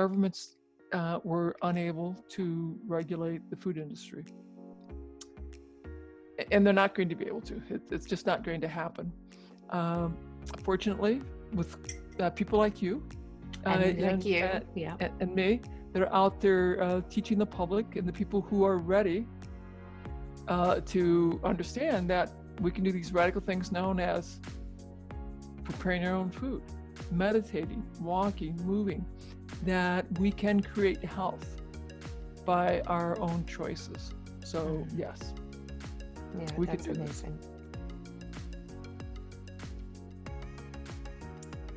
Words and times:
governments 0.00 0.40
uh, 0.92 1.18
were 1.24 1.50
unable 1.62 2.10
to 2.36 2.78
regulate 2.86 3.42
the 3.50 3.56
food 3.56 3.76
industry. 3.84 4.24
And 6.52 6.64
they're 6.64 6.80
not 6.84 6.94
going 6.96 7.08
to 7.08 7.18
be 7.22 7.26
able 7.32 7.44
to. 7.52 7.56
It, 7.68 7.82
it's 7.90 8.06
just 8.06 8.24
not 8.30 8.38
going 8.44 8.60
to 8.66 8.68
happen. 8.68 9.06
Um, 9.70 10.16
fortunately, 10.68 11.16
with 11.52 11.70
uh, 12.20 12.30
people 12.30 12.58
like 12.58 12.80
you, 12.80 12.94
uh, 13.66 13.70
and, 13.70 14.00
like 14.00 14.24
you, 14.24 14.44
and, 14.44 14.64
yeah. 14.74 14.94
and, 15.00 15.12
and, 15.22 15.34
me, 15.34 15.60
that 15.92 16.02
are 16.02 16.14
out 16.14 16.40
there 16.40 16.80
uh, 16.80 17.00
teaching 17.10 17.38
the 17.38 17.50
public 17.60 17.96
and 17.96 18.06
the 18.06 18.12
people 18.12 18.40
who 18.40 18.58
are 18.64 18.78
ready 18.78 19.26
uh, 20.46 20.80
to 20.94 21.40
understand 21.42 22.08
that 22.08 22.30
we 22.60 22.70
can 22.70 22.84
do 22.84 22.92
these 22.92 23.12
radical 23.12 23.40
things 23.40 23.72
known 23.72 23.98
as 23.98 24.38
preparing 25.64 26.06
our 26.06 26.14
own 26.14 26.30
food, 26.30 26.62
meditating, 27.10 27.82
walking, 28.00 28.54
moving, 28.64 29.04
that 29.64 30.06
we 30.18 30.30
can 30.30 30.60
create 30.60 31.04
health 31.04 31.46
by 32.44 32.80
our 32.82 33.18
own 33.20 33.44
choices. 33.46 34.12
So, 34.44 34.64
mm-hmm. 34.64 34.98
yes. 34.98 35.34
Yeah, 36.38 36.46
we 36.56 36.66
that's 36.66 36.84
can 36.84 36.94
do 36.94 37.00
amazing. 37.00 37.38
This. 37.38 37.48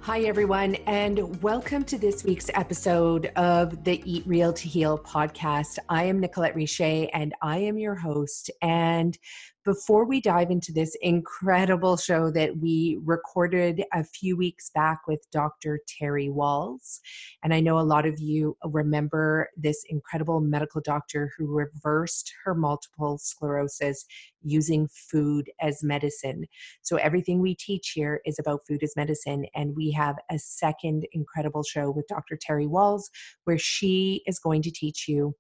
Hi, 0.04 0.22
everyone, 0.22 0.76
and 0.88 1.42
welcome 1.44 1.84
to 1.84 1.98
this 1.98 2.24
week's 2.24 2.50
episode 2.56 3.28
of 3.36 3.84
the 3.84 4.02
Eat 4.04 4.24
Real 4.26 4.52
to 4.52 4.68
Heal 4.68 4.98
podcast. 4.98 5.78
I 5.90 6.06
am 6.06 6.20
Nicolette 6.20 6.56
Richer, 6.56 7.08
and 7.14 7.36
I 7.44 7.60
am 7.60 7.78
your 7.78 7.94
host. 7.94 8.50
And 8.64 9.16
before 9.64 10.06
we 10.06 10.20
dive 10.20 10.50
into 10.50 10.72
this 10.72 10.98
incredible 11.02 11.96
show 11.96 12.32
that 12.32 12.58
we 12.58 12.98
recorded 13.04 13.84
a 13.94 14.04
few 14.04 14.36
weeks 14.36 14.72
back 14.74 15.02
with 15.08 15.30
Dr. 15.32 15.80
Terry 15.88 16.30
Wahls, 16.30 17.00
and 17.44 17.54
I 17.54 17.60
know 17.60 17.78
a 17.78 17.82
lot 17.82 18.08
of 18.08 18.20
you 18.20 18.58
remember 18.66 19.50
this 19.56 19.86
incredible 19.90 20.40
medical 20.40 20.82
doctor 20.82 21.32
who 21.38 21.46
reversed 21.46 22.34
her 22.44 22.56
multiple 22.56 23.20
sclerosis 23.20 24.06
using 24.42 24.88
food 24.88 25.52
as 25.62 25.84
medicine. 25.84 26.46
So, 26.82 26.96
everything 26.98 27.40
we 27.40 27.54
teach 27.54 27.92
here 27.92 28.20
is 28.26 28.40
about 28.40 28.66
food 28.68 28.82
as 28.82 28.96
medicine, 28.96 29.46
and 29.54 29.76
we 29.76 29.92
have 29.92 30.16
a 30.32 30.40
second 30.40 31.06
incredible 31.12 31.64
show 31.64 31.92
with 31.92 32.08
Dr. 32.08 32.36
Terry 32.36 32.66
Wahls 32.66 33.04
where 33.44 33.60
she 33.60 34.24
is 34.26 34.40
going 34.40 34.64
to 34.64 34.72
teach 34.72 35.08
you 35.08 35.36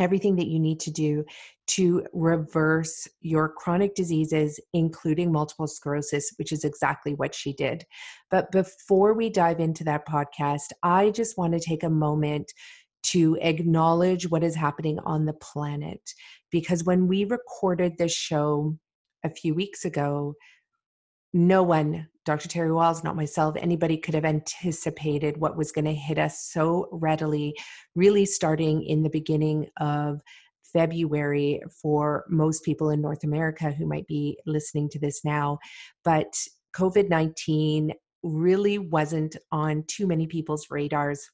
everything 0.00 0.34
that 0.36 0.48
you 0.48 0.58
need 0.58 0.80
to 0.80 0.90
do 0.90 1.24
to 1.68 2.04
reverse 2.12 3.06
your 3.20 3.48
chronic 3.48 3.94
diseases, 3.94 4.58
including 4.72 5.30
multiple 5.30 5.68
sclerosis, 5.68 6.32
which 6.36 6.50
is 6.50 6.64
exactly 6.64 7.14
what 7.14 7.34
she 7.34 7.52
did. 7.52 7.84
But 8.30 8.50
before 8.50 9.14
we 9.14 9.30
dive 9.30 9.60
into 9.60 9.84
that 9.84 10.08
podcast, 10.08 10.72
I 10.82 11.10
just 11.10 11.38
want 11.38 11.52
to 11.52 11.60
take 11.60 11.84
a 11.84 11.90
moment 11.90 12.52
to 13.02 13.38
acknowledge 13.40 14.28
what 14.28 14.42
is 14.42 14.56
happening 14.56 14.98
on 15.00 15.26
the 15.26 15.34
planet. 15.34 16.00
Because 16.50 16.84
when 16.84 17.06
we 17.06 17.24
recorded 17.24 17.96
this 17.96 18.12
show 18.12 18.76
a 19.24 19.30
few 19.30 19.54
weeks 19.54 19.84
ago, 19.84 20.34
no 21.32 21.62
one, 21.62 22.08
Dr. 22.24 22.48
Terry 22.48 22.70
Wahls, 22.70 23.04
not 23.04 23.16
myself, 23.16 23.56
anybody 23.58 23.96
could 23.96 24.14
have 24.14 24.24
anticipated 24.24 25.36
what 25.36 25.56
was 25.56 25.72
going 25.72 25.84
to 25.84 25.94
hit 25.94 26.18
us 26.18 26.50
so 26.50 26.88
readily, 26.92 27.56
really 27.94 28.26
starting 28.26 28.82
in 28.82 29.02
the 29.02 29.10
beginning 29.10 29.66
of 29.78 30.20
February 30.72 31.60
for 31.80 32.24
most 32.28 32.64
people 32.64 32.90
in 32.90 33.00
North 33.00 33.24
America 33.24 33.70
who 33.70 33.86
might 33.86 34.06
be 34.06 34.38
listening 34.46 34.88
to 34.90 34.98
this 34.98 35.24
now. 35.24 35.58
But 36.04 36.32
COVID 36.76 37.08
19 37.08 37.92
really 38.22 38.78
wasn't 38.78 39.36
on 39.50 39.84
too 39.86 40.06
many 40.06 40.26
people's 40.26 40.66
radars, 40.70 41.28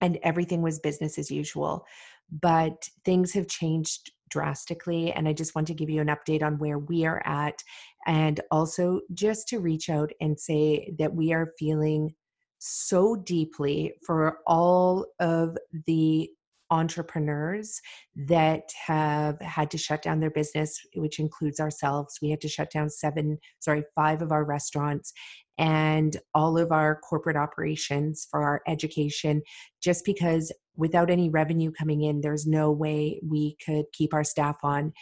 and 0.00 0.18
everything 0.22 0.62
was 0.62 0.78
business 0.78 1.18
as 1.18 1.30
usual. 1.30 1.84
But 2.30 2.88
things 3.04 3.32
have 3.34 3.46
changed 3.46 4.10
drastically. 4.28 5.12
And 5.12 5.28
I 5.28 5.32
just 5.32 5.54
want 5.54 5.66
to 5.68 5.74
give 5.74 5.90
you 5.90 6.00
an 6.00 6.08
update 6.08 6.42
on 6.42 6.58
where 6.58 6.78
we 6.78 7.04
are 7.04 7.22
at 7.24 7.62
and 8.06 8.40
also 8.50 9.00
just 9.14 9.48
to 9.48 9.60
reach 9.60 9.90
out 9.90 10.10
and 10.20 10.38
say 10.38 10.94
that 10.98 11.14
we 11.14 11.32
are 11.32 11.52
feeling 11.58 12.14
so 12.58 13.16
deeply 13.16 13.94
for 14.04 14.38
all 14.46 15.06
of 15.20 15.56
the 15.86 16.30
entrepreneurs 16.70 17.80
that 18.14 18.62
have 18.86 19.40
had 19.40 19.70
to 19.70 19.78
shut 19.78 20.02
down 20.02 20.20
their 20.20 20.30
business 20.30 20.78
which 20.94 21.18
includes 21.18 21.60
ourselves. 21.60 22.18
We 22.20 22.30
had 22.30 22.40
to 22.40 22.48
shut 22.48 22.70
down 22.70 22.90
seven 22.90 23.38
sorry 23.60 23.84
five 23.94 24.22
of 24.22 24.32
our 24.32 24.44
restaurants 24.44 25.12
and 25.58 26.16
all 26.34 26.58
of 26.58 26.72
our 26.72 27.00
corporate 27.00 27.36
operations 27.36 28.26
for 28.30 28.42
our 28.42 28.62
education 28.66 29.42
just 29.82 30.04
because 30.04 30.52
without 30.76 31.10
any 31.10 31.30
revenue 31.30 31.70
coming 31.72 32.02
in 32.02 32.20
there's 32.20 32.46
no 32.46 32.70
way 32.70 33.20
we 33.26 33.56
could 33.64 33.84
keep 33.92 34.12
our 34.12 34.24
staff 34.24 34.56
on. 34.62 34.92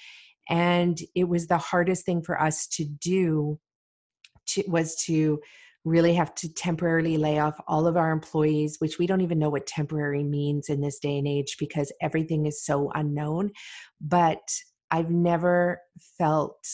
And 0.49 0.99
it 1.15 1.25
was 1.25 1.47
the 1.47 1.59
hardest 1.59 2.05
thing 2.05 2.23
for 2.23 2.41
us 2.41 2.67
to 2.69 2.85
do 2.85 3.59
to, 4.49 4.63
was 4.69 4.95
to 4.97 5.41
really 5.85 6.15
have 6.15 6.35
to 6.35 6.53
temporarily 6.53 7.17
lay 7.17 7.39
off 7.39 7.61
all 7.69 7.87
of 7.87 7.97
our 7.97 8.11
employees 8.11 8.77
which 8.79 8.99
we 8.99 9.07
don't 9.07 9.21
even 9.21 9.39
know 9.39 9.51
what 9.51 9.67
temporary 9.67 10.25
means 10.25 10.69
in 10.69 10.81
this 10.81 10.99
day 10.99 11.19
and 11.19 11.29
age 11.29 11.57
because 11.59 11.93
everything 12.01 12.47
is 12.47 12.65
so 12.65 12.91
unknown. 12.95 13.51
But 14.01 14.43
i've 14.91 15.11
never 15.11 15.81
felt 16.19 16.67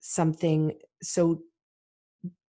something 0.00 0.72
so 1.02 1.40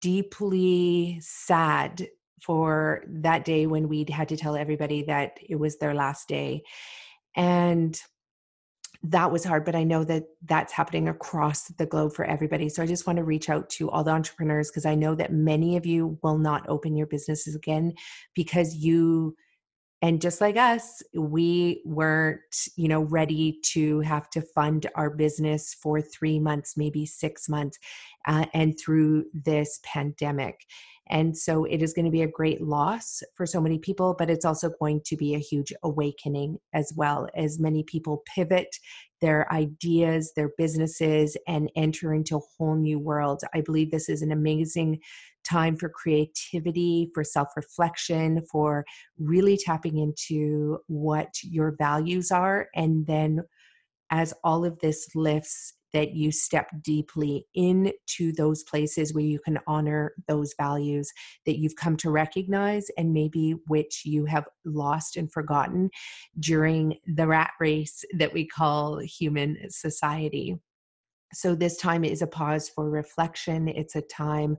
deeply 0.00 1.18
sad 1.20 2.08
for 2.42 3.02
that 3.08 3.44
day 3.44 3.66
when 3.66 3.88
we 3.88 4.06
had 4.08 4.28
to 4.28 4.36
tell 4.36 4.56
everybody 4.56 5.02
that 5.02 5.38
it 5.48 5.56
was 5.56 5.78
their 5.78 5.94
last 5.94 6.28
day. 6.28 6.62
And 7.34 8.00
that 9.04 9.30
was 9.30 9.44
hard, 9.44 9.64
but 9.64 9.76
I 9.76 9.84
know 9.84 10.02
that 10.04 10.24
that's 10.44 10.72
happening 10.72 11.08
across 11.08 11.68
the 11.68 11.86
globe 11.86 12.14
for 12.14 12.24
everybody. 12.24 12.68
So 12.68 12.82
I 12.82 12.86
just 12.86 13.06
want 13.06 13.18
to 13.18 13.24
reach 13.24 13.48
out 13.48 13.68
to 13.70 13.88
all 13.90 14.02
the 14.02 14.10
entrepreneurs 14.10 14.70
because 14.70 14.86
I 14.86 14.96
know 14.96 15.14
that 15.14 15.32
many 15.32 15.76
of 15.76 15.86
you 15.86 16.18
will 16.22 16.38
not 16.38 16.68
open 16.68 16.96
your 16.96 17.06
businesses 17.06 17.54
again 17.54 17.94
because 18.34 18.74
you 18.74 19.36
and 20.00 20.20
just 20.20 20.40
like 20.40 20.56
us 20.56 21.02
we 21.14 21.82
weren't 21.84 22.40
you 22.76 22.88
know 22.88 23.02
ready 23.02 23.58
to 23.64 24.00
have 24.00 24.30
to 24.30 24.40
fund 24.40 24.86
our 24.94 25.10
business 25.10 25.74
for 25.74 26.00
3 26.00 26.38
months 26.38 26.76
maybe 26.76 27.04
6 27.04 27.48
months 27.48 27.78
uh, 28.28 28.44
and 28.54 28.78
through 28.78 29.24
this 29.34 29.80
pandemic 29.82 30.60
and 31.10 31.36
so 31.36 31.64
it 31.64 31.82
is 31.82 31.94
going 31.94 32.04
to 32.04 32.10
be 32.10 32.22
a 32.22 32.28
great 32.28 32.60
loss 32.60 33.22
for 33.34 33.46
so 33.46 33.60
many 33.60 33.78
people, 33.78 34.14
but 34.18 34.28
it's 34.28 34.44
also 34.44 34.70
going 34.78 35.00
to 35.06 35.16
be 35.16 35.34
a 35.34 35.38
huge 35.38 35.72
awakening 35.82 36.58
as 36.74 36.92
well 36.96 37.28
as 37.34 37.58
many 37.58 37.82
people 37.84 38.22
pivot 38.34 38.68
their 39.20 39.52
ideas, 39.52 40.32
their 40.36 40.50
businesses, 40.58 41.36
and 41.48 41.70
enter 41.74 42.14
into 42.14 42.36
a 42.36 42.40
whole 42.56 42.76
new 42.76 42.98
world. 43.00 43.40
I 43.54 43.62
believe 43.62 43.90
this 43.90 44.08
is 44.08 44.22
an 44.22 44.30
amazing 44.30 45.00
time 45.48 45.76
for 45.76 45.88
creativity, 45.88 47.10
for 47.14 47.24
self 47.24 47.48
reflection, 47.56 48.42
for 48.52 48.84
really 49.18 49.56
tapping 49.56 49.98
into 49.98 50.78
what 50.86 51.30
your 51.42 51.74
values 51.78 52.30
are. 52.30 52.68
And 52.76 53.06
then 53.06 53.40
as 54.10 54.32
all 54.44 54.64
of 54.64 54.78
this 54.78 55.08
lifts 55.14 55.74
that 55.92 56.12
you 56.12 56.30
step 56.30 56.68
deeply 56.82 57.46
into 57.54 58.32
those 58.32 58.62
places 58.64 59.14
where 59.14 59.24
you 59.24 59.38
can 59.40 59.58
honor 59.66 60.12
those 60.26 60.54
values 60.58 61.10
that 61.46 61.58
you've 61.58 61.76
come 61.76 61.96
to 61.96 62.10
recognize 62.10 62.88
and 62.96 63.12
maybe 63.12 63.54
which 63.66 64.02
you 64.04 64.24
have 64.24 64.46
lost 64.64 65.16
and 65.16 65.32
forgotten 65.32 65.90
during 66.40 66.98
the 67.06 67.26
rat 67.26 67.52
race 67.60 68.04
that 68.18 68.32
we 68.32 68.46
call 68.46 68.98
human 68.98 69.56
society. 69.68 70.56
So, 71.34 71.54
this 71.54 71.76
time 71.76 72.04
is 72.04 72.22
a 72.22 72.26
pause 72.26 72.70
for 72.70 72.88
reflection. 72.88 73.68
It's 73.68 73.96
a 73.96 74.02
time 74.02 74.56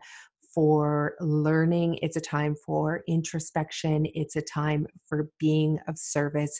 for 0.53 1.15
learning. 1.19 1.99
It's 2.01 2.15
a 2.15 2.21
time 2.21 2.55
for 2.65 3.03
introspection. 3.07 4.05
It's 4.13 4.35
a 4.35 4.41
time 4.41 4.87
for 5.07 5.29
being 5.39 5.79
of 5.87 5.97
service. 5.97 6.59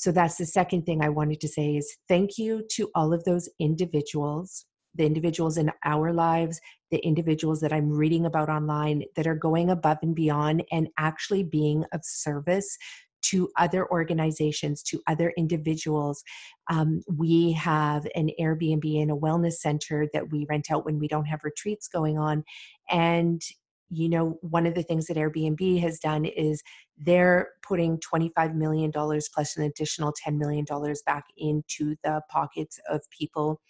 So 0.00 0.10
that's 0.10 0.36
the 0.36 0.46
second 0.46 0.86
thing 0.86 1.02
I 1.04 1.10
wanted 1.10 1.42
to 1.42 1.48
say 1.48 1.76
is 1.76 1.98
thank 2.08 2.38
you 2.38 2.64
to 2.70 2.88
all 2.94 3.12
of 3.12 3.22
those 3.24 3.50
individuals, 3.58 4.64
the 4.94 5.04
individuals 5.04 5.58
in 5.58 5.70
our 5.84 6.10
lives, 6.14 6.58
the 6.90 7.04
individuals 7.04 7.60
that 7.60 7.70
I'm 7.70 7.90
reading 7.90 8.24
about 8.24 8.48
online 8.48 9.04
that 9.14 9.26
are 9.26 9.34
going 9.34 9.68
above 9.68 9.98
and 10.00 10.14
beyond 10.14 10.64
and 10.72 10.88
actually 10.98 11.42
being 11.42 11.84
of 11.92 12.00
service 12.02 12.78
to 13.24 13.50
other 13.58 13.90
organizations, 13.90 14.82
to 14.84 15.02
other 15.06 15.34
individuals. 15.36 16.24
Um, 16.70 17.02
we 17.14 17.52
have 17.52 18.06
an 18.14 18.30
Airbnb 18.40 19.02
and 19.02 19.10
a 19.10 19.14
wellness 19.14 19.58
center 19.58 20.08
that 20.14 20.32
we 20.32 20.46
rent 20.48 20.70
out 20.70 20.86
when 20.86 20.98
we 20.98 21.08
don't 21.08 21.26
have 21.26 21.44
retreats 21.44 21.88
going 21.88 22.18
on. 22.18 22.42
And 22.88 23.42
you 23.90 24.08
know, 24.08 24.38
one 24.42 24.66
of 24.66 24.74
the 24.74 24.82
things 24.84 25.06
that 25.06 25.16
Airbnb 25.16 25.80
has 25.80 25.98
done 25.98 26.24
is 26.24 26.62
they're 26.96 27.48
putting 27.62 27.98
$25 27.98 28.54
million 28.54 28.92
plus 28.92 29.56
an 29.56 29.64
additional 29.64 30.12
$10 30.26 30.38
million 30.38 30.64
back 31.06 31.24
into 31.36 31.96
the 32.04 32.20
pockets 32.30 32.78
of 32.88 33.00
people 33.10 33.60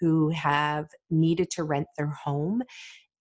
who 0.00 0.30
have 0.30 0.86
needed 1.10 1.50
to 1.50 1.64
rent 1.64 1.86
their 1.96 2.08
home. 2.08 2.62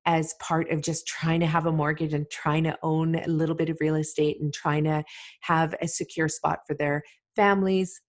as 0.05 0.35
part 0.39 0.71
of 0.71 0.81
just 0.81 1.07
trying 1.07 1.39
to 1.39 1.47
have 1.47 1.65
a 1.65 1.71
mortgage 1.71 2.13
and 2.13 2.29
trying 2.29 2.63
to 2.63 2.77
own 2.83 3.15
a 3.15 3.27
little 3.27 3.55
bit 3.55 3.69
of 3.69 3.77
real 3.79 3.95
estate 3.95 4.39
and 4.39 4.53
trying 4.53 4.83
to 4.83 5.03
have 5.41 5.75
a 5.81 5.87
secure 5.87 6.29
spot 6.29 6.59
for 6.67 6.75
their 6.75 7.01
families. 7.35 8.01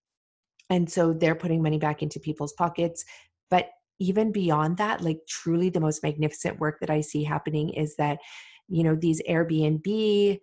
And 0.68 0.90
so 0.90 1.12
they're 1.12 1.34
putting 1.34 1.62
money 1.62 1.78
back 1.78 2.02
into 2.02 2.20
people's 2.20 2.52
pockets. 2.52 3.04
But 3.50 3.70
even 3.98 4.32
beyond 4.32 4.76
that, 4.78 5.02
like 5.02 5.20
truly 5.28 5.70
the 5.70 5.80
most 5.80 6.02
magnificent 6.02 6.58
work 6.58 6.80
that 6.80 6.90
I 6.90 7.00
see 7.00 7.24
happening 7.24 7.70
is 7.70 7.96
that, 7.96 8.18
you 8.68 8.82
know, 8.84 8.94
these 8.94 9.22
Airbnb 9.28 10.38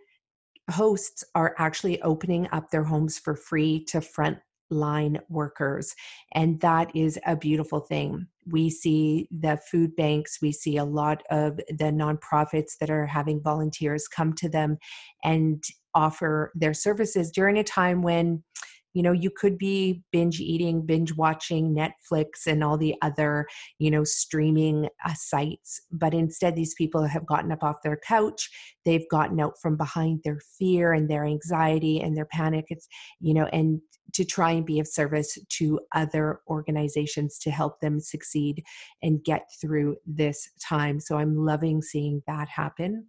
hosts 0.71 1.23
are 1.35 1.55
actually 1.57 2.01
opening 2.01 2.47
up 2.51 2.69
their 2.69 2.83
homes 2.83 3.19
for 3.19 3.35
free 3.35 3.83
to 3.85 4.01
front 4.01 4.37
line 4.69 5.19
workers. 5.29 5.93
And 6.33 6.59
that 6.61 6.95
is 6.95 7.19
a 7.25 7.35
beautiful 7.35 7.79
thing. 7.79 8.27
We 8.47 8.69
see 8.69 9.27
the 9.31 9.59
food 9.69 9.95
banks, 9.95 10.39
we 10.41 10.51
see 10.51 10.77
a 10.77 10.85
lot 10.85 11.23
of 11.29 11.57
the 11.57 11.91
nonprofits 11.91 12.77
that 12.79 12.89
are 12.89 13.05
having 13.05 13.41
volunteers 13.41 14.07
come 14.07 14.33
to 14.33 14.49
them 14.49 14.77
and 15.23 15.63
offer 15.93 16.51
their 16.55 16.73
services 16.73 17.31
during 17.31 17.57
a 17.59 17.63
time 17.63 18.01
when 18.01 18.43
you 18.93 19.01
know 19.01 19.11
you 19.11 19.29
could 19.29 19.57
be 19.57 20.01
binge 20.11 20.39
eating 20.39 20.85
binge 20.85 21.15
watching 21.15 21.75
netflix 21.75 22.47
and 22.47 22.63
all 22.63 22.77
the 22.77 22.95
other 23.01 23.45
you 23.79 23.91
know 23.91 24.03
streaming 24.03 24.87
uh, 25.05 25.13
sites 25.15 25.81
but 25.91 26.13
instead 26.13 26.55
these 26.55 26.73
people 26.75 27.03
have 27.05 27.25
gotten 27.25 27.51
up 27.51 27.63
off 27.63 27.77
their 27.83 27.99
couch 28.07 28.49
they've 28.85 29.09
gotten 29.09 29.39
out 29.39 29.53
from 29.61 29.75
behind 29.75 30.19
their 30.23 30.39
fear 30.57 30.93
and 30.93 31.09
their 31.09 31.25
anxiety 31.25 31.99
and 31.99 32.15
their 32.15 32.27
panic 32.27 32.65
it's 32.69 32.87
you 33.19 33.33
know 33.33 33.45
and 33.47 33.81
to 34.13 34.23
try 34.23 34.51
and 34.51 34.65
be 34.65 34.79
of 34.79 34.87
service 34.87 35.37
to 35.49 35.79
other 35.95 36.39
organizations 36.47 37.39
to 37.39 37.49
help 37.49 37.79
them 37.79 37.99
succeed 37.99 38.63
and 39.01 39.23
get 39.23 39.43
through 39.59 39.95
this 40.05 40.49
time. 40.61 40.99
So 40.99 41.17
i'm 41.17 41.35
loving 41.35 41.81
seeing 41.81 42.21
that 42.27 42.47
happen 42.47 43.07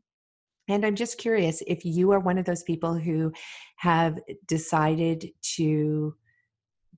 and 0.69 0.84
I'm 0.84 0.94
just 0.94 1.19
curious 1.19 1.62
if 1.66 1.84
you 1.84 2.11
are 2.12 2.20
one 2.20 2.38
of 2.38 2.44
those 2.44 2.62
people 2.62 2.94
who 2.94 3.32
have 3.76 4.19
decided 4.46 5.28
to 5.56 6.14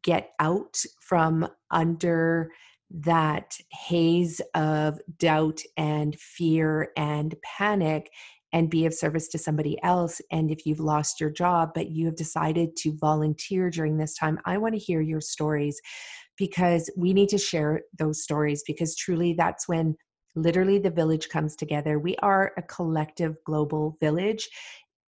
get 0.02 0.30
out 0.38 0.80
from 1.00 1.48
under 1.70 2.50
that 2.90 3.56
haze 3.72 4.40
of 4.54 5.00
doubt 5.18 5.60
and 5.76 6.16
fear 6.18 6.90
and 6.96 7.34
panic 7.42 8.10
and 8.52 8.70
be 8.70 8.86
of 8.86 8.94
service 8.94 9.28
to 9.28 9.38
somebody 9.38 9.76
else. 9.82 10.20
And 10.30 10.50
if 10.50 10.64
you've 10.64 10.80
lost 10.80 11.20
your 11.20 11.30
job, 11.30 11.70
but 11.74 11.90
you 11.90 12.06
have 12.06 12.16
decided 12.16 12.76
to 12.76 12.96
volunteer 12.98 13.70
during 13.70 13.98
this 13.98 14.14
time, 14.14 14.38
I 14.44 14.58
want 14.58 14.74
to 14.74 14.80
hear 14.80 15.00
your 15.00 15.20
stories 15.20 15.80
because 16.38 16.90
we 16.96 17.12
need 17.12 17.28
to 17.30 17.38
share 17.38 17.82
those 17.98 18.22
stories 18.22 18.62
because 18.66 18.94
truly 18.94 19.34
that's 19.36 19.66
when 19.66 19.96
literally 20.36 20.78
the 20.78 20.90
village 20.90 21.28
comes 21.28 21.56
together. 21.56 21.98
We 21.98 22.16
are 22.16 22.52
a 22.56 22.62
collective 22.62 23.36
global 23.44 23.96
village 24.00 24.48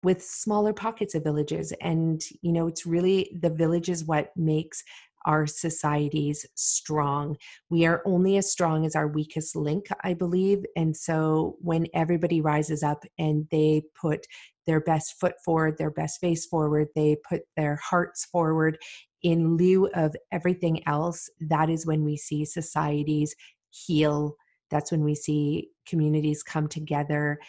with 0.03 0.23
smaller 0.23 0.71
pockets 0.71 1.15
of 1.15 1.23
villages. 1.23 1.73
And, 1.81 2.21
you 2.41 2.51
know, 2.51 2.67
it's 2.67 2.85
really 2.85 3.35
the 3.41 3.49
village 3.49 3.89
is 3.89 4.05
what 4.05 4.31
makes 4.37 4.83
our 5.25 5.47
societies 5.47 6.45
strong. 6.53 7.35
We 7.71 7.87
are 7.87 8.03
only 8.05 8.37
as 8.37 8.51
strong 8.51 8.85
as 8.85 8.95
our 8.95 9.07
weakest 9.07 9.55
link, 9.55 9.87
I 10.03 10.13
believe. 10.13 10.63
And 10.75 10.95
so 10.95 11.57
when 11.59 11.87
everybody 11.95 12.41
rises 12.41 12.83
up 12.83 13.03
and 13.17 13.47
they 13.49 13.81
put 13.99 14.27
their 14.67 14.79
best 14.79 15.19
foot 15.19 15.33
forward, 15.43 15.79
their 15.79 15.89
best 15.89 16.19
face 16.21 16.45
forward, 16.45 16.89
they 16.95 17.17
put 17.27 17.41
their 17.57 17.77
hearts 17.77 18.25
forward 18.25 18.77
in 19.23 19.57
lieu 19.57 19.87
of 19.95 20.15
everything 20.31 20.87
else, 20.87 21.27
that 21.39 21.67
is 21.71 21.87
when 21.87 22.03
we 22.03 22.15
see 22.15 22.45
societies 22.45 23.35
heal 23.71 24.35
that's 24.69 24.91
when 24.91 25.03
we 25.03 25.15
see 25.15 25.69
communities 25.87 26.43
come 26.43 26.67
together 26.67 27.39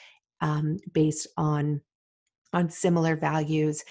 um, 0.40 0.76
based 0.92 1.26
on 1.36 1.80
on 2.52 2.70
similar 2.70 3.16
values 3.16 3.82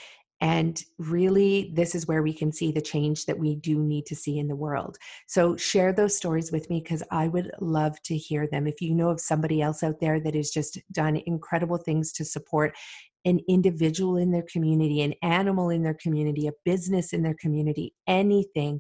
and 0.42 0.83
really 0.98 1.72
this 1.74 1.95
is 1.95 2.07
where 2.07 2.22
we 2.22 2.33
can 2.33 2.51
see 2.51 2.72
the 2.72 2.81
change 2.81 3.25
that 3.25 3.39
we 3.39 3.56
do 3.56 3.80
need 3.80 4.06
to 4.07 4.16
see 4.16 4.38
in 4.38 4.48
the 4.48 4.56
world. 4.56 4.98
So 5.27 5.56
share 5.56 5.94
those 5.94 6.18
stories 6.18 6.51
with 6.51 6.69
me 6.69 6.81
because 6.81 7.01
i 7.10 7.27
would 7.27 7.51
love 7.62 8.01
to 8.04 8.18
hear 8.18 8.48
them. 8.48 8.68
If 8.68 8.81
you 8.81 8.94
know 8.94 9.10
of 9.10 9.22
somebody 9.22 9.62
else 9.62 9.81
out 9.81 10.00
there 10.00 10.19
that 10.19 10.36
has 10.36 10.50
just 10.50 10.77
done 10.92 11.22
incredible 11.25 11.77
things 11.77 12.12
to 12.13 12.25
support 12.25 12.75
an 13.24 13.39
individual 13.48 14.18
in 14.18 14.31
their 14.31 14.45
community 14.51 15.01
an 15.01 15.13
animal 15.24 15.69
in 15.69 15.81
their 15.81 15.98
community 16.00 16.48
a 16.48 16.51
business 16.63 17.12
in 17.12 17.24
their 17.24 17.36
community 17.39 17.92
anything 18.07 18.80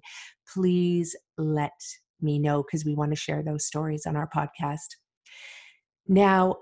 please 0.53 1.15
let 1.39 1.73
me 2.25 2.39
know 2.39 2.63
because 2.63 2.83
we 2.83 2.95
want 2.95 3.11
to 3.11 3.15
share 3.15 3.41
those 3.43 3.65
stories 3.65 4.05
on 4.05 4.17
our 4.17 4.29
podcast. 4.35 4.97
Now, 6.07 6.57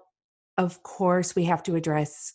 of 0.57 0.83
course, 0.83 1.35
we 1.35 1.45
have 1.45 1.63
to 1.63 1.75
address, 1.75 2.33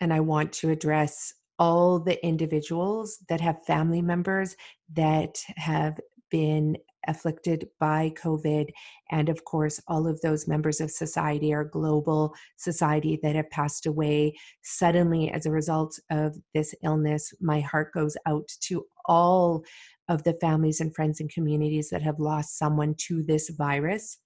and 0.00 0.12
I 0.12 0.20
want 0.20 0.52
to 0.54 0.70
address 0.70 1.34
all 1.58 1.98
the 1.98 2.24
individuals 2.24 3.18
that 3.28 3.40
have 3.40 3.64
family 3.64 4.02
members 4.02 4.56
that 4.94 5.38
have 5.56 5.98
been 6.30 6.76
afflicted 7.08 7.68
by 7.78 8.12
COVID. 8.20 8.68
And 9.10 9.28
of 9.28 9.44
course, 9.44 9.80
all 9.88 10.06
of 10.06 10.20
those 10.20 10.48
members 10.48 10.80
of 10.80 10.90
society, 10.90 11.54
our 11.54 11.64
global 11.64 12.34
society 12.56 13.18
that 13.22 13.36
have 13.36 13.50
passed 13.50 13.86
away 13.86 14.34
suddenly 14.62 15.30
as 15.30 15.46
a 15.46 15.50
result 15.50 15.98
of 16.10 16.36
this 16.54 16.74
illness. 16.82 17.32
My 17.40 17.60
heart 17.60 17.92
goes 17.94 18.16
out 18.26 18.48
to 18.62 18.84
all 19.06 19.62
of 20.08 20.22
the 20.24 20.36
families 20.40 20.80
and 20.80 20.94
friends 20.94 21.20
and 21.20 21.30
communities 21.32 21.90
that 21.90 22.02
have 22.02 22.18
lost 22.18 22.58
someone 22.58 22.94
to 23.06 23.22
this 23.22 23.50
virus 23.50 24.18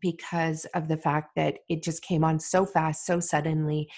because 0.00 0.66
of 0.74 0.88
the 0.88 0.96
fact 0.96 1.30
that 1.36 1.58
it 1.68 1.82
just 1.82 2.02
came 2.02 2.24
on 2.24 2.38
so 2.38 2.66
fast, 2.66 3.06
so 3.06 3.20
suddenly. 3.20 3.88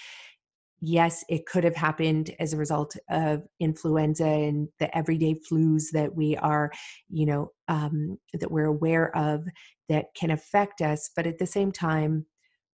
Yes, 0.81 1.25
it 1.27 1.45
could 1.45 1.65
have 1.65 1.75
happened 1.75 2.33
as 2.39 2.53
a 2.53 2.57
result 2.57 2.95
of 3.09 3.43
influenza 3.59 4.25
and 4.25 4.69
the 4.79 4.95
everyday 4.97 5.35
flus 5.35 5.91
that 5.91 6.15
we 6.15 6.37
are, 6.37 6.71
you 7.09 7.25
know, 7.25 7.51
um, 7.67 8.17
that 8.33 8.51
we're 8.51 8.65
aware 8.65 9.15
of 9.15 9.45
that 9.89 10.05
can 10.15 10.31
affect 10.31 10.81
us. 10.81 11.09
But 11.15 11.27
at 11.27 11.37
the 11.37 11.45
same 11.45 11.71
time, 11.73 12.25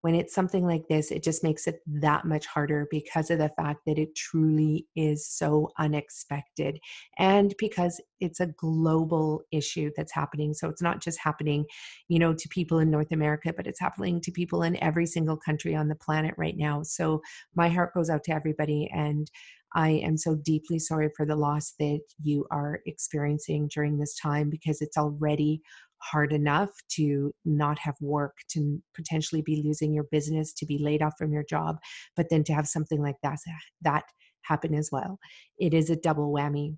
when 0.06 0.14
it's 0.14 0.36
something 0.36 0.68
like 0.68 0.88
this, 0.88 1.10
it 1.10 1.24
just 1.24 1.42
makes 1.44 1.66
it 1.66 1.80
that 1.88 2.26
much 2.26 2.46
harder 2.46 2.88
because 2.92 3.32
of 3.32 3.40
the 3.40 3.50
fact 3.58 3.80
that 3.88 3.98
it 3.98 4.16
truly 4.16 4.86
is 4.96 5.28
so 5.28 5.68
unexpected 5.80 6.80
and 7.18 7.56
because 7.58 8.00
it's 8.20 8.40
a 8.40 8.54
global 8.56 9.42
issue 9.52 9.90
that's 9.98 10.14
happening. 10.14 10.54
So 10.54 10.70
it's 10.70 10.84
not 10.84 11.02
just 11.02 11.20
happening, 11.20 11.66
you 12.08 12.20
know, 12.20 12.36
to 12.36 12.50
people 12.50 12.78
in 12.78 12.92
North 12.92 13.12
America, 13.14 13.52
but 13.52 13.66
it's 13.66 13.80
happening 13.80 14.22
to 14.22 14.32
people 14.32 14.62
in 14.62 14.78
every 14.84 15.08
single 15.08 15.38
country 15.38 15.74
on 15.74 15.88
the 15.88 15.96
planet 15.96 16.36
right 16.38 16.56
now. 16.56 16.84
So 16.84 17.24
my 17.56 17.68
heart 17.68 17.92
goes 17.96 18.12
out 18.12 18.24
to 18.26 18.32
everybody 18.32 18.88
and 18.94 19.28
I 19.76 19.90
am 19.90 20.18
so 20.18 20.36
deeply 20.36 20.80
sorry 20.80 21.10
for 21.18 21.26
the 21.26 21.36
loss 21.36 21.74
that 21.80 22.00
you 22.22 22.46
are 22.50 22.80
experiencing 22.86 23.70
during 23.74 23.98
this 23.98 24.16
time 24.16 24.50
because 24.50 24.82
it's 24.82 24.98
already 24.98 25.62
hard 26.00 26.34
enough 26.34 26.70
to 26.90 27.32
not 27.46 27.80
have 27.80 27.96
work, 28.02 28.38
to 28.50 28.82
potentially 28.94 29.42
be 29.42 29.64
losing 29.64 29.94
your 29.94 30.06
business, 30.12 30.54
to 30.54 30.66
be 30.66 30.78
laid 30.78 31.02
off 31.02 31.14
from 31.18 31.32
your 31.32 31.44
job, 31.44 31.78
but 32.16 32.28
then 32.30 32.44
to 32.44 32.54
have 32.54 32.68
something 32.68 33.02
like 33.02 33.16
that 33.24 33.40
that 33.82 34.04
happen 34.42 34.74
as 34.74 34.90
well. 34.92 35.20
It 35.58 35.74
is 35.74 35.90
a 35.90 35.96
double 35.96 36.32
whammy. 36.32 36.78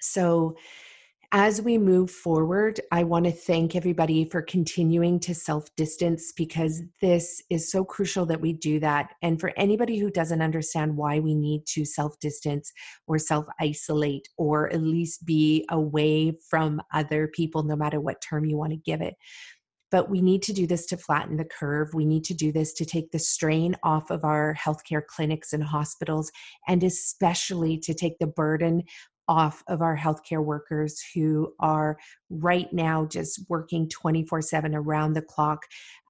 So 0.00 0.56
as 1.36 1.60
we 1.60 1.76
move 1.76 2.12
forward, 2.12 2.80
I 2.92 3.02
want 3.02 3.24
to 3.24 3.32
thank 3.32 3.74
everybody 3.74 4.24
for 4.24 4.40
continuing 4.40 5.18
to 5.18 5.34
self 5.34 5.66
distance 5.74 6.30
because 6.30 6.80
this 7.00 7.42
is 7.50 7.72
so 7.72 7.84
crucial 7.84 8.24
that 8.26 8.40
we 8.40 8.52
do 8.52 8.78
that. 8.78 9.10
And 9.20 9.40
for 9.40 9.52
anybody 9.56 9.98
who 9.98 10.12
doesn't 10.12 10.40
understand 10.40 10.96
why 10.96 11.18
we 11.18 11.34
need 11.34 11.66
to 11.70 11.84
self 11.84 12.16
distance 12.20 12.72
or 13.08 13.18
self 13.18 13.46
isolate 13.58 14.28
or 14.38 14.72
at 14.72 14.80
least 14.80 15.26
be 15.26 15.66
away 15.72 16.38
from 16.48 16.80
other 16.92 17.26
people, 17.26 17.64
no 17.64 17.74
matter 17.74 18.00
what 18.00 18.22
term 18.22 18.44
you 18.44 18.56
want 18.56 18.70
to 18.70 18.76
give 18.76 19.00
it, 19.00 19.14
but 19.90 20.10
we 20.10 20.20
need 20.20 20.42
to 20.42 20.52
do 20.52 20.66
this 20.68 20.86
to 20.86 20.96
flatten 20.96 21.36
the 21.36 21.44
curve. 21.44 21.94
We 21.94 22.04
need 22.04 22.24
to 22.24 22.34
do 22.34 22.50
this 22.50 22.72
to 22.74 22.84
take 22.84 23.10
the 23.10 23.18
strain 23.18 23.76
off 23.82 24.10
of 24.10 24.24
our 24.24 24.54
healthcare 24.54 25.06
clinics 25.06 25.52
and 25.52 25.64
hospitals, 25.64 26.30
and 26.68 26.82
especially 26.82 27.78
to 27.78 27.94
take 27.94 28.18
the 28.18 28.26
burden 28.26 28.82
off 29.28 29.62
of 29.68 29.82
our 29.82 29.96
healthcare 29.96 30.44
workers 30.44 31.02
who 31.14 31.52
are 31.60 31.96
right 32.30 32.72
now 32.72 33.06
just 33.06 33.40
working 33.48 33.88
24 33.88 34.42
7 34.42 34.74
around 34.74 35.12
the 35.12 35.22
clock 35.22 35.62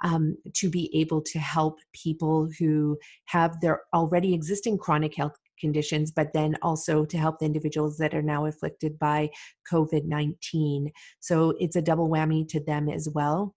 um, 0.02 0.37
to 0.52 0.68
be 0.68 0.90
able 0.99 1.23
to 1.23 1.38
help 1.38 1.78
people 1.92 2.49
who 2.59 2.99
have 3.26 3.61
their 3.61 3.83
already 3.94 4.35
existing 4.35 4.78
chronic 4.78 5.14
health 5.14 5.37
conditions, 5.61 6.11
but 6.11 6.33
then 6.33 6.56
also 6.62 7.04
to 7.04 7.16
help 7.16 7.38
the 7.38 7.47
individuals 7.47 7.97
that 7.99 8.14
are 8.14 8.23
now 8.23 8.47
afflicted 8.47 8.99
by 8.99 9.30
COVID 9.71 10.04
19. 10.04 10.90
So 11.21 11.54
it's 11.61 11.76
a 11.76 11.83
double 11.83 12.09
whammy 12.09 12.49
to 12.49 12.61
them 12.61 12.88
as 12.88 13.09
well. 13.09 13.54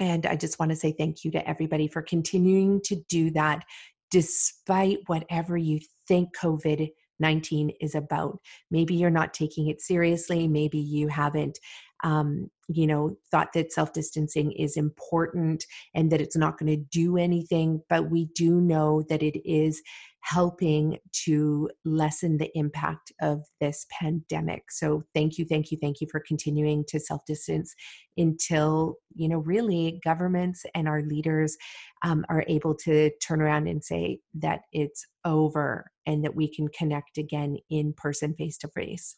And 0.00 0.26
I 0.26 0.36
just 0.36 0.58
want 0.58 0.70
to 0.70 0.76
say 0.76 0.92
thank 0.92 1.24
you 1.24 1.30
to 1.32 1.48
everybody 1.48 1.88
for 1.88 2.02
continuing 2.02 2.80
to 2.82 2.96
do 3.08 3.30
that 3.32 3.64
despite 4.10 4.98
whatever 5.06 5.56
you 5.56 5.80
think 6.06 6.36
COVID 6.36 6.90
19 7.20 7.70
is 7.80 7.94
about. 7.94 8.40
Maybe 8.70 8.94
you're 8.94 9.10
not 9.10 9.34
taking 9.34 9.68
it 9.68 9.80
seriously. 9.80 10.48
Maybe 10.48 10.78
you 10.78 11.08
haven't, 11.08 11.58
um, 12.04 12.50
you 12.68 12.86
know, 12.86 13.16
thought 13.30 13.52
that 13.54 13.72
self 13.72 13.92
distancing 13.92 14.52
is 14.52 14.76
important 14.76 15.64
and 15.94 16.10
that 16.12 16.20
it's 16.20 16.36
not 16.36 16.58
going 16.58 16.70
to 16.70 16.84
do 16.90 17.16
anything. 17.16 17.82
But 17.88 18.10
we 18.10 18.26
do 18.34 18.60
know 18.60 19.02
that 19.08 19.22
it 19.22 19.40
is 19.48 19.82
helping 20.28 20.98
to 21.24 21.70
lessen 21.84 22.36
the 22.36 22.50
impact 22.54 23.12
of 23.22 23.42
this 23.60 23.86
pandemic. 23.98 24.62
So 24.70 25.02
thank 25.14 25.38
you, 25.38 25.46
thank 25.46 25.70
you, 25.70 25.78
thank 25.80 26.00
you 26.00 26.06
for 26.10 26.22
continuing 26.26 26.84
to 26.88 27.00
self 27.00 27.24
distance 27.26 27.74
until, 28.16 28.96
you 29.14 29.28
know, 29.28 29.38
really 29.38 30.00
governments 30.04 30.64
and 30.74 30.86
our 30.86 31.02
leaders 31.02 31.56
um, 32.04 32.24
are 32.28 32.44
able 32.46 32.74
to 32.74 33.10
turn 33.26 33.40
around 33.40 33.68
and 33.68 33.82
say 33.82 34.18
that 34.34 34.60
it's 34.72 35.04
over 35.24 35.90
and 36.06 36.24
that 36.24 36.34
we 36.34 36.52
can 36.52 36.68
connect 36.68 37.16
again 37.16 37.56
in 37.70 37.94
person, 37.96 38.34
face 38.34 38.58
to 38.58 38.68
face. 38.68 39.16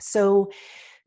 So, 0.00 0.50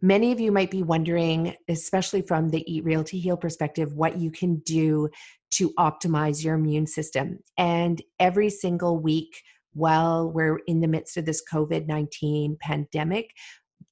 Many 0.01 0.31
of 0.31 0.39
you 0.39 0.53
might 0.53 0.71
be 0.71 0.81
wondering, 0.81 1.55
especially 1.67 2.21
from 2.21 2.49
the 2.49 2.63
Eat 2.71 2.85
Real 2.85 3.03
to 3.03 3.17
Heal 3.17 3.35
perspective, 3.35 3.93
what 3.95 4.17
you 4.17 4.31
can 4.31 4.59
do 4.59 5.09
to 5.51 5.71
optimize 5.79 6.43
your 6.43 6.55
immune 6.55 6.87
system. 6.87 7.39
And 7.57 8.01
every 8.19 8.49
single 8.49 8.99
week, 8.99 9.41
while 9.73 10.31
we're 10.31 10.59
in 10.67 10.81
the 10.81 10.87
midst 10.87 11.17
of 11.17 11.25
this 11.25 11.43
COVID 11.51 11.87
19 11.87 12.57
pandemic, 12.59 13.31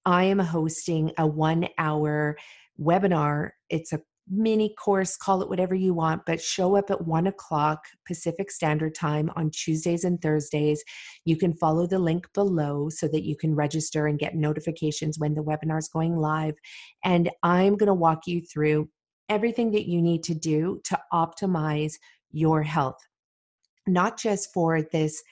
I 0.06 0.24
am 0.26 0.40
hosting 0.40 1.12
a 1.18 1.28
one 1.28 1.68
hour 1.78 2.38
webinar. 2.80 3.52
It's 3.70 3.94
a 3.94 4.02
mini 4.30 4.74
course, 4.76 5.16
call 5.16 5.42
it 5.42 5.50
whatever 5.50 5.74
you 5.74 5.94
want, 5.94 6.22
but 6.26 6.42
show 6.42 6.76
up 6.76 6.90
at 6.90 7.06
one 7.06 7.28
o'clock 7.28 7.86
Pacific 8.06 8.52
Standard 8.52 8.94
Time 8.94 9.32
on 9.36 9.52
Tuesdays 9.52 10.04
and 10.04 10.22
Thursdays. 10.22 10.84
You 11.26 11.38
can 11.38 11.54
follow 11.54 11.88
the 11.88 12.00
link 12.00 12.28
below 12.34 12.90
so 12.90 13.08
that 13.08 13.24
you 13.24 13.36
can 13.38 13.56
register 13.56 14.08
and 14.08 14.20
get 14.20 14.36
notifications 14.36 15.18
when 15.18 15.34
the 15.34 15.44
webinar 15.44 15.80
is 15.80 15.88
going 15.88 16.16
live. 16.18 16.56
And 17.04 17.30
I'm 17.44 17.78
going 17.78 17.88
to 17.88 17.94
walk 17.94 18.28
you 18.28 18.42
through 18.42 18.90
everything 19.30 19.72
that 19.72 19.88
you 19.88 20.02
need 20.02 20.24
to 20.24 20.34
do 20.34 20.82
to 20.86 21.00
optimize 21.14 21.94
your 22.32 22.64
health, 22.64 23.00
not 23.88 24.18
just 24.18 24.54
for 24.54 24.82
this 24.82 25.24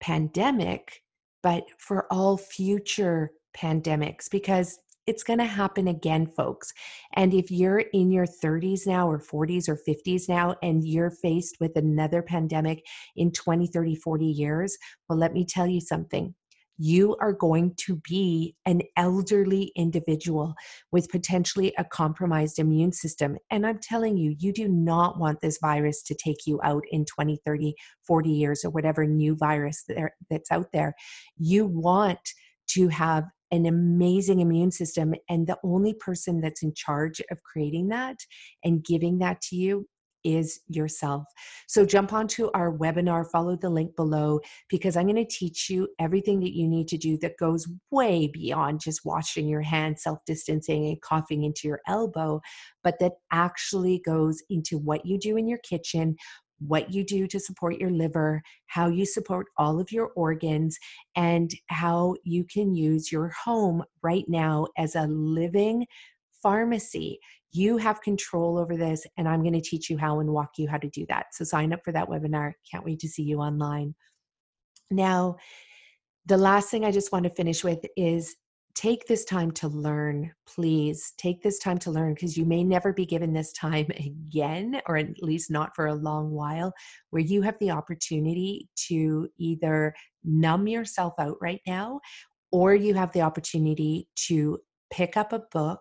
pandemic, 0.00 1.02
but 1.42 1.64
for 1.78 2.06
all 2.12 2.36
future 2.36 3.30
pandemics 3.56 4.30
because 4.30 4.78
it's 5.06 5.22
going 5.24 5.38
to 5.38 5.44
happen 5.44 5.88
again, 5.88 6.26
folks. 6.26 6.72
And 7.14 7.34
if 7.34 7.50
you're 7.50 7.80
in 7.80 8.12
your 8.12 8.26
30s 8.26 8.86
now, 8.86 9.10
or 9.10 9.18
40s, 9.18 9.68
or 9.68 9.76
50s 9.76 10.28
now, 10.28 10.54
and 10.62 10.86
you're 10.86 11.10
faced 11.10 11.56
with 11.58 11.76
another 11.76 12.22
pandemic 12.22 12.84
in 13.16 13.32
20, 13.32 13.66
30, 13.66 13.96
40 13.96 14.24
years, 14.24 14.78
well, 15.08 15.18
let 15.18 15.32
me 15.32 15.44
tell 15.44 15.66
you 15.66 15.80
something 15.80 16.34
you 16.82 17.14
are 17.20 17.34
going 17.34 17.74
to 17.76 18.00
be 18.08 18.56
an 18.64 18.80
elderly 18.96 19.70
individual 19.76 20.54
with 20.90 21.10
potentially 21.10 21.74
a 21.76 21.84
compromised 21.84 22.58
immune 22.58 22.90
system. 22.90 23.36
And 23.50 23.66
I'm 23.66 23.78
telling 23.80 24.16
you, 24.16 24.34
you 24.38 24.50
do 24.50 24.66
not 24.66 25.18
want 25.18 25.42
this 25.42 25.58
virus 25.60 26.02
to 26.04 26.14
take 26.14 26.46
you 26.46 26.58
out 26.64 26.82
in 26.90 27.04
20, 27.04 27.38
30, 27.44 27.74
40 28.06 28.30
years 28.30 28.64
or 28.64 28.70
whatever 28.70 29.06
new 29.06 29.36
virus 29.36 29.84
that's 30.30 30.50
out 30.50 30.68
there. 30.72 30.94
You 31.36 31.66
want 31.66 32.20
to 32.70 32.88
have 32.88 33.24
an 33.50 33.66
amazing 33.66 34.40
immune 34.40 34.70
system. 34.70 35.14
And 35.28 35.46
the 35.46 35.58
only 35.62 35.92
person 35.92 36.40
that's 36.40 36.62
in 36.62 36.72
charge 36.72 37.20
of 37.30 37.42
creating 37.42 37.88
that 37.88 38.16
and 38.64 38.82
giving 38.82 39.18
that 39.18 39.42
to 39.42 39.56
you 39.56 39.86
is 40.24 40.60
yourself. 40.68 41.24
So 41.66 41.84
jump 41.84 42.12
onto 42.12 42.50
our 42.54 42.76
webinar, 42.76 43.30
follow 43.30 43.56
the 43.56 43.70
link 43.70 43.94
below, 43.96 44.40
because 44.68 44.96
I'm 44.96 45.06
going 45.06 45.16
to 45.16 45.24
teach 45.24 45.70
you 45.70 45.88
everything 45.98 46.40
that 46.40 46.56
you 46.56 46.68
need 46.68 46.88
to 46.88 46.98
do 46.98 47.18
that 47.18 47.38
goes 47.38 47.66
way 47.90 48.28
beyond 48.32 48.80
just 48.80 49.04
washing 49.04 49.48
your 49.48 49.62
hands, 49.62 50.02
self 50.02 50.18
distancing, 50.26 50.86
and 50.86 51.00
coughing 51.00 51.44
into 51.44 51.68
your 51.68 51.80
elbow, 51.86 52.40
but 52.82 52.98
that 53.00 53.12
actually 53.32 54.00
goes 54.04 54.42
into 54.50 54.78
what 54.78 55.04
you 55.04 55.18
do 55.18 55.36
in 55.36 55.48
your 55.48 55.58
kitchen, 55.58 56.16
what 56.58 56.92
you 56.92 57.04
do 57.04 57.26
to 57.26 57.40
support 57.40 57.78
your 57.78 57.90
liver, 57.90 58.42
how 58.66 58.88
you 58.88 59.06
support 59.06 59.46
all 59.56 59.80
of 59.80 59.90
your 59.90 60.10
organs, 60.16 60.78
and 61.16 61.52
how 61.68 62.14
you 62.24 62.44
can 62.44 62.74
use 62.74 63.10
your 63.10 63.30
home 63.44 63.82
right 64.02 64.24
now 64.28 64.66
as 64.76 64.94
a 64.94 65.06
living 65.06 65.86
pharmacy. 66.42 67.18
You 67.52 67.76
have 67.78 68.00
control 68.00 68.58
over 68.58 68.76
this, 68.76 69.06
and 69.16 69.28
I'm 69.28 69.42
going 69.42 69.54
to 69.54 69.60
teach 69.60 69.90
you 69.90 69.98
how 69.98 70.20
and 70.20 70.30
walk 70.30 70.50
you 70.56 70.68
how 70.68 70.78
to 70.78 70.88
do 70.88 71.04
that. 71.08 71.26
So 71.34 71.44
sign 71.44 71.72
up 71.72 71.80
for 71.84 71.92
that 71.92 72.08
webinar. 72.08 72.52
Can't 72.70 72.84
wait 72.84 73.00
to 73.00 73.08
see 73.08 73.22
you 73.22 73.40
online. 73.40 73.94
Now, 74.90 75.36
the 76.26 76.36
last 76.36 76.70
thing 76.70 76.84
I 76.84 76.90
just 76.90 77.12
want 77.12 77.24
to 77.24 77.30
finish 77.30 77.64
with 77.64 77.84
is 77.96 78.36
take 78.74 79.06
this 79.06 79.24
time 79.24 79.50
to 79.50 79.68
learn, 79.68 80.32
please. 80.46 81.12
Take 81.18 81.42
this 81.42 81.58
time 81.58 81.78
to 81.78 81.90
learn 81.90 82.14
because 82.14 82.36
you 82.36 82.44
may 82.44 82.62
never 82.62 82.92
be 82.92 83.04
given 83.04 83.32
this 83.32 83.52
time 83.52 83.86
again, 83.96 84.80
or 84.86 84.96
at 84.96 85.22
least 85.22 85.50
not 85.50 85.74
for 85.74 85.88
a 85.88 85.94
long 85.94 86.30
while, 86.30 86.72
where 87.10 87.22
you 87.22 87.42
have 87.42 87.58
the 87.58 87.70
opportunity 87.70 88.68
to 88.88 89.28
either 89.38 89.92
numb 90.24 90.68
yourself 90.68 91.14
out 91.18 91.36
right 91.40 91.60
now, 91.66 92.00
or 92.52 92.74
you 92.74 92.94
have 92.94 93.12
the 93.12 93.22
opportunity 93.22 94.08
to 94.14 94.58
pick 94.92 95.16
up 95.16 95.32
a 95.32 95.42
book. 95.52 95.80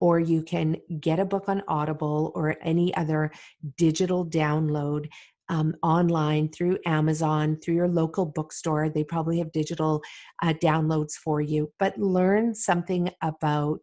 Or 0.00 0.20
you 0.20 0.42
can 0.42 0.76
get 1.00 1.18
a 1.18 1.24
book 1.24 1.48
on 1.48 1.62
Audible 1.68 2.32
or 2.34 2.56
any 2.62 2.94
other 2.94 3.30
digital 3.76 4.26
download 4.26 5.08
um, 5.48 5.74
online 5.82 6.48
through 6.48 6.78
Amazon, 6.86 7.58
through 7.62 7.74
your 7.74 7.88
local 7.88 8.26
bookstore. 8.26 8.88
They 8.88 9.04
probably 9.04 9.38
have 9.38 9.52
digital 9.52 10.02
uh, 10.42 10.54
downloads 10.54 11.12
for 11.12 11.40
you, 11.40 11.72
but 11.78 11.98
learn 11.98 12.54
something 12.54 13.10
about 13.22 13.80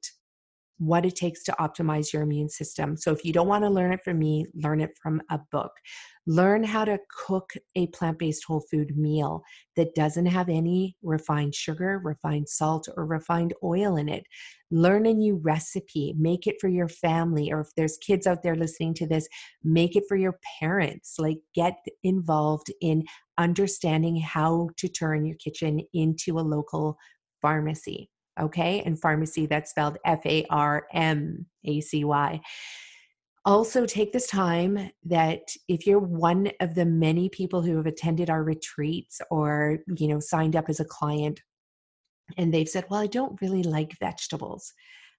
what 0.81 1.05
it 1.05 1.15
takes 1.15 1.43
to 1.43 1.55
optimize 1.59 2.11
your 2.11 2.23
immune 2.23 2.49
system. 2.49 2.97
So 2.97 3.11
if 3.11 3.23
you 3.23 3.31
don't 3.31 3.47
want 3.47 3.63
to 3.63 3.69
learn 3.69 3.93
it 3.93 4.03
from 4.03 4.17
me, 4.17 4.47
learn 4.55 4.81
it 4.81 4.97
from 4.99 5.21
a 5.29 5.39
book. 5.51 5.71
Learn 6.25 6.63
how 6.63 6.85
to 6.85 6.97
cook 7.27 7.51
a 7.75 7.85
plant 7.87 8.17
based 8.17 8.45
whole 8.45 8.63
food 8.71 8.97
meal 8.97 9.43
that 9.75 9.93
doesn't 9.93 10.25
have 10.25 10.49
any 10.49 10.95
refined 11.03 11.53
sugar, 11.53 12.01
refined 12.03 12.49
salt, 12.49 12.87
or 12.97 13.05
refined 13.05 13.53
oil 13.63 13.97
in 13.97 14.09
it. 14.09 14.23
Learn 14.71 15.05
a 15.05 15.13
new 15.13 15.35
recipe, 15.43 16.15
make 16.17 16.47
it 16.47 16.55
for 16.59 16.67
your 16.67 16.87
family, 16.87 17.51
or 17.51 17.61
if 17.61 17.67
there's 17.77 17.97
kids 17.97 18.25
out 18.25 18.41
there 18.41 18.55
listening 18.55 18.95
to 18.95 19.05
this, 19.05 19.27
make 19.63 19.95
it 19.95 20.05
for 20.07 20.17
your 20.17 20.39
parents. 20.59 21.17
Like, 21.19 21.37
get 21.53 21.75
involved 22.03 22.71
in 22.81 23.03
understanding 23.37 24.19
how 24.19 24.69
to 24.77 24.87
turn 24.87 25.25
your 25.25 25.37
kitchen 25.37 25.81
into 25.93 26.39
a 26.39 26.41
local 26.41 26.97
pharmacy. 27.39 28.09
Okay, 28.39 28.81
and 28.81 28.99
pharmacy 28.99 29.45
that's 29.45 29.71
spelled 29.71 29.97
F 30.05 30.25
A 30.25 30.45
R 30.49 30.87
M 30.93 31.45
A 31.65 31.81
C 31.81 32.03
Y. 32.03 32.41
Also 33.43 33.85
take 33.85 34.13
this 34.13 34.27
time 34.27 34.91
that 35.05 35.41
if 35.67 35.87
you're 35.87 35.99
one 35.99 36.51
of 36.59 36.75
the 36.75 36.85
many 36.85 37.27
people 37.29 37.61
who 37.61 37.75
have 37.77 37.87
attended 37.87 38.29
our 38.29 38.43
retreats 38.43 39.19
or 39.31 39.79
you 39.97 40.07
know 40.07 40.19
signed 40.19 40.55
up 40.55 40.69
as 40.69 40.79
a 40.79 40.85
client 40.85 41.41
and 42.37 42.53
they've 42.53 42.69
said 42.69 42.85
well 42.89 43.01
i 43.01 43.07
don't 43.07 43.41
really 43.41 43.63
like 43.63 43.97
vegetables 43.99 44.73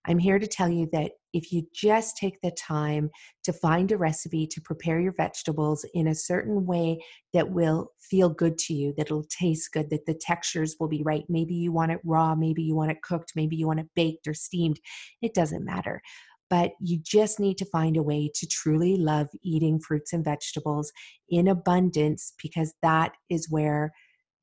i'm 0.07 0.19
here 0.19 0.39
to 0.39 0.47
tell 0.47 0.69
you 0.69 0.89
that 0.93 1.13
if 1.33 1.51
you 1.51 1.63
just 1.75 2.19
take 2.19 2.39
the 2.43 2.51
time 2.51 3.11
to 3.43 3.55
find 3.55 3.91
a 3.91 3.97
recipe 3.97 4.47
to 4.47 4.61
prepare 4.61 5.01
your 5.01 5.15
vegetables 5.17 5.85
in 5.95 6.09
a 6.09 6.15
certain 6.15 6.67
way 6.67 7.03
that 7.33 7.51
will 7.51 7.91
feel 7.99 8.29
good 8.29 8.59
to 8.59 8.75
you 8.75 8.93
that 8.97 9.11
will 9.11 9.25
taste 9.25 9.73
good 9.73 9.89
that 9.91 10.05
the 10.07 10.15
textures 10.15 10.77
will 10.79 10.89
be 10.89 11.03
right 11.05 11.25
maybe 11.29 11.55
you 11.55 11.73
want 11.73 11.91
it 11.91 12.01
raw 12.05 12.35
maybe 12.35 12.63
you 12.63 12.75
want 12.75 12.91
it 12.91 13.01
cooked 13.03 13.33
maybe 13.35 13.57
you 13.57 13.67
want 13.67 13.81
it 13.81 13.89
baked 13.95 14.27
or 14.27 14.35
steamed 14.35 14.79
it 15.23 15.35
doesn't 15.35 15.65
matter. 15.65 16.03
But 16.51 16.73
you 16.81 16.99
just 17.03 17.41
need 17.41 17.57
to 17.59 17.65
find 17.65 17.97
a 17.97 18.03
way 18.03 18.31
to 18.35 18.47
truly 18.47 18.97
love 18.97 19.29
eating 19.43 19.81
fruits 19.81 20.13
and 20.13 20.23
vegetables 20.23 20.93
in 21.31 21.49
abundance 21.49 22.35
because 22.43 22.75
that 22.83 23.13
is 23.31 23.51
where 23.51 23.93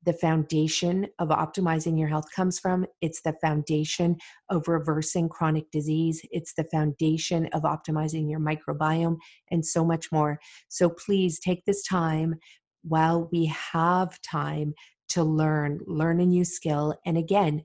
the 0.04 0.12
foundation 0.12 1.06
of 1.18 1.28
optimizing 1.28 1.98
your 1.98 2.08
health 2.08 2.26
comes 2.34 2.58
from. 2.58 2.86
It's 3.00 3.20
the 3.20 3.34
foundation 3.34 4.16
of 4.48 4.68
reversing 4.68 5.28
chronic 5.28 5.70
disease. 5.70 6.22
It's 6.30 6.54
the 6.54 6.64
foundation 6.64 7.46
of 7.52 7.62
optimizing 7.62 8.30
your 8.30 8.40
microbiome 8.40 9.18
and 9.50 9.64
so 9.64 9.84
much 9.84 10.10
more. 10.10 10.40
So 10.68 10.88
please 10.88 11.38
take 11.38 11.64
this 11.64 11.82
time 11.82 12.36
while 12.82 13.28
we 13.30 13.46
have 13.46 14.20
time 14.22 14.74
to 15.10 15.24
learn, 15.24 15.80
learn 15.86 16.20
a 16.20 16.26
new 16.26 16.44
skill. 16.44 16.94
And 17.04 17.18
again, 17.18 17.62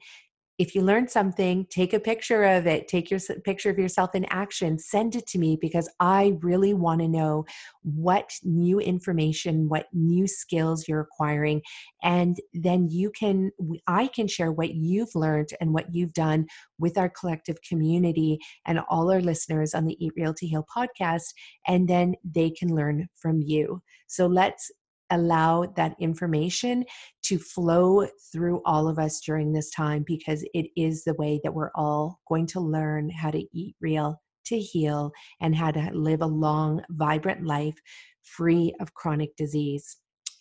if 0.57 0.73
you 0.73 0.81
learn 0.81 1.07
something, 1.07 1.65
take 1.69 1.93
a 1.93 1.99
picture 1.99 2.43
of 2.43 2.65
it, 2.65 2.87
take 2.87 3.11
your 3.11 3.19
picture 3.43 3.69
of 3.69 3.77
yourself 3.77 4.15
in 4.15 4.25
action, 4.29 4.79
send 4.79 5.15
it 5.15 5.27
to 5.27 5.37
me 5.37 5.57
because 5.59 5.89
I 5.99 6.37
really 6.41 6.73
want 6.73 7.01
to 7.01 7.07
know 7.07 7.45
what 7.83 8.29
new 8.43 8.79
information, 8.79 9.67
what 9.67 9.87
new 9.93 10.27
skills 10.27 10.87
you're 10.87 11.01
acquiring. 11.01 11.61
And 12.03 12.37
then 12.53 12.87
you 12.89 13.11
can, 13.11 13.51
I 13.87 14.07
can 14.07 14.27
share 14.27 14.51
what 14.51 14.75
you've 14.75 15.13
learned 15.13 15.49
and 15.59 15.73
what 15.73 15.93
you've 15.93 16.13
done 16.13 16.47
with 16.79 16.97
our 16.97 17.09
collective 17.09 17.57
community 17.67 18.39
and 18.65 18.79
all 18.89 19.11
our 19.11 19.21
listeners 19.21 19.73
on 19.73 19.85
the 19.85 19.97
Eat 20.03 20.13
Real 20.15 20.33
to 20.35 20.47
Heal 20.47 20.65
podcast. 20.75 21.33
And 21.67 21.87
then 21.87 22.15
they 22.23 22.49
can 22.49 22.73
learn 22.73 23.07
from 23.15 23.41
you. 23.41 23.81
So 24.07 24.27
let's 24.27 24.71
allow 25.11 25.65
that 25.75 25.95
information 25.99 26.83
to 27.23 27.37
flow 27.37 28.07
through 28.31 28.61
all 28.65 28.87
of 28.87 28.99
us 28.99 29.21
during 29.21 29.51
this 29.53 29.69
time 29.71 30.03
because 30.05 30.43
it 30.53 30.67
is 30.75 31.03
the 31.03 31.13
way 31.15 31.39
that 31.43 31.53
we're 31.53 31.71
all 31.75 32.19
going 32.27 32.47
to 32.47 32.59
learn 32.59 33.09
how 33.09 33.31
to 33.31 33.45
eat 33.53 33.75
real, 33.81 34.21
to 34.45 34.59
heal, 34.59 35.11
and 35.41 35.55
how 35.55 35.71
to 35.71 35.89
live 35.93 36.21
a 36.21 36.27
long, 36.27 36.81
vibrant 36.89 37.45
life 37.45 37.75
free 38.23 38.73
of 38.79 38.93
chronic 38.93 39.35
disease. 39.35 39.97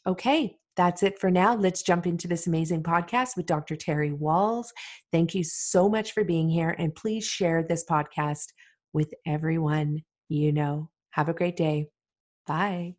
Okay, 0.06 0.56
that's 0.76 1.02
it 1.02 1.18
for 1.18 1.30
now. 1.30 1.54
Let's 1.54 1.82
jump 1.82 2.06
into 2.06 2.28
this 2.28 2.46
amazing 2.46 2.82
podcast 2.82 3.36
with 3.36 3.46
Dr. 3.46 3.76
Terry 3.76 4.10
Wahls. 4.10 4.66
Thank 5.12 5.34
you 5.34 5.44
so 5.44 5.88
much 5.88 6.12
for 6.12 6.24
being 6.24 6.48
here, 6.48 6.74
and 6.78 6.94
please 6.94 7.26
share 7.26 7.62
this 7.62 7.84
podcast 7.88 8.46
with 8.92 9.12
everyone 9.26 10.02
you 10.28 10.52
know. 10.52 10.90
Have 11.10 11.28
a 11.28 11.34
great 11.34 11.56
day. 11.56 11.88
Bye. 12.46 12.96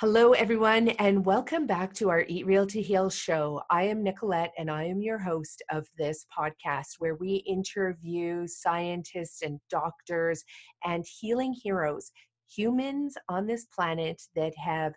Hello, 0.00 0.32
everyone, 0.32 0.88
and 0.98 1.26
welcome 1.26 1.66
back 1.66 1.92
to 1.92 2.08
our 2.08 2.24
Eat 2.26 2.46
Real 2.46 2.66
to 2.68 2.80
Heal 2.80 3.10
show. 3.10 3.60
I 3.68 3.82
am 3.82 4.02
Nicolette, 4.02 4.54
and 4.56 4.70
I 4.70 4.84
am 4.84 5.02
your 5.02 5.18
host 5.18 5.62
of 5.70 5.86
this 5.98 6.24
podcast 6.34 6.94
where 7.00 7.16
we 7.16 7.44
interview 7.46 8.46
scientists 8.46 9.42
and 9.42 9.60
doctors 9.68 10.42
and 10.86 11.04
healing 11.06 11.52
heroes, 11.52 12.12
humans 12.48 13.14
on 13.28 13.46
this 13.46 13.66
planet 13.66 14.22
that 14.34 14.54
have 14.56 14.94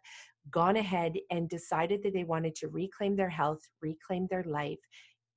gone 0.50 0.77
ahead 0.77 1.15
and 1.31 1.50
decided 1.50 2.01
that 2.03 2.13
they 2.13 2.24
wanted 2.24 2.55
to 2.55 2.69
reclaim 2.69 3.17
their 3.17 3.27
health, 3.27 3.60
reclaim 3.81 4.25
their 4.31 4.45
life, 4.45 4.79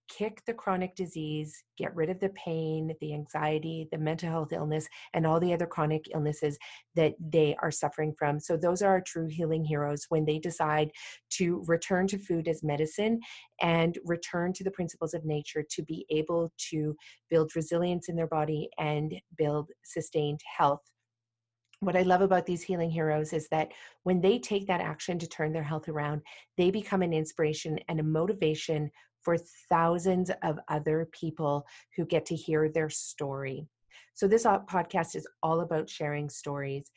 kick 0.09 0.43
the 0.47 0.55
chronic 0.55 0.95
disease, 0.95 1.63
get 1.77 1.95
rid 1.95 2.11
of 2.11 2.21
the 2.21 2.31
pain, 2.31 2.95
the 3.01 3.15
anxiety, 3.15 3.89
the 3.91 3.99
mental 3.99 4.29
health 4.29 4.53
illness, 4.53 4.89
and 5.15 5.27
all 5.27 5.41
the 5.41 5.53
other 5.53 5.67
chronic 5.67 6.07
illnesses 6.15 6.59
that 6.95 7.15
they 7.21 7.57
are 7.63 7.71
suffering 7.71 8.15
from. 8.19 8.41
So, 8.41 8.57
those 8.57 8.83
are 8.83 8.91
our 8.91 9.01
true 9.01 9.29
healing 9.29 9.65
heroes 9.65 10.07
when 10.09 10.25
they 10.25 10.39
decide 10.39 10.91
to 11.31 11.63
return 11.67 12.07
to 12.09 12.19
food 12.19 12.49
as 12.49 12.63
medicine 12.63 13.21
and 13.61 13.99
return 14.05 14.53
to 14.55 14.65
the 14.65 14.71
principles 14.71 15.15
of 15.15 15.25
nature 15.25 15.65
to 15.71 15.83
be 15.83 16.07
able 16.11 16.53
to 16.71 16.95
build 17.31 17.55
resilience 17.57 18.09
in 18.09 18.17
their 18.17 18.27
body 18.27 18.69
and 18.79 19.15
build 19.37 19.71
sustained 19.85 20.41
health 20.57 20.83
what 21.81 21.97
I 21.97 22.03
love 22.03 22.23
about 22.23 22.47
these 22.47 22.63
healing 22.63 22.91
heroes 22.91 23.33
is 23.33 23.49
that 23.49 23.73
when 24.05 24.21
they 24.21 24.39
take 24.39 24.67
that 24.67 24.81
action 24.81 25.19
to 25.19 25.29
turn 25.29 25.53
their 25.53 25.63
health 25.63 25.89
around, 25.89 26.23
they 26.57 26.71
become 26.71 27.03
an 27.03 27.13
inspiration 27.13 27.79
and 27.89 28.01
a 28.01 28.05
motivation 28.05 28.91
for 29.27 29.37
thousands 29.69 30.31
of 30.45 30.57
other 30.69 31.09
people 31.11 31.67
who 31.97 32.07
get 32.07 32.25
to 32.27 32.37
hear 32.37 32.69
their 32.69 32.89
story. 32.89 33.67
So, 34.15 34.29
this 34.29 34.45
podcast 34.45 35.17
is 35.17 35.27
all 35.43 35.63
about 35.63 35.91
sharing 35.91 36.31
stories. 36.31 36.93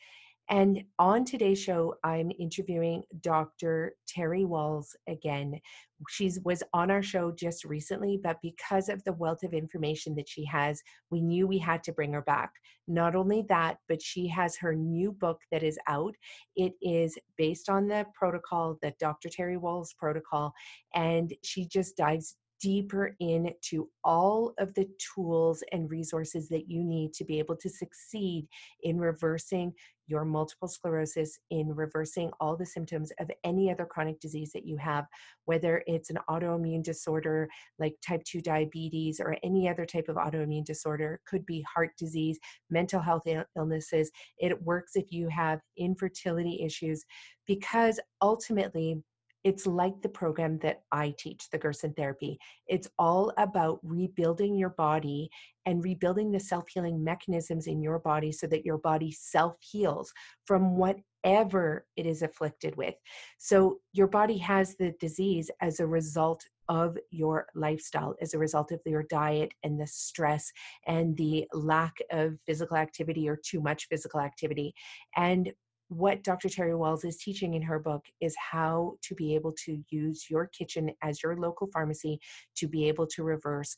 And 0.50 0.82
on 0.98 1.24
today's 1.24 1.62
show, 1.62 1.94
I'm 2.02 2.32
interviewing 2.36 3.04
Dr. 3.20 3.94
Terry 4.08 4.42
Wahls 4.42 4.96
again. 5.08 5.60
She 6.08 6.32
was 6.44 6.64
on 6.72 6.90
our 6.90 7.04
show 7.04 7.30
just 7.30 7.64
recently, 7.64 8.18
but 8.20 8.38
because 8.42 8.88
of 8.88 9.04
the 9.04 9.12
wealth 9.12 9.44
of 9.44 9.54
information 9.54 10.12
that 10.16 10.28
she 10.28 10.44
has, 10.46 10.82
we 11.08 11.20
knew 11.20 11.46
we 11.46 11.58
had 11.58 11.84
to 11.84 11.92
bring 11.92 12.12
her 12.14 12.22
back. 12.22 12.50
Not 12.88 13.14
only 13.14 13.44
that, 13.48 13.78
but 13.88 14.02
she 14.02 14.26
has 14.26 14.56
her 14.56 14.74
new 14.74 15.12
book 15.12 15.38
that 15.52 15.62
is 15.62 15.78
out. 15.86 16.16
It 16.56 16.72
is 16.82 17.16
based 17.38 17.68
on 17.68 17.86
the 17.86 18.04
protocol, 18.12 18.76
the 18.82 18.92
Dr. 18.98 19.28
Terry 19.28 19.56
Wahls 19.56 19.96
protocol, 19.96 20.52
and 20.96 21.32
she 21.44 21.64
just 21.64 21.96
dives 21.96 22.36
deeper 22.60 23.16
into 23.20 23.88
all 24.04 24.54
of 24.58 24.74
the 24.74 24.88
tools 25.14 25.62
and 25.72 25.90
resources 25.90 26.48
that 26.48 26.68
you 26.68 26.84
need 26.84 27.12
to 27.14 27.24
be 27.24 27.38
able 27.38 27.56
to 27.56 27.68
succeed 27.68 28.46
in 28.82 28.98
reversing 28.98 29.72
your 30.06 30.24
multiple 30.24 30.66
sclerosis, 30.66 31.38
in 31.50 31.72
reversing 31.74 32.30
all 32.40 32.56
the 32.56 32.66
symptoms 32.66 33.12
of 33.20 33.30
any 33.44 33.70
other 33.70 33.84
chronic 33.84 34.18
disease 34.18 34.50
that 34.52 34.66
you 34.66 34.76
have, 34.76 35.06
whether 35.44 35.84
it's 35.86 36.10
an 36.10 36.18
autoimmune 36.28 36.82
disorder 36.82 37.48
like 37.78 37.94
type 38.04 38.22
2 38.24 38.40
diabetes 38.40 39.20
or 39.20 39.36
any 39.44 39.68
other 39.68 39.86
type 39.86 40.08
of 40.08 40.16
autoimmune 40.16 40.64
disorder, 40.64 41.20
could 41.26 41.46
be 41.46 41.64
heart 41.72 41.90
disease, 41.96 42.40
mental 42.70 43.00
health 43.00 43.22
illnesses. 43.56 44.10
It 44.38 44.60
works 44.62 44.96
if 44.96 45.12
you 45.12 45.28
have 45.28 45.60
infertility 45.78 46.60
issues 46.64 47.04
because 47.46 48.00
ultimately, 48.20 49.00
it's 49.44 49.66
like 49.66 50.00
the 50.02 50.08
program 50.08 50.58
that 50.58 50.82
I 50.92 51.14
teach, 51.18 51.48
the 51.50 51.58
Gerson 51.58 51.94
therapy. 51.94 52.38
It's 52.66 52.88
all 52.98 53.32
about 53.38 53.80
rebuilding 53.82 54.56
your 54.56 54.70
body 54.70 55.30
and 55.66 55.82
rebuilding 55.82 56.30
the 56.30 56.40
self 56.40 56.68
healing 56.68 57.02
mechanisms 57.02 57.66
in 57.66 57.80
your 57.80 57.98
body 57.98 58.32
so 58.32 58.46
that 58.48 58.64
your 58.64 58.78
body 58.78 59.12
self 59.12 59.56
heals 59.60 60.12
from 60.44 60.76
whatever 60.76 61.86
it 61.96 62.06
is 62.06 62.22
afflicted 62.22 62.76
with. 62.76 62.94
So, 63.38 63.78
your 63.92 64.08
body 64.08 64.38
has 64.38 64.76
the 64.76 64.94
disease 65.00 65.50
as 65.60 65.80
a 65.80 65.86
result 65.86 66.44
of 66.68 66.96
your 67.10 67.46
lifestyle, 67.54 68.14
as 68.20 68.32
a 68.32 68.38
result 68.38 68.70
of 68.70 68.80
your 68.86 69.02
diet 69.10 69.52
and 69.64 69.80
the 69.80 69.86
stress 69.86 70.52
and 70.86 71.16
the 71.16 71.44
lack 71.52 71.96
of 72.12 72.38
physical 72.46 72.76
activity 72.76 73.28
or 73.28 73.36
too 73.36 73.60
much 73.60 73.86
physical 73.88 74.20
activity. 74.20 74.72
And 75.16 75.52
what 75.90 76.22
Dr. 76.22 76.48
Terry 76.48 76.72
Wahls 76.72 77.04
is 77.04 77.16
teaching 77.16 77.54
in 77.54 77.62
her 77.62 77.80
book 77.80 78.04
is 78.20 78.36
how 78.36 78.94
to 79.02 79.14
be 79.16 79.34
able 79.34 79.52
to 79.64 79.82
use 79.90 80.30
your 80.30 80.46
kitchen 80.46 80.92
as 81.02 81.20
your 81.20 81.36
local 81.36 81.66
pharmacy 81.72 82.20
to 82.56 82.68
be 82.68 82.86
able 82.86 83.08
to 83.08 83.24
reverse 83.24 83.76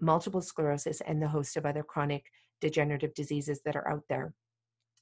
multiple 0.00 0.40
sclerosis 0.40 1.02
and 1.02 1.20
the 1.20 1.28
host 1.28 1.58
of 1.58 1.66
other 1.66 1.82
chronic 1.82 2.24
degenerative 2.62 3.12
diseases 3.12 3.60
that 3.66 3.76
are 3.76 3.86
out 3.90 4.04
there. 4.08 4.32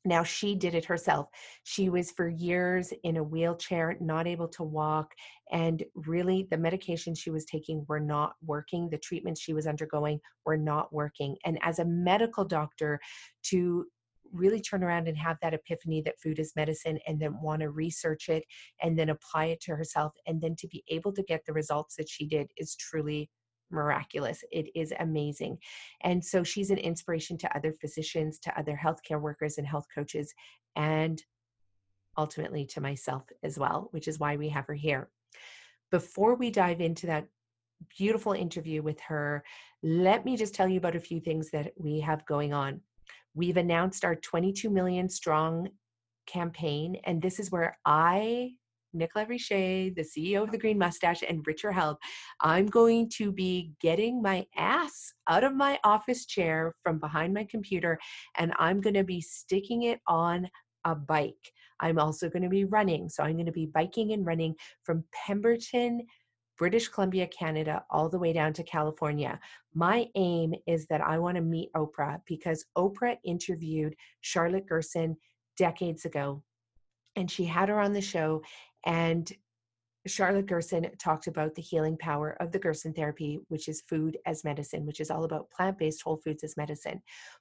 Now, 0.05 0.25
she 0.25 0.57
did 0.57 0.75
it 0.75 0.85
herself. 0.85 1.29
She 1.63 1.91
was 1.91 2.11
for 2.11 2.29
years 2.29 2.93
in 3.05 3.19
a 3.19 3.23
wheelchair, 3.23 3.97
not 4.01 4.27
able 4.27 4.49
to 4.49 4.65
walk, 4.65 5.13
and 5.53 5.85
really 5.95 6.49
the 6.51 6.57
medications 6.57 7.19
she 7.19 7.31
was 7.31 7.45
taking 7.45 7.85
were 7.89 8.01
not 8.01 8.35
working. 8.45 8.89
The 8.89 8.99
treatments 8.99 9.41
she 9.41 9.55
was 9.55 9.67
undergoing 9.67 10.19
were 10.45 10.57
not 10.57 10.93
working. 10.93 11.37
And 11.45 11.59
as 11.63 11.79
a 11.79 11.85
medical 11.85 12.45
doctor, 12.45 12.99
to 13.45 13.87
really 14.33 14.61
turn 14.61 14.83
around 14.85 15.09
and 15.09 15.17
have 15.17 15.39
that 15.43 15.55
epiphany 15.55 16.03
that 16.03 16.21
food 16.21 16.39
is 16.39 16.53
medicine 16.57 16.99
and 17.07 17.21
then 17.21 17.41
want 17.41 17.61
to 17.61 17.71
research 17.71 18.29
it 18.29 18.45
and 18.83 18.99
then 18.99 19.11
apply 19.11 19.47
it 19.47 19.61
to 19.63 19.77
herself 19.77 20.13
and 20.27 20.41
then 20.41 20.55
to 20.57 20.69
be 20.69 20.85
able 20.89 21.13
to 21.13 21.23
get 21.23 21.45
the 21.47 21.53
results 21.53 21.97
that 21.97 22.09
she 22.09 22.27
did 22.27 22.51
is 22.57 22.77
truly 22.77 23.31
miraculous. 23.71 24.43
It 24.51 24.69
is 24.75 24.93
amazing. 24.99 25.59
And 26.03 26.25
so 26.25 26.43
she's 26.43 26.71
an 26.71 26.79
inspiration 26.79 27.37
to 27.39 27.57
other 27.57 27.75
physicians, 27.81 28.39
to 28.41 28.59
other 28.59 28.79
healthcare 28.83 29.21
workers 29.21 29.59
and 29.59 29.67
health 29.67 29.87
coaches, 29.95 30.33
and 30.77 31.23
ultimately 32.17 32.67
to 32.67 32.81
myself 32.81 33.25
as 33.43 33.59
well, 33.59 33.89
which 33.93 34.09
is 34.09 34.19
why 34.19 34.37
we 34.37 34.49
have 34.49 34.67
her 34.67 34.75
here. 34.75 35.11
Before 35.91 36.35
we 36.35 36.51
dive 36.51 36.81
into 36.81 37.07
that 37.07 37.27
beautiful 37.97 38.33
interview 38.33 38.83
with 38.83 39.01
her, 39.01 39.45
let 39.83 40.25
me 40.25 40.37
just 40.37 40.55
tell 40.55 40.69
you 40.69 40.79
about 40.79 40.97
a 40.97 41.01
few 41.01 41.21
things 41.21 41.51
that 41.51 41.73
we 41.77 42.01
have 42.01 42.27
going 42.27 42.53
on. 42.53 42.81
We've 43.39 43.57
announced 43.57 44.05
our 44.05 44.17
22 44.17 44.69
million 44.69 45.09
strong 45.09 45.69
campaign, 46.27 46.97
and 47.05 47.23
this 47.23 47.39
is 47.39 47.53
where 47.53 47.79
I, 47.85 48.51
Nicola 48.93 49.27
Richer, 49.27 49.55
the 49.95 50.05
CEO 50.05 50.43
of 50.43 50.51
the 50.51 50.59
Green 50.59 50.77
Mustache, 50.77 51.23
and 51.23 51.47
Richard 51.47 51.71
Help, 51.71 51.99
I'm 52.41 52.67
going 52.67 53.09
to 53.11 53.31
be 53.31 53.75
getting 53.81 54.21
my 54.21 54.45
ass 54.57 55.13
out 55.29 55.45
of 55.45 55.55
my 55.55 55.79
office 55.85 56.27
chair 56.27 56.75
from 56.83 56.99
behind 56.99 57.33
my 57.33 57.47
computer, 57.49 57.97
and 58.39 58.53
I'm 58.59 58.81
going 58.81 58.95
to 58.95 59.05
be 59.05 59.21
sticking 59.21 59.85
it 59.85 60.01
on 60.09 60.49
a 60.85 60.97
bike. 60.97 61.53
I'm 61.79 62.01
also 62.01 62.29
going 62.29 62.43
to 62.43 62.49
be 62.49 62.65
running. 62.65 63.09
So 63.09 63.23
I'm 63.23 63.35
going 63.35 63.47
to 63.47 63.53
be 63.53 63.67
biking 63.67 64.15
and 64.15 64.27
running 64.27 64.57
from 64.83 65.05
Pemberton 65.13 66.05
British 66.59 66.89
Columbia, 66.89 67.27
Canada, 67.29 67.85
all 67.89 68.09
the 68.09 68.19
way 68.19 68.33
down 68.33 68.53
to 68.55 68.63
California. 68.65 69.39
My 69.75 70.09
aim 70.17 70.55
is 70.67 70.87
that 70.87 71.01
I 71.01 71.19
want 71.19 71.37
to 71.37 71.41
meet 71.41 71.73
Oprah 71.75 72.21
because 72.27 72.67
Oprah 72.77 73.17
interviewed 73.25 73.95
Charlotte 74.21 74.67
Gerson 74.67 75.17
decades 75.57 76.05
ago. 76.05 76.43
And 77.17 77.31
she 77.31 77.45
had 77.45 77.69
her 77.69 77.81
on 77.81 77.93
the 77.93 78.01
show, 78.01 78.43
and 78.85 79.33
Charlotte 80.09 80.47
Gerson 80.47 80.87
talked 80.99 81.27
about 81.27 81.55
the 81.55 81.63
healing 81.63 81.97
power 81.99 82.37
of 82.41 82.53
the 82.53 82.59
Gerson 82.59 82.93
therapy, 82.93 83.41
which 83.49 83.69
is 83.69 83.83
food 83.83 84.17
as 84.27 84.45
medicine, 84.45 84.87
which 84.87 85.01
is 85.01 85.11
all 85.11 85.25
about 85.25 85.51
plant 85.51 85.79
based 85.79 86.03
whole 86.03 86.17
foods 86.17 86.43
as 86.43 86.57
medicine. 86.57 87.01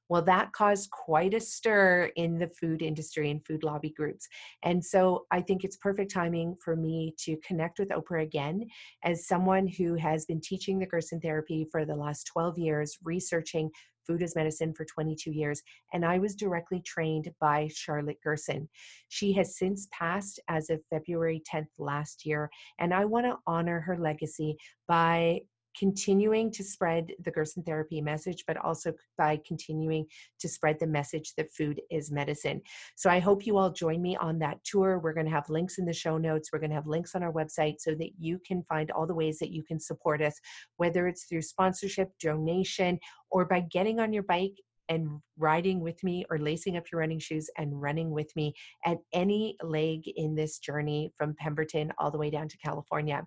Well, 0.09 0.21
that 0.23 0.51
caused 0.53 0.91
quite 0.91 1.33
a 1.33 1.39
stir 1.39 2.11
in 2.15 2.37
the 2.37 2.47
food 2.47 2.81
industry 2.81 3.31
and 3.31 3.45
food 3.45 3.63
lobby 3.63 3.89
groups. 3.89 4.27
And 4.63 4.83
so 4.83 5.25
I 5.31 5.41
think 5.41 5.63
it's 5.63 5.77
perfect 5.77 6.13
timing 6.13 6.55
for 6.63 6.75
me 6.75 7.15
to 7.19 7.37
connect 7.45 7.79
with 7.79 7.89
Oprah 7.89 8.23
again 8.23 8.67
as 9.03 9.27
someone 9.27 9.67
who 9.67 9.95
has 9.95 10.25
been 10.25 10.41
teaching 10.41 10.79
the 10.79 10.85
Gerson 10.85 11.19
therapy 11.19 11.67
for 11.71 11.85
the 11.85 11.95
last 11.95 12.25
12 12.27 12.57
years, 12.57 12.97
researching 13.03 13.71
food 14.07 14.23
as 14.23 14.35
medicine 14.35 14.73
for 14.73 14.85
22 14.85 15.31
years, 15.31 15.61
and 15.93 16.05
I 16.05 16.17
was 16.17 16.35
directly 16.35 16.81
trained 16.81 17.29
by 17.39 17.69
Charlotte 17.73 18.17
Gerson. 18.23 18.69
She 19.09 19.33
has 19.33 19.57
since 19.57 19.87
passed 19.91 20.39
as 20.47 20.69
of 20.69 20.79
February 20.89 21.43
10th 21.51 21.67
last 21.77 22.25
year, 22.25 22.49
and 22.79 22.93
I 22.93 23.05
want 23.05 23.25
to 23.25 23.37
honor 23.45 23.81
her 23.81 23.97
legacy 23.97 24.55
by 24.87 25.41
continuing 25.77 26.51
to 26.51 26.63
spread 26.63 27.11
the 27.23 27.31
Gerson 27.31 27.63
therapy 27.63 28.01
message, 28.01 28.43
but 28.47 28.57
also 28.57 28.93
by 29.17 29.39
continuing 29.47 30.05
to 30.39 30.47
spread 30.47 30.79
the 30.79 30.87
message 30.87 31.33
that 31.35 31.51
food 31.53 31.81
is 31.91 32.11
medicine. 32.11 32.61
So 32.95 33.09
I 33.09 33.19
hope 33.19 33.45
you 33.45 33.57
all 33.57 33.71
join 33.71 34.01
me 34.01 34.15
on 34.17 34.39
that 34.39 34.63
tour. 34.63 34.99
We're 34.99 35.13
going 35.13 35.25
to 35.25 35.31
have 35.31 35.49
links 35.49 35.77
in 35.77 35.85
the 35.85 35.93
show 35.93 36.17
notes. 36.17 36.49
We're 36.51 36.59
going 36.59 36.71
to 36.71 36.75
have 36.75 36.87
links 36.87 37.15
on 37.15 37.23
our 37.23 37.33
website 37.33 37.75
so 37.79 37.93
that 37.95 38.11
you 38.17 38.39
can 38.45 38.63
find 38.63 38.91
all 38.91 39.05
the 39.05 39.15
ways 39.15 39.39
that 39.39 39.51
you 39.51 39.63
can 39.63 39.79
support 39.79 40.21
us, 40.21 40.39
whether 40.77 41.07
it's 41.07 41.25
through 41.25 41.41
sponsorship, 41.41 42.11
donation, 42.21 42.99
or 43.29 43.45
by 43.45 43.61
getting 43.61 43.99
on 43.99 44.13
your 44.13 44.23
bike 44.23 44.53
and 44.89 45.19
riding 45.37 45.81
with 45.81 46.01
me 46.03 46.25
or 46.29 46.39
lacing 46.39 46.77
up 46.77 46.85
your 46.91 47.01
running 47.01 47.19
shoes 47.19 47.49
and 47.57 47.81
running 47.81 48.11
with 48.11 48.33
me 48.35 48.53
at 48.85 48.97
any 49.13 49.57
leg 49.61 50.01
in 50.15 50.35
this 50.35 50.59
journey 50.59 51.11
from 51.17 51.35
Pemberton 51.35 51.91
all 51.97 52.11
the 52.11 52.17
way 52.17 52.29
down 52.29 52.47
to 52.47 52.57
California. 52.57 53.21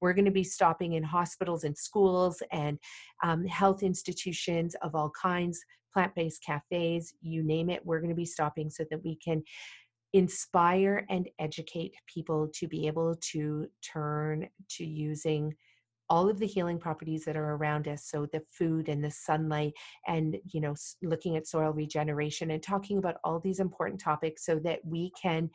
We're 0.00 0.12
going 0.12 0.26
to 0.26 0.30
be 0.30 0.44
stopping 0.44 0.94
in 0.94 1.02
hospitals 1.02 1.64
and 1.64 1.76
schools 1.76 2.42
and 2.52 2.78
um, 3.22 3.44
health 3.46 3.82
institutions 3.82 4.74
of 4.82 4.94
all 4.94 5.10
kinds, 5.10 5.60
plant 5.92 6.14
based 6.14 6.42
cafes, 6.44 7.14
you 7.22 7.42
name 7.42 7.70
it. 7.70 7.84
We're 7.84 8.00
going 8.00 8.10
to 8.10 8.16
be 8.16 8.26
stopping 8.26 8.70
so 8.70 8.84
that 8.90 9.02
we 9.04 9.16
can 9.16 9.42
inspire 10.12 11.04
and 11.10 11.28
educate 11.38 11.94
people 12.06 12.48
to 12.54 12.68
be 12.68 12.86
able 12.86 13.16
to 13.16 13.66
turn 13.82 14.48
to 14.70 14.84
using 14.84 15.54
all 16.08 16.28
of 16.28 16.38
the 16.38 16.46
healing 16.46 16.78
properties 16.78 17.24
that 17.24 17.36
are 17.36 17.54
around 17.56 17.88
us 17.88 18.04
so 18.08 18.26
the 18.32 18.40
food 18.50 18.88
and 18.88 19.02
the 19.02 19.10
sunlight 19.10 19.72
and 20.06 20.36
you 20.52 20.60
know 20.60 20.74
looking 21.02 21.36
at 21.36 21.46
soil 21.46 21.72
regeneration 21.72 22.52
and 22.52 22.62
talking 22.62 22.98
about 22.98 23.16
all 23.24 23.40
these 23.40 23.58
important 23.58 24.00
topics 24.00 24.46
so 24.46 24.58
that 24.58 24.78
we 24.84 25.10
can 25.20 25.50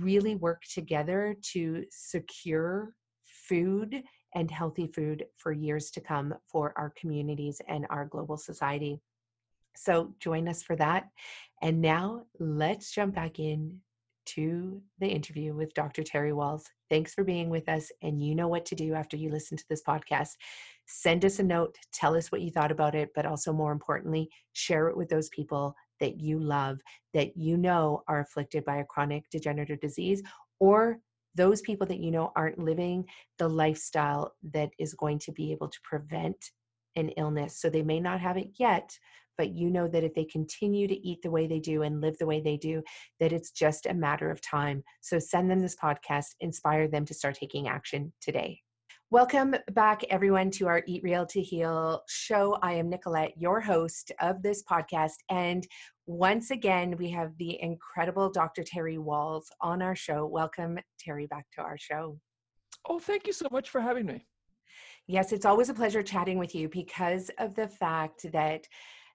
really 0.00 0.34
work 0.36 0.62
together 0.72 1.36
to 1.42 1.84
secure 1.90 2.94
food 3.48 4.02
and 4.34 4.50
healthy 4.50 4.86
food 4.86 5.24
for 5.36 5.52
years 5.52 5.90
to 5.90 6.00
come 6.00 6.34
for 6.46 6.74
our 6.76 6.92
communities 6.98 7.60
and 7.68 7.86
our 7.90 8.04
global 8.04 8.36
society. 8.36 9.00
So 9.76 10.14
join 10.20 10.48
us 10.48 10.62
for 10.62 10.76
that. 10.76 11.08
And 11.62 11.80
now 11.80 12.24
let's 12.38 12.92
jump 12.92 13.14
back 13.14 13.38
in 13.38 13.80
to 14.26 14.82
the 14.98 15.06
interview 15.06 15.54
with 15.54 15.72
Dr. 15.74 16.02
Terry 16.02 16.32
Wahls. 16.32 16.64
Thanks 16.90 17.14
for 17.14 17.24
being 17.24 17.48
with 17.48 17.68
us. 17.68 17.90
And 18.02 18.22
you 18.22 18.34
know 18.34 18.48
what 18.48 18.66
to 18.66 18.74
do 18.74 18.94
after 18.94 19.16
you 19.16 19.30
listen 19.30 19.56
to 19.56 19.64
this 19.68 19.82
podcast. 19.82 20.30
Send 20.86 21.24
us 21.24 21.38
a 21.38 21.42
note, 21.42 21.76
tell 21.92 22.16
us 22.16 22.30
what 22.30 22.40
you 22.40 22.50
thought 22.50 22.72
about 22.72 22.94
it, 22.94 23.10
but 23.14 23.26
also 23.26 23.52
more 23.52 23.72
importantly, 23.72 24.28
share 24.52 24.88
it 24.88 24.96
with 24.96 25.08
those 25.08 25.28
people 25.30 25.74
that 26.00 26.20
you 26.20 26.38
love, 26.38 26.80
that 27.14 27.36
you 27.36 27.56
know 27.56 28.02
are 28.08 28.20
afflicted 28.20 28.64
by 28.64 28.78
a 28.78 28.84
chronic 28.84 29.28
degenerative 29.30 29.80
disease 29.80 30.22
or 30.58 30.98
those 31.36 31.60
people 31.60 31.86
that 31.86 32.00
you 32.00 32.10
know 32.10 32.32
aren't 32.34 32.58
living 32.58 33.04
the 33.38 33.48
lifestyle 33.48 34.34
that 34.52 34.70
is 34.78 34.94
going 34.94 35.18
to 35.20 35.32
be 35.32 35.52
able 35.52 35.68
to 35.68 35.78
prevent 35.84 36.50
an 36.96 37.10
illness. 37.10 37.60
So 37.60 37.68
they 37.68 37.82
may 37.82 38.00
not 38.00 38.20
have 38.20 38.38
it 38.38 38.48
yet, 38.58 38.90
but 39.36 39.50
you 39.50 39.70
know 39.70 39.86
that 39.86 40.02
if 40.02 40.14
they 40.14 40.24
continue 40.24 40.88
to 40.88 41.06
eat 41.06 41.20
the 41.22 41.30
way 41.30 41.46
they 41.46 41.60
do 41.60 41.82
and 41.82 42.00
live 42.00 42.16
the 42.18 42.26
way 42.26 42.40
they 42.40 42.56
do, 42.56 42.82
that 43.20 43.32
it's 43.32 43.50
just 43.50 43.86
a 43.86 43.94
matter 43.94 44.30
of 44.30 44.40
time. 44.40 44.82
So 45.02 45.18
send 45.18 45.50
them 45.50 45.60
this 45.60 45.76
podcast, 45.76 46.34
inspire 46.40 46.88
them 46.88 47.04
to 47.04 47.14
start 47.14 47.34
taking 47.34 47.68
action 47.68 48.12
today. 48.20 48.60
Welcome 49.10 49.54
back, 49.70 50.02
everyone, 50.10 50.50
to 50.52 50.66
our 50.66 50.82
Eat 50.86 51.04
Real 51.04 51.26
to 51.26 51.40
Heal 51.40 52.02
show. 52.08 52.58
I 52.60 52.72
am 52.72 52.88
Nicolette, 52.88 53.34
your 53.36 53.60
host 53.60 54.10
of 54.20 54.42
this 54.42 54.64
podcast. 54.64 55.18
And 55.30 55.64
once 56.06 56.50
again, 56.52 56.96
we 56.98 57.10
have 57.10 57.36
the 57.38 57.60
incredible 57.60 58.30
Dr. 58.30 58.62
Terry 58.62 58.96
Wahls 58.96 59.46
on 59.60 59.82
our 59.82 59.96
show. 59.96 60.24
Welcome, 60.26 60.78
Terry, 61.00 61.26
back 61.26 61.46
to 61.56 61.62
our 61.62 61.76
show. 61.76 62.18
Oh, 62.88 63.00
thank 63.00 63.26
you 63.26 63.32
so 63.32 63.48
much 63.50 63.70
for 63.70 63.80
having 63.80 64.06
me. 64.06 64.24
Yes, 65.08 65.32
it's 65.32 65.44
always 65.44 65.68
a 65.68 65.74
pleasure 65.74 66.02
chatting 66.02 66.38
with 66.38 66.54
you 66.54 66.68
because 66.68 67.30
of 67.38 67.54
the 67.56 67.66
fact 67.66 68.30
that 68.32 68.64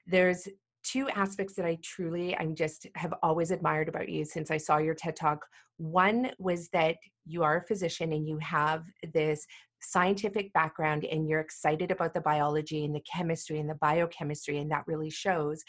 there's 0.06 0.47
two 0.84 1.10
aspects 1.10 1.54
that 1.56 1.65
I 1.65 1.77
truly 1.84 2.36
I'm 2.38 2.56
just 2.56 2.88
have 2.95 3.13
always 3.21 3.51
admired 3.51 3.88
about 3.88 4.10
you 4.10 4.25
since 4.25 4.51
I 4.51 4.58
saw 4.58 4.77
your 4.77 4.95
TED 4.95 5.15
Talk. 5.15 5.45
One 5.77 6.32
was 6.39 6.69
that 6.69 6.97
you 7.25 7.43
are 7.43 7.58
a 7.58 7.67
physician 7.67 8.13
and 8.13 8.27
you 8.27 8.38
have 8.39 8.84
this 9.13 9.45
scientific 9.82 10.54
background 10.54 11.06
and 11.06 11.27
you're 11.27 11.39
excited 11.39 11.91
about 11.91 12.13
the 12.13 12.21
biology 12.21 12.86
and 12.86 12.95
the 12.95 13.04
chemistry 13.12 13.60
and 13.60 13.69
the 13.69 13.75
biochemistry, 13.75 14.60
and 14.60 14.71
that 14.71 14.84
really 14.88 15.10
shows. 15.10 15.63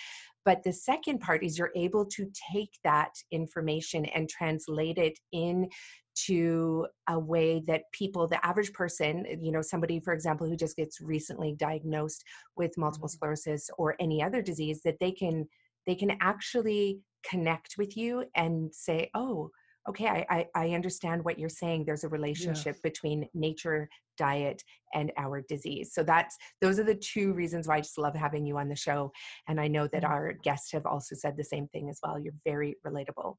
But 0.45 0.63
the 0.63 0.73
second 0.73 1.21
part 1.21 1.45
is 1.45 1.57
you're 1.57 1.73
able 1.77 2.05
to 2.07 2.31
take 2.53 2.71
that 2.85 3.13
information 3.31 4.05
and 4.07 4.29
translate 4.29 4.99
it 4.99 5.19
in 5.33 5.69
to 6.15 6.87
a 7.09 7.19
way 7.19 7.63
that 7.67 7.91
people 7.93 8.29
the 8.29 8.45
average 8.45 8.73
person 8.73 9.25
you 9.41 9.51
know 9.51 9.63
somebody 9.63 9.99
for 9.99 10.13
example 10.13 10.47
who 10.47 10.57
just 10.57 10.77
gets 10.77 11.01
recently 11.01 11.55
diagnosed 11.59 12.23
with 12.57 12.77
multiple 12.77 13.09
mm-hmm. 13.09 13.17
sclerosis 13.17 13.71
or 13.79 13.97
any 13.99 14.23
other 14.23 14.43
disease 14.43 14.83
that 14.83 14.99
they 15.01 15.11
can 15.11 15.47
they 15.87 15.95
can 15.95 16.13
actually 16.21 17.01
connect 17.29 17.77
with 17.79 17.97
you 17.97 18.25
and 18.37 18.73
say 18.75 19.11
oh 19.15 19.51
okay 19.89 20.07
i 20.07 20.27
i, 20.31 20.47
I 20.55 20.71
understand 20.71 21.25
what 21.25 21.39
you're 21.39 21.49
saying 21.49 21.85
there's 21.85 22.05
a 22.05 22.09
relationship 22.09 22.77
yes. 22.77 22.81
between 22.83 23.29
nature 23.35 23.89
diet 24.19 24.63
and 24.95 25.13
our 25.17 25.43
disease 25.49 25.93
so 25.93 26.03
that's 26.03 26.37
those 26.61 26.79
are 26.79 26.85
the 26.85 26.95
two 26.95 27.33
reasons 27.33 27.67
why 27.67 27.77
i 27.77 27.81
just 27.81 27.99
love 27.99 28.15
having 28.15 28.47
you 28.47 28.59
on 28.59 28.69
the 28.69 28.77
show 28.77 29.11
and 29.49 29.61
i 29.61 29.67
know 29.69 29.87
that 29.89 30.03
mm-hmm. 30.03 30.13
our 30.13 30.33
guests 30.45 30.73
have 30.73 30.87
also 30.87 31.15
said 31.15 31.37
the 31.37 31.45
same 31.45 31.67
thing 31.69 31.89
as 31.89 31.99
well 32.03 32.19
you're 32.19 32.35
very 32.45 32.77
relatable 32.87 33.37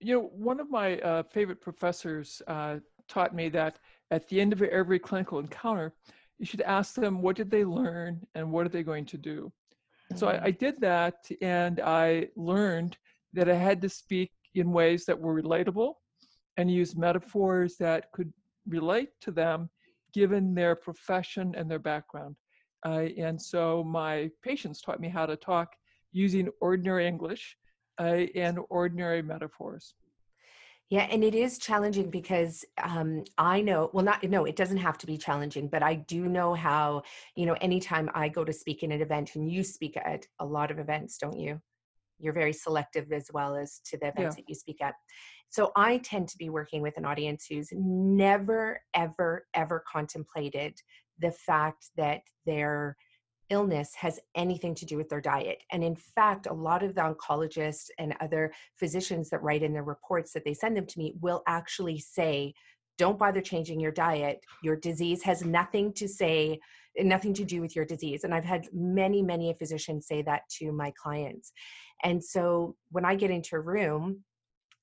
you 0.00 0.14
know 0.14 0.30
one 0.32 0.60
of 0.60 0.70
my 0.70 0.98
uh, 1.00 1.22
favorite 1.22 1.60
professors 1.60 2.42
uh, 2.48 2.76
taught 3.08 3.34
me 3.34 3.48
that 3.48 3.78
at 4.10 4.28
the 4.28 4.40
end 4.40 4.52
of 4.52 4.62
every 4.62 4.98
clinical 4.98 5.38
encounter 5.38 5.92
you 6.38 6.46
should 6.46 6.62
ask 6.62 6.94
them 6.94 7.22
what 7.22 7.36
did 7.36 7.50
they 7.50 7.64
learn 7.64 8.20
and 8.34 8.50
what 8.50 8.64
are 8.66 8.70
they 8.70 8.82
going 8.82 9.04
to 9.04 9.18
do 9.18 9.52
so 10.16 10.26
I, 10.26 10.46
I, 10.46 10.50
did 10.50 10.80
that 10.80 11.30
and 11.40 11.80
I 11.80 12.28
learned 12.34 12.98
that 13.32 13.48
I 13.48 13.54
had 13.54 13.80
to 13.82 13.88
speak 13.88 14.32
in 14.54 14.72
ways 14.72 15.04
that 15.06 15.18
were 15.18 15.40
relatable 15.40 15.94
and 16.56 16.70
use 16.70 16.96
metaphors 16.96 17.76
that 17.76 18.10
could 18.12 18.32
relate 18.68 19.10
to 19.20 19.30
them 19.30 19.70
given 20.12 20.54
their 20.54 20.74
profession 20.74 21.54
and 21.56 21.70
their 21.70 21.78
background. 21.78 22.36
Uh, 22.84 23.06
and 23.18 23.40
so 23.40 23.84
my 23.84 24.30
patients 24.42 24.80
taught 24.80 25.00
me 25.00 25.08
how 25.08 25.26
to 25.26 25.36
talk 25.36 25.74
using 26.12 26.48
ordinary 26.60 27.06
English 27.06 27.56
uh, 28.00 28.26
and 28.34 28.58
ordinary 28.70 29.22
metaphors. 29.22 29.94
Yeah, 30.88 31.06
and 31.08 31.22
it 31.22 31.36
is 31.36 31.58
challenging 31.58 32.10
because 32.10 32.64
um, 32.82 33.22
I 33.38 33.60
know, 33.60 33.90
well, 33.92 34.04
not, 34.04 34.24
no, 34.24 34.44
it 34.44 34.56
doesn't 34.56 34.78
have 34.78 34.98
to 34.98 35.06
be 35.06 35.16
challenging, 35.16 35.68
but 35.68 35.84
I 35.84 35.94
do 35.94 36.26
know 36.26 36.52
how, 36.52 37.02
you 37.36 37.46
know, 37.46 37.56
anytime 37.60 38.10
I 38.12 38.28
go 38.28 38.44
to 38.44 38.52
speak 38.52 38.82
in 38.82 38.90
an 38.90 39.00
event 39.00 39.36
and 39.36 39.48
you 39.48 39.62
speak 39.62 39.96
at 39.96 40.26
a 40.40 40.44
lot 40.44 40.72
of 40.72 40.80
events, 40.80 41.16
don't 41.16 41.38
you? 41.38 41.60
You're 42.20 42.32
very 42.32 42.52
selective 42.52 43.12
as 43.12 43.26
well 43.32 43.54
as 43.56 43.80
to 43.86 43.98
the 43.98 44.08
events 44.08 44.36
yeah. 44.36 44.42
that 44.42 44.48
you 44.48 44.54
speak 44.54 44.80
at. 44.80 44.94
So 45.48 45.72
I 45.74 45.98
tend 45.98 46.28
to 46.28 46.38
be 46.38 46.48
working 46.48 46.80
with 46.80 46.96
an 46.96 47.04
audience 47.04 47.46
who's 47.48 47.68
never, 47.72 48.80
ever, 48.94 49.46
ever 49.54 49.82
contemplated 49.90 50.78
the 51.18 51.32
fact 51.32 51.90
that 51.96 52.22
their 52.46 52.96
illness 53.50 53.92
has 53.96 54.20
anything 54.36 54.76
to 54.76 54.86
do 54.86 54.96
with 54.96 55.08
their 55.08 55.20
diet. 55.20 55.58
And 55.72 55.82
in 55.82 55.96
fact, 55.96 56.46
a 56.46 56.52
lot 56.52 56.84
of 56.84 56.94
the 56.94 57.00
oncologists 57.00 57.88
and 57.98 58.14
other 58.20 58.52
physicians 58.76 59.28
that 59.30 59.42
write 59.42 59.64
in 59.64 59.72
their 59.72 59.82
reports 59.82 60.32
that 60.32 60.44
they 60.44 60.54
send 60.54 60.76
them 60.76 60.86
to 60.86 60.98
me 60.98 61.14
will 61.20 61.42
actually 61.48 61.98
say, 61.98 62.54
don't 62.96 63.18
bother 63.18 63.40
changing 63.40 63.80
your 63.80 63.92
diet. 63.92 64.38
Your 64.62 64.76
disease 64.76 65.22
has 65.24 65.44
nothing 65.44 65.92
to 65.94 66.06
say, 66.06 66.60
nothing 66.98 67.34
to 67.34 67.44
do 67.44 67.60
with 67.60 67.74
your 67.74 67.84
disease. 67.84 68.24
And 68.24 68.34
I've 68.34 68.44
had 68.44 68.68
many, 68.72 69.22
many 69.22 69.52
physicians 69.58 70.06
say 70.06 70.22
that 70.22 70.42
to 70.58 70.70
my 70.70 70.92
clients. 71.02 71.52
And 72.02 72.22
so 72.22 72.76
when 72.90 73.04
I 73.04 73.14
get 73.14 73.30
into 73.30 73.56
a 73.56 73.60
room, 73.60 74.24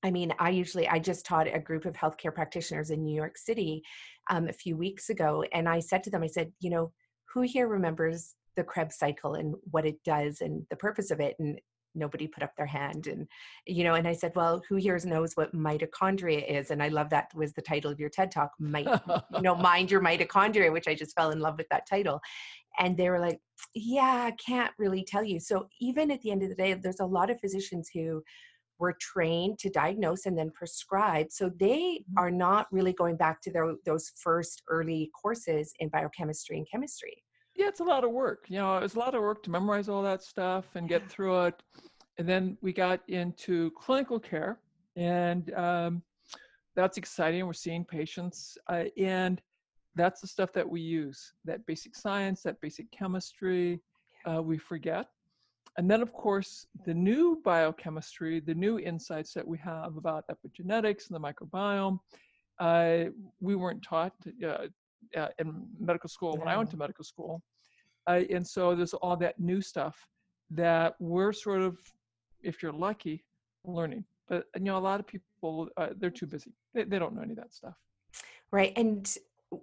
I 0.02 0.10
mean, 0.10 0.32
I 0.38 0.50
usually 0.50 0.88
I 0.88 0.98
just 0.98 1.26
taught 1.26 1.52
a 1.52 1.58
group 1.58 1.84
of 1.84 1.94
healthcare 1.94 2.34
practitioners 2.34 2.90
in 2.90 3.04
New 3.04 3.14
York 3.14 3.36
City 3.36 3.82
um, 4.30 4.48
a 4.48 4.52
few 4.52 4.76
weeks 4.76 5.10
ago, 5.10 5.44
and 5.52 5.68
I 5.68 5.80
said 5.80 6.04
to 6.04 6.10
them, 6.10 6.22
I 6.22 6.28
said, 6.28 6.52
you 6.60 6.70
know, 6.70 6.92
who 7.32 7.42
here 7.42 7.66
remembers 7.66 8.34
the 8.56 8.62
Krebs 8.62 8.96
cycle 8.96 9.34
and 9.34 9.54
what 9.70 9.86
it 9.86 10.02
does 10.04 10.40
and 10.40 10.64
the 10.70 10.76
purpose 10.76 11.10
of 11.10 11.20
it? 11.20 11.34
And 11.38 11.60
nobody 11.94 12.26
put 12.26 12.42
up 12.42 12.54
their 12.56 12.66
hand 12.66 13.06
and 13.06 13.26
you 13.66 13.84
know 13.84 13.94
and 13.94 14.06
i 14.06 14.12
said 14.12 14.32
well 14.34 14.62
who 14.68 14.76
here 14.76 14.98
knows 15.04 15.34
what 15.34 15.54
mitochondria 15.54 16.48
is 16.48 16.70
and 16.70 16.82
i 16.82 16.88
love 16.88 17.10
that 17.10 17.28
was 17.34 17.52
the 17.52 17.62
title 17.62 17.90
of 17.90 17.98
your 17.98 18.08
ted 18.08 18.30
talk 18.30 18.52
might 18.58 18.86
you 19.34 19.42
know 19.42 19.54
mind 19.70 19.90
your 19.90 20.00
mitochondria 20.00 20.72
which 20.72 20.88
i 20.88 20.94
just 20.94 21.14
fell 21.16 21.30
in 21.30 21.40
love 21.40 21.56
with 21.58 21.68
that 21.70 21.86
title 21.88 22.20
and 22.78 22.96
they 22.96 23.10
were 23.10 23.20
like 23.20 23.40
yeah 23.74 24.24
i 24.26 24.30
can't 24.32 24.72
really 24.78 25.04
tell 25.04 25.24
you. 25.24 25.40
So 25.40 25.68
even 25.80 26.10
at 26.10 26.20
the 26.22 26.30
end 26.30 26.42
of 26.42 26.48
the 26.48 26.54
day 26.54 26.74
there's 26.74 27.00
a 27.00 27.06
lot 27.06 27.30
of 27.30 27.40
physicians 27.40 27.90
who 27.92 28.22
were 28.78 28.94
trained 29.00 29.58
to 29.58 29.68
diagnose 29.70 30.26
and 30.26 30.38
then 30.38 30.50
prescribe 30.52 31.26
so 31.30 31.50
they 31.58 32.00
mm-hmm. 32.00 32.18
are 32.18 32.30
not 32.30 32.68
really 32.70 32.92
going 32.92 33.16
back 33.16 33.42
to 33.42 33.52
their, 33.52 33.74
those 33.84 34.12
first 34.22 34.62
early 34.68 35.10
courses 35.20 35.72
in 35.80 35.88
biochemistry 35.88 36.56
and 36.58 36.68
chemistry. 36.70 37.22
Yeah 37.56 37.66
it's 37.68 37.80
a 37.80 37.84
lot 37.84 38.04
of 38.04 38.12
work 38.12 38.44
you 38.48 38.58
know 38.58 38.78
it's 38.78 38.94
a 38.94 38.98
lot 38.98 39.14
of 39.14 39.22
work 39.22 39.42
to 39.44 39.50
memorize 39.50 39.88
all 39.88 40.02
that 40.02 40.22
stuff 40.22 40.66
and 40.76 40.88
get 40.88 41.08
through 41.08 41.46
it 41.46 41.62
and 42.18 42.28
then 42.28 42.56
we 42.62 42.72
got 42.72 43.00
into 43.08 43.70
clinical 43.72 44.20
care 44.20 44.58
and 44.96 45.52
um, 45.54 46.02
that's 46.76 46.98
exciting 46.98 47.44
we're 47.46 47.52
seeing 47.52 47.84
patients 47.84 48.56
uh, 48.68 48.84
and 48.96 49.40
that's 49.98 50.20
the 50.20 50.26
stuff 50.26 50.52
that 50.52 50.68
we 50.68 50.80
use. 50.80 51.32
That 51.44 51.64
basic 51.66 51.94
science, 51.96 52.42
that 52.42 52.60
basic 52.60 52.90
chemistry, 52.90 53.80
uh, 54.28 54.42
we 54.42 54.58
forget. 54.58 55.06
And 55.76 55.88
then, 55.90 56.02
of 56.02 56.12
course, 56.12 56.66
the 56.86 56.94
new 56.94 57.40
biochemistry, 57.44 58.40
the 58.40 58.54
new 58.54 58.78
insights 58.78 59.32
that 59.34 59.46
we 59.46 59.58
have 59.58 59.96
about 59.96 60.24
epigenetics 60.28 61.08
and 61.08 61.14
the 61.16 61.20
microbiome, 61.20 61.98
uh, 62.58 63.10
we 63.40 63.54
weren't 63.54 63.82
taught 63.82 64.12
uh, 64.44 64.66
uh, 65.16 65.28
in 65.38 65.66
medical 65.78 66.08
school 66.08 66.36
when 66.36 66.48
I 66.48 66.56
went 66.56 66.70
to 66.70 66.76
medical 66.76 67.04
school. 67.04 67.42
Uh, 68.08 68.22
and 68.30 68.46
so 68.46 68.74
there's 68.74 68.94
all 68.94 69.16
that 69.18 69.38
new 69.38 69.60
stuff 69.60 69.96
that 70.50 70.94
we're 70.98 71.32
sort 71.32 71.60
of, 71.60 71.76
if 72.42 72.62
you're 72.62 72.72
lucky, 72.72 73.24
learning. 73.64 74.04
But 74.28 74.46
you 74.56 74.62
know, 74.62 74.76
a 74.76 74.78
lot 74.78 74.98
of 74.98 75.06
people 75.06 75.68
uh, 75.76 75.88
they're 75.96 76.10
too 76.10 76.26
busy. 76.26 76.52
They, 76.74 76.84
they 76.84 76.98
don't 76.98 77.14
know 77.14 77.22
any 77.22 77.32
of 77.32 77.38
that 77.38 77.54
stuff. 77.54 77.74
Right, 78.50 78.72
and 78.76 79.14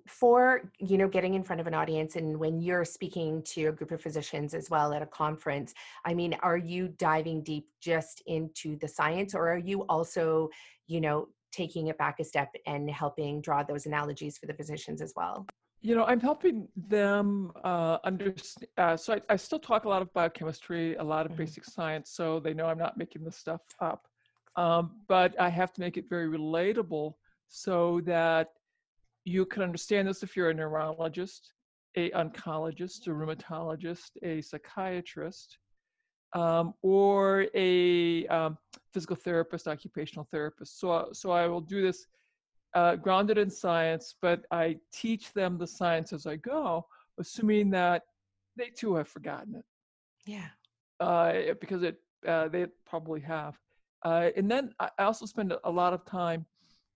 for 0.08 0.71
you 0.80 0.98
know 0.98 1.08
getting 1.08 1.36
in 1.36 1.43
front 1.43 1.60
of 1.62 1.67
an 1.67 1.74
audience 1.74 2.15
and 2.15 2.38
when 2.38 2.60
you're 2.60 2.86
speaking 2.86 3.41
to 3.43 3.65
a 3.65 3.71
group 3.71 3.91
of 3.91 4.02
physicians 4.02 4.54
as 4.54 4.69
well 4.69 4.93
at 4.93 5.02
a 5.02 5.06
conference 5.06 5.74
i 6.06 6.13
mean 6.13 6.36
are 6.41 6.58
you 6.58 6.88
diving 6.98 7.43
deep 7.43 7.67
just 7.82 8.21
into 8.26 8.78
the 8.78 8.88
science 8.88 9.36
or 9.36 9.52
are 9.52 9.58
you 9.58 9.84
also 9.84 10.50
you 10.88 11.00
know 11.00 11.28
taking 11.52 11.88
it 11.88 11.98
back 11.98 12.19
a 12.19 12.24
step 12.24 12.52
and 12.65 12.89
helping 12.89 13.41
draw 13.41 13.63
those 13.63 13.86
analogies 13.86 14.38
for 14.38 14.48
the 14.48 14.54
physicians 14.54 15.02
as 15.02 15.13
well 15.15 15.45
you 15.82 15.95
know 15.95 16.06
i'm 16.06 16.19
helping 16.19 16.67
them 16.76 17.52
uh, 17.63 17.98
understand 18.04 18.67
uh, 18.78 18.98
so 18.98 19.13
I, 19.13 19.21
I, 19.30 19.36
still 19.36 19.60
talk 19.60 19.86
a 19.86 19.89
lot 19.89 20.02
of 20.02 20.12
biochemistry 20.13 20.95
a 20.95 21.04
lot 21.04 21.26
of 21.26 21.34
mm-hmm. 21.34 21.43
basic 21.43 21.63
science 21.63 22.10
so 22.10 22.39
they 22.39 22.54
know 22.54 22.65
i'm 22.65 22.80
not 22.80 22.98
making 22.98 23.24
this 23.24 23.38
stuff 23.38 23.62
up 23.80 24.08
um, 24.56 24.95
but 25.08 25.39
i 25.39 25.48
have 25.48 25.74
to 25.74 25.82
make 25.82 25.98
it 25.98 26.10
very 26.10 26.28
relatable 26.28 27.13
so 27.48 28.02
that 28.06 28.50
you 29.25 29.45
can 29.45 29.61
understand 29.63 30.07
this 30.07 30.23
if 30.23 30.35
you're 30.35 30.49
a 30.49 30.53
neurologist 30.53 31.53
a 31.97 32.09
oncologist 32.11 33.07
a 33.07 33.09
rheumatologist 33.09 34.11
a 34.23 34.41
psychiatrist 34.41 35.57
um, 36.33 36.73
or 36.81 37.47
a 37.55 38.27
um, 38.27 38.57
physical 38.93 39.15
therapist 39.15 39.67
occupational 39.67 40.27
therapist 40.31 40.79
so 40.79 41.09
so 41.11 41.31
i 41.31 41.47
will 41.47 41.61
do 41.61 41.81
this 41.81 42.07
uh, 42.75 42.95
grounded 42.97 43.38
in 43.38 43.49
science, 43.49 44.15
but 44.21 44.45
I 44.51 44.77
teach 44.91 45.33
them 45.33 45.57
the 45.57 45.65
science 45.65 46.11
as 46.13 46.27
I 46.27 46.35
go, 46.35 46.85
assuming 47.17 47.69
that 47.71 48.03
they 48.57 48.69
too 48.69 48.95
have 48.95 49.07
forgotten 49.07 49.55
it. 49.55 49.65
Yeah. 50.25 50.47
Uh, 50.99 51.53
because 51.59 51.83
it 51.83 52.01
uh, 52.27 52.49
they 52.49 52.67
probably 52.85 53.21
have. 53.21 53.57
Uh, 54.03 54.29
and 54.35 54.51
then 54.51 54.73
I 54.79 54.89
also 54.99 55.25
spend 55.25 55.53
a 55.63 55.71
lot 55.71 55.93
of 55.93 56.05
time 56.05 56.45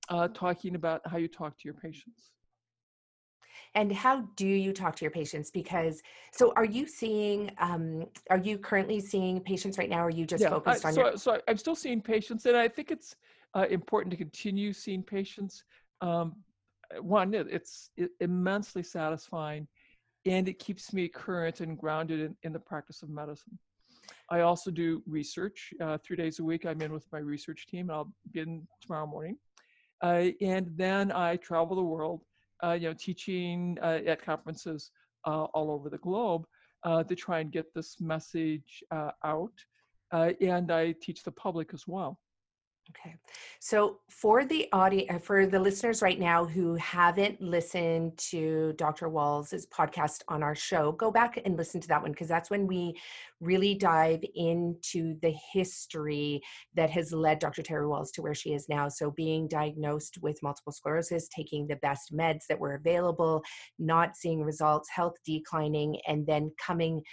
uh, 0.10 0.28
talking 0.30 0.76
about 0.76 1.02
how 1.06 1.18
you 1.18 1.28
talk 1.28 1.58
to 1.58 1.62
your 1.66 1.74
patients. 1.74 2.32
And 3.76 3.92
how 3.92 4.22
do 4.36 4.48
you 4.48 4.74
talk 4.74 4.96
to 4.96 5.06
your 5.06 5.12
patients? 5.12 5.52
Because 5.52 6.02
so, 6.32 6.54
are 6.56 6.66
you 6.66 6.88
seeing? 6.88 7.52
Um, 7.60 8.06
are 8.32 8.40
you 8.40 8.58
currently 8.58 9.00
seeing 9.00 9.40
patients 9.42 9.78
right 9.78 9.90
now? 9.90 10.00
Or 10.00 10.08
are 10.08 10.10
you 10.10 10.26
just 10.26 10.42
yeah, 10.42 10.50
focused 10.50 10.86
I, 10.86 10.90
on 10.90 10.94
so, 10.96 11.02
your? 11.02 11.18
So 11.18 11.42
I'm 11.48 11.58
still 11.58 11.76
seeing 11.76 12.02
patients, 12.02 12.46
and 12.46 12.58
I 12.58 12.68
think 12.68 12.90
it's 12.90 13.16
uh, 13.56 13.66
important 13.70 14.12
to 14.12 14.18
continue 14.18 14.74
seeing 14.74 15.04
patients. 15.04 15.64
Um, 16.02 16.36
one, 17.02 17.36
it's 17.36 17.92
immensely 18.20 18.82
satisfying 18.82 19.68
and 20.26 20.50
it 20.50 20.60
keeps 20.60 20.94
me 20.94 21.08
current 21.08 21.62
and 21.62 21.78
grounded 21.78 22.20
in, 22.20 22.36
in 22.44 22.54
the 22.54 22.60
practice 22.60 23.02
of 23.02 23.10
medicine. 23.10 23.58
I 24.30 24.42
also 24.42 24.72
do 24.72 25.02
research 25.08 25.74
uh, 25.82 25.98
three 26.04 26.18
days 26.18 26.40
a 26.40 26.44
week. 26.44 26.66
I'm 26.66 26.82
in 26.82 26.92
with 26.92 27.06
my 27.12 27.20
research 27.20 27.68
team, 27.68 27.90
and 27.90 27.92
I'll 27.92 28.14
begin 28.32 28.68
tomorrow 28.82 29.08
morning. 29.08 29.38
And 30.02 30.66
then 30.76 31.12
I 31.12 31.36
travel 31.38 31.76
the 31.76 31.84
world, 31.84 32.22
uh, 32.64 32.74
you 32.74 32.90
know, 32.90 32.96
teaching 32.98 33.78
uh, 33.82 34.00
at 34.06 34.24
conferences 34.24 34.92
uh, 35.26 35.46
all 35.46 35.72
over 35.72 35.90
the 35.90 35.98
globe 35.98 36.46
to 36.86 37.16
try 37.16 37.40
and 37.40 37.52
get 37.52 37.74
this 37.74 38.00
message 38.00 38.84
out. 39.24 39.54
and 40.12 40.72
I 40.72 40.94
teach 41.02 41.24
the 41.24 41.32
public 41.32 41.74
as 41.74 41.86
well. 41.88 42.20
Okay. 42.90 43.16
So 43.60 44.00
for 44.10 44.46
the 44.46 44.68
audience, 44.74 45.12
uh, 45.12 45.20
for 45.20 45.46
the 45.46 45.60
listeners 45.60 46.02
right 46.02 46.20
now 46.20 46.44
who 46.44 46.74
haven't 46.76 47.40
listened 47.40 48.18
to 48.18 48.74
Dr. 48.78 49.10
Wahls's 49.10 49.68
podcast 49.68 50.22
on 50.28 50.42
our 50.42 50.56
show, 50.56 50.94
go 50.94 51.12
back 51.12 51.40
and 51.46 51.56
listen 51.56 51.80
to 51.82 51.88
that 51.90 52.02
one 52.02 52.12
because 52.12 52.28
that's 52.28 52.50
when 52.50 52.66
we 52.66 52.96
really 53.42 53.76
dive 53.76 54.24
into 54.34 55.20
the 55.22 55.34
history 55.54 56.42
that 56.74 56.90
has 56.90 57.14
led 57.14 57.38
Dr. 57.38 57.62
Terry 57.62 57.86
Wahls 57.86 58.12
to 58.14 58.24
where 58.24 58.34
she 58.34 58.54
is 58.54 58.68
now. 58.68 58.90
So 58.90 59.12
being 59.12 59.48
diagnosed 59.48 60.18
with 60.22 60.42
multiple 60.42 60.74
sclerosis, 60.74 61.28
taking 61.30 61.68
the 61.68 61.76
best 61.78 62.12
meds 62.12 62.48
that 62.50 62.60
were 62.60 62.74
available, 62.74 63.44
not 63.78 64.18
seeing 64.18 64.42
results, 64.42 64.90
health 64.90 65.16
declining, 65.26 66.00
and 66.08 66.26
then 66.26 66.52
coming 66.58 67.04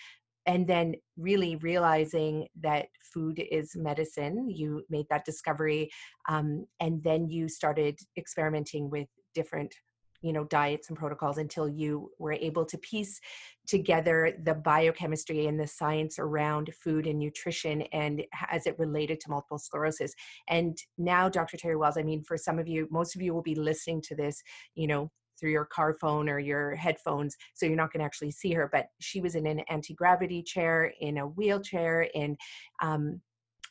and 0.47 0.67
then 0.67 0.95
really 1.17 1.57
realizing 1.57 2.47
that 2.61 2.87
food 3.01 3.43
is 3.51 3.77
medicine 3.77 4.49
you 4.49 4.83
made 4.89 5.07
that 5.11 5.25
discovery 5.25 5.91
um, 6.29 6.67
and 6.81 7.03
then 7.03 7.29
you 7.29 7.49
started 7.49 7.99
experimenting 8.17 8.91
with 8.91 9.09
different 9.35 9.75
you 10.23 10.33
know 10.33 10.45
diets 10.45 10.89
and 10.89 10.99
protocols 10.99 11.39
until 11.39 11.69
you 11.69 12.11
were 12.19 12.33
able 12.33 12.65
to 12.65 12.79
piece 12.79 13.21
together 13.67 14.33
the 14.45 14.55
biochemistry 14.55 15.47
and 15.47 15.59
the 15.59 15.67
science 15.67 16.19
around 16.19 16.71
food 16.75 17.07
and 17.07 17.19
nutrition 17.19 17.83
and 17.93 18.25
as 18.51 18.67
it 18.67 18.79
related 18.79 19.21
to 19.21 19.31
multiple 19.31 19.59
sclerosis. 19.59 20.13
And 20.49 20.77
now 20.99 21.29
dr 21.29 21.57
terry 21.57 21.77
wahls 21.77 21.99
i 21.99 22.03
mean 22.03 22.23
for 22.23 22.37
some 22.37 22.59
of 22.59 22.67
you 22.67 22.89
most 22.91 23.15
of 23.15 23.23
you 23.23 23.35
will 23.35 23.43
be 23.43 23.55
listening 23.55 24.03
to 24.03 24.15
this 24.15 24.43
you 24.75 24.87
know 24.87 25.11
through 25.38 25.51
your 25.51 25.64
car 25.66 25.96
phone 26.01 26.29
or 26.29 26.38
your 26.38 26.75
headphones 26.75 27.37
so 27.55 27.66
you're 27.66 27.77
not 27.77 27.92
going 27.92 28.01
to 28.01 28.07
actually 28.07 28.31
see 28.31 28.53
her 28.53 28.68
but 28.72 28.87
she 29.01 29.20
was 29.20 29.35
in 29.35 29.46
an 29.46 29.61
anti-gravity 29.68 30.42
chair 30.42 30.92
in 31.01 31.18
a 31.18 31.27
wheelchair 31.27 32.03
in 32.14 32.37
um, 32.83 33.20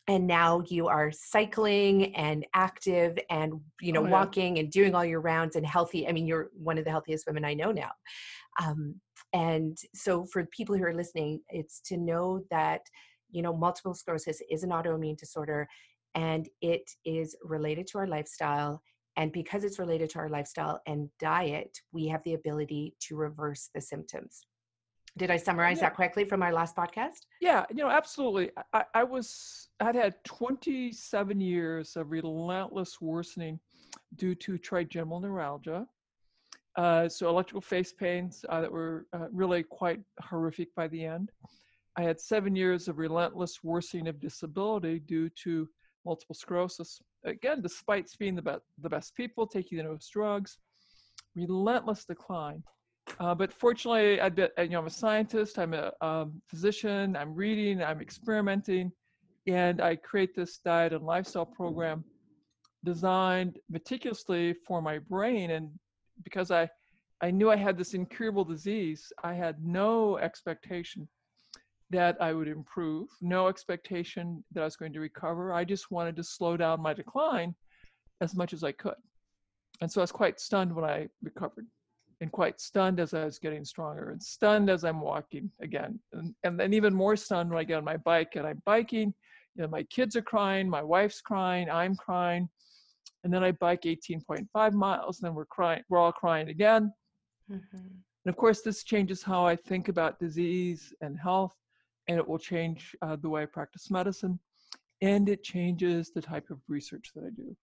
and 0.07 0.27
now 0.27 0.61
you 0.67 0.87
are 0.87 1.11
cycling 1.11 2.15
and 2.15 2.45
active 2.53 3.17
and 3.29 3.53
you 3.81 3.91
know 3.91 4.01
oh, 4.01 4.05
yeah. 4.05 4.11
walking 4.11 4.59
and 4.59 4.71
doing 4.71 4.93
all 4.93 5.05
your 5.05 5.21
rounds 5.21 5.55
and 5.55 5.65
healthy 5.65 6.07
i 6.07 6.11
mean 6.11 6.27
you're 6.27 6.49
one 6.53 6.77
of 6.77 6.83
the 6.83 6.91
healthiest 6.91 7.25
women 7.27 7.45
i 7.45 7.53
know 7.53 7.71
now 7.71 7.91
um, 8.63 8.95
and 9.33 9.77
so 9.93 10.25
for 10.31 10.45
people 10.45 10.77
who 10.77 10.83
are 10.83 10.93
listening 10.93 11.39
it's 11.49 11.81
to 11.81 11.97
know 11.97 12.41
that 12.51 12.81
you 13.31 13.41
know 13.41 13.55
multiple 13.55 13.93
sclerosis 13.93 14.41
is 14.49 14.63
an 14.63 14.69
autoimmune 14.69 15.17
disorder 15.17 15.67
and 16.13 16.47
it 16.61 16.89
is 17.03 17.35
related 17.43 17.85
to 17.87 17.97
our 17.97 18.07
lifestyle 18.07 18.81
and 19.17 19.31
because 19.31 19.63
it's 19.63 19.79
related 19.79 20.09
to 20.11 20.19
our 20.19 20.29
lifestyle 20.29 20.81
and 20.87 21.09
diet, 21.19 21.79
we 21.91 22.07
have 22.07 22.23
the 22.23 22.33
ability 22.33 22.95
to 23.01 23.15
reverse 23.15 23.69
the 23.73 23.81
symptoms. 23.81 24.41
Did 25.17 25.31
I 25.31 25.37
summarize 25.37 25.77
yeah. 25.77 25.83
that 25.83 25.95
correctly 25.95 26.25
from 26.25 26.43
our 26.43 26.51
last 26.51 26.75
podcast? 26.75 27.25
Yeah, 27.39 27.65
you 27.69 27.77
know, 27.77 27.89
absolutely. 27.89 28.51
I, 28.73 28.83
I 28.93 29.03
was, 29.03 29.69
I'd 29.79 29.95
had 29.95 30.15
27 30.25 31.39
years 31.39 31.95
of 31.95 32.11
relentless 32.11 32.99
worsening 32.99 33.59
due 34.15 34.35
to 34.35 34.57
trigeminal 34.57 35.21
neuralgia. 35.21 35.87
Uh, 36.75 37.07
so 37.07 37.29
electrical 37.29 37.61
face 37.61 37.93
pains 37.93 38.43
uh, 38.49 38.59
that 38.59 38.71
were 38.71 39.07
uh, 39.13 39.27
really 39.31 39.63
quite 39.63 40.01
horrific 40.21 40.75
by 40.75 40.89
the 40.89 41.05
end. 41.05 41.31
I 41.95 42.01
had 42.01 42.19
seven 42.19 42.53
years 42.53 42.89
of 42.89 42.97
relentless 42.97 43.63
worsening 43.63 44.09
of 44.09 44.19
disability 44.19 44.99
due 44.99 45.29
to 45.43 45.69
multiple 46.05 46.35
sclerosis. 46.35 47.01
Again, 47.25 47.61
despite 47.61 48.09
being 48.19 48.35
the, 48.35 48.41
be- 48.41 48.51
the 48.81 48.89
best 48.89 49.15
people, 49.15 49.47
taking 49.47 49.77
the 49.77 49.83
most 49.83 50.11
drugs, 50.11 50.59
relentless 51.35 52.05
decline. 52.05 52.63
Uh, 53.19 53.35
but 53.35 53.51
fortunately, 53.53 54.19
I 54.19 54.27
you 54.27 54.69
know, 54.69 54.79
I'm 54.79 54.87
a 54.87 54.89
scientist, 54.89 55.59
I'm 55.59 55.73
a 55.73 55.91
um, 56.01 56.41
physician, 56.47 57.15
I'm 57.15 57.33
reading, 57.35 57.83
I'm 57.83 58.01
experimenting, 58.01 58.91
and 59.47 59.81
I 59.81 59.95
create 59.95 60.35
this 60.35 60.57
diet 60.57 60.93
and 60.93 61.03
lifestyle 61.03 61.45
program 61.45 62.03
designed 62.83 63.57
meticulously 63.69 64.53
for 64.65 64.81
my 64.81 64.99
brain. 64.99 65.51
And 65.51 65.69
because 66.23 66.51
I, 66.51 66.69
I 67.21 67.31
knew 67.31 67.49
I 67.49 67.55
had 67.55 67.77
this 67.77 67.93
incurable 67.93 68.43
disease, 68.43 69.11
I 69.23 69.33
had 69.33 69.63
no 69.63 70.17
expectation 70.17 71.07
that 71.95 72.17
I 72.21 72.33
would 72.33 72.47
improve, 72.47 73.07
no 73.21 73.47
expectation 73.47 74.43
that 74.51 74.61
I 74.61 74.65
was 74.65 74.75
going 74.75 74.93
to 74.93 74.99
recover. 74.99 75.53
I 75.53 75.63
just 75.63 75.91
wanted 75.91 76.15
to 76.17 76.23
slow 76.23 76.57
down 76.57 76.81
my 76.81 76.93
decline 76.93 77.55
as 78.21 78.35
much 78.35 78.53
as 78.53 78.63
I 78.63 78.71
could. 78.71 78.95
And 79.81 79.91
so 79.91 80.01
I 80.01 80.03
was 80.03 80.11
quite 80.11 80.39
stunned 80.39 80.73
when 80.73 80.85
I 80.85 81.07
recovered 81.23 81.67
and 82.21 82.31
quite 82.31 82.61
stunned 82.61 82.99
as 82.99 83.13
I 83.13 83.25
was 83.25 83.39
getting 83.39 83.65
stronger 83.65 84.11
and 84.11 84.21
stunned 84.21 84.69
as 84.69 84.83
I'm 84.83 85.01
walking 85.01 85.49
again. 85.61 85.99
And, 86.13 86.33
and 86.43 86.59
then 86.59 86.73
even 86.73 86.93
more 86.93 87.15
stunned 87.15 87.49
when 87.49 87.59
I 87.59 87.63
get 87.63 87.77
on 87.77 87.85
my 87.85 87.97
bike 87.97 88.35
and 88.35 88.45
I'm 88.45 88.61
biking. 88.65 89.13
You 89.55 89.63
know, 89.63 89.69
my 89.69 89.83
kids 89.83 90.15
are 90.15 90.21
crying, 90.21 90.69
my 90.69 90.83
wife's 90.83 91.21
crying, 91.21 91.69
I'm 91.69 91.95
crying. 91.95 92.49
And 93.23 93.33
then 93.33 93.43
I 93.43 93.51
bike 93.53 93.81
18.5 93.83 94.73
miles, 94.73 95.19
and 95.19 95.27
then 95.27 95.33
we're 95.33 95.45
crying, 95.45 95.81
we're 95.89 95.97
all 95.97 96.11
crying 96.11 96.49
again. 96.49 96.93
Mm-hmm. 97.51 97.77
And 97.77 98.33
of 98.33 98.37
course, 98.37 98.61
this 98.61 98.83
changes 98.83 99.23
how 99.23 99.45
I 99.45 99.55
think 99.55 99.87
about 99.87 100.19
disease 100.19 100.93
and 101.01 101.17
health 101.17 101.55
and 102.07 102.17
it 102.17 102.27
will 102.27 102.39
change 102.39 102.95
uh, 103.01 103.15
the 103.15 103.29
way 103.29 103.43
I 103.43 103.45
practice 103.45 103.89
medicine, 103.89 104.39
and 105.01 105.27
it 105.29 105.43
changes 105.43 106.11
the 106.11 106.21
type 106.21 106.49
of 106.49 106.59
research 106.67 107.11
that 107.15 107.23
I 107.23 107.29
do. 107.35 107.55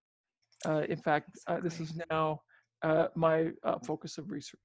Uh, 0.65 0.83
in 0.89 0.97
fact, 0.97 1.29
uh, 1.47 1.59
this 1.59 1.79
is 1.79 1.93
now 2.09 2.41
uh, 2.83 3.07
my 3.15 3.51
uh, 3.63 3.79
focus 3.85 4.17
of 4.17 4.31
research. 4.31 4.59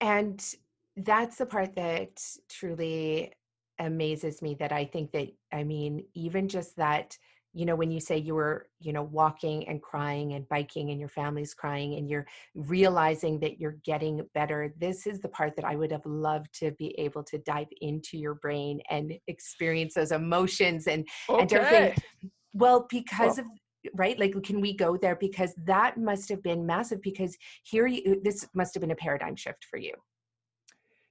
and 0.00 0.54
that's 0.96 1.36
the 1.36 1.46
part 1.46 1.74
that 1.76 2.22
truly 2.48 3.32
amazes 3.78 4.42
me 4.42 4.54
that 4.54 4.72
I 4.72 4.84
think 4.84 5.12
that 5.12 5.28
I 5.52 5.64
mean 5.64 6.04
even 6.14 6.48
just 6.48 6.76
that 6.76 7.16
you 7.52 7.66
know 7.66 7.74
when 7.74 7.90
you 7.90 8.00
say 8.00 8.16
you 8.16 8.34
were 8.34 8.68
you 8.78 8.92
know 8.92 9.02
walking 9.02 9.66
and 9.68 9.82
crying 9.82 10.34
and 10.34 10.48
biking 10.48 10.90
and 10.90 11.00
your 11.00 11.08
family's 11.08 11.54
crying 11.54 11.94
and 11.94 12.08
you're 12.08 12.26
realizing 12.54 13.40
that 13.40 13.60
you're 13.60 13.76
getting 13.84 14.24
better 14.34 14.72
this 14.78 15.06
is 15.06 15.20
the 15.20 15.28
part 15.28 15.54
that 15.56 15.64
i 15.64 15.74
would 15.74 15.90
have 15.90 16.04
loved 16.06 16.46
to 16.52 16.70
be 16.72 16.94
able 16.98 17.22
to 17.24 17.38
dive 17.38 17.68
into 17.80 18.16
your 18.16 18.34
brain 18.34 18.80
and 18.90 19.14
experience 19.26 19.94
those 19.94 20.12
emotions 20.12 20.86
and 20.86 21.06
okay. 21.28 21.42
and 21.42 21.52
everything 21.52 22.04
well 22.52 22.86
because 22.88 23.36
well, 23.36 23.46
of 23.46 23.60
right? 23.94 24.18
Like 24.18 24.34
can 24.42 24.60
we 24.60 24.74
go 24.74 24.96
there? 24.96 25.16
Because 25.16 25.54
that 25.64 25.96
must 25.96 26.28
have 26.28 26.42
been 26.42 26.66
massive 26.66 27.00
because 27.02 27.36
here 27.64 27.86
you 27.86 28.20
this 28.22 28.46
must 28.54 28.74
have 28.74 28.80
been 28.80 28.90
a 28.90 28.96
paradigm 28.96 29.36
shift 29.36 29.64
for 29.70 29.78
you. 29.78 29.94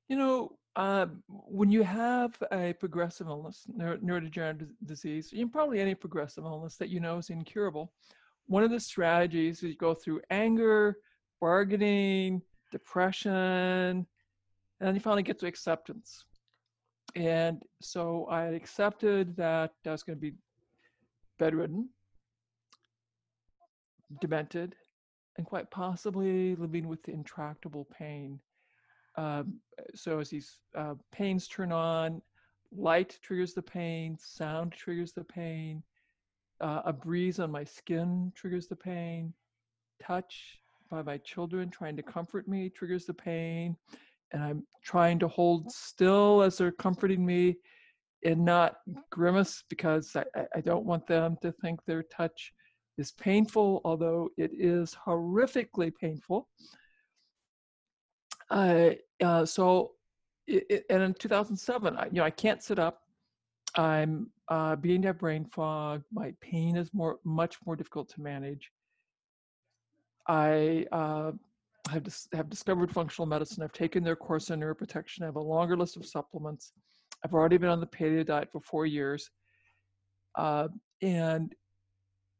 You 0.07 0.17
know 0.17 0.51
uh, 0.75 1.07
when 1.27 1.69
you 1.71 1.83
have 1.83 2.35
a 2.51 2.73
progressive 2.73 3.27
illness 3.27 3.65
neuro- 3.67 3.97
neurodegenerative 3.97 4.69
disease 4.85 5.31
you 5.31 5.47
probably 5.47 5.79
any 5.79 5.95
progressive 5.95 6.43
illness 6.43 6.77
that 6.77 6.89
you 6.89 6.99
know 6.99 7.17
is 7.17 7.29
incurable 7.29 7.91
one 8.47 8.63
of 8.63 8.71
the 8.71 8.79
strategies 8.79 9.57
is 9.57 9.63
you 9.63 9.77
go 9.77 9.93
through 9.93 10.21
anger 10.29 10.97
bargaining 11.41 12.41
depression 12.71 13.31
and 13.33 14.87
then 14.87 14.95
you 14.95 15.01
finally 15.01 15.23
get 15.23 15.39
to 15.39 15.47
acceptance 15.47 16.25
and 17.15 17.63
so 17.81 18.25
i 18.29 18.43
accepted 18.43 19.35
that 19.35 19.71
i 19.85 19.91
was 19.91 20.03
going 20.03 20.17
to 20.17 20.21
be 20.21 20.33
bedridden 21.39 21.89
demented, 24.21 24.75
and 25.37 25.45
quite 25.45 25.69
possibly 25.71 26.55
living 26.55 26.87
with 26.87 27.07
intractable 27.07 27.87
pain. 27.97 28.39
Um, 29.19 29.59
so 29.95 30.19
as 30.19 30.29
these 30.29 30.59
uh, 30.77 30.93
pains 31.11 31.47
turn 31.47 31.73
on, 31.73 32.21
light 32.71 33.19
triggers 33.21 33.53
the 33.53 33.61
pain, 33.61 34.17
sound 34.17 34.71
triggers 34.71 35.11
the 35.11 35.25
pain, 35.25 35.83
uh, 36.61 36.81
a 36.85 36.93
breeze 36.93 37.39
on 37.39 37.51
my 37.51 37.65
skin 37.65 38.31
triggers 38.33 38.67
the 38.67 38.77
pain, 38.77 39.33
touch 40.01 40.59
by 40.89 41.01
my 41.01 41.17
children 41.17 41.69
trying 41.69 41.97
to 41.97 42.03
comfort 42.03 42.47
me 42.47 42.69
triggers 42.69 43.05
the 43.05 43.13
pain, 43.13 43.75
and 44.31 44.41
I'm 44.41 44.63
trying 44.83 45.19
to 45.19 45.27
hold 45.27 45.69
still 45.69 46.41
as 46.41 46.57
they're 46.57 46.71
comforting 46.71 47.25
me 47.25 47.57
and 48.23 48.45
not 48.45 48.77
grimace 49.11 49.65
because 49.69 50.15
I, 50.15 50.23
I 50.55 50.61
don't 50.61 50.85
want 50.85 51.07
them 51.07 51.37
to 51.41 51.51
think 51.51 51.83
their 51.83 52.03
touch 52.03 52.53
is 52.97 53.11
painful, 53.11 53.81
although 53.83 54.29
it 54.37 54.51
is 54.53 54.95
horrifically 55.05 55.93
painful. 55.93 56.47
Uh, 58.49 58.91
uh, 59.23 59.45
so, 59.45 59.91
it, 60.47 60.65
it, 60.69 60.85
and 60.89 61.03
in 61.03 61.13
2007, 61.13 61.97
I, 61.97 62.05
you 62.05 62.11
know, 62.13 62.23
I 62.23 62.29
can't 62.29 62.63
sit 62.63 62.79
up. 62.79 63.01
I'm 63.75 64.29
uh, 64.47 64.75
beginning 64.75 65.03
to 65.03 65.07
have 65.09 65.19
brain 65.19 65.45
fog. 65.45 66.03
My 66.11 66.33
pain 66.41 66.75
is 66.75 66.89
more, 66.93 67.19
much 67.23 67.57
more 67.65 67.75
difficult 67.75 68.09
to 68.09 68.21
manage. 68.21 68.71
I 70.27 70.85
uh, 70.91 71.31
have, 71.89 72.03
dis- 72.03 72.27
have 72.33 72.49
discovered 72.49 72.91
functional 72.91 73.27
medicine. 73.27 73.63
I've 73.63 73.71
taken 73.71 74.03
their 74.03 74.15
course 74.15 74.49
on 74.49 74.59
neuroprotection. 74.59 75.21
I 75.21 75.25
have 75.25 75.35
a 75.35 75.41
longer 75.41 75.77
list 75.77 75.97
of 75.97 76.05
supplements. 76.05 76.71
I've 77.23 77.33
already 77.33 77.57
been 77.57 77.69
on 77.69 77.79
the 77.79 77.87
paleo 77.87 78.25
diet 78.25 78.49
for 78.51 78.61
four 78.61 78.85
years. 78.85 79.29
Uh, 80.35 80.69
and 81.01 81.53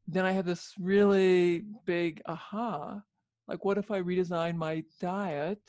then 0.08 0.26
I 0.26 0.32
had 0.32 0.45
this 0.45 0.74
really 0.80 1.63
big 1.86 2.22
aha 2.26 3.02
like, 3.50 3.65
what 3.65 3.80
if 3.80 3.89
I 3.89 4.00
redesign 4.00 4.56
my 4.56 4.84
diet 5.02 5.60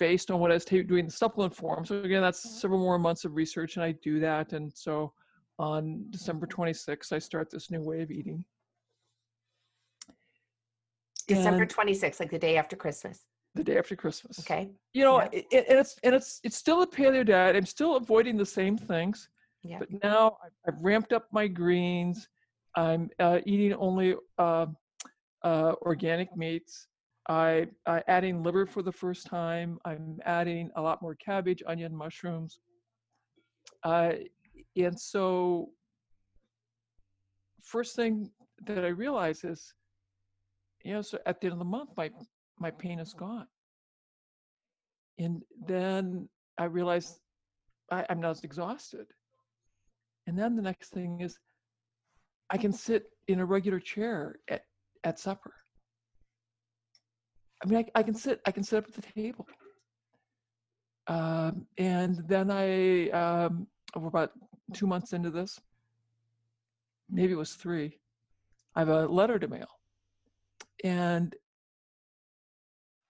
based 0.00 0.32
on 0.32 0.40
what 0.40 0.50
I 0.50 0.54
was 0.54 0.64
t- 0.64 0.82
doing 0.82 1.06
the 1.06 1.12
supplement 1.12 1.54
form? 1.54 1.86
So, 1.86 2.02
again, 2.02 2.22
that's 2.22 2.44
mm-hmm. 2.44 2.56
several 2.56 2.80
more 2.80 2.98
months 2.98 3.24
of 3.24 3.36
research, 3.36 3.76
and 3.76 3.84
I 3.84 3.92
do 4.02 4.18
that. 4.18 4.52
And 4.52 4.72
so 4.74 5.12
on 5.60 6.06
December 6.10 6.46
26th, 6.46 7.12
I 7.12 7.20
start 7.20 7.50
this 7.50 7.70
new 7.70 7.82
way 7.82 8.00
of 8.00 8.10
eating. 8.10 8.44
December 11.28 11.66
26th, 11.66 12.18
like 12.18 12.30
the 12.30 12.38
day 12.38 12.56
after 12.56 12.74
Christmas. 12.74 13.26
The 13.54 13.62
day 13.62 13.78
after 13.78 13.94
Christmas. 13.94 14.40
Okay. 14.40 14.70
You 14.94 15.04
know, 15.04 15.20
yeah. 15.20 15.28
it, 15.32 15.66
and 15.68 15.78
it's 15.78 15.96
and 16.02 16.14
it's 16.14 16.40
it's 16.44 16.56
still 16.56 16.82
a 16.82 16.86
paleo 16.86 17.26
diet. 17.26 17.56
I'm 17.56 17.66
still 17.66 17.96
avoiding 17.96 18.36
the 18.36 18.46
same 18.46 18.76
things, 18.76 19.28
yeah. 19.62 19.78
but 19.78 19.88
now 20.02 20.38
I've, 20.44 20.74
I've 20.74 20.80
ramped 20.80 21.12
up 21.12 21.26
my 21.32 21.46
greens. 21.46 22.28
I'm 22.76 23.10
uh, 23.18 23.40
eating 23.46 23.74
only 23.74 24.14
uh, 24.38 24.66
uh, 25.42 25.72
organic 25.82 26.36
meats. 26.36 26.86
I, 27.30 27.68
I 27.86 28.02
adding 28.08 28.42
liver 28.42 28.66
for 28.66 28.82
the 28.82 28.90
first 28.90 29.24
time. 29.24 29.78
I'm 29.84 30.18
adding 30.24 30.68
a 30.74 30.82
lot 30.82 31.00
more 31.00 31.14
cabbage, 31.14 31.62
onion, 31.64 31.94
mushrooms. 31.94 32.58
Uh, 33.84 34.14
and 34.76 34.98
so, 34.98 35.70
first 37.62 37.94
thing 37.94 38.28
that 38.66 38.84
I 38.84 38.88
realize 38.88 39.44
is, 39.44 39.72
you 40.82 40.92
know, 40.92 41.02
so 41.02 41.18
at 41.24 41.40
the 41.40 41.46
end 41.46 41.52
of 41.52 41.60
the 41.60 41.64
month, 41.64 41.90
my 41.96 42.10
my 42.58 42.72
pain 42.72 42.98
is 42.98 43.14
gone. 43.14 43.46
And 45.20 45.40
then 45.68 46.28
I 46.58 46.64
realized 46.64 47.20
I, 47.92 48.04
I'm 48.10 48.20
not 48.20 48.30
as 48.30 48.42
exhausted. 48.42 49.06
And 50.26 50.36
then 50.36 50.56
the 50.56 50.62
next 50.62 50.88
thing 50.88 51.20
is, 51.20 51.38
I 52.50 52.56
can 52.56 52.72
sit 52.72 53.04
in 53.28 53.38
a 53.38 53.44
regular 53.46 53.78
chair 53.78 54.40
at, 54.48 54.62
at 55.04 55.20
supper. 55.20 55.54
I 57.62 57.66
mean, 57.66 57.78
I, 57.78 58.00
I 58.00 58.02
can 58.02 58.14
sit, 58.14 58.40
I 58.46 58.50
can 58.50 58.62
sit 58.62 58.78
up 58.78 58.84
at 58.88 58.94
the 58.94 59.02
table. 59.02 59.46
Um, 61.06 61.66
and 61.78 62.22
then 62.28 62.50
I, 62.50 63.10
um, 63.10 63.66
we're 63.96 64.08
about 64.08 64.32
two 64.72 64.86
months 64.86 65.12
into 65.12 65.30
this, 65.30 65.60
maybe 67.10 67.32
it 67.32 67.36
was 67.36 67.54
three, 67.54 67.98
I 68.76 68.80
have 68.80 68.88
a 68.88 69.06
letter 69.06 69.38
to 69.38 69.48
mail. 69.48 69.68
And 70.84 71.34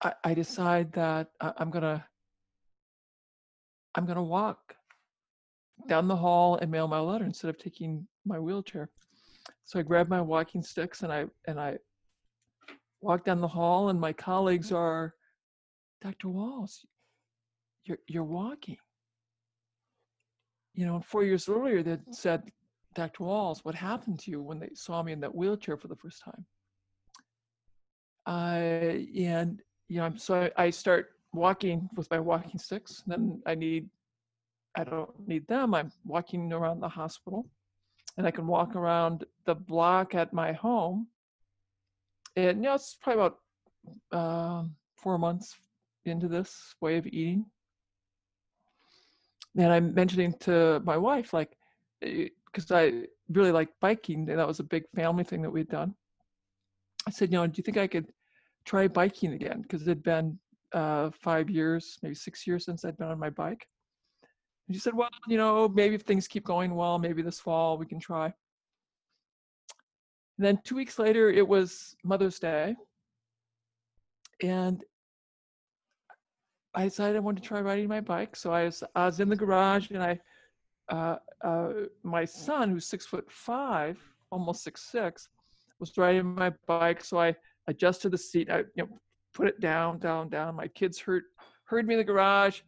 I, 0.03 0.13
I 0.25 0.35
decide 0.35 0.93
that 0.95 1.29
I'm 1.41 1.71
gonna, 1.71 2.05
I'm 3.95 4.07
gonna 4.07 4.23
walk 4.23 4.75
down 5.87 6.09
the 6.09 6.17
hall 6.17 6.57
and 6.57 6.71
mail 6.71 6.89
my 6.89 7.01
letter 7.01 7.25
instead 7.25 7.51
of 7.51 7.59
taking 7.59 8.07
my 8.25 8.39
wheelchair. 8.39 8.89
So 9.65 9.79
I 9.79 9.83
grabbed 9.83 10.11
my 10.11 10.21
walking 10.21 10.63
sticks 10.63 11.03
and 11.03 11.13
I 11.13 11.27
and 11.47 11.61
I 11.61 11.79
walked 13.01 13.27
down 13.27 13.41
the 13.41 13.49
hall 13.49 13.89
and 13.89 14.01
my 14.01 14.13
colleagues 14.13 14.69
mm-hmm. 14.69 14.77
are, 14.77 15.15
Dr. 16.03 16.29
Wahls, 16.29 16.85
you're 17.85 17.99
you're 18.07 18.25
walking. 18.25 18.77
You 20.75 20.87
know, 20.87 21.01
four 21.01 21.25
years 21.25 21.49
earlier 21.49 21.83
they 21.83 21.99
said, 22.11 22.43
Dr. 22.95 23.25
Wahls, 23.25 23.65
what 23.65 23.75
happened 23.75 24.19
to 24.21 24.31
you 24.31 24.41
when 24.43 24.59
they 24.59 24.71
saw 24.75 25.03
me 25.03 25.13
in 25.13 25.21
that 25.21 25.35
wheelchair 25.35 25.77
for 25.77 25.89
the 25.89 25.97
first 25.97 26.23
time? 26.25 26.45
I 28.27 29.09
and 29.17 29.61
you 29.89 30.01
know, 30.01 30.13
so 30.17 30.49
I, 30.57 30.65
I 30.65 30.71
start 30.71 31.11
walking 31.33 31.89
with 31.97 32.11
my 32.11 32.21
walking 32.21 32.59
sticks. 32.59 33.03
Then 33.07 33.43
I 33.47 33.55
need, 33.55 33.89
I 34.77 34.85
don't 34.85 35.11
need 35.27 35.47
them. 35.49 35.75
I'm 35.75 35.93
walking 36.05 36.53
around 36.53 36.81
the 36.81 36.89
hospital 36.89 37.47
and 38.17 38.27
I 38.27 38.31
can 38.31 38.47
walk 38.47 38.77
around 38.77 39.25
the 39.47 39.55
block 39.55 40.15
at 40.15 40.33
my 40.33 40.53
home. 40.53 41.09
And 42.37 42.61
know, 42.61 42.75
it's 42.75 42.97
probably 43.01 43.23
about 43.23 43.39
uh, 44.13 44.65
four 44.97 45.19
months 45.19 45.57
into 46.05 46.29
this 46.29 46.75
way 46.81 46.97
of 46.97 47.07
eating. 47.07 47.47
And 49.57 49.73
I'm 49.73 49.95
mentioning 49.95 50.35
to 50.41 50.81
my 50.85 50.97
wife, 50.97 51.33
like, 51.33 51.57
because 52.01 52.71
eh, 52.71 52.77
I 52.77 53.05
really 53.31 53.53
like 53.53 53.69
biking, 53.81 54.29
and 54.31 54.39
that 54.39 54.47
was 54.47 54.61
a 54.61 54.65
big 54.65 54.85
family 54.95 55.25
thing 55.25 55.43
that 55.43 55.51
we'd 55.51 55.69
done. 55.69 55.95
I 57.07 57.11
said, 57.11 57.33
you 57.33 57.39
know, 57.39 57.47
do 57.47 57.55
you 57.57 57.65
think 57.65 57.77
I 57.77 57.87
could 57.87 58.13
try 58.65 58.87
biking 58.87 59.33
again? 59.33 59.63
Because 59.63 59.83
it 59.83 59.89
had 59.89 60.03
been 60.03 60.39
uh, 60.73 61.11
five 61.11 61.51
years, 61.51 61.99
maybe 62.03 62.15
six 62.15 62.47
years 62.47 62.65
since 62.65 62.85
I'd 62.85 62.97
been 62.97 63.09
on 63.09 63.19
my 63.19 63.31
bike. 63.31 63.67
And 64.69 64.77
she 64.77 64.81
said, 64.81 64.95
well, 64.95 65.09
you 65.27 65.37
know, 65.37 65.69
maybe 65.69 65.97
if 65.97 66.03
things 66.03 66.29
keep 66.29 66.45
going 66.45 66.75
well, 66.75 66.99
maybe 66.99 67.23
this 67.23 67.41
fall 67.41 67.77
we 67.77 67.87
can 67.87 67.99
try. 67.99 68.33
And 70.41 70.47
then 70.47 70.59
two 70.65 70.75
weeks 70.75 70.99
later, 70.99 71.29
it 71.29 71.47
was 71.47 71.95
Mother's 72.03 72.39
Day. 72.39 72.75
And 74.43 74.83
I 76.75 76.85
decided 76.85 77.17
I 77.17 77.21
wanted 77.21 77.43
to 77.43 77.47
try 77.47 77.61
riding 77.61 77.89
my 77.89 78.01
bike. 78.01 78.35
So 78.35 78.51
I 78.51 78.65
was, 78.65 78.83
I 78.95 79.05
was 79.05 79.21
in 79.21 79.29
the 79.29 79.37
garage 79.37 79.91
and 79.91 80.03
I, 80.03 80.19
uh, 80.89 81.17
uh, 81.45 81.73
my 82.03 82.25
son, 82.25 82.71
who's 82.71 82.87
six 82.87 83.05
foot 83.05 83.31
five, 83.31 83.99
almost 84.31 84.65
six 84.65 84.81
six, 84.91 85.29
was 85.79 85.93
riding 85.99 86.35
my 86.35 86.55
bike. 86.67 87.05
So 87.05 87.21
I 87.21 87.37
adjusted 87.67 88.13
the 88.13 88.17
seat. 88.17 88.49
I 88.51 88.61
you 88.61 88.85
know, 88.85 88.89
put 89.35 89.47
it 89.47 89.61
down, 89.61 89.99
down, 89.99 90.31
down. 90.31 90.57
My 90.57 90.69
kids 90.69 90.99
heard 90.99 91.25
heard 91.67 91.87
me 91.87 91.93
in 91.93 91.99
the 91.99 92.05
garage 92.05 92.63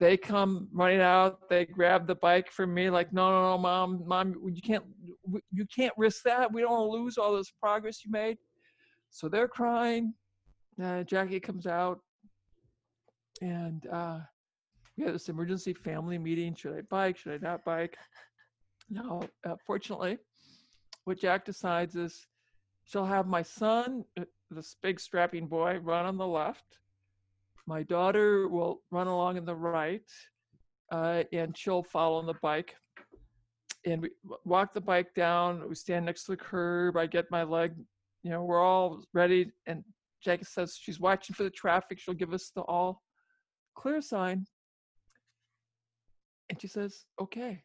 they 0.00 0.16
come 0.16 0.66
running 0.72 1.00
out 1.00 1.48
they 1.48 1.64
grab 1.66 2.06
the 2.06 2.14
bike 2.14 2.50
from 2.50 2.72
me 2.74 2.90
like 2.90 3.12
no 3.12 3.30
no 3.30 3.50
no 3.50 3.58
mom 3.58 4.02
mom 4.06 4.34
you 4.52 4.62
can't 4.62 4.84
you 5.52 5.66
can't 5.66 5.92
risk 5.96 6.22
that 6.24 6.52
we 6.52 6.62
don't 6.62 6.72
want 6.72 6.92
to 6.92 7.02
lose 7.02 7.18
all 7.18 7.36
this 7.36 7.52
progress 7.62 8.04
you 8.04 8.10
made 8.10 8.38
so 9.10 9.28
they're 9.28 9.48
crying 9.48 10.12
uh, 10.82 11.02
jackie 11.04 11.38
comes 11.38 11.66
out 11.66 12.00
and 13.42 13.86
uh, 13.92 14.18
we 14.96 15.04
had 15.04 15.14
this 15.14 15.28
emergency 15.28 15.72
family 15.72 16.18
meeting. 16.18 16.54
Should 16.54 16.76
I 16.76 16.82
bike? 16.82 17.16
Should 17.16 17.32
I 17.32 17.48
not 17.48 17.64
bike? 17.64 17.96
Now, 18.92 19.20
uh, 19.48 19.54
fortunately, 19.64 20.18
what 21.04 21.20
Jack 21.20 21.44
decides 21.44 21.94
is 21.94 22.26
she'll 22.86 23.04
have 23.04 23.28
my 23.28 23.40
son, 23.40 24.04
uh, 24.18 24.24
this 24.50 24.74
big 24.82 24.98
strapping 24.98 25.46
boy, 25.46 25.78
run 25.78 26.06
on 26.06 26.16
the 26.16 26.26
left. 26.26 26.64
My 27.70 27.84
daughter 27.84 28.48
will 28.48 28.82
run 28.90 29.06
along 29.06 29.36
in 29.36 29.44
the 29.44 29.54
right, 29.54 30.02
uh, 30.90 31.22
and 31.32 31.56
she'll 31.56 31.84
follow 31.84 32.18
on 32.18 32.26
the 32.26 32.34
bike. 32.42 32.74
And 33.86 34.02
we 34.02 34.10
walk 34.44 34.74
the 34.74 34.80
bike 34.80 35.14
down. 35.14 35.68
We 35.68 35.76
stand 35.76 36.04
next 36.04 36.24
to 36.24 36.32
the 36.32 36.36
curb. 36.36 36.96
I 36.96 37.06
get 37.06 37.30
my 37.30 37.44
leg, 37.44 37.76
you 38.24 38.30
know, 38.30 38.42
we're 38.42 38.60
all 38.60 39.04
ready. 39.14 39.52
And 39.66 39.84
Jack 40.20 40.44
says 40.44 40.76
she's 40.82 40.98
watching 40.98 41.34
for 41.34 41.44
the 41.44 41.50
traffic. 41.50 42.00
She'll 42.00 42.12
give 42.12 42.34
us 42.34 42.50
the 42.52 42.62
all 42.62 43.02
clear 43.76 44.02
sign. 44.02 44.46
And 46.48 46.60
she 46.60 46.66
says, 46.66 47.04
okay. 47.20 47.62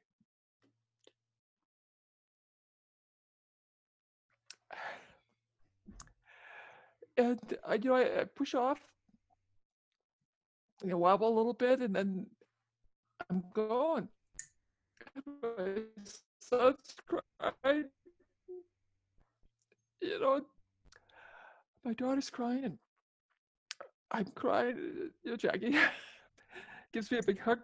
And 7.18 7.40
I, 7.66 7.76
you 7.76 7.90
know, 7.90 7.96
I 7.96 8.26
push 8.36 8.54
off, 8.54 8.80
you 10.86 10.92
know, 10.92 11.00
wobble 11.00 11.28
a 11.28 11.36
little 11.36 11.54
bit, 11.54 11.82
and 11.82 11.96
then 11.96 12.28
I'm 13.30 13.44
going. 13.54 14.08
My 15.42 15.80
son's 16.40 16.96
crying. 17.08 17.86
You 20.00 20.20
know, 20.20 20.42
my 21.84 21.94
daughter's 21.94 22.30
crying, 22.30 22.66
and 22.66 22.78
I'm 24.12 24.26
crying. 24.36 24.78
You 25.24 25.32
know, 25.32 25.38
Jackie 25.38 25.76
gives 26.94 27.10
me 27.10 27.18
a 27.18 27.24
big 27.24 27.40
hug 27.40 27.60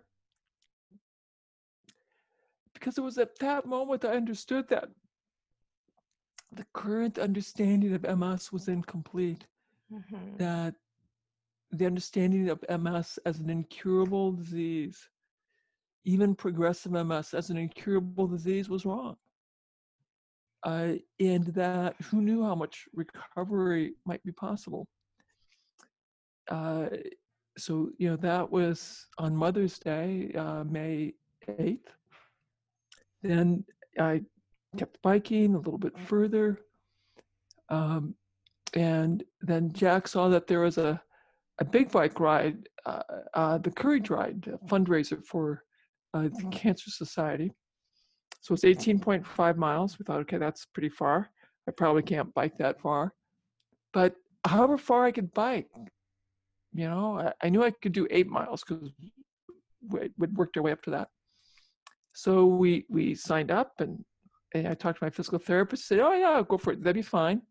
because 2.73 2.97
it 2.97 3.01
was 3.01 3.19
at 3.19 3.37
that 3.37 3.67
moment 3.67 4.03
I 4.03 4.15
understood 4.15 4.67
that 4.69 4.89
the 6.51 6.65
current 6.73 7.19
understanding 7.19 7.93
of 7.93 8.17
MS 8.17 8.51
was 8.51 8.67
incomplete. 8.67 9.45
Mm-hmm. 9.93 10.37
That 10.37 10.73
the 11.71 11.85
understanding 11.85 12.49
of 12.49 12.63
MS 12.69 13.19
as 13.25 13.39
an 13.39 13.49
incurable 13.49 14.33
disease, 14.33 14.97
even 16.03 16.35
progressive 16.35 16.91
MS 16.91 17.33
as 17.33 17.49
an 17.49 17.57
incurable 17.57 18.27
disease, 18.27 18.69
was 18.69 18.85
wrong. 18.85 19.15
Uh, 20.63 20.93
and 21.19 21.45
that 21.47 21.95
who 22.03 22.21
knew 22.21 22.43
how 22.43 22.53
much 22.53 22.85
recovery 22.93 23.93
might 24.05 24.23
be 24.23 24.31
possible. 24.31 24.87
Uh, 26.49 26.87
so, 27.57 27.89
you 27.97 28.09
know, 28.09 28.15
that 28.17 28.49
was 28.49 29.07
on 29.17 29.35
Mother's 29.35 29.79
Day, 29.79 30.31
uh, 30.37 30.63
May 30.63 31.13
8th. 31.47 31.79
Then 33.23 33.63
I 33.99 34.21
kept 34.77 35.01
biking 35.01 35.55
a 35.55 35.57
little 35.57 35.77
bit 35.77 35.97
further. 35.97 36.61
Um, 37.69 38.15
and 38.73 39.23
then 39.41 39.71
Jack 39.73 40.07
saw 40.07 40.29
that 40.29 40.47
there 40.47 40.61
was 40.61 40.77
a, 40.77 41.01
a 41.61 41.63
big 41.63 41.91
bike 41.91 42.19
ride, 42.19 42.67
uh, 42.87 43.03
uh, 43.35 43.57
the 43.59 43.69
Courage 43.69 44.09
Ride, 44.09 44.41
fundraiser 44.65 45.23
for 45.23 45.63
uh, 46.15 46.23
the 46.23 46.47
Cancer 46.51 46.89
Society. 46.89 47.51
So 48.41 48.55
it's 48.55 48.63
18.5 48.63 49.57
miles. 49.57 49.99
We 49.99 50.03
thought, 50.03 50.21
okay, 50.21 50.39
that's 50.39 50.65
pretty 50.65 50.89
far. 50.89 51.29
I 51.67 51.71
probably 51.71 52.01
can't 52.01 52.33
bike 52.33 52.57
that 52.57 52.81
far. 52.81 53.13
But 53.93 54.15
however 54.43 54.79
far 54.79 55.05
I 55.05 55.11
could 55.11 55.31
bike, 55.35 55.67
you 56.73 56.89
know, 56.89 57.19
I, 57.19 57.33
I 57.45 57.49
knew 57.49 57.63
I 57.63 57.69
could 57.69 57.91
do 57.91 58.07
eight 58.09 58.27
miles 58.27 58.63
because 58.67 58.89
we, 59.87 60.09
would 60.17 60.35
worked 60.35 60.57
our 60.57 60.63
way 60.63 60.71
up 60.71 60.81
to 60.83 60.89
that. 60.91 61.09
So 62.13 62.45
we 62.45 62.85
we 62.89 63.13
signed 63.13 63.51
up 63.51 63.73
and, 63.79 64.03
and 64.55 64.67
I 64.67 64.73
talked 64.73 64.99
to 64.99 65.05
my 65.05 65.11
physical 65.11 65.39
therapist. 65.39 65.87
Said, 65.87 65.99
"Oh 65.99 66.13
yeah, 66.13 66.41
go 66.47 66.57
for 66.57 66.73
it. 66.73 66.83
That'd 66.83 66.95
be 66.95 67.01
fine." 67.01 67.41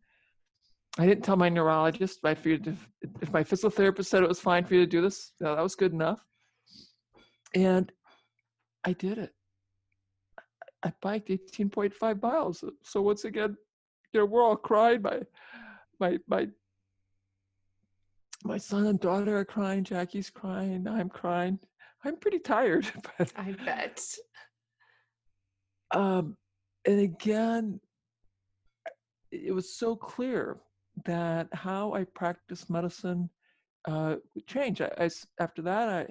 I 0.99 1.07
didn't 1.07 1.24
tell 1.24 1.36
my 1.36 1.49
neurologist. 1.49 2.20
I 2.24 2.34
figured 2.34 2.66
if, 2.66 2.88
if 3.20 3.32
my 3.32 3.45
physical 3.45 3.70
therapist 3.70 4.11
said 4.11 4.22
it 4.22 4.28
was 4.28 4.41
fine 4.41 4.64
for 4.64 4.74
you 4.74 4.80
to 4.80 4.86
do 4.86 5.01
this, 5.01 5.32
you 5.41 5.47
know, 5.47 5.55
that 5.55 5.62
was 5.62 5.76
good 5.76 5.93
enough. 5.93 6.24
And 7.55 7.91
I 8.84 8.93
did 8.93 9.18
it. 9.18 9.32
I 10.82 10.93
biked 11.01 11.28
18.5 11.28 12.22
miles. 12.22 12.64
So 12.82 13.03
once 13.03 13.24
again, 13.24 13.57
you 14.12 14.20
know, 14.20 14.26
we're 14.26 14.43
all 14.43 14.57
crying. 14.57 15.03
My 15.03 15.20
my 16.01 16.18
my 16.26 16.49
my 18.45 18.57
son 18.57 18.86
and 18.86 18.99
daughter 18.99 19.38
are 19.38 19.45
crying. 19.45 19.84
Jackie's 19.84 20.30
crying. 20.30 20.88
I'm 20.88 21.09
crying. 21.09 21.59
I'm 22.05 22.16
pretty 22.16 22.38
tired. 22.38 22.91
But 23.18 23.32
I 23.36 23.53
bet. 23.53 24.03
Um, 25.93 26.36
and 26.86 27.01
again, 27.01 27.80
it 29.30 29.55
was 29.55 29.76
so 29.76 29.95
clear 29.95 30.57
that 31.05 31.48
how 31.53 31.92
I 31.94 32.05
practice 32.05 32.70
medicine 32.70 33.30
uh, 33.86 34.16
changed. 34.46 34.82
I, 34.82 34.90
I, 34.98 35.11
after 35.38 35.62
that, 35.62 35.88
I 35.88 36.07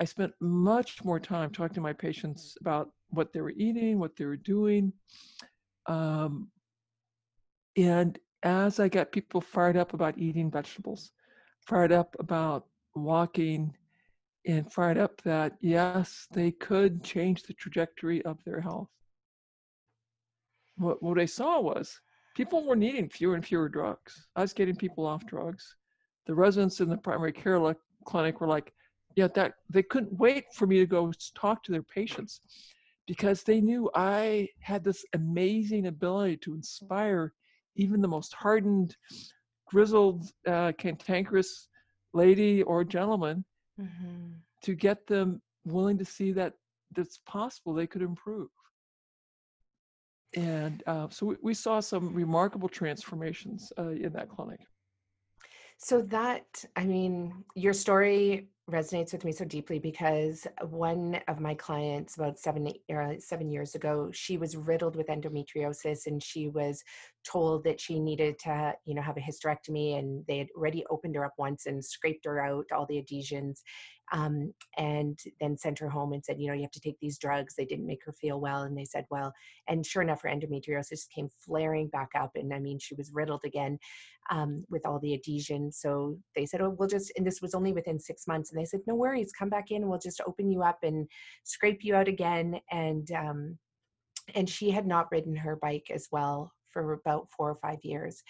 I 0.00 0.04
spent 0.04 0.32
much 0.40 1.04
more 1.04 1.20
time 1.20 1.50
talking 1.50 1.74
to 1.74 1.80
my 1.80 1.92
patients 1.92 2.56
about 2.60 2.90
what 3.10 3.32
they 3.32 3.42
were 3.42 3.52
eating, 3.56 3.98
what 3.98 4.16
they 4.16 4.24
were 4.24 4.36
doing, 4.36 4.92
um, 5.86 6.48
and 7.76 8.18
as 8.42 8.80
I 8.80 8.88
got 8.88 9.12
people 9.12 9.40
fired 9.42 9.76
up 9.76 9.92
about 9.92 10.16
eating 10.18 10.50
vegetables, 10.50 11.12
fired 11.66 11.92
up 11.92 12.16
about 12.18 12.66
walking, 12.94 13.76
and 14.46 14.72
fired 14.72 14.96
up 14.96 15.20
that 15.22 15.56
yes, 15.60 16.26
they 16.32 16.50
could 16.50 17.04
change 17.04 17.42
the 17.42 17.52
trajectory 17.54 18.24
of 18.24 18.42
their 18.44 18.60
health 18.60 18.88
what, 20.80 21.02
what 21.02 21.18
I 21.18 21.26
saw 21.26 21.60
was 21.60 22.00
people 22.34 22.64
were 22.64 22.76
needing 22.76 23.08
fewer 23.08 23.34
and 23.34 23.44
fewer 23.44 23.68
drugs. 23.68 24.28
I 24.36 24.42
was 24.42 24.52
getting 24.52 24.76
people 24.76 25.06
off 25.06 25.26
drugs. 25.26 25.76
The 26.26 26.34
residents 26.34 26.80
in 26.80 26.88
the 26.88 26.96
primary 26.96 27.32
care 27.32 27.58
le- 27.58 27.76
clinic 28.04 28.40
were 28.40 28.46
like, 28.46 28.72
yeah, 29.16 29.28
that 29.34 29.54
they 29.68 29.82
couldn't 29.82 30.18
wait 30.18 30.44
for 30.54 30.66
me 30.66 30.78
to 30.78 30.86
go 30.86 31.12
talk 31.34 31.62
to 31.64 31.72
their 31.72 31.82
patients 31.82 32.40
because 33.06 33.42
they 33.42 33.60
knew 33.60 33.90
I 33.94 34.48
had 34.60 34.84
this 34.84 35.04
amazing 35.14 35.86
ability 35.86 36.36
to 36.38 36.54
inspire 36.54 37.32
even 37.76 38.00
the 38.00 38.08
most 38.08 38.32
hardened, 38.34 38.96
grizzled, 39.66 40.30
uh, 40.46 40.72
cantankerous 40.78 41.68
lady 42.12 42.62
or 42.62 42.84
gentleman 42.84 43.44
mm-hmm. 43.80 44.32
to 44.62 44.74
get 44.74 45.06
them 45.06 45.40
willing 45.64 45.98
to 45.98 46.04
see 46.04 46.32
that 46.32 46.54
it's 46.96 47.18
possible 47.26 47.72
they 47.72 47.86
could 47.86 48.02
improve 48.02 48.48
and 50.34 50.82
uh, 50.86 51.08
so 51.10 51.26
we, 51.26 51.36
we, 51.42 51.54
saw 51.54 51.80
some 51.80 52.14
remarkable 52.14 52.68
transformations 52.68 53.72
uh, 53.78 53.88
in 53.88 54.12
that 54.12 54.28
clinic. 54.28 54.60
So 55.78 56.02
that 56.02 56.64
i 56.76 56.84
mean 56.84 57.44
your 57.54 57.72
story 57.72 58.48
resonates 58.70 59.12
with 59.12 59.24
me 59.24 59.32
so 59.32 59.44
deeply 59.44 59.78
because 59.78 60.46
one 60.68 61.20
of 61.28 61.40
my 61.40 61.54
clients 61.54 62.16
about 62.16 62.38
seven 62.38 62.72
uh, 62.94 63.14
seven 63.18 63.50
years 63.50 63.74
ago 63.74 64.10
she 64.12 64.36
was 64.36 64.56
riddled 64.56 64.96
with 64.96 65.08
endometriosis 65.08 66.06
and 66.06 66.22
she 66.22 66.48
was 66.48 66.84
told 67.24 67.64
that 67.64 67.80
she 67.80 68.00
needed 68.00 68.38
to 68.38 68.74
you 68.84 68.94
know 68.94 69.02
have 69.02 69.16
a 69.16 69.20
hysterectomy 69.20 69.98
and 69.98 70.24
they 70.26 70.38
had 70.38 70.48
already 70.56 70.84
opened 70.90 71.14
her 71.14 71.24
up 71.24 71.34
once 71.38 71.66
and 71.66 71.84
scraped 71.84 72.24
her 72.24 72.40
out 72.40 72.64
all 72.72 72.86
the 72.86 72.98
adhesions 72.98 73.62
um, 74.12 74.52
and 74.76 75.18
then 75.40 75.56
sent 75.56 75.78
her 75.78 75.88
home 75.88 76.12
and 76.12 76.24
said, 76.24 76.40
you 76.40 76.48
know, 76.48 76.54
you 76.54 76.62
have 76.62 76.70
to 76.72 76.80
take 76.80 76.98
these 77.00 77.18
drugs. 77.18 77.54
They 77.54 77.64
didn't 77.64 77.86
make 77.86 78.04
her 78.04 78.12
feel 78.12 78.40
well. 78.40 78.62
And 78.62 78.76
they 78.76 78.84
said, 78.84 79.06
well, 79.10 79.32
and 79.68 79.86
sure 79.86 80.02
enough, 80.02 80.22
her 80.22 80.28
endometriosis 80.28 81.08
came 81.14 81.28
flaring 81.44 81.88
back 81.88 82.10
up. 82.18 82.32
And 82.34 82.52
I 82.52 82.58
mean, 82.58 82.78
she 82.78 82.94
was 82.94 83.12
riddled 83.12 83.42
again 83.44 83.78
um, 84.30 84.64
with 84.68 84.84
all 84.84 84.98
the 84.98 85.14
adhesions. 85.14 85.78
So 85.80 86.18
they 86.34 86.46
said, 86.46 86.60
oh, 86.60 86.74
we'll 86.78 86.88
just, 86.88 87.12
and 87.16 87.26
this 87.26 87.40
was 87.40 87.54
only 87.54 87.72
within 87.72 87.98
six 87.98 88.26
months. 88.26 88.50
And 88.50 88.60
they 88.60 88.66
said, 88.66 88.80
no 88.86 88.94
worries, 88.94 89.32
come 89.32 89.48
back 89.48 89.70
in 89.70 89.88
we'll 89.88 89.98
just 89.98 90.20
open 90.26 90.50
you 90.50 90.62
up 90.62 90.78
and 90.82 91.08
scrape 91.44 91.84
you 91.84 91.94
out 91.94 92.08
again. 92.08 92.60
And, 92.70 93.10
um, 93.12 93.58
and 94.34 94.48
she 94.48 94.70
had 94.70 94.86
not 94.86 95.10
ridden 95.10 95.36
her 95.36 95.56
bike 95.56 95.90
as 95.92 96.08
well 96.12 96.52
for 96.72 96.92
about 96.92 97.28
four 97.30 97.50
or 97.50 97.56
five 97.56 97.78
years. 97.82 98.22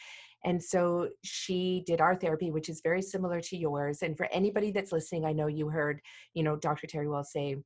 And 0.45 0.63
so 0.63 1.09
she 1.23 1.85
did 1.87 2.01
our 2.01 2.17
therapy, 2.17 2.51
which 2.51 2.69
is 2.69 2.81
very 2.83 3.03
similar 3.03 3.41
to 3.43 3.57
yours. 3.57 4.03
And 4.03 4.17
for 4.17 4.27
anybody 4.33 4.71
that's 4.73 4.93
listening, 4.93 5.25
I 5.25 5.33
know 5.33 5.49
you 5.49 5.69
heard, 5.69 6.01
you 6.35 6.43
know, 6.43 6.57
Dr. 6.57 6.87
Terry 6.87 7.07
Wahls 7.07 7.27
say, 7.27 7.57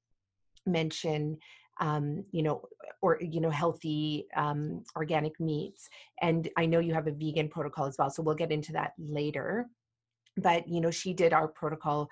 mention 0.67 1.39
um, 1.81 2.25
you 2.31 2.43
know, 2.43 2.63
or 3.03 3.19
you 3.21 3.41
know, 3.41 3.51
healthy 3.51 4.27
um, 4.37 4.83
organic 4.97 5.39
meats. 5.41 5.89
And 6.23 6.49
I 6.57 6.67
know 6.67 6.79
you 6.79 6.95
have 6.95 7.07
a 7.07 7.13
vegan 7.13 7.49
protocol 7.49 7.87
as 7.87 7.97
well, 7.99 8.11
so 8.11 8.23
we'll 8.23 8.35
get 8.35 8.53
into 8.53 8.73
that 8.73 8.93
later. 8.99 9.69
But 10.37 10.69
you 10.69 10.81
know, 10.81 10.91
she 10.91 11.13
did 11.15 11.33
our 11.33 11.49
protocol, 11.49 12.09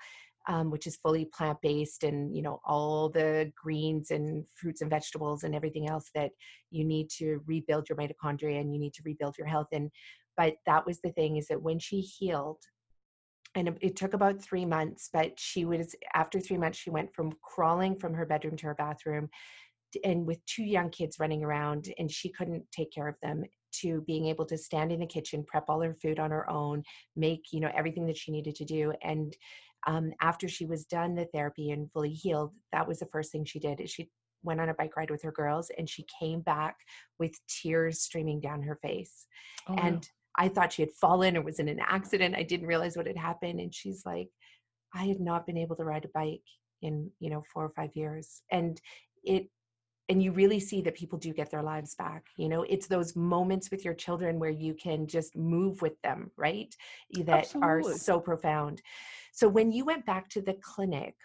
um, 0.47 0.69
which 0.69 0.87
is 0.87 0.97
fully 0.97 1.25
plant 1.25 1.57
based, 1.61 2.03
and 2.03 2.35
you 2.35 2.41
know, 2.41 2.59
all 2.65 3.09
the 3.09 3.51
greens 3.61 4.11
and 4.11 4.45
fruits 4.55 4.81
and 4.81 4.89
vegetables 4.89 5.43
and 5.43 5.55
everything 5.55 5.89
else 5.89 6.09
that 6.15 6.31
you 6.71 6.83
need 6.83 7.09
to 7.17 7.41
rebuild 7.45 7.87
your 7.89 7.97
mitochondria 7.97 8.59
and 8.59 8.73
you 8.73 8.79
need 8.79 8.93
to 8.93 9.03
rebuild 9.05 9.37
your 9.37 9.47
health. 9.47 9.67
And 9.71 9.89
but 10.37 10.55
that 10.65 10.85
was 10.85 10.99
the 11.01 11.11
thing 11.11 11.37
is 11.37 11.47
that 11.47 11.61
when 11.61 11.79
she 11.79 12.01
healed 12.01 12.59
and 13.55 13.77
it, 13.81 13.95
took 13.95 14.15
about 14.15 14.41
three 14.41 14.65
months, 14.65 15.09
but 15.13 15.39
she 15.39 15.63
was, 15.63 15.95
after 16.15 16.39
three 16.39 16.57
months, 16.57 16.79
she 16.79 16.89
went 16.89 17.13
from 17.13 17.33
crawling 17.43 17.95
from 17.99 18.11
her 18.15 18.25
bedroom 18.25 18.57
to 18.57 18.65
her 18.65 18.73
bathroom 18.73 19.29
and 20.03 20.25
with 20.25 20.43
two 20.45 20.63
young 20.63 20.89
kids 20.89 21.19
running 21.19 21.43
around 21.43 21.93
and 21.97 22.11
she 22.11 22.29
couldn't 22.29 22.63
take 22.71 22.91
care 22.91 23.07
of 23.07 23.15
them 23.21 23.43
to 23.71 24.01
being 24.01 24.27
able 24.27 24.45
to 24.45 24.57
stand 24.57 24.91
in 24.91 24.99
the 24.99 25.05
kitchen 25.05 25.43
prep 25.47 25.65
all 25.67 25.81
her 25.81 25.95
food 26.01 26.19
on 26.19 26.31
her 26.31 26.49
own 26.49 26.83
make 27.15 27.45
you 27.51 27.59
know 27.59 27.71
everything 27.75 28.05
that 28.05 28.17
she 28.17 28.31
needed 28.31 28.55
to 28.55 28.65
do 28.65 28.93
and 29.03 29.35
um, 29.87 30.11
after 30.21 30.47
she 30.47 30.65
was 30.65 30.85
done 30.85 31.15
the 31.15 31.27
therapy 31.33 31.71
and 31.71 31.91
fully 31.91 32.11
healed 32.11 32.51
that 32.71 32.87
was 32.87 32.99
the 32.99 33.07
first 33.07 33.31
thing 33.31 33.45
she 33.45 33.59
did 33.59 33.79
is 33.79 33.89
she 33.89 34.09
went 34.43 34.59
on 34.59 34.69
a 34.69 34.73
bike 34.73 34.95
ride 34.97 35.09
with 35.09 35.21
her 35.21 35.31
girls 35.31 35.71
and 35.77 35.89
she 35.89 36.05
came 36.19 36.41
back 36.41 36.75
with 37.17 37.31
tears 37.47 38.01
streaming 38.01 38.41
down 38.41 38.61
her 38.61 38.77
face. 38.81 39.25
Oh, 39.67 39.75
and 39.75 40.07
i 40.37 40.47
thought 40.47 40.73
she 40.73 40.81
had 40.81 40.91
fallen 40.99 41.37
or 41.37 41.41
was 41.41 41.59
in 41.59 41.69
an 41.69 41.79
accident 41.79 42.35
i 42.35 42.41
didn't 42.41 42.65
realize 42.65 42.97
what 42.97 43.05
had 43.05 43.15
happened 43.15 43.59
and 43.59 43.73
she's 43.73 44.01
like 44.03 44.29
i 44.95 45.03
had 45.05 45.19
not 45.19 45.45
been 45.45 45.57
able 45.57 45.75
to 45.75 45.83
ride 45.83 46.05
a 46.05 46.09
bike 46.13 46.41
in 46.83 47.09
you 47.19 47.29
know 47.29 47.43
four 47.51 47.65
or 47.65 47.73
five 47.75 47.95
years. 47.95 48.43
And 48.51 48.79
it 49.23 49.49
and 50.09 50.21
you 50.21 50.31
really 50.31 50.59
see 50.59 50.81
that 50.81 50.95
people 50.95 51.17
do 51.17 51.33
get 51.33 51.49
their 51.49 51.63
lives 51.63 51.95
back 51.95 52.27
you 52.37 52.49
know? 52.49 52.63
It's 52.63 52.87
those 52.87 53.15
moments 53.15 53.71
with 53.71 53.85
your 53.85 53.93
children 53.93 54.39
where 54.39 54.49
you 54.49 54.73
can 54.73 55.07
just 55.07 55.35
move 55.35 55.81
with 55.81 56.01
them 56.01 56.31
right? 56.37 56.75
That 57.25 57.55
Absolutely. 57.55 57.93
are 57.93 57.97
so 57.97 58.19
profound. 58.19 58.81
So 59.31 59.47
when 59.47 59.71
you 59.71 59.85
went 59.85 60.05
back 60.05 60.29
to 60.29 60.41
the 60.41 60.55
clinic 60.61 61.15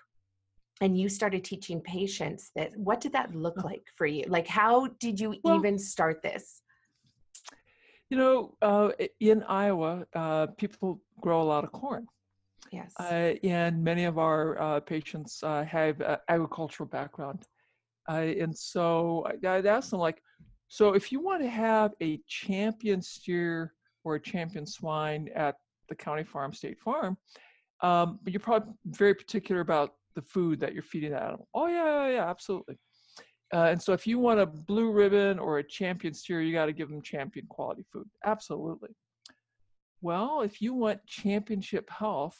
and 0.80 0.98
you 0.98 1.08
started 1.08 1.44
teaching 1.44 1.80
patients 1.80 2.50
that 2.54 2.76
what 2.76 3.00
did 3.00 3.12
that 3.12 3.34
look 3.34 3.64
like 3.64 3.84
for 3.96 4.06
you? 4.06 4.24
Like 4.28 4.46
how 4.46 4.88
did 5.00 5.18
you 5.20 5.34
well, 5.42 5.56
even 5.58 5.78
start 5.78 6.22
this? 6.22 6.62
You 8.10 8.16
know 8.16 8.54
uh, 8.62 8.90
in 9.20 9.42
iowa 9.42 10.06
uh, 10.14 10.46
people 10.56 11.00
grow 11.20 11.42
a 11.42 11.48
lot 11.52 11.64
of 11.64 11.72
corn 11.72 12.06
yes. 12.72 12.92
uh, 12.98 13.34
and 13.42 13.84
many 13.84 14.04
of 14.04 14.18
our 14.18 14.58
uh, 14.60 14.80
patients 14.80 15.42
uh, 15.42 15.64
have 15.64 16.00
agricultural 16.28 16.88
background 16.88 17.46
and 18.08 18.56
so 18.56 19.26
I'd 19.44 19.66
ask 19.66 19.90
them 19.90 20.00
like, 20.00 20.22
so 20.68 20.92
if 20.92 21.12
you 21.12 21.20
want 21.20 21.42
to 21.42 21.48
have 21.48 21.92
a 22.02 22.20
champion 22.26 23.00
steer 23.00 23.74
or 24.04 24.16
a 24.16 24.20
champion 24.20 24.66
swine 24.66 25.28
at 25.34 25.56
the 25.88 25.94
county 25.94 26.24
farm, 26.24 26.52
state 26.52 26.78
farm, 26.78 27.16
um, 27.82 28.18
but 28.22 28.32
you're 28.32 28.40
probably 28.40 28.72
very 28.86 29.14
particular 29.14 29.60
about 29.60 29.94
the 30.14 30.22
food 30.22 30.60
that 30.60 30.74
you're 30.74 30.82
feeding 30.82 31.12
that 31.12 31.22
animal. 31.22 31.48
Oh 31.54 31.66
yeah, 31.68 32.06
yeah, 32.06 32.14
yeah 32.14 32.28
absolutely. 32.28 32.76
Uh, 33.54 33.68
and 33.70 33.80
so 33.80 33.92
if 33.94 34.06
you 34.06 34.18
want 34.18 34.40
a 34.40 34.46
blue 34.46 34.90
ribbon 34.90 35.38
or 35.38 35.58
a 35.58 35.64
champion 35.64 36.12
steer, 36.12 36.42
you 36.42 36.52
got 36.52 36.66
to 36.66 36.72
give 36.72 36.90
them 36.90 37.00
champion 37.00 37.46
quality 37.48 37.84
food. 37.90 38.06
Absolutely. 38.26 38.90
Well, 40.02 40.42
if 40.42 40.60
you 40.60 40.74
want 40.74 41.04
championship 41.06 41.88
health, 41.90 42.36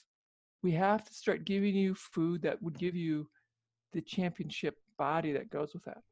we 0.62 0.72
have 0.72 1.04
to 1.04 1.14
start 1.14 1.44
giving 1.44 1.74
you 1.74 1.94
food 1.94 2.42
that 2.42 2.62
would 2.62 2.78
give 2.78 2.94
you 2.94 3.28
the 3.92 4.02
championship 4.02 4.76
body 4.98 5.32
that 5.32 5.50
goes 5.50 5.72
with 5.72 5.84
that. 5.84 6.02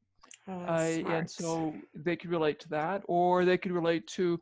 Oh, 0.48 0.60
uh, 0.60 1.10
and 1.10 1.28
so 1.28 1.74
they 1.94 2.16
could 2.16 2.30
relate 2.30 2.60
to 2.60 2.68
that, 2.70 3.02
or 3.06 3.44
they 3.44 3.58
could 3.58 3.72
relate 3.72 4.06
to 4.08 4.40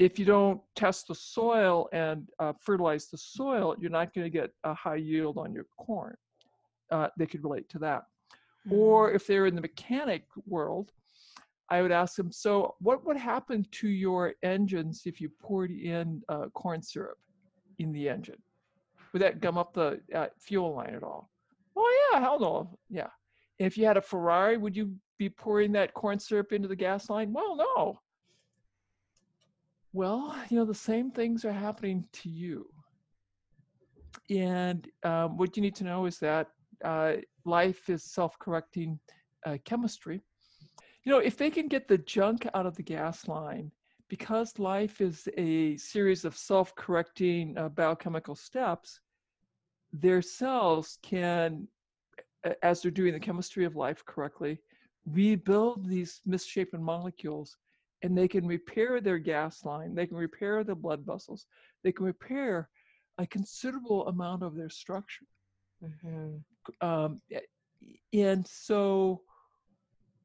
if 0.00 0.18
you 0.18 0.24
don't 0.24 0.62
test 0.74 1.08
the 1.08 1.14
soil 1.14 1.86
and 1.92 2.26
uh, 2.38 2.54
fertilize 2.58 3.08
the 3.08 3.18
soil, 3.18 3.76
you're 3.78 3.90
not 3.90 4.14
going 4.14 4.24
to 4.24 4.30
get 4.30 4.50
a 4.64 4.72
high 4.72 4.96
yield 4.96 5.36
on 5.36 5.52
your 5.52 5.66
corn. 5.76 6.16
Uh, 6.90 7.08
they 7.18 7.26
could 7.26 7.44
relate 7.44 7.68
to 7.68 7.78
that. 7.78 8.04
Mm-hmm. 8.66 8.76
Or 8.76 9.12
if 9.12 9.26
they're 9.26 9.44
in 9.44 9.54
the 9.54 9.60
mechanic 9.60 10.24
world, 10.46 10.92
I 11.68 11.82
would 11.82 11.92
ask 11.92 12.16
them, 12.16 12.32
so 12.32 12.76
what 12.80 13.06
would 13.06 13.18
happen 13.18 13.66
to 13.72 13.88
your 13.88 14.32
engines 14.42 15.02
if 15.04 15.20
you 15.20 15.30
poured 15.38 15.70
in 15.70 16.22
uh, 16.30 16.46
corn 16.54 16.82
syrup 16.82 17.18
in 17.78 17.92
the 17.92 18.08
engine? 18.08 18.42
Would 19.12 19.20
that 19.20 19.40
gum 19.40 19.58
up 19.58 19.74
the 19.74 20.00
uh, 20.14 20.28
fuel 20.38 20.74
line 20.74 20.94
at 20.94 21.02
all? 21.02 21.30
Oh 21.76 22.10
yeah, 22.12 22.20
hell 22.20 22.40
no. 22.40 22.78
Yeah. 22.88 23.08
If 23.60 23.76
you 23.76 23.84
had 23.84 23.98
a 23.98 24.00
Ferrari, 24.00 24.56
would 24.56 24.74
you 24.74 24.96
be 25.18 25.28
pouring 25.28 25.70
that 25.72 25.92
corn 25.92 26.18
syrup 26.18 26.52
into 26.52 26.66
the 26.66 26.74
gas 26.74 27.10
line? 27.10 27.30
Well, 27.30 27.56
no. 27.56 28.00
Well, 29.92 30.34
you 30.48 30.56
know, 30.56 30.64
the 30.64 30.74
same 30.74 31.10
things 31.10 31.44
are 31.44 31.52
happening 31.52 32.06
to 32.12 32.30
you. 32.30 32.66
And 34.30 34.88
um, 35.02 35.36
what 35.36 35.56
you 35.56 35.62
need 35.62 35.74
to 35.76 35.84
know 35.84 36.06
is 36.06 36.18
that 36.20 36.48
uh, 36.82 37.16
life 37.44 37.90
is 37.90 38.02
self 38.02 38.38
correcting 38.38 38.98
uh, 39.44 39.58
chemistry. 39.66 40.22
You 41.04 41.12
know, 41.12 41.18
if 41.18 41.36
they 41.36 41.50
can 41.50 41.68
get 41.68 41.86
the 41.86 41.98
junk 41.98 42.46
out 42.54 42.64
of 42.64 42.76
the 42.76 42.82
gas 42.82 43.28
line, 43.28 43.70
because 44.08 44.58
life 44.58 45.02
is 45.02 45.28
a 45.36 45.76
series 45.76 46.24
of 46.24 46.34
self 46.34 46.74
correcting 46.76 47.58
uh, 47.58 47.68
biochemical 47.68 48.36
steps, 48.36 49.00
their 49.92 50.22
cells 50.22 50.98
can 51.02 51.68
as 52.62 52.82
they're 52.82 52.90
doing 52.90 53.12
the 53.12 53.20
chemistry 53.20 53.64
of 53.64 53.76
life 53.76 54.04
correctly, 54.04 54.58
rebuild 55.06 55.88
these 55.88 56.20
misshapen 56.26 56.82
molecules 56.82 57.56
and 58.02 58.16
they 58.16 58.28
can 58.28 58.46
repair 58.46 59.00
their 59.00 59.18
gas 59.18 59.64
line, 59.64 59.94
they 59.94 60.06
can 60.06 60.16
repair 60.16 60.64
the 60.64 60.74
blood 60.74 61.04
vessels, 61.04 61.46
they 61.84 61.92
can 61.92 62.06
repair 62.06 62.68
a 63.18 63.26
considerable 63.26 64.06
amount 64.08 64.42
of 64.42 64.54
their 64.54 64.70
structure. 64.70 65.26
Mm-hmm. 65.84 66.86
Um, 66.86 67.20
and 68.12 68.46
so, 68.46 69.22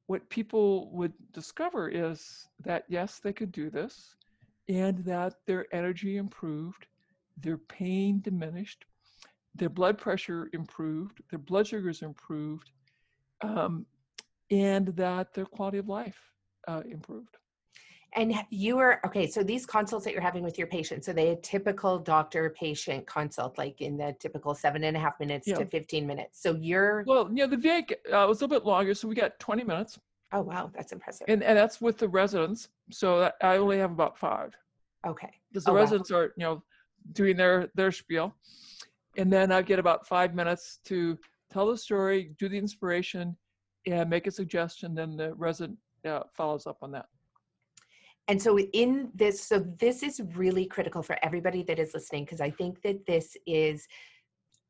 what 0.07 0.29
people 0.29 0.91
would 0.91 1.13
discover 1.33 1.89
is 1.89 2.47
that 2.63 2.83
yes, 2.87 3.19
they 3.19 3.33
could 3.33 3.51
do 3.51 3.69
this, 3.69 4.15
and 4.69 4.99
that 4.99 5.35
their 5.45 5.65
energy 5.73 6.17
improved, 6.17 6.85
their 7.37 7.57
pain 7.57 8.21
diminished, 8.21 8.85
their 9.55 9.69
blood 9.69 9.97
pressure 9.97 10.49
improved, 10.53 11.21
their 11.29 11.39
blood 11.39 11.67
sugars 11.67 12.01
improved, 12.01 12.71
um, 13.41 13.85
and 14.51 14.87
that 14.89 15.33
their 15.33 15.45
quality 15.45 15.77
of 15.77 15.87
life 15.87 16.19
uh, 16.67 16.81
improved. 16.89 17.37
And 18.17 18.33
you 18.49 18.77
were 18.77 19.05
okay. 19.05 19.27
So 19.27 19.43
these 19.43 19.65
consults 19.65 20.05
that 20.05 20.13
you're 20.13 20.21
having 20.21 20.43
with 20.43 20.57
your 20.57 20.67
patients, 20.67 21.09
are 21.09 21.13
they 21.13 21.29
a 21.29 21.35
typical 21.35 21.99
doctor-patient 21.99 23.05
consult, 23.05 23.57
like 23.57 23.81
in 23.81 23.97
the 23.97 24.15
typical 24.19 24.55
seven 24.55 24.85
and 24.85 24.95
a 24.95 24.99
half 24.99 25.19
minutes 25.19 25.47
yeah. 25.47 25.57
to 25.57 25.65
15 25.65 26.07
minutes? 26.07 26.41
So 26.41 26.55
you're 26.55 27.03
well, 27.05 27.29
yeah. 27.33 27.45
The 27.45 27.57
VA 27.57 27.83
uh, 28.15 28.25
was 28.25 28.39
a 28.39 28.45
little 28.45 28.59
bit 28.59 28.65
longer, 28.65 28.93
so 28.93 29.09
we 29.09 29.15
got 29.15 29.37
20 29.39 29.65
minutes. 29.65 29.99
Oh 30.31 30.41
wow, 30.41 30.71
that's 30.73 30.93
impressive. 30.93 31.25
And 31.27 31.43
and 31.43 31.57
that's 31.57 31.81
with 31.81 31.97
the 31.97 32.07
residents. 32.07 32.69
So 32.89 33.19
that, 33.19 33.35
I 33.41 33.57
only 33.57 33.79
have 33.79 33.91
about 33.91 34.17
five. 34.17 34.55
Okay. 35.05 35.31
Because 35.49 35.65
the 35.65 35.71
oh, 35.71 35.75
residents 35.75 36.11
wow. 36.11 36.19
are 36.19 36.23
you 36.37 36.43
know 36.43 36.63
doing 37.11 37.35
their 37.35 37.69
their 37.75 37.91
spiel, 37.91 38.33
and 39.17 39.31
then 39.31 39.51
I 39.51 39.61
get 39.61 39.79
about 39.79 40.07
five 40.07 40.35
minutes 40.35 40.79
to 40.85 41.17
tell 41.51 41.67
the 41.67 41.77
story, 41.77 42.31
do 42.37 42.49
the 42.49 42.57
inspiration, 42.57 43.35
and 43.87 44.09
make 44.09 44.27
a 44.27 44.31
suggestion. 44.31 44.95
Then 44.95 45.15
the 45.15 45.33
resident 45.35 45.77
uh, 46.07 46.23
follows 46.35 46.67
up 46.67 46.77
on 46.81 46.91
that. 46.91 47.05
And 48.27 48.41
so 48.41 48.57
in 48.57 49.11
this, 49.13 49.39
so 49.41 49.59
this 49.79 50.01
is 50.01 50.19
really 50.33 50.65
critical 50.65 51.03
for 51.03 51.17
everybody 51.21 51.61
that 51.63 51.77
is 51.77 51.93
listening 51.93 52.25
because 52.25 52.41
I 52.41 52.49
think 52.49 52.81
that 52.81 53.05
this 53.05 53.37
is, 53.45 53.87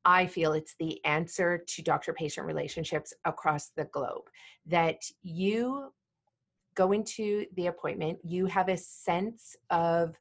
I 0.03 0.27
feel 0.27 0.51
it's 0.53 0.75
the 0.79 1.03
answer 1.05 1.63
to 1.65 1.81
doctor-patient 1.81 2.45
relationships 2.45 3.13
across 3.23 3.69
the 3.77 3.85
globe. 3.85 4.23
That 4.65 5.01
you 5.23 5.93
go 6.75 6.91
into 6.91 7.45
the 7.55 7.67
appointment, 7.67 8.19
you 8.23 8.45
have 8.47 8.67
a 8.67 8.75
sense 8.75 9.55
of 9.69 10.15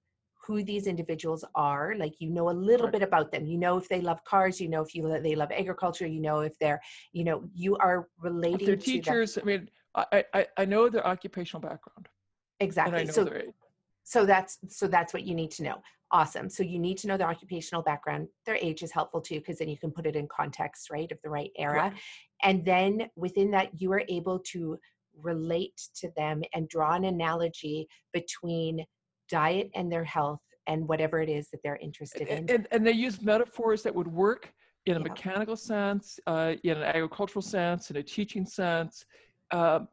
who 0.46 0.62
these 0.62 0.86
individuals 0.86 1.44
are 1.54 1.94
like 1.96 2.14
you 2.18 2.30
know 2.30 2.50
a 2.50 2.52
little 2.52 2.86
right. 2.86 2.92
bit 2.92 3.02
about 3.02 3.32
them. 3.32 3.46
You 3.46 3.58
know 3.58 3.76
if 3.76 3.88
they 3.88 4.00
love 4.00 4.22
cars 4.24 4.60
you 4.60 4.68
know 4.68 4.82
if 4.82 4.94
you 4.94 5.02
they 5.22 5.34
love 5.34 5.50
agriculture 5.52 6.06
you 6.06 6.20
know 6.20 6.40
if 6.40 6.58
they're 6.58 6.80
you 7.12 7.24
know 7.24 7.44
you 7.54 7.76
are 7.76 8.08
relating 8.20 8.60
if 8.60 8.66
they're 8.66 8.76
teachers 8.76 9.38
i 9.38 9.42
mean 9.42 9.68
I, 9.94 10.24
I 10.34 10.46
i 10.58 10.64
know 10.64 10.88
their 10.88 11.06
occupational 11.06 11.60
background 11.60 12.08
exactly. 12.60 13.06
so 13.06 13.28
so 14.04 14.26
that's 14.26 14.58
so 14.68 14.86
that's 14.86 15.12
what 15.12 15.24
you 15.24 15.34
need 15.34 15.50
to 15.52 15.62
know. 15.62 15.82
Awesome. 16.10 16.48
So 16.48 16.62
you 16.62 16.78
need 16.78 16.98
to 16.98 17.08
know 17.08 17.16
their 17.16 17.28
occupational 17.28 17.82
background. 17.82 18.28
Their 18.46 18.56
age 18.56 18.82
is 18.82 18.92
helpful 18.92 19.20
too 19.20 19.36
because 19.36 19.58
then 19.58 19.68
you 19.68 19.78
can 19.78 19.90
put 19.90 20.06
it 20.06 20.14
in 20.14 20.28
context 20.28 20.90
right 20.90 21.10
of 21.10 21.18
the 21.24 21.30
right 21.30 21.50
era. 21.58 21.90
Right. 21.90 21.92
and 22.42 22.64
then 22.64 23.10
within 23.16 23.50
that 23.52 23.70
you 23.80 23.90
are 23.92 24.04
able 24.08 24.38
to 24.52 24.78
relate 25.20 25.80
to 25.96 26.10
them 26.16 26.42
and 26.52 26.68
draw 26.68 26.94
an 26.94 27.04
analogy 27.04 27.88
between 28.12 28.84
diet 29.34 29.68
and 29.74 29.90
their 29.90 30.04
health 30.04 30.38
and 30.68 30.86
whatever 30.86 31.20
it 31.20 31.28
is 31.28 31.48
that 31.50 31.60
they're 31.64 31.80
interested 31.88 32.28
in. 32.28 32.48
And, 32.48 32.68
and 32.70 32.86
they 32.86 32.92
use 32.92 33.20
metaphors 33.20 33.82
that 33.82 33.92
would 33.92 34.06
work 34.06 34.52
in 34.86 34.96
a 34.96 35.00
yeah. 35.00 35.08
mechanical 35.08 35.56
sense, 35.56 36.20
uh, 36.28 36.54
in 36.62 36.76
an 36.76 36.84
agricultural 36.84 37.42
sense, 37.42 37.90
in 37.90 37.96
a 37.96 38.02
teaching 38.02 38.46
sense, 38.46 39.04
um, 39.50 39.88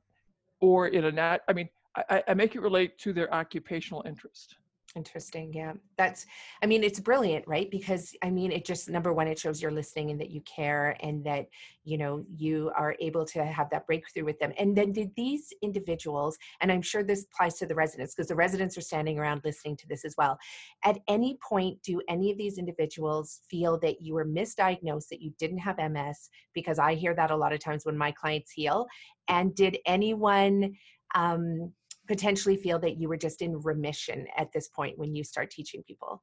or 0.59 0.89
in 0.89 1.05
a 1.05 1.11
nat. 1.11 1.39
I 1.47 1.53
mean, 1.53 1.67
I, 1.95 2.23
I, 2.27 2.33
make 2.35 2.55
it 2.55 2.61
relate 2.61 2.99
to 2.99 3.13
their 3.13 3.33
occupational 3.33 4.03
interest. 4.05 4.57
Interesting. 4.95 5.53
Yeah. 5.53 5.73
That's, 5.97 6.25
I 6.61 6.65
mean, 6.65 6.83
it's 6.83 6.99
brilliant, 6.99 7.47
right? 7.47 7.71
Because, 7.71 8.13
I 8.23 8.29
mean, 8.29 8.51
it 8.51 8.65
just, 8.65 8.89
number 8.89 9.13
one, 9.13 9.25
it 9.25 9.39
shows 9.39 9.61
you're 9.61 9.71
listening 9.71 10.11
and 10.11 10.19
that 10.19 10.31
you 10.31 10.41
care 10.41 10.97
and 10.99 11.23
that, 11.23 11.47
you 11.85 11.97
know, 11.97 12.25
you 12.35 12.71
are 12.75 12.95
able 12.99 13.25
to 13.27 13.45
have 13.45 13.69
that 13.69 13.87
breakthrough 13.87 14.25
with 14.25 14.37
them. 14.39 14.51
And 14.57 14.75
then 14.75 14.91
did 14.91 15.11
these 15.15 15.53
individuals, 15.61 16.37
and 16.59 16.69
I'm 16.69 16.81
sure 16.81 17.03
this 17.03 17.23
applies 17.23 17.55
to 17.59 17.65
the 17.65 17.75
residents 17.75 18.13
because 18.13 18.27
the 18.27 18.35
residents 18.35 18.77
are 18.77 18.81
standing 18.81 19.17
around 19.17 19.41
listening 19.45 19.77
to 19.77 19.87
this 19.87 20.03
as 20.03 20.15
well. 20.17 20.37
At 20.83 20.99
any 21.07 21.37
point, 21.41 21.81
do 21.83 22.01
any 22.09 22.29
of 22.29 22.37
these 22.37 22.57
individuals 22.57 23.39
feel 23.49 23.79
that 23.79 24.01
you 24.01 24.13
were 24.13 24.25
misdiagnosed, 24.25 25.07
that 25.07 25.21
you 25.21 25.31
didn't 25.39 25.59
have 25.59 25.77
MS? 25.77 26.29
Because 26.53 26.79
I 26.79 26.95
hear 26.95 27.15
that 27.15 27.31
a 27.31 27.35
lot 27.35 27.53
of 27.53 27.61
times 27.61 27.85
when 27.85 27.97
my 27.97 28.11
clients 28.11 28.51
heal. 28.51 28.87
And 29.29 29.55
did 29.55 29.77
anyone, 29.85 30.75
um, 31.15 31.71
potentially 32.07 32.57
feel 32.57 32.79
that 32.79 32.97
you 32.97 33.07
were 33.07 33.17
just 33.17 33.41
in 33.41 33.61
remission 33.61 34.27
at 34.37 34.51
this 34.51 34.67
point 34.67 34.97
when 34.97 35.15
you 35.15 35.23
start 35.23 35.49
teaching 35.51 35.83
people? 35.83 36.21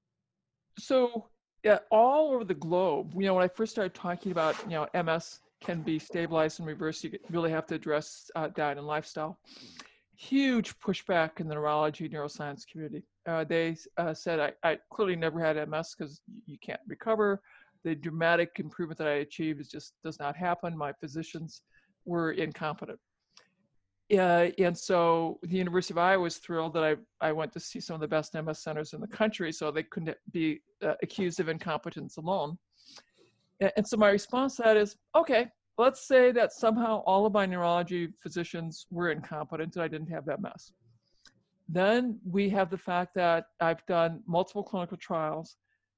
So, 0.78 1.28
yeah, 1.64 1.78
all 1.90 2.32
over 2.32 2.44
the 2.44 2.54
globe, 2.54 3.14
you 3.14 3.26
know, 3.26 3.34
when 3.34 3.44
I 3.44 3.48
first 3.48 3.72
started 3.72 3.94
talking 3.94 4.32
about, 4.32 4.56
you 4.64 4.70
know, 4.70 5.02
MS 5.02 5.40
can 5.60 5.82
be 5.82 5.98
stabilized 5.98 6.60
and 6.60 6.68
reversed, 6.68 7.04
you 7.04 7.18
really 7.30 7.50
have 7.50 7.66
to 7.66 7.74
address 7.74 8.30
uh, 8.36 8.48
diet 8.48 8.78
and 8.78 8.86
lifestyle. 8.86 9.38
Huge 10.16 10.78
pushback 10.78 11.40
in 11.40 11.48
the 11.48 11.54
neurology 11.54 12.08
neuroscience 12.08 12.66
community. 12.66 13.04
Uh, 13.26 13.44
they 13.44 13.76
uh, 13.96 14.14
said 14.14 14.40
I, 14.40 14.52
I, 14.68 14.78
clearly 14.90 15.16
never 15.16 15.40
had 15.40 15.56
MS 15.68 15.94
because 15.96 16.20
you 16.46 16.58
can't 16.60 16.80
recover. 16.88 17.40
The 17.84 17.94
dramatic 17.94 18.50
improvement 18.56 18.98
that 18.98 19.06
I 19.06 19.18
achieved 19.26 19.60
is 19.60 19.68
just 19.68 19.94
does 20.02 20.18
not 20.18 20.36
happen. 20.36 20.76
My 20.76 20.92
physicians 20.92 21.62
were 22.04 22.32
incompetent. 22.32 22.98
Uh, 24.10 24.48
and 24.58 24.76
so 24.76 25.38
the 25.42 25.56
University 25.56 25.92
of 25.92 25.98
Iowa 25.98 26.22
was 26.22 26.38
thrilled 26.38 26.72
that 26.74 26.84
I, 26.84 26.96
I 27.20 27.32
went 27.32 27.52
to 27.52 27.60
see 27.60 27.78
some 27.78 27.94
of 27.94 28.00
the 28.00 28.08
best 28.08 28.34
MS 28.34 28.62
centers 28.62 28.94
in 28.94 29.00
the 29.00 29.06
country 29.06 29.52
so 29.52 29.70
they 29.70 29.82
couldn't 29.82 30.16
be 30.32 30.60
uh, 30.82 30.94
accused 31.02 31.40
of 31.40 31.48
incompetence 31.48 32.16
alone. 32.16 32.56
And, 33.60 33.86
so 33.86 33.96
my 33.96 34.08
response 34.08 34.56
to 34.56 34.62
that 34.62 34.76
is, 34.76 34.96
okay, 35.14 35.48
let's 35.76 36.06
say 36.06 36.32
that 36.32 36.52
somehow 36.52 37.02
all 37.06 37.26
of 37.26 37.34
my 37.34 37.44
neurology 37.44 38.08
physicians 38.22 38.86
were 38.90 39.10
incompetent 39.10 39.76
and 39.76 39.82
I 39.82 39.88
didn't 39.88 40.10
have 40.10 40.26
MS. 40.26 40.72
Then 41.68 42.18
we 42.24 42.48
have 42.50 42.70
the 42.70 42.78
fact 42.78 43.14
that 43.16 43.46
I've 43.60 43.84
done 43.86 44.22
multiple 44.26 44.62
clinical 44.62 44.96
trials 44.96 45.56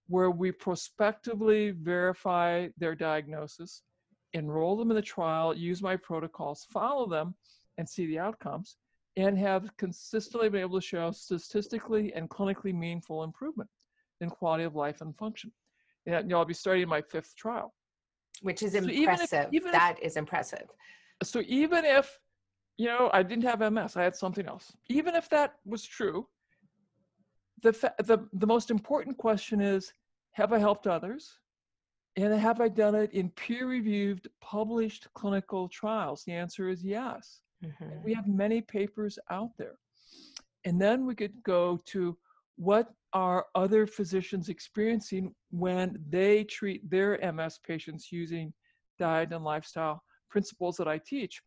where 0.08 0.32
we 0.32 0.50
prospectively 0.50 1.70
verify 1.70 2.66
their 2.76 2.96
diagnosis, 2.96 3.82
enroll 4.32 4.76
them 4.76 4.90
in 4.90 4.96
the 4.96 5.02
trial, 5.02 5.56
use 5.56 5.80
my 5.80 5.94
protocols, 5.94 6.66
follow 6.72 7.08
them, 7.08 7.34
and 7.80 7.88
see 7.88 8.06
the 8.06 8.18
outcomes 8.18 8.76
and 9.16 9.36
have 9.36 9.76
consistently 9.76 10.48
been 10.48 10.60
able 10.60 10.80
to 10.80 10.86
show 10.86 11.10
statistically 11.10 12.12
and 12.14 12.30
clinically 12.30 12.72
meaningful 12.72 13.24
improvement 13.24 13.68
in 14.20 14.30
quality 14.30 14.62
of 14.62 14.76
life 14.76 15.00
and 15.00 15.16
function. 15.16 15.50
And 16.06 16.24
you 16.24 16.30
know, 16.30 16.38
I'll 16.38 16.44
be 16.44 16.54
starting 16.54 16.86
my 16.88 17.02
fifth 17.02 17.34
trial. 17.34 17.74
Which 18.42 18.62
is 18.62 18.72
so 18.72 18.78
impressive. 18.78 18.94
Even 18.96 19.18
if, 19.20 19.54
even 19.54 19.72
that 19.72 19.96
if, 19.98 20.06
is 20.06 20.16
impressive. 20.16 20.68
So 21.22 21.42
even 21.46 21.84
if, 21.84 22.20
you 22.76 22.86
know, 22.86 23.10
I 23.12 23.22
didn't 23.22 23.44
have 23.44 23.60
MS, 23.72 23.96
I 23.96 24.04
had 24.04 24.14
something 24.14 24.46
else. 24.46 24.72
Even 24.88 25.14
if 25.14 25.28
that 25.30 25.54
was 25.66 25.84
true, 25.84 26.26
the, 27.62 27.72
fa- 27.72 27.94
the, 27.98 28.18
the 28.32 28.46
most 28.46 28.70
important 28.70 29.18
question 29.18 29.60
is, 29.60 29.92
have 30.32 30.52
I 30.52 30.58
helped 30.58 30.86
others? 30.86 31.38
And 32.16 32.32
have 32.32 32.60
I 32.60 32.68
done 32.68 32.94
it 32.94 33.12
in 33.12 33.30
peer-reviewed, 33.30 34.28
published 34.40 35.08
clinical 35.14 35.68
trials? 35.68 36.24
The 36.24 36.32
answer 36.32 36.68
is 36.68 36.82
yes. 36.82 37.40
Mm-hmm. 37.64 38.02
We 38.04 38.14
have 38.14 38.26
many 38.26 38.60
papers 38.60 39.18
out 39.30 39.50
there. 39.58 39.78
And 40.64 40.80
then 40.80 41.06
we 41.06 41.14
could 41.14 41.42
go 41.42 41.78
to 41.86 42.16
what 42.56 42.92
are 43.12 43.46
other 43.54 43.86
physicians 43.86 44.48
experiencing 44.48 45.34
when 45.50 45.98
they 46.08 46.44
treat 46.44 46.88
their 46.88 47.18
MS 47.32 47.58
patients 47.66 48.12
using 48.12 48.52
diet 48.98 49.32
and 49.32 49.44
lifestyle 49.44 50.02
principles 50.28 50.76
that 50.76 50.88
I 50.88 50.98
teach. 50.98 51.40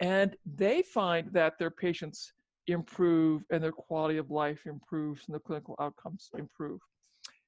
And 0.00 0.36
they 0.44 0.82
find 0.82 1.32
that 1.32 1.58
their 1.58 1.70
patients 1.70 2.32
improve 2.66 3.44
and 3.50 3.62
their 3.62 3.72
quality 3.72 4.18
of 4.18 4.30
life 4.30 4.66
improves 4.66 5.22
and 5.26 5.34
the 5.34 5.40
clinical 5.40 5.76
outcomes 5.80 6.30
improve. 6.36 6.80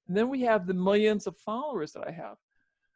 And 0.06 0.16
then 0.16 0.28
we 0.28 0.40
have 0.42 0.66
the 0.66 0.74
millions 0.74 1.26
of 1.26 1.36
followers 1.38 1.92
that 1.92 2.06
I 2.06 2.10
have 2.10 2.36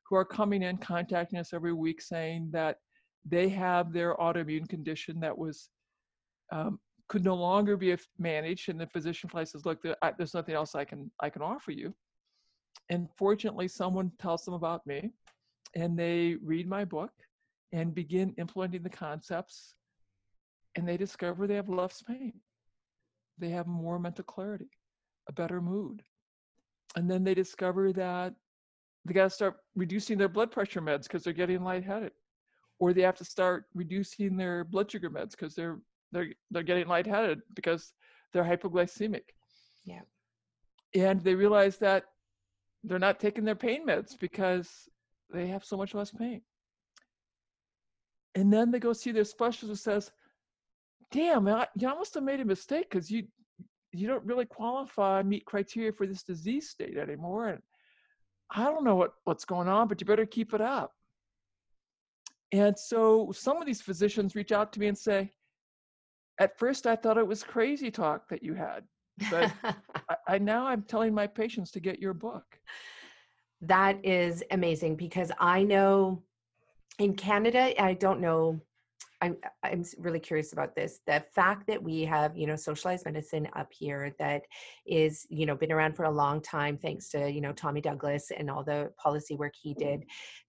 who 0.09 0.17
are 0.17 0.25
coming 0.25 0.63
in, 0.63 0.79
contacting 0.79 1.39
us 1.39 1.53
every 1.53 1.73
week 1.73 2.01
saying 2.01 2.51
that 2.53 2.79
they 3.25 3.49
have 3.49 3.93
their 3.93 4.15
autoimmune 4.17 4.69
condition 4.69 5.21
that 5.21 5.37
was 5.37 5.71
um, 6.51 6.79
could 7.09 7.25
no 7.25 7.35
longer 7.35 7.77
be 7.77 7.95
managed, 8.19 8.69
and 8.69 8.81
the 8.81 8.87
physician 8.87 9.31
says, 9.45 9.67
"Look, 9.67 9.83
there's 9.83 10.35
nothing 10.35 10.55
else 10.55 10.75
I 10.75 10.85
can 10.85 11.11
I 11.21 11.31
can 11.31 11.43
offer 11.43 11.71
you." 11.71 11.95
And 12.89 13.09
fortunately, 13.17 13.69
someone 13.69 14.11
tells 14.19 14.45
them 14.45 14.55
about 14.55 14.87
me, 14.87 15.13
and 15.75 15.99
they 15.99 16.37
read 16.43 16.69
my 16.69 16.85
book 16.85 17.13
and 17.73 17.95
begin 17.95 18.35
implementing 18.39 18.83
the 18.83 18.91
concepts, 18.91 19.75
and 20.75 20.87
they 20.89 20.97
discover 20.97 21.47
they 21.47 21.55
have 21.55 21.69
less 21.69 22.03
pain, 22.03 22.33
they 23.39 23.51
have 23.51 23.67
more 23.67 23.99
mental 23.99 24.25
clarity, 24.25 24.71
a 25.29 25.33
better 25.33 25.61
mood, 25.61 26.03
and 26.97 27.11
then 27.11 27.25
they 27.25 27.35
discover 27.35 27.93
that 27.93 28.35
they 29.05 29.15
got 29.15 29.25
to 29.25 29.31
start 29.31 29.57
reducing 29.75 30.19
their 30.19 30.29
blood 30.29 30.51
pressure 30.51 30.81
meds 30.81 31.05
because 31.05 31.25
they're 31.25 31.33
getting 31.33 31.63
lightheaded 31.63 32.13
or 32.83 32.93
they 32.93 33.03
have 33.03 33.17
to 33.17 33.25
start 33.25 33.67
reducing 33.75 34.37
their 34.37 34.65
blood 34.65 34.91
sugar 34.91 35.09
meds 35.09 35.31
because 35.31 35.55
they're 35.55 35.79
they're 36.11 36.33
they're 36.51 36.65
getting 36.65 36.89
lightheaded 36.89 37.41
because 37.55 37.93
they're 38.33 38.43
hypoglycemic. 38.43 39.23
Yeah. 39.85 40.01
And 40.93 41.21
they 41.23 41.37
realize 41.37 41.79
that 41.79 42.07
they're 42.83 42.99
not 42.99 43.21
taking 43.21 43.45
their 43.45 43.55
pain 43.55 43.87
meds 43.87 44.19
because 44.19 44.69
they 45.33 45.47
have 45.47 45.65
so 45.65 45.77
much 45.77 45.95
less 45.95 46.11
pain. 46.11 46.41
And 48.35 48.53
then 48.53 48.73
they 48.73 48.81
go 48.81 48.93
see 48.93 49.13
their 49.13 49.23
specialist 49.23 49.85
who 49.85 49.93
says, 49.93 50.11
"Damn, 51.13 51.47
I, 51.47 51.69
you 51.77 51.89
almost 51.89 52.15
have 52.15 52.25
made 52.25 52.41
a 52.41 52.45
mistake 52.45 52.91
because 52.91 53.13
you 53.13 53.29
you 53.93 54.09
don't 54.09 54.25
really 54.25 54.47
qualify 54.47 55.23
meet 55.23 55.45
criteria 55.45 55.93
for 55.93 56.09
this 56.09 56.25
disease 56.25 56.71
state 56.71 56.97
anymore 56.97 57.49
and 57.49 57.63
i 58.51 58.65
don't 58.65 58.85
know 58.85 58.97
what 58.97 59.13
what's 59.25 59.45
going 59.45 59.69
on 59.69 59.87
but 59.87 60.01
you 60.01 60.07
better 60.07 60.25
keep 60.25 60.55
it 60.55 60.63
up 60.63 60.95
and 62.53 62.79
so 62.79 63.33
some 63.33 63.57
of 63.57 63.67
these 63.67 63.81
physicians 63.81 64.35
reach 64.35 64.53
out 64.53 64.73
to 64.73 64.81
me 64.81 64.89
and 64.89 64.97
say, 64.99 65.33
at 66.39 66.59
first 66.59 66.87
I 66.87 66.97
thought 66.97 67.19
it 67.19 67.27
was 67.27 67.43
crazy 67.43 67.91
talk 67.91 68.29
that 68.29 68.43
you 68.43 68.55
had, 68.55 68.85
but 69.31 69.53
I, 70.09 70.17
I 70.29 70.39
now 70.39 70.67
I'm 70.67 70.83
telling 70.83 71.15
my 71.15 71.27
patients 71.27 71.71
to 71.73 71.81
get 71.81 71.99
your 71.99 72.15
book. 72.15 72.45
That 73.61 74.05
is 74.05 74.43
amazing 74.51 74.97
because 74.97 75.31
I 75.39 75.63
know 75.63 76.23
in 76.99 77.15
Canada, 77.15 77.81
I 77.81 77.95
don't 77.95 78.21
know 78.21 78.61
I'm 79.23 79.37
I'm 79.63 79.85
really 79.99 80.19
curious 80.19 80.53
about 80.53 80.75
this. 80.75 81.01
The 81.07 81.25
fact 81.33 81.69
that 81.69 81.81
we 81.81 82.03
have, 82.03 82.37
you 82.37 82.47
know, 82.49 82.57
socialized 82.57 83.05
medicine 83.05 83.49
up 83.55 83.69
here 83.73 84.13
that 84.19 84.43
is, 84.85 85.25
you 85.31 85.47
know, 85.47 85.55
been 85.55 85.71
around 85.71 85.95
for 85.95 86.05
a 86.05 86.11
long 86.11 86.43
time, 86.43 86.77
thanks 86.77 87.09
to, 87.11 87.31
you 87.31 87.41
know, 87.41 87.53
Tommy 87.53 87.81
Douglas 87.81 88.33
and 88.37 88.51
all 88.51 88.65
the 88.65 88.91
policy 88.99 89.37
work 89.37 89.55
he 89.61 89.71
mm-hmm. 89.71 89.89
did, 89.89 90.05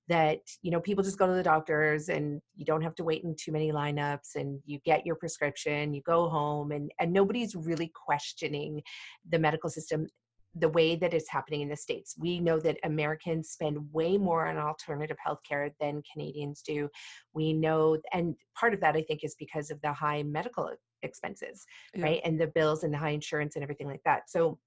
that, 0.09 0.39
you 0.63 0.71
know, 0.71 0.81
people 0.81 1.03
just 1.03 1.19
go 1.19 1.27
to 1.27 1.33
the 1.33 1.43
doctors 1.43 2.09
and 2.09 2.41
you 2.55 2.65
don't 2.65 2.81
have 2.81 2.95
to 2.95 3.03
wait 3.03 3.23
in 3.23 3.35
too 3.39 3.51
many 3.51 3.71
lineups 3.71 4.35
and 4.35 4.59
you 4.65 4.79
get 4.83 5.05
your 5.05 5.15
prescription, 5.15 5.93
you 5.93 6.01
go 6.01 6.27
home 6.27 6.71
and 6.71 6.91
and 6.99 7.13
nobody's 7.13 7.55
really 7.55 7.91
questioning 7.93 8.81
the 9.29 9.37
medical 9.37 9.69
system 9.69 10.07
the 10.55 10.69
way 10.69 10.95
that 10.95 11.13
it's 11.13 11.29
happening 11.29 11.61
in 11.61 11.69
the 11.69 11.75
states. 11.75 12.15
We 12.17 12.39
know 12.39 12.59
that 12.59 12.77
americans 12.83 13.49
spend 13.49 13.77
way 13.91 14.17
more 14.17 14.47
on 14.47 14.57
alternative 14.57 15.17
healthcare 15.25 15.71
than 15.79 16.03
canadians 16.11 16.61
do. 16.61 16.89
We 17.33 17.53
know 17.53 17.97
and 18.11 18.35
part 18.55 18.73
of 18.73 18.79
that 18.81 18.95
i 18.95 19.01
think 19.01 19.23
is 19.23 19.35
because 19.39 19.71
of 19.71 19.81
the 19.81 19.93
high 19.93 20.23
medical 20.23 20.71
expenses 21.01 21.65
yeah. 21.93 22.03
right 22.03 22.21
and 22.23 22.39
the 22.39 22.47
bills 22.47 22.83
and 22.83 22.93
the 22.93 22.97
high 22.97 23.09
insurance 23.09 23.55
and 23.55 23.63
everything 23.63 23.87
like 23.87 24.03
that. 24.05 24.29
So 24.29 24.59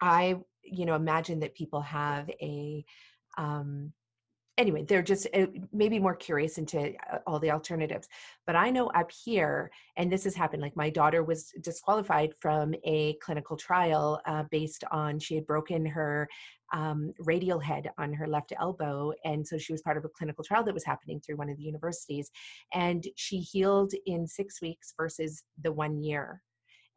i 0.00 0.36
you 0.62 0.86
know 0.86 0.94
imagine 0.94 1.40
that 1.40 1.54
people 1.54 1.80
have 1.80 2.30
a 2.40 2.84
um, 3.36 3.92
anyway, 4.58 4.84
they're 4.86 5.02
just 5.02 5.26
uh, 5.32 5.46
maybe 5.72 5.98
more 5.98 6.14
curious 6.14 6.58
into 6.58 6.92
uh, 7.10 7.18
all 7.26 7.38
the 7.38 7.50
alternatives. 7.50 8.08
But 8.46 8.56
I 8.56 8.68
know 8.68 8.88
up 8.88 9.10
here, 9.24 9.70
and 9.96 10.12
this 10.12 10.24
has 10.24 10.34
happened, 10.34 10.60
like 10.60 10.76
my 10.76 10.90
daughter 10.90 11.22
was 11.22 11.52
disqualified 11.62 12.32
from 12.40 12.74
a 12.84 13.14
clinical 13.22 13.56
trial 13.56 14.20
uh, 14.26 14.44
based 14.50 14.84
on 14.90 15.18
she 15.18 15.36
had 15.36 15.46
broken 15.46 15.86
her 15.86 16.28
um, 16.74 17.14
radial 17.20 17.58
head 17.58 17.90
on 17.96 18.12
her 18.12 18.26
left 18.26 18.52
elbow. 18.60 19.12
And 19.24 19.46
so 19.46 19.56
she 19.56 19.72
was 19.72 19.80
part 19.80 19.96
of 19.96 20.04
a 20.04 20.10
clinical 20.10 20.44
trial 20.44 20.64
that 20.64 20.74
was 20.74 20.84
happening 20.84 21.20
through 21.20 21.36
one 21.36 21.48
of 21.48 21.56
the 21.56 21.62
universities. 21.62 22.30
And 22.74 23.06
she 23.16 23.38
healed 23.38 23.94
in 24.04 24.26
six 24.26 24.60
weeks 24.60 24.92
versus 24.98 25.42
the 25.62 25.72
one 25.72 26.02
year 26.02 26.42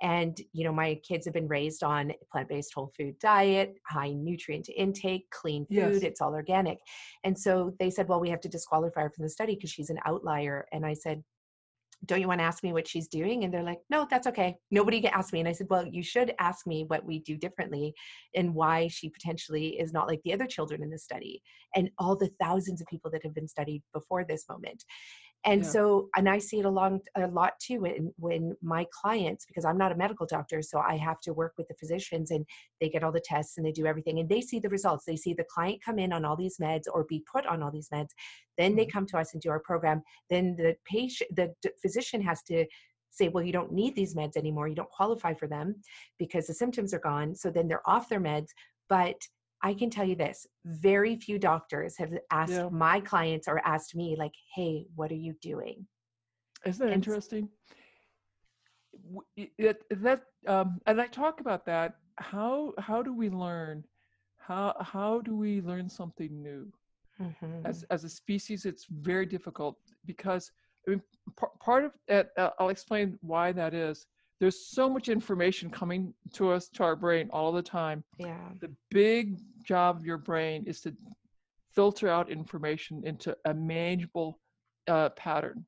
and 0.02 0.42
you 0.52 0.64
know 0.64 0.72
my 0.72 0.96
kids 1.08 1.26
have 1.26 1.34
been 1.34 1.48
raised 1.48 1.84
on 1.84 2.12
plant-based 2.32 2.74
whole 2.74 2.92
food 2.98 3.18
diet 3.20 3.76
high 3.88 4.12
nutrient 4.12 4.68
intake 4.76 5.30
clean 5.32 5.66
food 5.68 5.94
yes. 5.94 6.04
it's 6.04 6.22
all 6.22 6.34
organic 6.34 6.80
and 7.24 7.38
so 7.38 7.74
they 7.80 7.90
said 7.90 8.08
well 8.08 8.20
we 8.20 8.30
have 8.30 8.42
to 8.42 8.50
disqualify 8.50 9.02
her 9.02 9.10
from 9.10 9.24
the 9.24 9.30
study 9.30 9.56
because 9.56 9.70
she's 9.70 9.90
an 9.90 10.00
outlier 10.06 10.66
and 10.72 10.86
i 10.86 10.94
said 10.94 11.24
don't 12.06 12.20
you 12.20 12.28
want 12.28 12.40
to 12.40 12.46
ask 12.46 12.64
me 12.64 12.74
what 12.74 12.88
she's 12.88 13.08
doing? 13.08 13.44
And 13.44 13.54
they're 13.54 13.64
like, 13.64 13.82
no, 13.90 14.08
that's 14.10 14.28
okay. 14.28 14.56
Nobody 14.72 15.06
asked 15.08 15.34
me. 15.34 15.40
And 15.40 15.48
I 15.48 15.52
said, 15.52 15.68
well, 15.70 15.86
you 15.86 16.02
should 16.02 16.34
ask 16.40 16.66
me 16.66 16.86
what 16.88 17.06
we 17.06 17.20
do 17.20 17.38
differently 17.38 17.94
and 18.36 18.56
why 18.56 18.88
she 18.88 19.10
potentially 19.10 19.80
is 19.80 19.94
not 19.94 20.08
like 20.08 20.22
the 20.24 20.34
other 20.34 20.48
children 20.48 20.82
in 20.82 20.90
the 20.90 20.98
study 20.98 21.42
and 21.76 21.92
all 22.00 22.16
the 22.16 22.32
thousands 22.42 22.82
of 22.82 22.88
people 22.88 23.12
that 23.12 23.24
have 23.24 23.36
been 23.36 23.48
studied 23.48 23.84
before 23.94 24.24
this 24.24 24.46
moment 24.50 24.84
and 25.46 25.64
Yeah. 25.64 25.70
so 25.70 26.10
and 26.16 26.30
i 26.30 26.38
see 26.38 26.60
it 26.60 26.66
along 26.66 27.02
a 27.16 27.28
lot 27.28 27.54
too 27.60 27.80
when 27.82 28.14
when 28.18 28.56
my 28.62 28.86
clients 29.02 29.46
because 29.46 29.66
i'm 29.66 29.78
not 29.78 29.92
a 29.92 29.96
medical 29.96 30.26
doctor 30.26 30.62
so 30.62 30.80
i 30.80 30.96
have 30.96 31.20
to 31.22 31.34
work 31.34 31.54
with 31.58 31.68
the 31.68 31.74
physicians 31.76 32.32
and 32.32 32.46
they 32.80 32.90
get 32.90 33.04
all 33.04 33.12
the 33.12 33.22
tests 33.24 33.58
and 33.58 33.66
they 33.66 33.72
do 33.72 33.86
everything 33.86 34.20
and 34.20 34.30
they 34.30 34.42
see 34.42 34.60
the 34.60 34.70
results 34.70 35.04
they 35.06 35.16
see 35.16 35.34
the 35.34 35.46
client 35.54 35.82
come 35.84 35.98
in 36.00 36.14
on 36.14 36.26
all 36.26 36.36
these 36.36 36.58
meds 36.58 36.84
or 36.94 37.06
be 37.06 37.24
put 37.32 37.46
on 37.46 37.64
all 37.64 37.72
these 37.72 37.90
meds 37.90 38.10
then 38.58 38.76
they 38.76 38.86
Mhm. 38.86 38.92
come 38.92 39.06
to 39.08 39.18
us 39.18 39.34
and 39.34 39.42
do 39.42 39.50
our 39.50 39.60
program 39.60 40.02
then 40.30 40.56
the 40.56 40.76
patient 40.86 41.30
the 41.36 41.54
d- 41.62 41.70
physician 41.82 42.22
has 42.22 42.44
to 42.44 42.66
say 43.10 43.28
well 43.30 43.44
you 43.44 43.52
don't 43.52 43.72
need 43.74 43.96
these 43.96 44.16
meds 44.16 44.38
anymore 44.38 44.68
you 44.68 44.76
don't 44.76 44.90
qualify 44.92 45.34
for 45.34 45.48
them 45.48 45.76
because 46.20 46.48
the 46.48 46.54
symptoms 46.54 46.94
are 46.94 47.00
gone 47.00 47.36
so 47.36 47.50
then 47.50 47.68
they're 47.68 47.88
off 47.90 48.08
their 48.10 48.22
meds 48.22 48.48
but 48.90 49.16
I 49.64 49.74
can 49.74 49.90
tell 49.90 50.06
you 50.06 50.16
this 50.16 50.48
very 50.66 51.16
few 51.16 51.38
doctors 51.38 51.98
have 51.98 52.12
asked 52.32 52.52
Yeah. 52.54 52.70
my 52.72 53.00
clients 53.00 53.48
or 53.48 53.60
asked 53.66 53.96
me, 53.96 54.16
like, 54.18 54.34
hey, 54.56 54.88
what 54.96 55.12
are 55.12 55.16
you 55.28 55.34
doing? 55.42 55.86
Isn't 56.66 56.86
that 56.86 56.94
And 56.94 57.04
interesting? 57.04 57.50
It, 59.36 59.84
that 60.04 60.24
um, 60.48 60.80
and 60.86 61.02
I 61.02 61.08
talk 61.08 61.40
about 61.40 61.66
that. 61.66 61.96
How 62.18 62.74
how 62.78 63.02
do 63.02 63.14
we 63.14 63.30
learn? 63.30 63.84
How 64.38 64.76
how 64.80 65.22
do 65.22 65.36
we 65.36 65.62
learn 65.62 65.90
something 65.90 66.42
new? 66.42 66.72
Mhm. 67.20 67.66
As 67.66 67.84
as 67.90 68.04
a 68.04 68.10
species, 68.10 68.66
it's 68.66 68.86
very 68.86 69.26
difficult 69.26 69.78
because 70.06 70.52
I 70.88 70.92
mean, 70.92 71.02
par- 71.36 71.52
part 71.60 71.86
of 71.86 71.94
it. 72.08 72.30
Uh, 72.38 72.52
I'll 72.60 72.70
explain 72.70 73.18
why 73.22 73.52
that 73.54 73.74
is. 73.74 74.06
There's 74.42 74.60
so 74.60 74.90
much 74.90 75.08
information 75.08 75.70
coming 75.70 76.16
to 76.34 76.50
us 76.50 76.68
to 76.70 76.84
our 76.84 76.96
brain 76.96 77.30
all 77.32 77.52
the 77.52 77.62
time. 77.62 78.04
Yeah. 78.18 78.50
The 78.60 78.72
big 78.90 79.38
job 79.64 79.98
of 79.98 80.06
your 80.06 80.18
brain 80.18 80.64
is 80.66 80.82
to 80.82 80.96
filter 81.76 82.10
out 82.10 82.32
information 82.32 83.04
into 83.06 83.38
a 83.46 83.54
manageable 83.54 84.40
uh, 84.88 85.10
pattern. 85.10 85.64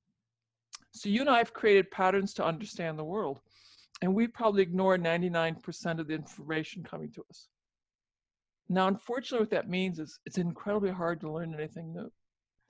So 0.90 1.08
you 1.08 1.22
and 1.22 1.30
I 1.30 1.38
have 1.38 1.54
created 1.54 1.92
patterns 1.92 2.34
to 2.34 2.46
understand 2.46 2.98
the 2.98 3.04
world, 3.04 3.42
and 4.02 4.12
we 4.16 4.26
probably 4.26 4.64
ignore 4.64 4.98
99% 4.98 6.00
of 6.00 6.08
the 6.08 6.16
information 6.16 6.84
coming 6.84 7.12
to 7.12 7.24
us. 7.30 7.50
Now, 8.70 8.88
unfortunately, 8.88 9.44
what 9.44 9.52
that 9.52 9.70
means 9.70 10.00
is 10.00 10.20
it's 10.26 10.40
incredibly 10.40 10.90
hard 10.90 11.22
to 11.22 11.32
learn 11.32 11.54
anything 11.54 11.94
new 11.94 12.12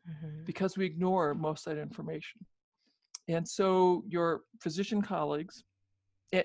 Mhm. 0.10 0.44
because 0.44 0.76
we 0.76 0.86
ignore 0.86 1.34
most 1.34 1.66
of 1.66 1.78
that 1.78 1.82
information. 1.82 2.46
And 3.30 3.48
so 3.48 4.04
your 4.06 4.44
physician 4.60 5.02
colleagues, 5.02 5.64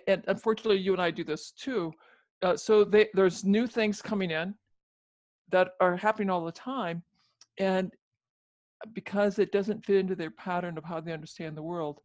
and, 0.07 0.23
unfortunately, 0.29 0.79
you 0.79 0.93
and 0.93 1.03
I 1.03 1.11
do 1.11 1.25
this 1.25 1.51
too. 1.51 1.93
Uh, 2.43 2.57
so 2.57 2.85
they, 2.85 3.09
there's 3.15 3.45
new 3.45 3.67
things 3.67 4.01
coming 4.01 4.31
in 4.31 4.55
that 5.51 5.71
are 5.81 5.97
happening 5.97 6.31
all 6.31 6.45
the 6.45 6.53
time, 6.53 7.03
and 7.59 7.93
because 8.93 9.39
it 9.39 9.51
doesn't 9.51 9.85
fit 9.85 9.97
into 9.97 10.15
their 10.15 10.31
pattern 10.31 10.79
of 10.79 10.85
how 10.85 11.01
they 11.01 11.13
understand 11.13 11.57
the 11.57 11.63
world, 11.63 12.01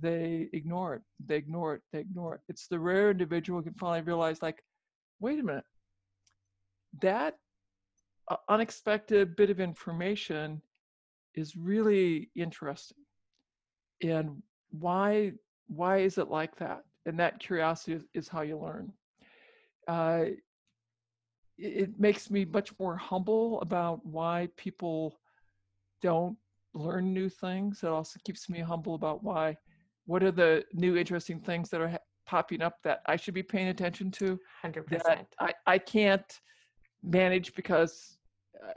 they 0.00 0.48
ignore 0.52 0.94
it. 0.94 1.02
They 1.26 1.36
ignore 1.36 1.74
it. 1.74 1.82
They 1.92 1.98
ignore 1.98 2.36
it. 2.36 2.40
It's 2.48 2.68
the 2.68 2.78
rare 2.78 3.10
individual 3.10 3.58
who 3.58 3.64
can 3.64 3.74
finally 3.74 4.02
realize, 4.02 4.40
like, 4.40 4.64
wait 5.18 5.40
a 5.40 5.42
minute, 5.42 5.64
that 7.02 7.36
uh, 8.28 8.36
unexpected 8.48 9.36
bit 9.36 9.50
of 9.50 9.60
information 9.60 10.62
is 11.34 11.56
really 11.56 12.30
interesting 12.34 12.98
and 14.02 14.42
why 14.70 15.32
why 15.68 15.98
is 15.98 16.18
it 16.18 16.28
like 16.28 16.56
that 16.56 16.82
and 17.10 17.18
that 17.18 17.38
curiosity 17.38 17.92
is, 17.92 18.04
is 18.14 18.28
how 18.28 18.40
you 18.40 18.56
learn 18.58 18.92
uh, 19.88 20.24
it, 21.58 21.72
it 21.82 22.00
makes 22.00 22.30
me 22.30 22.44
much 22.44 22.72
more 22.78 22.96
humble 22.96 23.60
about 23.60 24.04
why 24.06 24.48
people 24.56 25.18
don't 26.00 26.36
learn 26.72 27.12
new 27.12 27.28
things 27.28 27.82
it 27.82 27.88
also 27.88 28.18
keeps 28.24 28.48
me 28.48 28.60
humble 28.60 28.94
about 28.94 29.22
why 29.22 29.56
what 30.06 30.22
are 30.22 30.30
the 30.30 30.64
new 30.72 30.96
interesting 30.96 31.40
things 31.40 31.68
that 31.68 31.80
are 31.80 31.88
ha- 31.88 31.98
popping 32.26 32.62
up 32.62 32.76
that 32.84 33.02
i 33.06 33.16
should 33.16 33.34
be 33.34 33.42
paying 33.42 33.68
attention 33.68 34.10
to 34.10 34.38
100%. 34.64 34.86
that 34.88 35.26
I, 35.40 35.52
I 35.66 35.78
can't 35.78 36.40
manage 37.02 37.54
because 37.54 38.18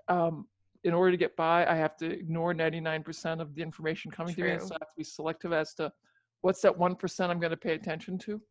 uh, 0.09 0.13
um, 0.27 0.47
in 0.83 0.93
order 0.93 1.11
to 1.11 1.17
get 1.17 1.35
by, 1.35 1.65
I 1.65 1.75
have 1.75 1.95
to 1.97 2.11
ignore 2.11 2.53
99% 2.53 3.41
of 3.41 3.55
the 3.55 3.61
information 3.61 4.11
coming 4.11 4.35
to 4.35 4.43
me. 4.43 4.51
and 4.51 4.61
So 4.61 4.75
I 4.75 4.79
have 4.81 4.89
to 4.89 4.97
be 4.97 5.03
selective 5.03 5.53
as 5.53 5.73
to 5.75 5.91
what's 6.43 6.61
that 6.61 6.77
1% 6.77 7.31
I'm 7.31 7.39
going 7.39 7.51
to 7.51 7.57
pay 7.57 7.73
attention 7.73 8.17
to. 8.19 8.41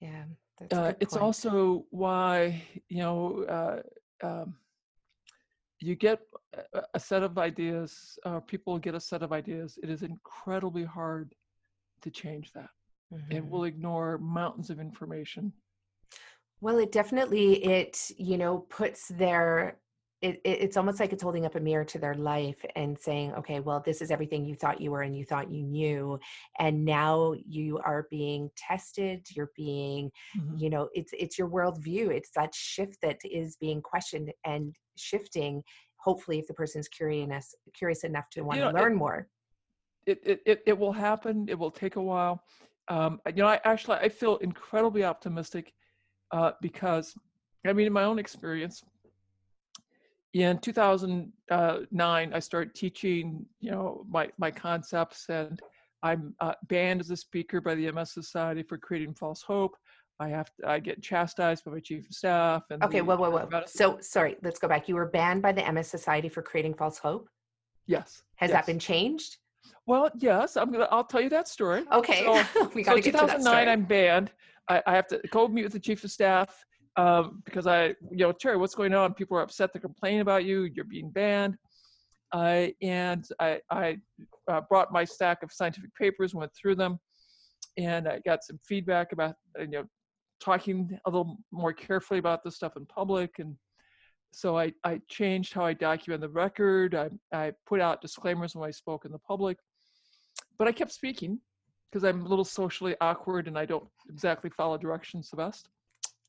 yeah. 0.00 0.24
Uh, 0.70 0.92
it's 1.00 1.14
point. 1.14 1.22
also 1.22 1.86
why, 1.90 2.62
you 2.88 2.98
know, 2.98 3.44
uh, 3.48 4.26
um, 4.26 4.54
you 5.80 5.96
get 5.96 6.20
a, 6.94 7.00
set 7.00 7.22
of 7.22 7.38
ideas, 7.38 8.18
uh, 8.24 8.40
people 8.40 8.78
get 8.78 8.94
a 8.94 9.00
set 9.00 9.22
of 9.22 9.32
ideas. 9.32 9.78
It 9.82 9.90
is 9.90 10.02
incredibly 10.02 10.84
hard 10.84 11.34
to 12.02 12.10
change 12.10 12.52
that. 12.52 12.70
And 13.30 13.44
Mhm. 13.44 13.50
we'll 13.50 13.64
ignore 13.64 14.18
mountains 14.18 14.70
of 14.70 14.78
information. 14.78 15.52
Well, 16.60 16.78
it 16.78 16.92
definitely 16.92 17.64
it 17.64 18.10
you 18.16 18.38
know 18.38 18.60
puts 18.68 19.08
their 19.08 19.78
it, 20.22 20.40
it 20.44 20.58
it's 20.62 20.76
almost 20.76 21.00
like 21.00 21.12
it's 21.12 21.22
holding 21.22 21.44
up 21.44 21.56
a 21.56 21.60
mirror 21.60 21.84
to 21.84 21.98
their 21.98 22.14
life 22.14 22.64
and 22.76 22.98
saying, 22.98 23.34
okay, 23.34 23.60
well, 23.60 23.82
this 23.84 24.00
is 24.00 24.10
everything 24.10 24.44
you 24.44 24.54
thought 24.54 24.80
you 24.80 24.92
were 24.92 25.02
and 25.02 25.16
you 25.16 25.24
thought 25.24 25.50
you 25.50 25.62
knew, 25.62 26.18
and 26.58 26.84
now 26.84 27.34
you 27.46 27.78
are 27.84 28.06
being 28.10 28.48
tested. 28.56 29.26
You're 29.34 29.50
being, 29.56 30.10
Mhm. 30.36 30.58
you 30.60 30.70
know, 30.70 30.88
it's 30.94 31.12
it's 31.12 31.38
your 31.38 31.48
worldview. 31.48 32.10
It's 32.10 32.30
that 32.36 32.54
shift 32.54 32.98
that 33.02 33.18
is 33.24 33.56
being 33.56 33.82
questioned 33.82 34.32
and 34.46 34.74
shifting. 34.96 35.62
Hopefully, 35.96 36.38
if 36.38 36.46
the 36.46 36.54
person's 36.54 36.88
curious 36.88 37.54
curious 37.74 38.04
enough 38.04 38.28
to 38.30 38.42
want 38.42 38.60
know, 38.60 38.68
to 38.70 38.76
it- 38.76 38.80
learn 38.80 38.94
more. 38.94 39.28
it, 40.06 40.20
it, 40.24 40.40
it, 40.46 40.62
it 40.66 40.78
will 40.78 40.92
happen. 40.92 41.46
It 41.48 41.58
will 41.58 41.70
take 41.70 41.96
a 41.96 42.02
while. 42.02 42.42
Um, 42.88 43.20
you 43.28 43.42
know, 43.42 43.48
I 43.48 43.60
actually 43.64 43.98
I 43.98 44.08
feel 44.08 44.36
incredibly 44.38 45.04
optimistic 45.04 45.72
uh, 46.32 46.52
because, 46.60 47.14
I 47.66 47.72
mean, 47.72 47.86
in 47.86 47.92
my 47.92 48.02
own 48.04 48.18
experience, 48.18 48.82
in 50.34 50.58
2009, 50.58 52.32
I 52.34 52.38
started 52.38 52.74
teaching, 52.74 53.44
you 53.60 53.70
know, 53.70 54.04
my 54.08 54.28
my 54.38 54.50
concepts, 54.50 55.28
and 55.28 55.60
I'm 56.02 56.34
uh, 56.40 56.54
banned 56.68 57.00
as 57.00 57.10
a 57.10 57.16
speaker 57.16 57.60
by 57.60 57.74
the 57.74 57.90
MS 57.92 58.12
Society 58.12 58.62
for 58.62 58.78
creating 58.78 59.14
false 59.14 59.42
hope. 59.42 59.76
I 60.20 60.28
have 60.28 60.50
to, 60.56 60.68
I 60.68 60.78
get 60.78 61.02
chastised 61.02 61.64
by 61.64 61.72
my 61.72 61.80
chief 61.80 62.06
of 62.08 62.14
staff. 62.14 62.62
And 62.70 62.82
Okay, 62.84 63.00
whoa, 63.00 63.16
whoa, 63.16 63.30
whoa. 63.30 63.62
So 63.66 63.98
sorry, 64.00 64.36
let's 64.42 64.58
go 64.58 64.68
back. 64.68 64.88
You 64.88 64.94
were 64.94 65.06
banned 65.06 65.42
by 65.42 65.52
the 65.52 65.70
MS 65.70 65.88
Society 65.88 66.28
for 66.28 66.42
creating 66.42 66.74
false 66.74 66.98
hope. 66.98 67.28
yes, 67.86 68.22
Has 68.36 68.50
yes. 68.50 68.58
that 68.58 68.66
been 68.66 68.78
changed? 68.78 69.36
Well, 69.86 70.10
yes, 70.18 70.56
I'm 70.56 70.70
gonna. 70.72 70.88
I'll 70.90 71.04
tell 71.04 71.20
you 71.20 71.28
that 71.30 71.48
story. 71.48 71.84
Okay, 71.92 72.24
So- 72.24 72.68
we 72.74 72.84
so 72.84 72.90
got 72.90 72.96
to 72.96 73.00
get 73.02 73.12
to 73.12 73.26
that 73.26 73.38
2009 73.38 73.40
story. 73.42 73.68
i'm 73.68 73.84
banned 73.84 74.30
I, 74.68 74.80
I 74.86 74.94
have 74.94 75.08
to 75.08 75.20
go 75.30 75.48
meet 75.48 75.64
with 75.64 75.72
the 75.72 75.80
chief 75.80 76.04
of 76.04 76.10
staff 76.10 76.64
um, 76.96 77.42
because 77.44 77.66
i 77.66 77.88
you 78.10 78.18
know 78.18 78.32
terry 78.32 78.56
what's 78.56 78.74
going 78.74 78.94
on 78.94 79.14
people 79.14 79.36
are 79.36 79.42
upset 79.42 79.72
they're 79.72 79.80
complaining 79.80 80.20
about 80.20 80.44
you 80.44 80.64
you're 80.74 80.84
being 80.84 81.10
banned 81.10 81.56
uh, 82.32 82.66
and 82.82 83.28
i, 83.40 83.58
I 83.70 83.98
uh, 84.48 84.60
brought 84.68 84.92
my 84.92 85.04
stack 85.04 85.42
of 85.42 85.52
scientific 85.52 85.94
papers 85.94 86.34
went 86.34 86.52
through 86.54 86.76
them 86.76 86.98
and 87.78 88.08
i 88.08 88.20
got 88.24 88.44
some 88.44 88.58
feedback 88.66 89.12
about 89.12 89.34
you 89.58 89.68
know 89.68 89.84
talking 90.40 90.98
a 91.06 91.10
little 91.10 91.38
more 91.52 91.72
carefully 91.72 92.18
about 92.18 92.42
this 92.42 92.56
stuff 92.56 92.76
in 92.76 92.84
public 92.86 93.38
and 93.38 93.56
so 94.32 94.58
I, 94.58 94.72
I 94.82 95.00
changed 95.08 95.52
how 95.52 95.66
I 95.66 95.74
document 95.74 96.22
the 96.22 96.28
record. 96.28 96.94
I, 96.94 97.10
I 97.32 97.52
put 97.66 97.80
out 97.80 98.00
disclaimers 98.00 98.54
when 98.54 98.66
I 98.66 98.72
spoke 98.72 99.04
in 99.04 99.12
the 99.12 99.18
public, 99.18 99.58
but 100.58 100.66
I 100.66 100.72
kept 100.72 100.92
speaking 100.92 101.38
because 101.90 102.04
I'm 102.04 102.24
a 102.24 102.28
little 102.28 102.44
socially 102.44 102.96
awkward 103.00 103.46
and 103.46 103.58
I 103.58 103.66
don't 103.66 103.86
exactly 104.10 104.48
follow 104.48 104.78
directions 104.78 105.28
the 105.28 105.36
best. 105.36 105.68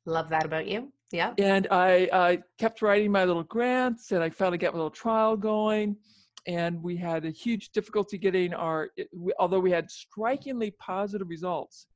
Love 0.05 0.29
that 0.29 0.45
about 0.45 0.67
you. 0.67 0.91
Yeah. 1.11 1.33
And 1.37 1.67
I, 1.71 2.41
kept 2.57 2.81
writing 2.81 3.11
my 3.11 3.23
little 3.23 3.43
grants 3.43 4.11
and 4.11 4.23
I 4.23 4.29
finally 4.29 4.57
got 4.57 4.73
my 4.73 4.77
little 4.77 4.89
trial 4.89 5.37
going. 5.37 5.95
And 6.45 6.81
we 6.83 6.97
had 6.97 7.23
a 7.23 7.29
huge 7.29 7.69
difficulty 7.69 8.17
getting 8.17 8.53
our, 8.53 8.89
it, 8.97 9.07
we, 9.15 9.31
although 9.39 9.59
we 9.61 9.71
had 9.71 9.89
strikingly 9.89 10.71
positive 10.71 11.29
results, 11.29 11.87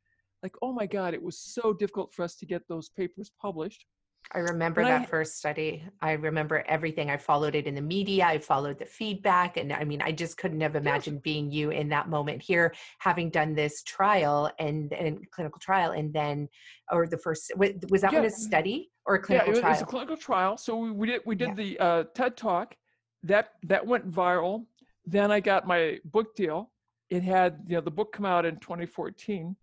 like, 0.41 0.55
oh 0.61 0.71
my 0.71 0.85
God, 0.85 1.13
it 1.13 1.21
was 1.21 1.37
so 1.37 1.73
difficult 1.73 2.13
for 2.13 2.23
us 2.23 2.35
to 2.35 2.45
get 2.45 2.61
those 2.69 2.89
papers 2.89 3.31
published. 3.41 3.85
I 4.33 4.39
remember 4.39 4.81
But 4.81 4.91
I- 4.91 4.99
that 4.99 5.09
first 5.09 5.37
study. 5.37 5.83
I 6.01 6.11
remember 6.13 6.63
everything. 6.67 7.09
I 7.09 7.17
followed 7.17 7.55
it 7.55 7.65
in 7.65 7.75
the 7.75 7.81
media. 7.81 8.25
I 8.25 8.39
followed 8.39 8.77
the 8.77 8.85
feedback. 8.85 9.57
And 9.57 9.71
I 9.71 9.83
mean, 9.85 10.01
I 10.01 10.11
just 10.11 10.37
couldn't 10.37 10.59
have 10.61 10.75
imagined 10.75 11.21
being 11.21 11.49
you 11.49 11.69
in 11.71 11.87
that 11.89 12.09
moment 12.09 12.41
here, 12.41 12.73
having 12.99 13.29
done 13.29 13.53
this 13.55 13.83
trial 13.83 14.51
and, 14.59 14.91
and 14.93 15.29
clinical 15.31 15.59
trial. 15.59 15.91
And 15.91 16.13
then, 16.13 16.49
or 16.91 17.07
the 17.07 17.17
first, 17.17 17.51
was 17.55 18.01
that 18.01 18.11
one 18.13 18.23
Yeah. 18.23 18.27
a 18.27 18.31
study 18.31 18.91
or 19.05 19.15
a 19.15 19.19
yeah, 19.19 19.25
clinical 19.25 19.49
was, 19.51 19.59
it 19.59 19.63
was 19.65 19.77
trial? 19.77 19.83
a 19.83 19.85
clinical 19.85 20.17
trial. 20.17 20.57
So 20.57 20.77
we, 20.77 20.91
we 20.91 21.07
did 21.07 21.21
we 21.25 21.35
did 21.35 21.49
Yeah. 21.49 21.53
the 21.55 21.79
uh, 21.79 22.03
TED 22.13 22.35
talk, 22.35 22.75
that 23.23 23.53
that 23.63 23.85
went 23.85 24.09
viral. 24.11 24.65
Then 25.05 25.31
I 25.31 25.39
got 25.39 25.65
my 25.65 25.99
book 26.03 26.35
deal, 26.35 26.71
it 27.09 27.23
had 27.23 27.59
you 27.65 27.75
know 27.75 27.81
the 27.81 27.91
book 27.91 28.11
come 28.11 28.25
out 28.25 28.45
in 28.45 28.57
2014 28.57 29.55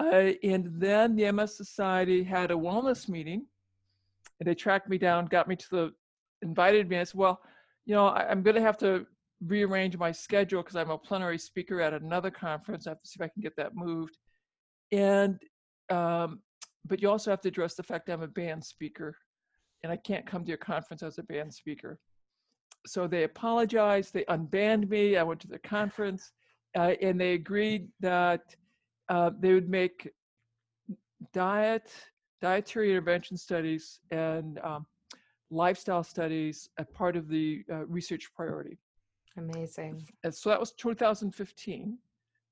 uh, 0.00 0.32
and 0.42 0.68
then 0.80 1.16
the 1.16 1.30
ms 1.32 1.56
society 1.56 2.22
had 2.22 2.50
a 2.50 2.54
wellness 2.54 3.08
meeting 3.08 3.44
and 4.40 4.48
they 4.48 4.54
tracked 4.54 4.88
me 4.88 4.98
down 4.98 5.26
got 5.26 5.48
me 5.48 5.56
to 5.56 5.66
the 5.70 5.92
invited 6.42 6.88
me 6.88 6.98
i 6.98 7.04
said 7.04 7.18
well 7.18 7.40
you 7.86 7.94
know 7.94 8.06
I, 8.06 8.30
am 8.30 8.42
going 8.42 8.56
to 8.56 8.62
have 8.62 8.78
to 8.78 9.06
rearrange 9.44 9.96
my 9.96 10.12
schedule 10.12 10.62
because 10.62 10.76
i'm 10.76 10.90
a 10.90 10.98
plenary 10.98 11.38
speaker 11.38 11.80
at 11.80 11.94
another 11.94 12.30
conference 12.30 12.86
i 12.86 12.90
have 12.90 13.02
to 13.02 13.08
see 13.08 13.16
if 13.18 13.24
i 13.24 13.28
can 13.28 13.42
get 13.42 13.56
that 13.56 13.74
moved 13.74 14.18
and 14.92 15.38
um, 15.90 16.40
but 16.86 17.00
you 17.00 17.10
also 17.10 17.30
have 17.30 17.40
to 17.42 17.48
address 17.48 17.74
the 17.74 17.82
fact 17.82 18.08
i'm 18.08 18.22
a 18.22 18.28
banned 18.28 18.64
speaker 18.64 19.16
and 19.82 19.92
i 19.92 19.96
can't 19.96 20.26
come 20.26 20.42
to 20.42 20.48
your 20.48 20.58
conference 20.58 21.02
as 21.02 21.18
a 21.18 21.22
banned 21.22 21.52
speaker 21.52 21.98
so 22.86 23.06
they 23.06 23.24
apologized. 23.24 24.12
They 24.12 24.24
unbanned 24.24 24.88
me. 24.88 25.16
I 25.16 25.22
went 25.22 25.40
to 25.40 25.48
the 25.48 25.58
conference, 25.58 26.32
uh, 26.76 26.94
and 27.02 27.20
they 27.20 27.34
agreed 27.34 27.88
that 28.00 28.54
uh, 29.08 29.30
they 29.38 29.54
would 29.54 29.68
make 29.68 30.10
diet, 31.32 31.90
dietary 32.40 32.90
intervention 32.90 33.36
studies, 33.36 34.00
and 34.10 34.58
um, 34.60 34.86
lifestyle 35.50 36.04
studies 36.04 36.68
a 36.78 36.84
part 36.84 37.16
of 37.16 37.28
the 37.28 37.64
uh, 37.70 37.86
research 37.86 38.28
priority. 38.34 38.78
Amazing. 39.36 40.06
And 40.24 40.34
so 40.34 40.50
that 40.50 40.60
was 40.60 40.72
2015. 40.72 41.98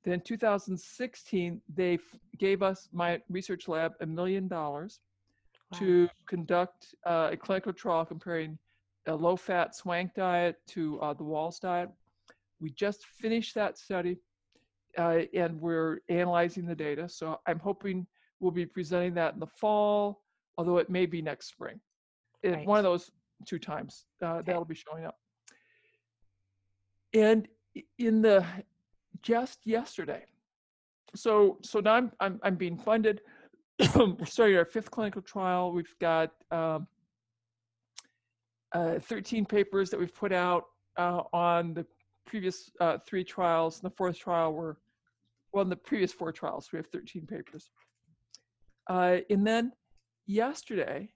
Then 0.04 0.20
2016, 0.20 1.60
they 1.74 1.94
f- 1.94 2.00
gave 2.38 2.62
us 2.62 2.88
my 2.92 3.20
research 3.28 3.66
lab 3.66 3.92
a 4.00 4.06
million 4.06 4.46
dollars 4.46 5.00
to 5.74 6.08
conduct 6.28 6.94
uh, 7.04 7.30
a 7.32 7.36
clinical 7.36 7.72
trial 7.72 8.04
comparing 8.04 8.56
a 9.06 9.14
low 9.14 9.36
fat 9.36 9.74
swank 9.74 10.14
diet 10.14 10.56
to 10.68 11.00
uh, 11.00 11.12
the 11.12 11.24
Wahls 11.24 11.60
diet. 11.60 11.90
We 12.60 12.70
just 12.70 13.06
finished 13.06 13.54
that 13.56 13.76
study 13.78 14.18
uh, 14.98 15.20
and 15.34 15.60
we're 15.60 15.98
analyzing 16.08 16.66
the 16.66 16.74
data. 16.74 17.08
So 17.08 17.40
I'm 17.46 17.58
hoping 17.58 18.06
we'll 18.40 18.50
be 18.50 18.66
presenting 18.66 19.14
that 19.14 19.34
in 19.34 19.40
the 19.40 19.46
fall, 19.46 20.22
although 20.58 20.78
it 20.78 20.90
may 20.90 21.06
be 21.06 21.22
next 21.22 21.48
spring. 21.48 21.80
Right. 22.44 22.66
One 22.66 22.78
of 22.78 22.84
those 22.84 23.10
two 23.44 23.58
times 23.58 24.06
uh, 24.22 24.26
okay. 24.26 24.42
that'll 24.46 24.64
be 24.64 24.74
showing 24.74 25.04
up. 25.04 25.18
And 27.14 27.48
in 27.98 28.22
the 28.22 28.44
just 29.22 29.60
yesterday, 29.64 30.24
so 31.14 31.58
so 31.62 31.80
now 31.80 31.94
I'm 31.94 32.12
I'm, 32.20 32.40
I'm 32.42 32.56
being 32.56 32.78
funded. 32.78 33.20
we're 33.94 34.24
starting 34.24 34.56
our 34.56 34.64
fifth 34.64 34.90
clinical 34.90 35.22
trial. 35.22 35.72
We've 35.72 35.94
got 36.00 36.32
um, 36.50 36.86
uh, 38.72 38.98
13 39.00 39.44
papers 39.44 39.90
that 39.90 40.00
we've 40.00 40.14
put 40.14 40.32
out 40.32 40.64
uh, 40.96 41.22
on 41.32 41.74
the 41.74 41.86
previous 42.26 42.70
uh, 42.80 42.98
three 43.06 43.24
trials. 43.24 43.80
And 43.80 43.90
the 43.90 43.94
fourth 43.94 44.18
trial 44.18 44.52
were, 44.52 44.78
well, 45.56 45.62
in 45.62 45.70
the 45.70 45.76
previous 45.76 46.12
four 46.12 46.32
trials, 46.32 46.68
we 46.70 46.76
have 46.76 46.86
13 46.88 47.26
papers. 47.26 47.70
Uh, 48.90 49.20
and 49.30 49.46
then 49.46 49.72
yesterday, 50.26 51.10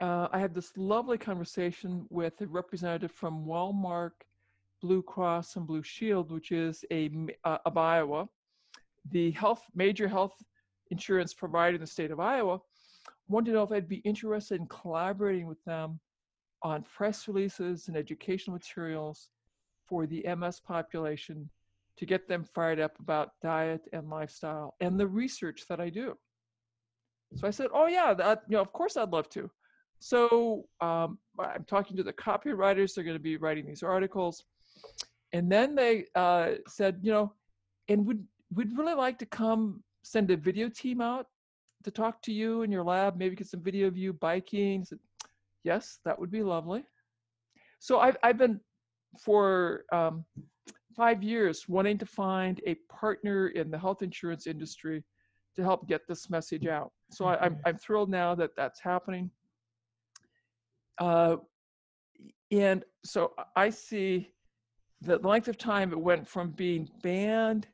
uh, 0.00 0.28
I 0.32 0.38
had 0.38 0.54
this 0.54 0.72
lovely 0.78 1.18
conversation 1.18 2.06
with 2.08 2.40
a 2.40 2.46
representative 2.46 3.12
from 3.12 3.44
Wellmark, 3.44 4.12
Blue 4.80 5.02
Cross 5.02 5.56
and 5.56 5.66
Blue 5.66 5.82
Shield, 5.82 6.32
which 6.32 6.50
is 6.50 6.82
a 6.90 7.10
uh, 7.44 7.58
of 7.66 7.76
Iowa, 7.76 8.26
the 9.10 9.32
health 9.32 9.64
major 9.74 10.08
health 10.08 10.42
insurance 10.90 11.34
provider 11.34 11.74
in 11.74 11.82
the 11.82 11.86
state 11.86 12.10
of 12.10 12.20
Iowa. 12.20 12.60
Wanted 13.28 13.50
to 13.50 13.56
know 13.58 13.64
if 13.64 13.72
I'd 13.72 13.86
be 13.86 13.96
interested 13.96 14.62
in 14.62 14.66
collaborating 14.68 15.46
with 15.46 15.62
them 15.64 16.00
on 16.62 16.84
press 16.84 17.28
releases 17.28 17.88
and 17.88 17.98
educational 17.98 18.54
materials 18.54 19.28
for 19.86 20.06
the 20.06 20.24
MS 20.36 20.58
population 20.58 21.50
to 21.98 22.06
get 22.06 22.28
them 22.28 22.44
fired 22.44 22.80
up 22.80 22.98
about 23.00 23.32
diet 23.42 23.82
and 23.92 24.08
lifestyle 24.08 24.74
and 24.80 24.98
the 24.98 25.06
research 25.06 25.64
that 25.68 25.80
I 25.80 25.90
do. 25.90 26.16
So 27.36 27.46
I 27.46 27.50
said, 27.50 27.68
"Oh 27.74 27.86
yeah, 27.86 28.14
that 28.14 28.42
you 28.48 28.56
know, 28.56 28.62
of 28.62 28.72
course 28.72 28.96
I'd 28.96 29.10
love 29.10 29.28
to." 29.30 29.50
So 30.00 30.66
um, 30.80 31.18
I'm 31.38 31.64
talking 31.64 31.96
to 31.96 32.02
the 32.02 32.12
copywriters; 32.12 32.94
they're 32.94 33.04
going 33.04 33.16
to 33.16 33.22
be 33.22 33.36
writing 33.36 33.66
these 33.66 33.82
articles, 33.82 34.44
and 35.32 35.50
then 35.50 35.74
they 35.74 36.06
uh, 36.14 36.52
said, 36.66 36.98
"You 37.02 37.12
know, 37.12 37.32
and 37.88 38.06
would 38.06 38.24
we'd 38.54 38.76
really 38.78 38.94
like 38.94 39.18
to 39.18 39.26
come 39.26 39.82
send 40.02 40.30
a 40.30 40.36
video 40.36 40.70
team 40.70 41.02
out 41.02 41.26
to 41.84 41.90
talk 41.90 42.22
to 42.22 42.32
you 42.32 42.62
in 42.62 42.72
your 42.72 42.82
lab, 42.82 43.18
maybe 43.18 43.36
get 43.36 43.46
some 43.46 43.62
video 43.62 43.88
of 43.88 43.96
you 43.96 44.12
biking." 44.14 44.84
Said, 44.84 44.98
Yes, 45.64 45.98
that 46.04 46.18
would 46.18 46.30
be 46.30 46.42
lovely. 46.42 46.84
So 47.78 48.00
I've, 48.00 48.16
I've 48.22 48.38
been 48.38 48.60
for 49.22 49.84
um, 49.92 50.24
five 50.98 51.22
years 51.22 51.64
wanting 51.68 51.96
to 51.96 52.04
find 52.04 52.60
a 52.66 52.74
partner 52.90 53.48
in 53.48 53.70
the 53.70 53.78
health 53.78 54.02
insurance 54.02 54.48
industry 54.48 55.04
to 55.54 55.62
help 55.62 55.86
get 55.86 56.00
this 56.08 56.28
message 56.28 56.66
out. 56.66 56.90
So 57.12 57.24
I, 57.24 57.34
am 57.34 57.40
I'm, 57.42 57.60
I'm 57.66 57.78
thrilled 57.78 58.10
now 58.10 58.34
that 58.34 58.50
that's 58.56 58.80
happening. 58.80 59.30
Uh, 60.98 61.36
and 62.50 62.84
so 63.04 63.32
I 63.54 63.70
see 63.70 64.32
the 65.02 65.18
length 65.18 65.46
of 65.46 65.56
time 65.56 65.92
it 65.92 66.00
went 66.00 66.26
from 66.26 66.50
being 66.50 66.88
banned 67.04 67.68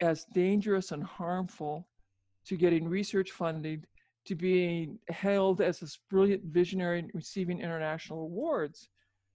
as 0.00 0.24
dangerous 0.32 0.92
and 0.92 1.02
harmful 1.02 1.88
to 2.46 2.56
getting 2.56 2.88
research 2.88 3.32
funding 3.32 3.84
to 4.24 4.36
being 4.36 5.00
hailed 5.08 5.60
as 5.60 5.80
this 5.80 5.98
brilliant 6.08 6.44
visionary 6.44 7.00
and 7.00 7.10
receiving 7.12 7.60
international 7.60 8.20
awards. 8.20 8.88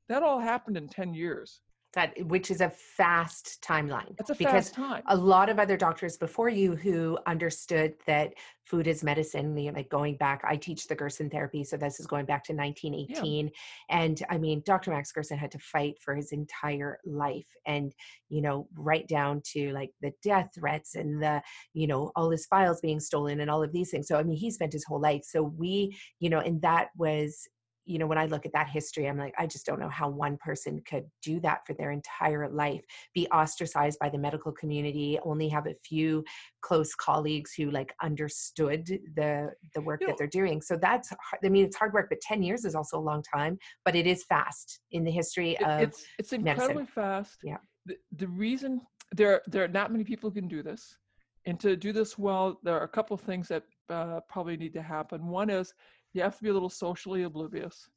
That 0.07 0.23
all 0.23 0.39
happened 0.39 0.77
in 0.77 0.87
10 0.87 1.13
years 1.13 1.59
that 1.97 2.13
which 2.27 2.51
is 2.51 2.61
a 2.61 2.69
fast 2.69 3.57
timeline 3.67 4.13
it's 4.19 4.29
a 4.29 4.35
because 4.35 4.69
fast 4.69 4.75
time. 4.75 5.01
a 5.07 5.17
lot 5.17 5.49
of 5.49 5.57
other 5.57 5.75
doctors 5.75 6.15
before 6.15 6.47
you 6.47 6.75
who 6.75 7.17
understood 7.25 7.95
that 8.05 8.33
food 8.65 8.85
is 8.85 9.03
medicine 9.03 9.57
you 9.57 9.71
know, 9.71 9.75
like 9.75 9.89
going 9.89 10.15
back 10.17 10.43
i 10.45 10.55
teach 10.55 10.87
the 10.87 10.93
gerson 10.93 11.27
therapy 11.27 11.63
so 11.63 11.75
this 11.75 11.99
is 11.99 12.05
going 12.05 12.23
back 12.25 12.43
to 12.43 12.53
1918 12.53 13.47
yeah. 13.47 13.51
and 13.89 14.23
i 14.29 14.37
mean 14.37 14.61
dr 14.63 14.89
max 14.91 15.11
gerson 15.11 15.39
had 15.39 15.49
to 15.49 15.57
fight 15.57 15.95
for 15.99 16.15
his 16.15 16.31
entire 16.33 16.99
life 17.03 17.49
and 17.65 17.95
you 18.29 18.43
know 18.43 18.67
right 18.75 19.07
down 19.07 19.41
to 19.43 19.71
like 19.73 19.89
the 20.01 20.11
death 20.21 20.49
threats 20.53 20.93
and 20.93 21.21
the 21.21 21.41
you 21.73 21.87
know 21.87 22.11
all 22.15 22.29
his 22.29 22.45
files 22.45 22.79
being 22.79 22.99
stolen 22.99 23.39
and 23.39 23.49
all 23.49 23.63
of 23.63 23.71
these 23.71 23.89
things 23.89 24.07
so 24.07 24.17
i 24.17 24.23
mean 24.23 24.37
he 24.37 24.51
spent 24.51 24.71
his 24.71 24.85
whole 24.85 25.01
life 25.01 25.23
so 25.23 25.41
we 25.41 25.97
you 26.19 26.29
know 26.29 26.41
and 26.41 26.61
that 26.61 26.89
was 26.95 27.47
you 27.87 27.97
know, 27.97 28.05
when 28.05 28.17
I 28.17 28.25
look 28.25 28.45
at 28.45 28.51
that 28.53 28.67
history, 28.67 29.07
I'm 29.07 29.17
like, 29.17 29.33
I 29.37 29.47
just 29.47 29.65
don't 29.65 29.79
know 29.79 29.89
how 29.89 30.09
one 30.09 30.37
person 30.37 30.81
could 30.87 31.05
do 31.21 31.39
that 31.39 31.65
for 31.65 31.73
their 31.73 31.91
entire 31.91 32.49
life, 32.49 32.83
be 33.13 33.27
ostracized 33.29 33.97
by 33.99 34.09
the 34.09 34.17
medical 34.17 34.51
community, 34.51 35.17
only 35.23 35.47
have 35.49 35.67
a 35.67 35.75
few 35.83 36.23
close 36.61 36.93
colleagues 36.95 37.53
who 37.53 37.71
like 37.71 37.93
understood 38.03 38.85
the 39.15 39.51
the 39.73 39.81
work 39.81 40.01
that 40.05 40.17
they're 40.17 40.27
doing. 40.27 40.61
So 40.61 40.75
that's, 40.75 41.11
I 41.43 41.49
mean, 41.49 41.65
it's 41.65 41.77
hard 41.77 41.93
work, 41.93 42.07
but 42.09 42.19
10 42.21 42.43
years 42.43 42.65
is 42.65 42.75
also 42.75 42.99
a 42.99 43.01
long 43.01 43.23
time, 43.23 43.57
but 43.85 43.95
it 43.95 44.05
is 44.05 44.25
fast 44.25 44.81
in 44.91 45.03
the 45.03 45.11
history 45.11 45.57
of 45.59 45.81
It's, 45.81 46.05
it's 46.19 46.33
incredibly 46.33 46.67
medicine. 46.67 46.87
fast. 46.87 47.37
Yeah. 47.43 47.57
The, 47.85 47.95
the 48.17 48.27
reason 48.27 48.81
there, 49.15 49.41
there 49.47 49.63
are 49.63 49.69
not 49.69 49.91
many 49.91 50.03
people 50.03 50.29
who 50.29 50.41
can 50.41 50.49
do 50.49 50.61
this. 50.61 50.97
And 51.45 51.57
to 51.61 51.77
do 51.77 51.93
this 51.93 52.17
well, 52.17 52.59
there 52.63 52.77
are 52.77 52.83
a 52.83 52.89
couple 52.89 53.13
of 53.13 53.21
things 53.21 53.47
that 53.47 53.63
uh, 53.89 54.19
probably 54.27 54.57
need 54.57 54.73
to 54.73 54.81
happen. 54.81 55.27
One 55.27 55.49
is 55.49 55.73
you 56.13 56.21
have 56.21 56.37
to 56.37 56.43
be 56.43 56.49
a 56.49 56.53
little 56.53 56.69
socially 56.69 57.23
oblivious. 57.23 57.89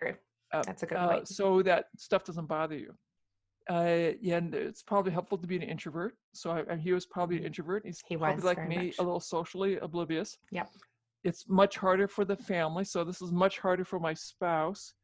Great. 0.00 0.16
Uh, 0.52 0.62
That's 0.66 0.82
a 0.82 0.86
good 0.86 0.98
uh, 0.98 1.08
point. 1.08 1.28
so 1.28 1.62
that 1.62 1.86
stuff 1.96 2.24
doesn't 2.24 2.46
bother 2.46 2.76
you. 2.76 2.94
Uh, 3.70 4.12
and 4.28 4.54
it's 4.54 4.82
probably 4.82 5.12
helpful 5.12 5.38
to 5.38 5.46
be 5.46 5.56
an 5.56 5.62
introvert. 5.62 6.16
So 6.32 6.50
I, 6.50 6.62
and 6.68 6.80
he 6.80 6.92
was 6.92 7.06
probably 7.06 7.38
an 7.38 7.44
introvert. 7.44 7.84
He's 7.84 8.02
he 8.06 8.16
probably 8.16 8.42
like 8.42 8.68
me, 8.68 8.86
much. 8.86 8.98
a 8.98 9.02
little 9.02 9.20
socially 9.20 9.78
oblivious. 9.78 10.38
Yep. 10.50 10.68
It's 11.24 11.48
much 11.48 11.76
harder 11.76 12.08
for 12.08 12.24
the 12.24 12.36
family. 12.36 12.84
So 12.84 13.04
this 13.04 13.22
is 13.22 13.30
much 13.30 13.60
harder 13.60 13.84
for 13.84 14.00
my 14.00 14.14
spouse, 14.14 14.94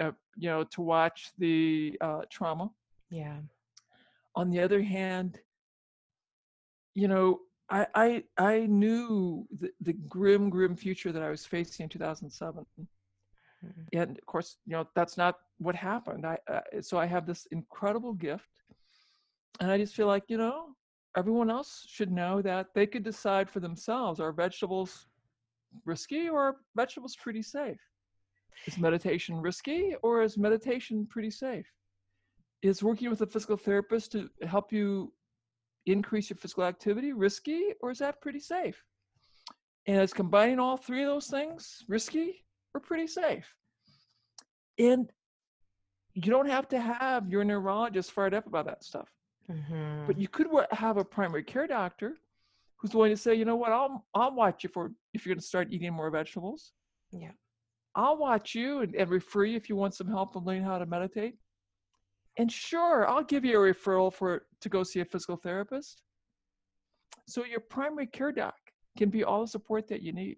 uh, 0.00 0.12
you 0.36 0.48
know, 0.48 0.64
to 0.64 0.80
watch 0.80 1.32
the 1.38 1.96
uh, 2.00 2.22
trauma. 2.30 2.70
Yeah. 3.10 3.36
On 4.34 4.48
the 4.48 4.60
other 4.60 4.82
hand, 4.82 5.38
you 6.94 7.08
know, 7.08 7.40
I 7.74 7.86
I 7.94 8.24
I 8.38 8.66
knew 8.66 9.46
the, 9.58 9.70
the 9.80 9.94
grim 10.08 10.48
grim 10.48 10.76
future 10.76 11.10
that 11.10 11.22
I 11.22 11.30
was 11.30 11.44
facing 11.44 11.84
in 11.84 11.90
2007, 11.90 12.64
mm-hmm. 12.78 13.70
and 13.92 14.16
of 14.16 14.26
course, 14.26 14.58
you 14.64 14.74
know 14.74 14.86
that's 14.94 15.16
not 15.16 15.34
what 15.58 15.74
happened. 15.74 16.24
I 16.24 16.38
uh, 16.52 16.60
so 16.80 16.98
I 16.98 17.06
have 17.06 17.26
this 17.26 17.46
incredible 17.50 18.12
gift, 18.12 18.62
and 19.60 19.72
I 19.72 19.76
just 19.76 19.96
feel 19.96 20.06
like 20.06 20.24
you 20.28 20.38
know 20.38 20.76
everyone 21.16 21.50
else 21.50 21.84
should 21.88 22.12
know 22.12 22.40
that 22.42 22.68
they 22.74 22.86
could 22.86 23.02
decide 23.02 23.50
for 23.50 23.58
themselves: 23.58 24.20
are 24.20 24.32
vegetables 24.32 25.06
risky 25.84 26.28
or 26.28 26.40
are 26.40 26.56
vegetables 26.76 27.16
pretty 27.16 27.42
safe? 27.42 27.80
Is 28.66 28.78
meditation 28.78 29.40
risky 29.40 29.96
or 30.02 30.22
is 30.22 30.38
meditation 30.38 31.06
pretty 31.06 31.30
safe? 31.30 31.66
Is 32.62 32.84
working 32.84 33.10
with 33.10 33.22
a 33.22 33.26
physical 33.26 33.56
therapist 33.56 34.12
to 34.12 34.30
help 34.46 34.72
you 34.72 35.12
increase 35.86 36.30
your 36.30 36.36
physical 36.36 36.64
activity 36.64 37.12
risky 37.12 37.72
or 37.80 37.90
is 37.90 37.98
that 37.98 38.20
pretty 38.20 38.40
safe? 38.40 38.82
And 39.86 40.00
is 40.00 40.12
combining 40.12 40.58
all 40.58 40.76
three 40.76 41.02
of 41.02 41.08
those 41.08 41.26
things 41.26 41.82
risky 41.88 42.44
or 42.74 42.80
pretty 42.80 43.06
safe? 43.06 43.46
And 44.78 45.10
you 46.14 46.30
don't 46.30 46.48
have 46.48 46.68
to 46.68 46.80
have 46.80 47.28
your 47.28 47.44
neurologist 47.44 48.12
fired 48.12 48.34
up 48.34 48.46
about 48.46 48.66
that 48.66 48.84
stuff. 48.84 49.08
Mhm. 49.50 50.06
But 50.06 50.18
you 50.18 50.28
could 50.28 50.46
have 50.70 50.96
a 50.96 51.04
primary 51.04 51.42
care 51.44 51.66
doctor 51.66 52.16
who's 52.76 52.92
going 52.92 53.10
to 53.10 53.16
say, 53.16 53.34
you 53.34 53.44
know 53.44 53.56
what, 53.56 53.72
I'll 53.72 54.06
I'll 54.14 54.34
watch 54.34 54.64
you 54.64 54.70
for 54.70 54.92
if 55.12 55.24
you're 55.26 55.34
going 55.34 55.40
to 55.40 55.46
start 55.46 55.68
eating 55.70 55.92
more 55.92 56.10
vegetables. 56.10 56.72
Yeah. 57.12 57.32
I'll 57.94 58.16
watch 58.16 58.54
you 58.54 58.80
and, 58.80 58.94
and 58.94 59.10
refer 59.10 59.44
you 59.44 59.56
if 59.56 59.68
you 59.68 59.76
want 59.76 59.94
some 59.94 60.08
help 60.08 60.34
in 60.34 60.44
learning 60.44 60.64
how 60.64 60.78
to 60.78 60.86
meditate. 60.86 61.36
And 62.36 62.50
sure, 62.50 63.08
I'll 63.08 63.22
give 63.24 63.44
you 63.44 63.62
a 63.62 63.72
referral 63.74 64.12
for 64.12 64.46
to 64.60 64.68
go 64.68 64.82
see 64.82 65.00
a 65.00 65.04
physical 65.04 65.36
therapist. 65.36 66.02
So 67.26 67.44
your 67.44 67.60
primary 67.60 68.06
care 68.06 68.32
doc 68.32 68.56
can 68.98 69.08
be 69.08 69.24
all 69.24 69.42
the 69.42 69.46
support 69.48 69.86
that 69.88 70.02
you 70.02 70.12
need. 70.12 70.36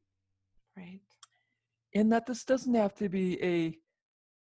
Right. 0.76 1.00
And 1.94 2.12
that 2.12 2.26
this 2.26 2.44
doesn't 2.44 2.74
have 2.74 2.94
to 2.96 3.08
be 3.08 3.42
a 3.42 3.78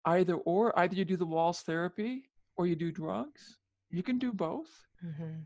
either 0.05 0.35
or. 0.35 0.77
Either 0.79 0.95
you 0.95 1.05
do 1.05 1.17
the 1.17 1.27
Wahls 1.27 1.61
therapy 1.63 2.29
or 2.55 2.65
you 2.67 2.75
do 2.75 2.91
drugs. 2.91 3.57
You 3.89 4.03
can 4.03 4.17
do 4.17 4.31
both. 4.31 4.69
Mhm. 5.03 5.45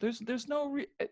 There's 0.00 0.18
there's 0.20 0.48
no 0.48 0.70
re- 0.70 0.86
eh, 1.00 1.06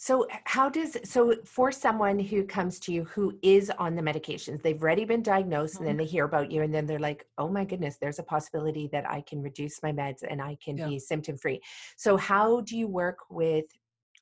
So 0.00 0.28
how 0.44 0.68
does 0.68 0.96
so 1.02 1.34
for 1.44 1.72
someone 1.72 2.20
who 2.20 2.44
comes 2.44 2.78
to 2.80 2.92
you 2.92 3.02
who 3.02 3.36
is 3.42 3.68
on 3.78 3.96
the 3.96 4.00
medications, 4.02 4.62
they've 4.62 4.80
already 4.80 5.04
been 5.04 5.24
diagnosed 5.24 5.80
and 5.80 5.88
then 5.88 5.96
they 5.96 6.04
hear 6.04 6.24
about 6.24 6.52
you 6.52 6.62
and 6.62 6.72
then 6.72 6.86
they're 6.86 7.00
like, 7.00 7.26
"Oh 7.36 7.48
my 7.48 7.64
goodness, 7.64 7.96
there's 8.00 8.20
a 8.20 8.22
possibility 8.22 8.88
that 8.92 9.10
I 9.10 9.22
can 9.22 9.42
reduce 9.42 9.82
my 9.82 9.90
meds 9.90 10.22
and 10.22 10.40
I 10.40 10.56
can 10.64 10.76
Yeah. 10.76 10.86
be 10.86 11.00
symptom 11.00 11.36
free." 11.36 11.60
So 11.96 12.16
how 12.16 12.60
do 12.60 12.78
you 12.78 12.86
work 12.86 13.18
with 13.28 13.64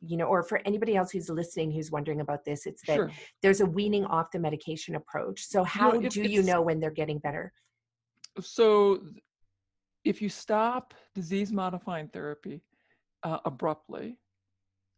you 0.00 0.16
know, 0.16 0.24
or 0.24 0.42
for 0.42 0.62
anybody 0.64 0.96
else 0.96 1.10
who's 1.10 1.28
listening 1.28 1.70
who's 1.70 1.90
wondering 1.90 2.22
about 2.22 2.46
this, 2.46 2.64
it's 2.64 2.82
that 2.86 2.96
sure. 2.96 3.12
there's 3.42 3.60
a 3.60 3.66
weaning 3.66 4.06
off 4.06 4.30
the 4.30 4.38
medication 4.38 4.94
approach. 4.94 5.44
So 5.44 5.62
how 5.62 6.00
do 6.00 6.22
you 6.22 6.42
know 6.42 6.62
when 6.62 6.80
they're 6.80 6.90
getting 6.90 7.18
better? 7.18 7.52
So 8.40 9.08
if 10.04 10.22
you 10.22 10.30
stop 10.30 10.94
disease 11.14 11.52
modifying 11.52 12.08
therapy 12.08 12.62
uh, 13.24 13.40
abruptly, 13.44 14.18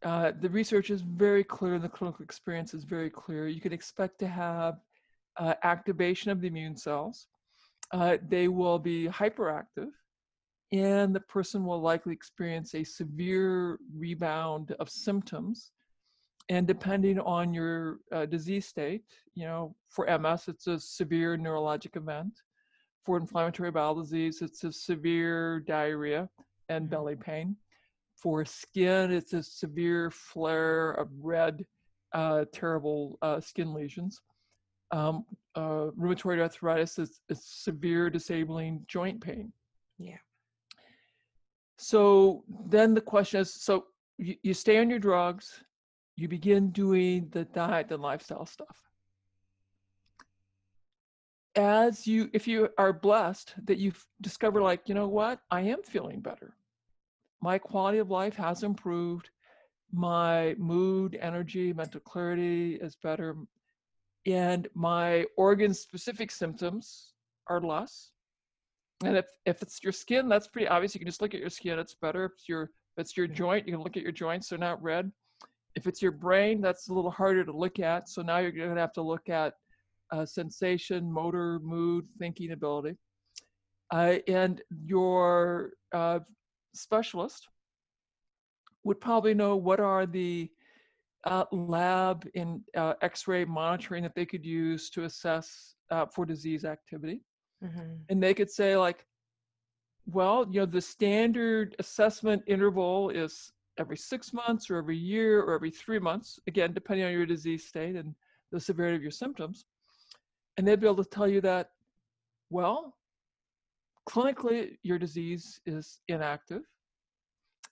uh, 0.03 0.31
the 0.39 0.49
research 0.49 0.89
is 0.89 1.01
very 1.01 1.43
clear 1.43 1.73
and 1.75 1.83
the 1.83 1.89
clinical 1.89 2.23
experience 2.23 2.73
is 2.73 2.83
very 2.83 3.09
clear. 3.09 3.47
You 3.47 3.61
can 3.61 3.73
expect 3.73 4.19
to 4.19 4.27
have 4.27 4.79
uh, 5.37 5.55
activation 5.63 6.31
of 6.31 6.41
the 6.41 6.47
immune 6.47 6.77
cells. 6.77 7.27
Uh, 7.91 8.17
they 8.27 8.47
will 8.47 8.79
be 8.79 9.07
hyperactive, 9.07 9.91
and 10.71 11.13
the 11.13 11.19
person 11.21 11.65
will 11.65 11.81
likely 11.81 12.13
experience 12.13 12.75
a 12.75 12.83
severe 12.83 13.79
rebound 13.97 14.75
of 14.79 14.89
symptoms. 14.89 15.71
And 16.49 16.65
depending 16.67 17.19
on 17.19 17.53
your 17.53 17.99
uh, 18.11 18.25
disease 18.25 18.67
state, 18.67 19.03
you 19.35 19.45
know, 19.45 19.75
for 19.89 20.07
MS, 20.07 20.47
it's 20.47 20.67
a 20.67 20.79
severe 20.79 21.37
neurologic 21.37 21.95
event. 21.95 22.41
For 23.05 23.17
inflammatory 23.17 23.71
bowel 23.71 23.95
disease, 23.95 24.41
it's 24.41 24.63
a 24.63 24.71
severe 24.71 25.59
diarrhea 25.61 26.29
and 26.69 26.85
Mhm. 26.85 26.89
belly 26.89 27.15
pain. 27.15 27.57
For 28.21 28.43
skin, 28.43 29.11
it's 29.11 29.33
a 29.33 29.41
severe 29.41 30.11
flare 30.11 30.91
of 30.91 31.07
red, 31.21 31.65
uh, 32.13 32.45
terrible 32.51 33.17
uh, 33.21 33.39
skin 33.39 33.73
lesions. 33.73 34.21
Um, 34.91 35.25
uh, 35.55 35.91
rheumatoid 35.97 36.39
arthritis 36.39 36.99
is, 36.99 37.21
is 37.29 37.43
severe 37.43 38.09
disabling 38.09 38.83
joint 38.87 39.21
pain. 39.21 39.53
Yeah. 39.97 40.17
So 41.77 42.43
then 42.69 42.93
the 42.93 43.01
question 43.01 43.39
is 43.39 43.53
so 43.53 43.85
you, 44.17 44.35
you 44.43 44.53
stay 44.53 44.79
on 44.79 44.89
your 44.89 44.99
drugs, 44.99 45.63
you 46.17 46.27
begin 46.27 46.71
doing 46.71 47.29
the 47.31 47.45
diet 47.45 47.91
and 47.91 48.01
lifestyle 48.01 48.45
stuff. 48.45 48.77
As 51.55 52.05
you, 52.05 52.29
if 52.33 52.47
you 52.47 52.69
are 52.77 52.93
blessed 52.93 53.53
that 53.65 53.77
you've 53.77 54.05
discovered, 54.21 54.61
like, 54.61 54.87
you 54.87 54.95
know 54.95 55.07
what, 55.07 55.39
I 55.49 55.61
am 55.61 55.81
feeling 55.83 56.19
better. 56.19 56.55
My 57.41 57.57
quality 57.57 57.99
of 57.99 58.09
life 58.09 58.35
has 58.35 58.63
improved. 58.63 59.29
My 59.91 60.55
mood, 60.57 61.17
energy, 61.21 61.73
mental 61.73 62.01
clarity 62.01 62.75
is 62.75 62.95
better. 62.95 63.35
And 64.25 64.67
my 64.73 65.25
organ 65.37 65.73
specific 65.73 66.31
symptoms 66.31 67.13
are 67.47 67.61
less. 67.61 68.11
And 69.03 69.15
if, 69.15 69.27
if 69.45 69.61
it's 69.61 69.81
your 69.81 69.93
skin, 69.93 70.27
that's 70.27 70.47
pretty 70.47 70.67
obvious. 70.67 70.93
You 70.93 70.99
can 70.99 71.07
just 71.07 71.21
look 71.21 71.33
at 71.33 71.39
your 71.39 71.49
skin, 71.49 71.79
it's 71.79 71.95
better. 71.95 72.25
If 72.25 72.33
it's 72.33 72.49
your 72.49 72.63
if 72.63 73.03
it's 73.05 73.15
your 73.15 73.27
joint, 73.27 73.65
you 73.65 73.73
can 73.73 73.81
look 73.81 73.95
at 73.95 74.03
your 74.03 74.11
joints, 74.11 74.49
they're 74.49 74.59
not 74.59 74.81
red. 74.83 75.09
If 75.75 75.87
it's 75.87 76.01
your 76.01 76.11
brain, 76.11 76.59
that's 76.59 76.89
a 76.89 76.93
little 76.93 77.11
harder 77.11 77.45
to 77.45 77.51
look 77.51 77.79
at. 77.79 78.09
So 78.09 78.21
now 78.21 78.39
you're 78.39 78.51
gonna 78.51 78.79
have 78.79 78.93
to 78.93 79.01
look 79.01 79.29
at 79.29 79.53
uh, 80.11 80.25
sensation, 80.25 81.09
motor, 81.09 81.59
mood, 81.63 82.05
thinking 82.17 82.51
ability. 82.51 82.97
Uh, 83.91 84.17
and 84.27 84.61
your 84.85 85.71
uh, 85.93 86.19
specialist 86.73 87.47
would 88.83 88.99
probably 89.01 89.33
know 89.33 89.55
what 89.55 89.79
are 89.79 90.05
the 90.05 90.49
uh, 91.25 91.43
lab 91.51 92.27
in 92.35 92.61
uh, 92.77 92.93
x-ray 93.01 93.43
monitoring 93.43 94.03
that 94.03 94.15
they 94.15 94.25
could 94.25 94.45
use 94.45 94.89
to 94.89 95.03
assess 95.03 95.75
uh, 95.91 96.05
for 96.05 96.25
disease 96.25 96.65
activity 96.65 97.21
Mhm. 97.61 97.99
and 98.07 98.23
they 98.23 98.33
could 98.33 98.49
say 98.49 98.77
like 98.77 99.05
well 100.05 100.47
you 100.49 100.61
know 100.61 100.65
the 100.65 100.79
standard 100.81 101.75
assessment 101.79 102.41
interval 102.47 103.09
is 103.09 103.51
every 103.77 103.97
six 103.97 104.31
months 104.31 104.69
or 104.69 104.77
every 104.77 104.95
year 104.95 105.41
or 105.41 105.53
every 105.55 105.69
three 105.71 105.99
months 105.99 106.39
again 106.47 106.71
depending 106.73 107.05
on 107.05 107.11
your 107.11 107.25
disease 107.25 107.65
state 107.65 107.95
and 107.97 108.15
the 108.53 108.59
severity 108.59 108.95
of 108.95 109.01
your 109.01 109.11
symptoms 109.11 109.65
and 110.55 110.65
they'd 110.65 110.79
be 110.79 110.87
able 110.87 111.03
to 111.03 111.09
tell 111.09 111.27
you 111.27 111.41
that 111.41 111.71
well 112.49 112.95
clinically 114.09 114.75
your 114.83 114.97
disease 114.97 115.59
is 115.65 115.99
inactive 116.07 116.63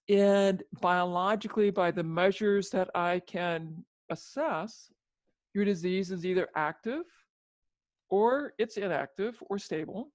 and 0.10 0.64
biologically 0.80 1.70
by 1.70 1.90
the 1.92 2.04
measures 2.04 2.70
that 2.70 2.90
i 2.96 3.20
can 3.22 3.84
assess 4.10 4.90
your 5.54 5.66
disease 5.66 6.12
is 6.12 6.26
either 6.26 6.48
active 6.56 7.04
or 8.10 8.54
it's 8.58 8.78
inactive 8.78 9.42
or 9.50 9.58
stable. 9.58 10.12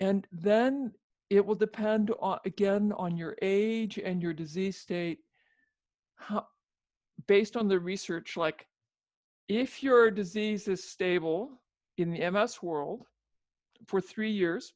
And 0.00 0.26
then 0.32 0.92
it 1.30 1.44
will 1.44 1.54
depend 1.54 2.10
on, 2.20 2.38
again 2.44 2.92
on 2.96 3.16
your 3.16 3.36
age 3.42 3.98
and 3.98 4.22
your 4.22 4.32
disease 4.32 4.78
state, 4.78 5.18
how, 6.16 6.46
based 7.26 7.56
on 7.56 7.68
the 7.68 7.78
research. 7.78 8.36
Like, 8.36 8.66
if 9.48 9.82
your 9.82 10.10
disease 10.10 10.68
is 10.68 10.82
stable 10.82 11.50
in 11.98 12.10
the 12.10 12.30
MS 12.30 12.62
world 12.62 13.04
for 13.86 14.00
three 14.00 14.30
years, 14.30 14.72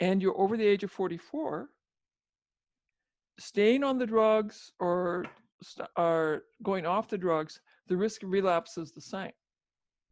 and 0.00 0.20
you're 0.22 0.38
over 0.38 0.56
the 0.56 0.66
age 0.66 0.84
of 0.84 0.90
44, 0.90 1.68
staying 3.38 3.84
on 3.84 3.98
the 3.98 4.06
drugs 4.06 4.72
or, 4.78 5.24
st- 5.62 5.88
or 5.96 6.44
going 6.62 6.86
off 6.86 7.08
the 7.08 7.18
drugs, 7.18 7.60
the 7.88 7.96
risk 7.96 8.22
of 8.22 8.30
relapse 8.30 8.78
is 8.78 8.92
the 8.92 9.00
same 9.00 9.32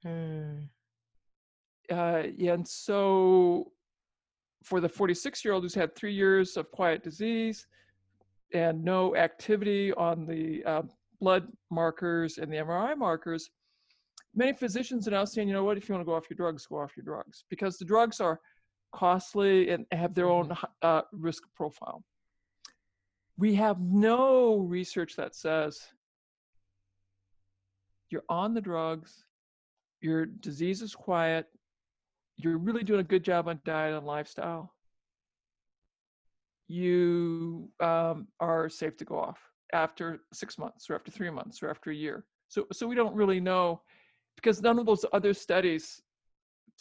Mm. 0.06 0.68
uh, 1.90 1.94
and 1.94 2.68
so 2.68 3.72
for 4.62 4.78
the 4.80 4.88
46 4.88 5.42
year 5.44 5.54
old 5.54 5.62
who's 5.62 5.74
had 5.74 5.94
three 5.96 6.12
years 6.12 6.58
of 6.58 6.70
quiet 6.70 7.02
disease 7.02 7.66
and 8.52 8.84
no 8.84 9.16
activity 9.16 9.92
on 9.94 10.26
the 10.26 10.62
uh, 10.64 10.82
blood 11.20 11.48
markers 11.70 12.36
and 12.38 12.52
the 12.52 12.56
MRI 12.58 12.96
markers, 12.96 13.50
many 14.34 14.52
physicians 14.52 15.06
are 15.06 15.12
now 15.12 15.24
saying, 15.24 15.48
you 15.48 15.54
know 15.54 15.64
what, 15.64 15.76
if 15.76 15.88
you 15.88 15.94
want 15.94 16.04
to 16.04 16.10
go 16.10 16.14
off 16.14 16.28
your 16.28 16.36
drugs, 16.36 16.66
go 16.66 16.80
off 16.80 16.96
your 16.96 17.04
drugs 17.04 17.44
because 17.48 17.78
the 17.78 17.84
drugs 17.84 18.20
are 18.20 18.40
costly 18.92 19.70
and 19.70 19.86
have 19.92 20.14
their 20.14 20.28
own 20.28 20.56
uh, 20.82 21.02
risk 21.12 21.42
profile. 21.54 22.02
We 23.36 23.54
have 23.56 23.80
no 23.80 24.58
research 24.58 25.16
that 25.16 25.34
says 25.34 25.80
you're 28.10 28.24
on 28.28 28.54
the 28.54 28.60
drugs, 28.60 29.24
your 30.00 30.26
disease 30.26 30.82
is 30.82 30.94
quiet, 30.94 31.46
you're 32.36 32.58
really 32.58 32.84
doing 32.84 33.00
a 33.00 33.04
good 33.04 33.24
job 33.24 33.48
on 33.48 33.60
diet 33.64 33.94
and 33.94 34.06
lifestyle, 34.06 34.72
you 36.68 37.68
um, 37.80 38.28
are 38.40 38.68
safe 38.68 38.96
to 38.98 39.04
go 39.04 39.18
off 39.18 39.38
after 39.72 40.20
six 40.32 40.58
months 40.58 40.88
or 40.88 40.94
after 40.94 41.10
three 41.10 41.30
months 41.30 41.62
or 41.62 41.70
after 41.70 41.90
a 41.90 41.94
year. 41.94 42.24
So, 42.48 42.66
so 42.72 42.86
we 42.86 42.94
don't 42.94 43.14
really 43.14 43.40
know 43.40 43.82
because 44.36 44.62
none 44.62 44.78
of 44.78 44.86
those 44.86 45.04
other 45.12 45.34
studies 45.34 46.02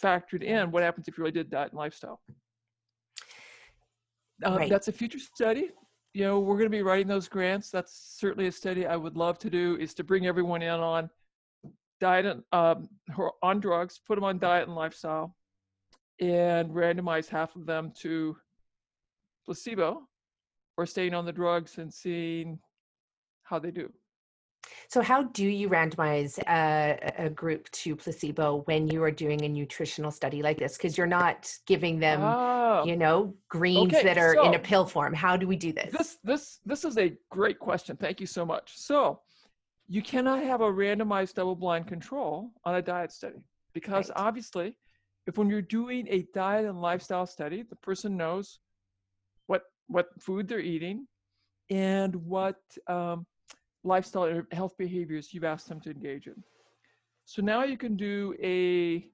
factored 0.01 0.43
in 0.43 0.71
what 0.71 0.83
happens 0.83 1.07
if 1.07 1.17
you 1.17 1.23
really 1.23 1.31
did 1.31 1.49
diet 1.49 1.71
and 1.71 1.77
lifestyle. 1.77 2.21
Um, 4.43 4.57
Right. 4.57 4.69
That's 4.69 4.87
a 4.87 4.91
future 4.91 5.19
study. 5.19 5.69
You 6.13 6.23
know, 6.23 6.39
we're 6.39 6.57
going 6.57 6.65
to 6.65 6.77
be 6.77 6.81
writing 6.81 7.07
those 7.07 7.27
grants. 7.27 7.69
That's 7.69 8.17
certainly 8.19 8.47
a 8.47 8.51
study 8.51 8.85
I 8.85 8.95
would 8.95 9.15
love 9.15 9.39
to 9.39 9.49
do. 9.49 9.77
Is 9.79 9.93
to 9.95 10.03
bring 10.03 10.27
everyone 10.27 10.61
in 10.61 10.69
on 10.69 11.09
diet 11.99 12.25
and 12.25 12.43
um, 12.51 12.89
on 13.41 13.59
drugs, 13.59 13.99
put 14.05 14.15
them 14.15 14.23
on 14.23 14.37
diet 14.37 14.67
and 14.67 14.75
lifestyle, 14.75 15.35
and 16.19 16.69
randomize 16.71 17.29
half 17.29 17.55
of 17.55 17.65
them 17.65 17.91
to 18.01 18.35
placebo 19.45 20.01
or 20.77 20.85
staying 20.85 21.13
on 21.13 21.25
the 21.25 21.31
drugs 21.31 21.77
and 21.77 21.93
seeing 21.93 22.59
how 23.43 23.59
they 23.59 23.71
do. 23.71 23.91
So, 24.87 25.01
how 25.01 25.23
do 25.23 25.45
you 25.47 25.69
randomize 25.69 26.39
a, 26.47 26.99
a 27.17 27.29
group 27.29 27.69
to 27.71 27.95
placebo 27.95 28.61
when 28.65 28.87
you 28.87 29.03
are 29.03 29.11
doing 29.11 29.43
a 29.43 29.49
nutritional 29.49 30.11
study 30.11 30.41
like 30.41 30.57
this? 30.57 30.77
Because 30.77 30.97
you're 30.97 31.07
not 31.07 31.51
giving 31.65 31.99
them, 31.99 32.21
Oh, 32.21 32.83
you 32.85 32.95
know, 32.95 33.33
greens 33.49 33.93
okay. 33.93 34.03
that 34.03 34.17
are 34.17 34.35
in 34.45 34.53
a 34.53 34.59
pill 34.59 34.85
form. 34.85 35.13
How 35.13 35.35
do 35.37 35.47
we 35.47 35.55
do 35.55 35.71
this? 35.73 35.91
this 35.91 36.17
this 36.23 36.59
this 36.65 36.85
is 36.85 36.97
a 36.97 37.13
great 37.29 37.59
question. 37.59 37.97
Thank 37.97 38.19
you 38.19 38.27
so 38.27 38.45
much. 38.45 38.73
So 38.77 39.21
you 39.87 40.01
cannot 40.01 40.43
have 40.43 40.61
a 40.61 40.71
randomized 40.71 41.33
double-blind 41.35 41.87
control 41.87 42.51
on 42.63 42.75
a 42.75 42.81
diet 42.81 43.11
study 43.11 43.39
because 43.73 44.09
Right. 44.09 44.17
obviously, 44.27 44.77
if 45.27 45.37
when 45.37 45.49
you're 45.49 45.61
doing 45.61 46.07
a 46.09 46.25
diet 46.33 46.65
and 46.65 46.81
lifestyle 46.81 47.25
study, 47.25 47.63
the 47.63 47.75
person 47.77 48.15
knows 48.15 48.59
what 49.47 49.63
what 49.87 50.07
food 50.21 50.47
they're 50.47 50.59
eating 50.59 51.07
and 51.69 52.15
what 52.15 52.57
um, 52.87 53.25
lifestyle 53.83 54.25
or 54.25 54.47
health 54.51 54.77
behaviors 54.77 55.33
you've 55.33 55.43
asked 55.43 55.67
them 55.67 55.79
to 55.81 55.91
engage 55.91 56.27
in. 56.27 56.41
So 57.25 57.41
now 57.41 57.63
you 57.63 57.77
can 57.77 57.95
do 57.95 58.35
a 58.41 59.07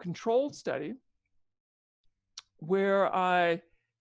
controlled 0.00 0.54
study 0.54 0.94
where 2.58 3.14
I 3.14 3.60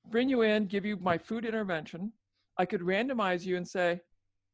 bring 0.10 0.30
you 0.30 0.42
in, 0.42 0.66
give 0.68 0.86
you 0.86 0.98
my 0.98 1.18
food 1.18 1.46
intervention. 1.46 2.12
I 2.58 2.66
could 2.66 2.82
randomize 2.82 3.46
you 3.46 3.58
and 3.58 3.68
say, 3.68 4.00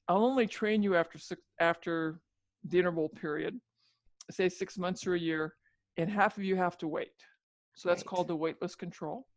I'll 0.07 0.23
only 0.23 0.47
train 0.47 0.81
you 0.81 0.95
after 0.95 1.17
six, 1.17 1.41
after 1.59 2.21
the 2.67 2.79
interval 2.79 3.09
period, 3.09 3.59
say 4.29 4.49
six 4.49 4.77
months 4.77 5.05
or 5.05 5.15
a 5.15 5.19
year, 5.19 5.55
and 5.97 6.09
half 6.09 6.37
of 6.37 6.43
you 6.43 6.55
have 6.55 6.77
to 6.79 6.87
wait. 6.87 7.11
So 7.75 7.89
that's 7.89 8.01
Right. 8.01 8.07
called 8.07 8.27
the 8.27 8.37
waitlist 8.37 8.77
control. 8.77 9.27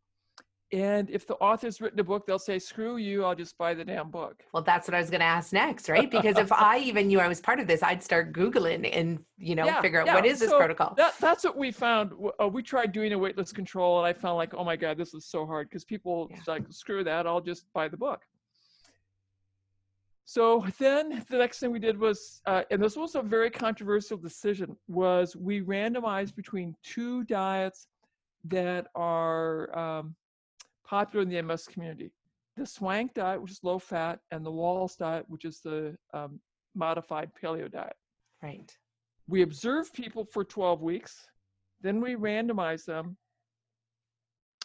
And 0.71 1.09
if 1.11 1.27
the 1.27 1.35
author's 1.35 1.79
written 1.79 1.99
a 1.99 2.03
book, 2.03 2.25
they'll 2.25 2.39
say, 2.39 2.57
screw 2.57 2.97
you, 2.97 3.23
I'll 3.23 3.35
just 3.35 3.55
buy 3.57 3.75
the 3.75 3.85
damn 3.85 4.09
book. 4.09 4.43
Well, 4.51 4.63
that's 4.63 4.87
what 4.87 4.95
I 4.95 4.99
was 4.99 5.11
going 5.11 5.19
to 5.19 5.25
ask 5.25 5.53
next, 5.53 5.89
right? 5.89 6.09
Because 6.15 6.37
if 6.37 6.51
I 6.51 6.79
even 6.79 7.07
knew 7.07 7.19
I 7.19 7.27
was 7.27 7.39
part 7.39 7.59
of 7.59 7.67
this, 7.67 7.83
I'd 7.83 8.01
start 8.03 8.33
Googling 8.33 8.89
and, 8.91 9.23
you 9.37 9.53
know, 9.55 9.65
Yeah, 9.65 9.79
figure 9.81 10.01
out 10.01 10.07
yeah. 10.07 10.15
what 10.15 10.25
is 10.25 10.39
this 10.39 10.49
So 10.49 10.57
protocol? 10.57 10.95
That, 10.97 11.13
that's 11.21 11.43
what 11.43 11.55
we 11.55 11.71
found. 11.71 12.13
Uh, 12.41 12.47
we 12.47 12.63
tried 12.63 12.93
doing 12.93 13.13
a 13.13 13.17
waitlist 13.17 13.53
control, 13.53 13.99
and 13.99 14.07
I 14.07 14.13
found 14.13 14.37
like, 14.37 14.55
oh 14.55 14.63
my 14.63 14.75
god, 14.75 14.97
this 14.97 15.13
is 15.13 15.25
so 15.25 15.45
hard 15.45 15.69
because 15.69 15.85
people 15.85 16.27
Yeah. 16.31 16.39
like 16.47 16.63
screw 16.71 17.03
that, 17.03 17.27
I'll 17.27 17.41
just 17.41 17.71
buy 17.73 17.87
the 17.87 17.97
book. 17.97 18.23
So 20.27 20.65
then 20.79 21.23
the 21.29 21.37
next 21.37 21.59
thing 21.59 21.71
we 21.71 21.77
did 21.79 21.99
was, 21.99 22.41
uh, 22.47 22.63
and 22.71 22.81
this 22.81 22.97
was 22.97 23.13
a 23.13 23.21
very 23.21 23.51
controversial 23.51 24.17
decision, 24.17 24.75
was 24.87 25.35
we 25.35 25.61
randomized 25.61 26.35
between 26.35 26.75
two 26.83 27.23
diets 27.25 27.85
that 28.45 28.87
are 28.95 29.77
um, 29.77 30.15
popular 30.85 31.23
in 31.23 31.29
the 31.29 31.41
MS 31.41 31.67
community: 31.67 32.11
the 32.55 32.65
Swank 32.65 33.13
diet, 33.13 33.41
which 33.41 33.51
is 33.51 33.59
low 33.63 33.79
fat, 33.79 34.19
and 34.31 34.45
the 34.45 34.51
Wahls 34.51 34.97
diet, 34.97 35.25
which 35.27 35.45
is 35.45 35.59
the 35.59 35.95
um, 36.13 36.39
modified 36.75 37.31
paleo 37.41 37.71
diet. 37.71 37.95
Right. 38.43 38.77
we 39.27 39.41
observe 39.41 39.91
people 39.93 40.23
for 40.23 40.43
12 40.43 40.81
weeks 40.81 41.25
then 41.81 41.99
we 41.99 42.15
randomize 42.15 42.85
them 42.85 43.17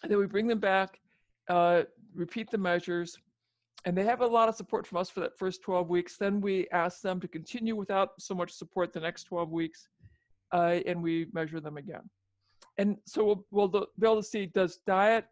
and 0.02 0.10
then 0.10 0.18
we 0.18 0.26
bring 0.26 0.46
them 0.46 0.58
back 0.58 1.00
uh, 1.48 1.82
repeat 2.14 2.50
the 2.50 2.58
measures 2.58 3.16
and 3.84 3.96
they 3.96 4.04
have 4.04 4.20
a 4.20 4.26
lot 4.26 4.48
of 4.48 4.54
support 4.54 4.86
from 4.86 4.98
us 4.98 5.08
for 5.08 5.20
that 5.20 5.38
first 5.38 5.62
12 5.62 5.88
weeks. 5.88 6.16
Then 6.18 6.40
we 6.40 6.68
ask 6.70 7.00
them 7.00 7.18
to 7.20 7.28
continue 7.28 7.74
without 7.74 8.10
so 8.18 8.34
much 8.34 8.52
support 8.52 8.92
the 8.92 9.00
next 9.00 9.24
12 9.24 9.50
weeks 9.50 9.88
uh, 10.52 10.80
and 10.86 11.02
we 11.02 11.26
measure 11.32 11.60
them 11.60 11.76
again. 11.76 12.02
And 12.78 12.96
so 13.06 13.24
we'll, 13.24 13.46
we'll 13.50 13.68
be 13.68 14.06
able 14.06 14.16
to 14.16 14.22
see 14.22 14.46
does 14.46 14.80
diet 14.86 15.26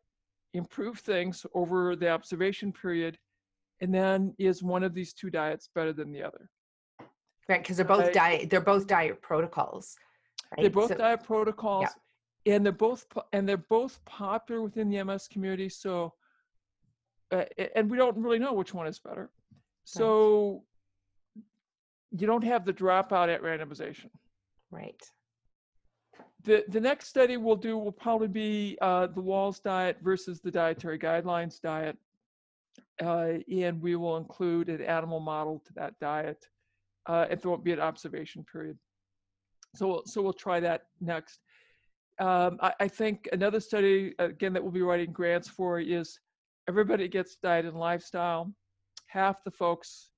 improve 0.55 0.99
things 0.99 1.45
over 1.55 1.95
the 1.95 2.09
observation 2.09 2.73
period 2.73 3.19
and 3.81 3.95
then 3.95 4.35
is 4.39 4.63
one 4.63 4.83
of 4.83 4.95
these 4.95 5.13
two 5.13 5.31
diets 5.31 5.69
better 5.75 5.93
than 5.93 6.11
the 6.13 6.23
other 6.23 6.51
Right. 7.49 7.63
Because 7.63 7.77
they're 7.79 7.87
both 7.87 8.13
diet, 8.13 8.51
they're 8.51 8.61
both 8.61 8.87
diet 8.87 9.23
protocols. 9.23 9.97
Right? 10.51 10.63
They're 10.63 10.71
both 10.71 10.89
So- 10.89 10.99
diet 10.99 11.25
protocols, 11.25 11.89
and 12.45 12.65
they're 12.65 12.73
both 12.73 13.07
and 13.33 13.49
they're 13.49 13.57
both 13.57 14.05
popular 14.05 14.61
within 14.61 14.91
the 14.91 14.99
MS 14.99 15.29
community. 15.29 15.69
So, 15.71 16.15
uh, 17.31 17.45
and 17.75 17.91
we 17.91 17.97
don't 17.97 18.19
really 18.19 18.39
know 18.39 18.53
which 18.53 18.75
one 18.75 18.87
is 18.87 18.99
better. 18.99 19.31
So, 19.85 20.65
you 22.11 22.27
don't 22.27 22.45
have 22.45 22.67
the 22.67 22.73
dropout 22.73 23.29
at 23.35 23.43
randomization. 23.43 24.11
right. 24.71 25.03
The 26.45 26.65
the 26.69 26.81
next 26.81 27.09
study 27.09 27.37
we'll 27.37 27.57
do 27.57 27.77
will 27.77 27.93
probably 27.93 28.29
be 28.29 28.79
uh, 28.81 29.09
the 29.09 29.23
Wahls 29.23 29.63
diet 29.63 29.99
versus 30.03 30.41
the 30.41 30.51
dietary 30.51 30.99
guidelines 30.99 31.61
diet, 31.61 31.97
uh, 33.03 33.35
and 33.51 33.83
we 33.83 33.97
will 33.97 34.17
include 34.17 34.69
an 34.69 34.83
animal 34.83 35.21
model 35.21 35.63
to 35.67 35.73
that 35.75 35.99
diet, 36.01 36.47
uh, 37.09 37.27
there 37.27 37.51
won't 37.51 37.65
be 37.65 37.73
an 37.73 37.81
observation 37.81 38.45
period. 38.51 38.79
So 39.75 40.03
so 40.07 40.23
we'll 40.23 40.33
try 40.33 40.61
that 40.61 40.83
next. 41.01 41.41
Um, 42.21 42.59
I, 42.61 42.73
I 42.81 42.89
think 42.89 43.29
another 43.33 43.61
study 43.61 44.15
again 44.19 44.53
that 44.53 44.63
we'll 44.63 44.73
be 44.73 44.83
writing 44.83 45.13
grants 45.13 45.49
for 45.49 45.81
is 45.81 46.19
everybody 46.69 47.09
gets 47.09 47.37
diet 47.37 47.65
and 47.65 47.77
lifestyle. 47.77 48.53
Half 49.07 49.45
the 49.45 49.51
folks 49.51 50.11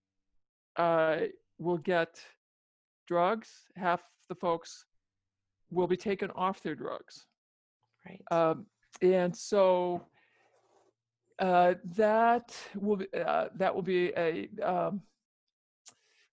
uh, 0.76 1.18
will 1.58 1.78
get 1.78 2.20
drugs. 3.06 3.50
Half 3.76 4.02
the 4.28 4.34
folks 4.34 4.84
will 5.70 5.86
be 5.86 5.96
taken 5.96 6.30
off 6.32 6.62
their 6.62 6.74
drugs. 6.74 7.26
Right. 8.06 8.22
Um, 8.30 8.66
and 9.02 9.36
so 9.36 10.02
uh, 11.38 11.74
that 11.96 12.54
will 12.74 12.96
be 12.96 13.06
uh, 13.14 13.48
that 13.56 13.74
will 13.74 13.82
be 13.82 14.12
a 14.16 14.48
um, 14.62 15.00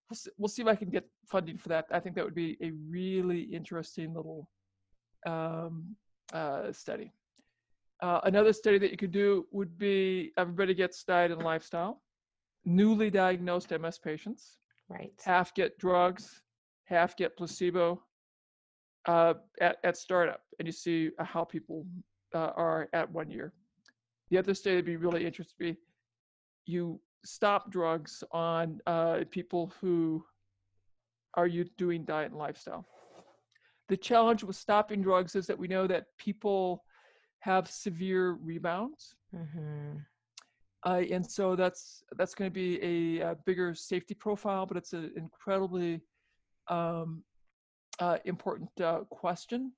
we'll 0.09 0.15
see, 0.15 0.29
we'll 0.37 0.49
see 0.49 0.61
if 0.61 0.67
I 0.67 0.75
can 0.75 0.89
get 0.89 1.07
funding 1.25 1.57
for 1.57 1.69
that. 1.69 1.85
I 1.91 1.99
think 1.99 2.15
that 2.15 2.25
would 2.25 2.35
be 2.35 2.57
a 2.61 2.71
really 2.89 3.41
interesting 3.41 4.13
little 4.13 4.49
um, 5.25 5.95
uh, 6.33 6.71
study. 6.71 7.11
Uh, 8.01 8.19
another 8.25 8.53
study 8.53 8.77
that 8.77 8.91
you 8.91 8.97
could 8.97 9.11
do 9.11 9.47
would 9.51 9.77
be 9.77 10.31
everybody 10.37 10.73
gets 10.73 11.03
diet 11.03 11.31
and 11.31 11.41
lifestyle. 11.41 12.01
Newly 12.65 13.09
diagnosed 13.09 13.71
MS 13.71 13.97
patients, 13.97 14.57
right. 14.89 15.13
half 15.23 15.53
get 15.53 15.79
drugs, 15.79 16.41
half 16.85 17.15
get 17.15 17.37
placebo 17.37 18.03
uh, 19.07 19.35
at, 19.61 19.77
at 19.83 19.97
startup, 19.97 20.41
and 20.59 20.67
you 20.67 20.71
see 20.71 21.11
uh, 21.19 21.23
how 21.23 21.43
people 21.43 21.85
uh, 22.35 22.51
are 22.55 22.89
at 22.93 23.09
one 23.11 23.29
year. 23.29 23.53
The 24.29 24.37
other 24.37 24.53
study 24.53 24.75
would 24.75 24.85
be 24.85 24.97
really 24.97 25.25
interesting. 25.25 25.55
Be 25.59 25.77
you 26.65 26.99
stop 27.23 27.71
drugs 27.71 28.23
on 28.31 28.81
uh, 28.85 29.23
people 29.31 29.71
who 29.79 30.23
are 31.35 31.47
you 31.47 31.65
doing 31.77 32.03
diet 32.03 32.31
and 32.31 32.39
lifestyle. 32.39 32.85
The 33.89 33.97
challenge 33.97 34.43
with 34.43 34.57
stopping 34.57 35.01
drugs 35.01 35.35
is 35.35 35.47
that 35.47 35.57
we 35.57 35.67
know 35.67 35.87
that 35.87 36.07
people 36.17 36.83
have 37.39 37.69
severe 37.69 38.33
rebounds, 38.33 39.15
hmm 39.33 39.97
uh, 40.85 41.01
and 41.11 41.25
so 41.25 41.55
that's 41.55 42.03
that's 42.17 42.35
going 42.35 42.49
to 42.49 42.53
be 42.53 42.79
a, 43.19 43.25
uh 43.31 43.35
bigger 43.45 43.73
safety 43.73 44.13
profile, 44.13 44.65
but 44.65 44.77
it's 44.77 44.93
an 44.93 45.11
incredibly 45.15 46.01
um, 46.69 47.23
uh, 47.99 48.17
important 48.25 48.69
uh, 48.81 48.99
question. 49.09 49.71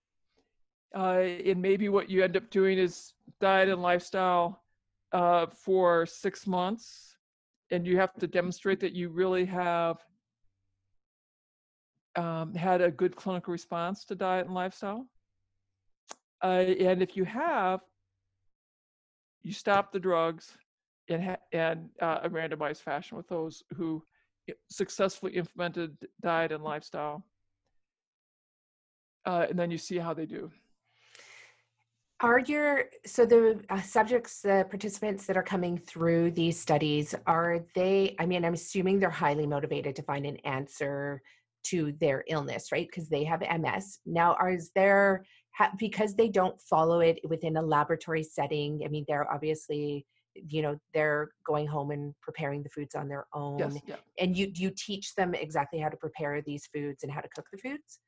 Uh, 0.96 1.20
and 1.46 1.62
maybe 1.62 1.88
what 1.90 2.10
you 2.10 2.24
end 2.24 2.36
up 2.36 2.50
doing 2.50 2.78
is 2.78 3.14
diet 3.40 3.70
and 3.70 3.82
lifestyle 3.82 4.64
uh, 5.12 5.46
for 5.48 6.06
six 6.06 6.48
months, 6.48 7.16
and 7.72 7.86
you 7.86 7.98
have 7.98 8.14
to 8.16 8.28
demonstrate 8.28 8.80
that 8.80 8.94
you 8.94 9.10
really 9.10 9.46
have 9.46 9.98
um, 12.16 12.54
had 12.56 12.82
a 12.82 12.90
good 12.90 13.16
clinical 13.16 13.52
response 13.52 14.04
to 14.06 14.16
diet 14.16 14.46
and 14.46 14.56
lifestyle. 14.56 15.08
Uh, 16.44 16.66
and 16.80 17.02
if 17.02 17.16
you 17.16 17.24
have, 17.24 17.82
you 19.44 19.54
stop 19.54 19.92
the 19.92 20.00
drugs 20.00 20.58
in 21.08 21.36
and 21.52 21.90
uh, 22.02 22.20
a 22.24 22.30
randomized 22.30 22.82
fashion 22.82 23.18
with 23.18 23.28
those 23.28 23.64
who 23.76 24.04
successfully 24.70 25.34
implemented 25.34 25.96
diet 26.22 26.52
and 26.52 26.64
lifestyle. 26.64 27.24
Uh, 29.30 29.46
and 29.48 29.60
then 29.60 29.70
you 29.70 29.78
see 29.78 29.98
how 30.00 30.12
they 30.12 30.26
do. 30.26 30.50
Are 32.20 32.40
your 32.40 32.86
so 33.06 33.26
the 33.26 33.64
uh, 33.70 33.80
subjects, 33.82 34.42
the 34.42 34.66
participants 34.70 35.28
that 35.28 35.38
are 35.38 35.44
coming 35.44 35.78
through 35.78 36.32
these 36.32 36.60
studies, 36.60 37.14
are 37.28 37.60
they? 37.76 38.16
I 38.18 38.26
mean, 38.26 38.44
I'm 38.44 38.56
assuming 38.56 39.00
they're 39.00 39.22
highly 39.26 39.46
motivated 39.46 39.96
to 39.98 40.02
find 40.02 40.26
an 40.26 40.38
answer 40.38 41.22
to 41.66 41.94
their 42.00 42.24
illness, 42.28 42.72
right? 42.72 42.88
Because 42.90 43.08
they 43.08 43.24
have 43.24 43.42
MS. 43.42 44.00
Now, 44.06 44.34
are 44.34 44.50
is 44.50 44.72
there 44.76 45.24
ha, 45.56 45.72
because 45.78 46.16
they 46.16 46.28
don't 46.28 46.60
follow 46.60 47.00
it 47.02 47.20
within 47.24 47.56
a 47.58 47.62
laboratory 47.62 48.24
setting? 48.24 48.82
I 48.84 48.88
mean, 48.88 49.06
they're 49.08 49.32
obviously, 49.32 50.08
you 50.34 50.64
know, 50.64 50.76
they're 50.96 51.30
going 51.46 51.68
home 51.68 51.92
and 51.92 52.16
preparing 52.20 52.64
the 52.64 52.70
foods 52.70 52.96
on 52.96 53.08
their 53.08 53.28
own. 53.34 53.60
Yes. 53.60 53.78
Yeah. 53.86 53.96
And 54.18 54.36
you 54.36 54.52
you 54.56 54.72
teach 54.76 55.14
them 55.14 55.36
exactly 55.36 55.80
how 55.80 55.90
to 55.90 55.98
prepare 55.98 56.42
these 56.42 56.68
foods 56.74 57.04
and 57.04 57.12
how 57.12 57.22
to 57.22 57.30
cook 57.36 57.46
the 57.52 57.60
foods. 57.60 58.00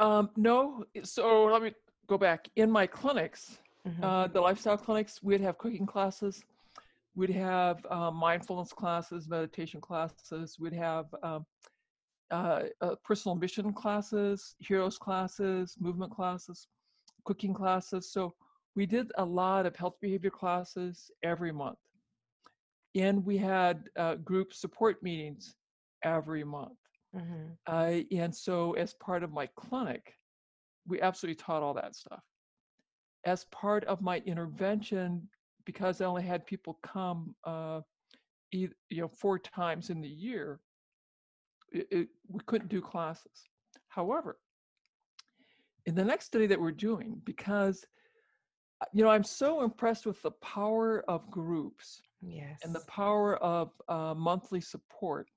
Um, 0.00 0.30
no. 0.36 0.84
So 1.04 1.44
let 1.44 1.62
me 1.62 1.72
go 2.08 2.16
back. 2.16 2.48
In 2.56 2.70
my 2.70 2.86
clinics, 2.86 3.58
Mhm. 3.86 4.02
uh, 4.02 4.26
the 4.28 4.40
lifestyle 4.40 4.78
clinics, 4.78 5.22
we'd 5.22 5.42
have 5.42 5.58
cooking 5.58 5.86
classes. 5.86 6.42
We'd 7.14 7.30
have 7.30 7.84
uh, 7.90 8.10
mindfulness 8.10 8.72
classes, 8.72 9.28
meditation 9.28 9.80
classes. 9.80 10.58
We'd 10.58 10.72
have 10.72 11.06
um, 11.22 11.46
uh, 12.30 12.62
uh, 12.80 12.94
personal 13.04 13.36
mission 13.36 13.72
classes, 13.74 14.54
heroes 14.58 14.96
classes, 14.96 15.76
movement 15.78 16.12
classes, 16.12 16.68
cooking 17.24 17.52
classes. 17.52 18.10
So 18.10 18.34
we 18.76 18.86
did 18.86 19.12
a 19.18 19.24
lot 19.24 19.66
of 19.66 19.76
health 19.76 19.96
behavior 20.00 20.30
classes 20.30 21.10
every 21.22 21.52
month. 21.52 21.78
And 22.94 23.24
we 23.26 23.36
had 23.36 23.90
uh, 23.96 24.14
group 24.16 24.54
support 24.54 25.02
meetings 25.02 25.54
every 26.04 26.44
month. 26.44 26.79
Mm-hmm. 27.16 27.52
Uh, 27.66 28.00
and 28.16 28.34
so, 28.34 28.72
as 28.74 28.94
part 28.94 29.22
of 29.22 29.32
my 29.32 29.46
clinic, 29.56 30.14
we 30.86 31.00
absolutely 31.00 31.42
taught 31.42 31.62
all 31.62 31.74
that 31.74 31.96
stuff. 31.96 32.22
As 33.24 33.44
part 33.46 33.84
of 33.84 34.00
my 34.00 34.18
intervention, 34.26 35.28
because 35.64 36.00
I 36.00 36.06
only 36.06 36.22
had 36.22 36.46
people 36.46 36.78
come, 36.82 37.34
uh, 37.44 37.80
you 38.50 38.70
know, 38.90 39.08
four 39.08 39.38
times 39.38 39.90
in 39.90 40.00
the 40.00 40.08
year, 40.08 40.60
it, 41.72 41.86
it, 41.90 42.08
we 42.28 42.40
couldn't 42.46 42.70
do 42.70 42.80
classes. 42.80 43.48
However, 43.88 44.38
in 45.86 45.94
the 45.94 46.04
next 46.04 46.26
study 46.26 46.46
that 46.46 46.60
we're 46.60 46.72
doing, 46.72 47.20
because 47.24 47.84
uh, 48.80 48.86
you 48.92 49.04
know, 49.04 49.10
I'm 49.10 49.24
so 49.24 49.62
impressed 49.62 50.06
with 50.06 50.20
the 50.22 50.30
power 50.30 51.04
of 51.08 51.30
groups 51.30 52.02
yes. 52.22 52.60
and 52.64 52.74
the 52.74 52.84
power 52.86 53.36
of 53.36 53.72
uh, 53.88 54.14
monthly 54.16 54.60
support. 54.60 55.28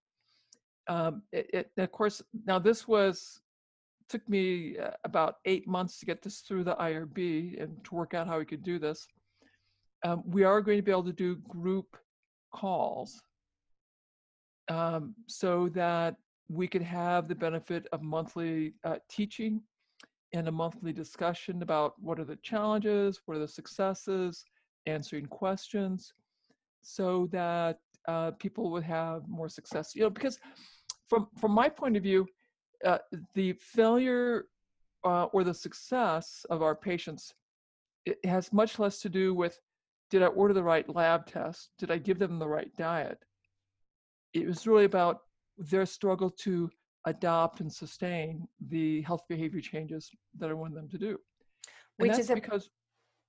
Um, 0.88 1.24
it, 1.32 1.50
it, 1.54 1.72
of 1.78 1.92
course, 1.92 2.22
now 2.46 2.60
this 2.60 2.88
was 2.88 3.42
took 4.10 4.28
me 4.30 4.78
uh, 4.78 4.92
about 5.06 5.36
eight 5.46 5.68
months 5.68 6.00
to 6.00 6.06
get 6.06 6.22
this 6.22 6.40
through 6.40 6.64
the 6.64 6.76
IRB 6.76 7.62
and 7.62 7.84
to 7.84 7.96
work 7.96 8.14
out 8.14 8.28
how 8.28 8.38
we 8.38 8.46
could 8.46 8.64
do 8.64 8.78
this. 8.78 9.08
Um, 10.04 10.24
we 10.26 10.44
are 10.44 10.62
going 10.62 10.78
to 10.78 10.84
be 10.84 10.92
able 10.92 11.06
to 11.06 11.14
do 11.14 11.38
group 11.48 11.98
calls 12.54 13.22
um, 14.70 15.16
so 15.28 15.70
that 15.70 16.16
we 16.50 16.68
could 16.68 16.82
have 16.82 17.28
the 17.28 17.36
benefit 17.36 17.88
of 17.92 18.02
monthly 18.02 18.74
uh, 18.84 18.98
teaching 19.10 19.62
and 20.34 20.48
a 20.48 20.52
monthly 20.52 20.92
discussion 20.92 21.62
about 21.62 21.94
what 22.02 22.20
are 22.20 22.26
the 22.26 22.38
challenges, 22.38 23.22
what 23.26 23.38
are 23.38 23.42
the 23.42 23.48
successes, 23.48 24.44
answering 24.86 25.26
questions, 25.28 26.14
so 26.82 27.30
that 27.32 27.80
uh, 28.08 28.32
people 28.32 28.72
would 28.72 28.84
have 28.84 29.28
more 29.28 29.48
success. 29.48 29.96
You 29.96 30.04
know, 30.04 30.10
because 30.10 30.40
from 31.14 31.27
from 31.40 31.52
my 31.52 31.69
point 31.69 31.95
of 31.98 32.03
view, 32.03 32.27
uh, 32.85 32.98
the 33.34 33.53
failure 33.53 34.45
uh, 35.03 35.26
or 35.26 35.44
the 35.44 35.53
success 35.53 36.45
of 36.49 36.61
our 36.61 36.76
patients 36.76 37.34
it 38.06 38.23
has 38.26 38.52
much 38.52 38.80
less 38.80 38.99
to 38.99 39.10
do 39.10 39.34
with 39.34 39.60
did 40.10 40.22
I 40.22 40.27
order 40.27 40.53
the 40.53 40.64
right 40.64 40.88
lab 40.94 41.26
test, 41.26 41.69
did 41.77 41.90
I 41.90 41.98
give 41.98 42.19
them 42.19 42.38
the 42.38 42.48
right 42.48 42.69
diet. 42.77 43.18
It 44.34 44.45
was 44.45 44.68
really 44.68 44.85
about 44.85 45.22
their 45.57 45.85
struggle 45.85 46.30
to 46.30 46.69
adopt 47.06 47.61
and 47.61 47.72
sustain 47.72 48.48
the 48.69 49.02
health 49.02 49.23
behavior 49.30 49.61
changes 49.61 50.11
that 50.38 50.49
I 50.49 50.53
want 50.53 50.76
them 50.76 50.90
to 50.90 50.98
do. 50.98 51.18
And 51.99 52.10
which 52.10 52.19
is 52.19 52.30
a, 52.30 52.35
because 52.35 52.69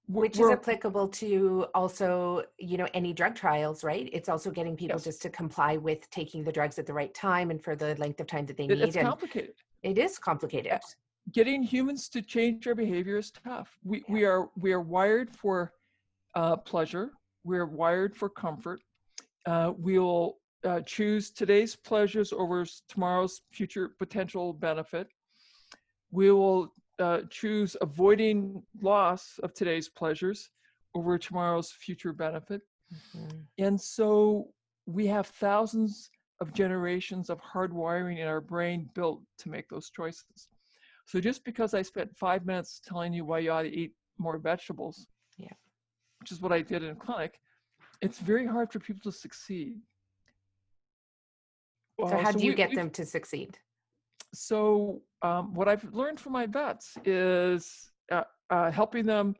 which 0.06 0.38
is 0.38 0.50
applicable 0.50 1.08
to 1.08 1.66
also 1.74 2.42
you 2.58 2.76
know 2.76 2.86
any 2.94 3.12
drug 3.12 3.34
trials 3.34 3.82
right 3.82 4.10
it's 4.12 4.28
also 4.28 4.50
getting 4.50 4.76
people 4.76 4.96
yes. 4.96 5.04
just 5.04 5.22
to 5.22 5.30
comply 5.30 5.76
with 5.76 6.08
taking 6.10 6.44
the 6.44 6.52
drugs 6.52 6.78
at 6.78 6.86
the 6.86 6.92
right 6.92 7.14
time 7.14 7.50
and 7.50 7.62
for 7.62 7.74
the 7.74 7.94
length 7.96 8.20
of 8.20 8.26
time 8.26 8.44
that 8.44 8.56
they 8.56 8.66
need 8.66 8.80
it's 8.80 8.96
complicated 8.96 9.54
it 9.82 9.96
is 9.96 10.18
complicated 10.18 10.78
getting 11.32 11.62
humans 11.62 12.08
to 12.08 12.20
change 12.20 12.64
their 12.64 12.74
behavior 12.74 13.16
is 13.16 13.30
tough 13.30 13.78
we 13.82 13.98
yeah. 13.98 14.04
we 14.08 14.24
are 14.24 14.48
we 14.58 14.72
are 14.72 14.82
wired 14.82 15.34
for 15.34 15.72
uh, 16.34 16.56
pleasure 16.56 17.12
we're 17.44 17.66
wired 17.66 18.14
for 18.14 18.28
comfort 18.28 18.80
uh, 19.46 19.72
we'll 19.78 20.36
uh, 20.64 20.80
choose 20.80 21.30
today's 21.30 21.76
pleasures 21.76 22.32
over 22.32 22.64
tomorrow's 22.88 23.42
future 23.52 23.90
potential 23.98 24.52
benefit. 24.52 25.08
We 26.10 26.30
will 26.30 26.72
uh, 26.98 27.20
choose 27.30 27.76
avoiding 27.80 28.62
loss 28.80 29.38
of 29.42 29.52
today's 29.54 29.88
pleasures 29.88 30.50
over 30.94 31.18
tomorrow's 31.18 31.72
future 31.72 32.12
benefit. 32.12 32.62
Mm-hmm. 32.92 33.36
And 33.58 33.80
so 33.80 34.48
we 34.86 35.06
have 35.08 35.26
thousands 35.26 36.10
of 36.40 36.52
generations 36.52 37.30
of 37.30 37.40
hardwiring 37.40 38.18
in 38.18 38.28
our 38.28 38.40
brain 38.40 38.88
built 38.94 39.22
to 39.38 39.48
make 39.48 39.68
those 39.68 39.90
choices. 39.90 40.48
So 41.06 41.20
just 41.20 41.44
because 41.44 41.74
I 41.74 41.82
spent 41.82 42.16
five 42.16 42.46
minutes 42.46 42.80
telling 42.86 43.12
you 43.12 43.24
why 43.24 43.40
you 43.40 43.50
ought 43.50 43.62
to 43.62 43.74
eat 43.74 43.92
more 44.18 44.38
vegetables, 44.38 45.06
yeah. 45.36 45.48
which 46.20 46.32
is 46.32 46.40
what 46.40 46.52
I 46.52 46.62
did 46.62 46.82
in 46.82 46.96
clinic, 46.96 47.38
it's 48.00 48.18
very 48.18 48.46
hard 48.46 48.72
for 48.72 48.78
people 48.78 49.02
to 49.10 49.16
succeed 49.16 49.76
so 52.00 52.16
how 52.16 52.32
so 52.32 52.38
do 52.38 52.44
you 52.44 52.52
we, 52.52 52.56
get 52.56 52.74
them 52.74 52.90
to 52.90 53.04
succeed? 53.04 53.58
So 54.34 55.02
um, 55.24 55.54
what 55.54 55.68
I've 55.68 55.84
learned 55.92 56.20
from 56.20 56.32
my 56.32 56.46
vets 56.46 56.98
is 57.06 57.90
uh, 58.12 58.24
uh, 58.50 58.70
helping 58.70 59.06
them 59.06 59.34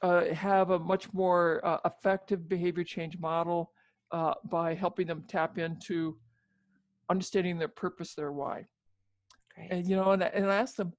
uh, 0.00 0.26
have 0.26 0.70
a 0.70 0.78
much 0.78 1.12
more 1.12 1.60
uh, 1.66 1.78
effective 1.84 2.48
behavior 2.48 2.84
change 2.84 3.18
model 3.18 3.72
uh, 4.12 4.34
by 4.44 4.74
helping 4.74 5.08
them 5.08 5.24
tap 5.26 5.58
into 5.58 6.16
understanding 7.10 7.58
their 7.58 7.68
purpose, 7.68 8.14
their 8.14 8.30
why. 8.30 8.64
Great. 9.56 9.72
And 9.72 9.88
you 9.88 9.96
know, 9.96 10.12
and, 10.12 10.22
and 10.22 10.50
I 10.50 10.54
ask 10.54 10.76
them, 10.76 10.92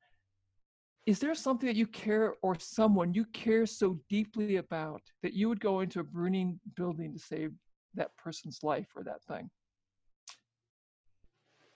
is 1.05 1.19
there 1.19 1.33
something 1.33 1.67
that 1.67 1.77
you 1.77 1.87
care 1.87 2.33
or 2.41 2.57
someone 2.59 3.13
you 3.13 3.25
care 3.25 3.65
so 3.65 3.99
deeply 4.09 4.57
about 4.57 5.01
that 5.23 5.33
you 5.33 5.47
would 5.47 5.61
go 5.61 5.79
into 5.79 6.01
a 6.01 6.03
burning 6.03 6.59
building 6.75 7.13
to 7.13 7.19
save 7.19 7.53
that 7.93 8.15
person's 8.17 8.59
life 8.63 8.87
or 8.97 9.03
that 9.03 9.23
thing? 9.23 9.49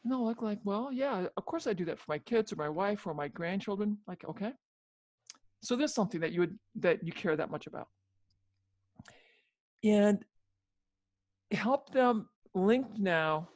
No, 0.04 0.24
look 0.24 0.42
like, 0.42 0.60
well, 0.64 0.92
yeah, 0.92 1.28
of 1.36 1.46
course 1.46 1.68
I 1.68 1.74
do 1.74 1.86
that 1.86 2.00
for 2.00 2.06
my 2.08 2.20
kids 2.20 2.54
or 2.54 2.56
my 2.56 2.70
wife 2.70 3.06
or 3.06 3.14
my 3.14 3.28
grandchildren. 3.28 3.98
Like, 4.08 4.24
okay. 4.28 4.54
So 5.62 5.76
there's 5.76 5.94
something 5.94 6.22
that 6.22 6.32
you 6.32 6.42
would 6.42 6.58
that 6.76 7.04
you 7.04 7.12
care 7.12 7.36
that 7.36 7.52
much 7.52 7.68
about. 7.68 7.88
And 9.84 10.24
help 11.52 11.92
them 11.92 12.30
link 12.54 12.88
now 12.98 13.50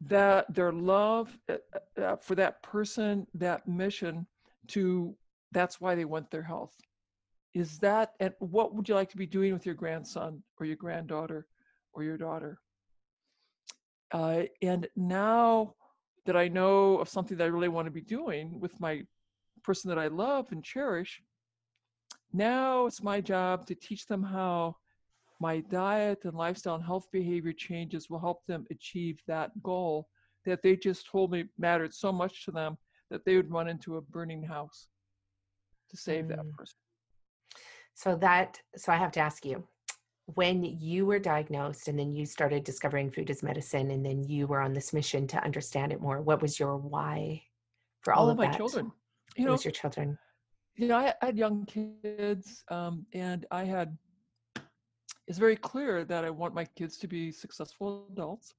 that 0.00 0.52
their 0.52 0.72
love 0.72 1.36
uh, 1.48 1.56
uh, 1.74 2.00
uh, 2.00 2.16
for 2.16 2.34
that 2.34 2.62
person, 2.62 3.26
that 3.34 3.66
mission 3.66 4.26
to 4.68 5.14
that's 5.52 5.80
why 5.80 5.94
they 5.94 6.04
want 6.04 6.30
their 6.30 6.42
health. 6.42 6.74
Is 7.54 7.78
that 7.78 8.14
and 8.18 8.34
what 8.40 8.74
would 8.74 8.88
you 8.88 8.96
like 8.96 9.10
to 9.10 9.16
be 9.16 9.26
doing 9.26 9.52
with 9.52 9.64
your 9.64 9.76
grandson 9.76 10.42
or 10.58 10.66
your 10.66 10.76
granddaughter 10.76 11.46
or 11.92 12.02
your 12.02 12.16
daughter? 12.18 12.58
Uh, 14.12 14.42
and 14.62 14.86
now 14.96 15.74
that 16.26 16.36
I 16.36 16.48
know 16.48 16.98
of 16.98 17.08
something 17.08 17.36
that 17.38 17.44
I 17.44 17.48
really 17.48 17.68
want 17.68 17.86
to 17.86 17.90
be 17.90 18.00
doing 18.00 18.60
with 18.60 18.78
my 18.80 19.02
person 19.62 19.88
that 19.88 19.98
I 19.98 20.08
love 20.08 20.52
and 20.52 20.62
cherish, 20.62 21.22
now 22.32 22.86
it's 22.86 23.02
my 23.02 23.20
job 23.20 23.66
to 23.66 23.74
teach 23.74 24.06
them 24.06 24.22
how 24.22 24.76
my 25.40 25.60
diet 25.60 26.24
and 26.24 26.34
lifestyle 26.34 26.76
and 26.76 26.84
health 26.84 27.08
behavior 27.12 27.52
changes 27.52 28.08
will 28.08 28.20
help 28.20 28.44
them 28.46 28.66
achieve 28.70 29.20
that 29.26 29.50
goal 29.62 30.08
that 30.44 30.62
they 30.62 30.76
just 30.76 31.06
told 31.06 31.30
me 31.32 31.44
mattered 31.58 31.94
so 31.94 32.12
much 32.12 32.44
to 32.44 32.50
them 32.50 32.76
that 33.10 33.24
they 33.24 33.36
would 33.36 33.50
run 33.50 33.68
into 33.68 33.96
a 33.96 34.00
burning 34.00 34.42
house 34.42 34.88
to 35.90 35.96
save 35.96 36.26
mm. 36.26 36.28
that 36.28 36.50
person. 36.52 36.76
So 37.94 38.16
that 38.16 38.60
so 38.76 38.92
I 38.92 38.96
have 38.96 39.12
to 39.12 39.20
ask 39.20 39.44
you, 39.44 39.64
when 40.26 40.64
you 40.64 41.04
were 41.04 41.18
diagnosed 41.18 41.88
and 41.88 41.98
then 41.98 42.14
you 42.14 42.24
started 42.24 42.64
discovering 42.64 43.10
food 43.10 43.28
as 43.30 43.42
medicine 43.42 43.90
and 43.90 44.04
then 44.04 44.24
you 44.24 44.46
were 44.46 44.60
on 44.60 44.72
this 44.72 44.92
mission 44.92 45.26
to 45.26 45.42
understand 45.44 45.92
it 45.92 46.00
more 46.00 46.22
what 46.22 46.40
was 46.40 46.58
your 46.58 46.76
why 46.76 47.40
for 48.00 48.14
all, 48.14 48.24
all 48.24 48.30
of 48.30 48.38
my 48.38 48.46
that? 48.46 48.56
children 48.56 48.90
you 49.36 49.44
know 49.44 49.52
was 49.52 49.64
your 49.64 49.72
children 49.72 50.18
you 50.76 50.88
know 50.88 50.96
i, 50.96 51.12
I 51.20 51.26
had 51.26 51.36
young 51.36 51.66
kids 51.66 52.64
um, 52.70 53.04
and 53.12 53.44
i 53.50 53.64
had 53.64 53.96
it's 55.26 55.38
very 55.38 55.56
clear 55.56 56.04
that 56.04 56.24
i 56.24 56.30
want 56.30 56.54
my 56.54 56.64
kids 56.64 56.96
to 56.98 57.06
be 57.06 57.30
successful 57.30 58.06
adults 58.10 58.54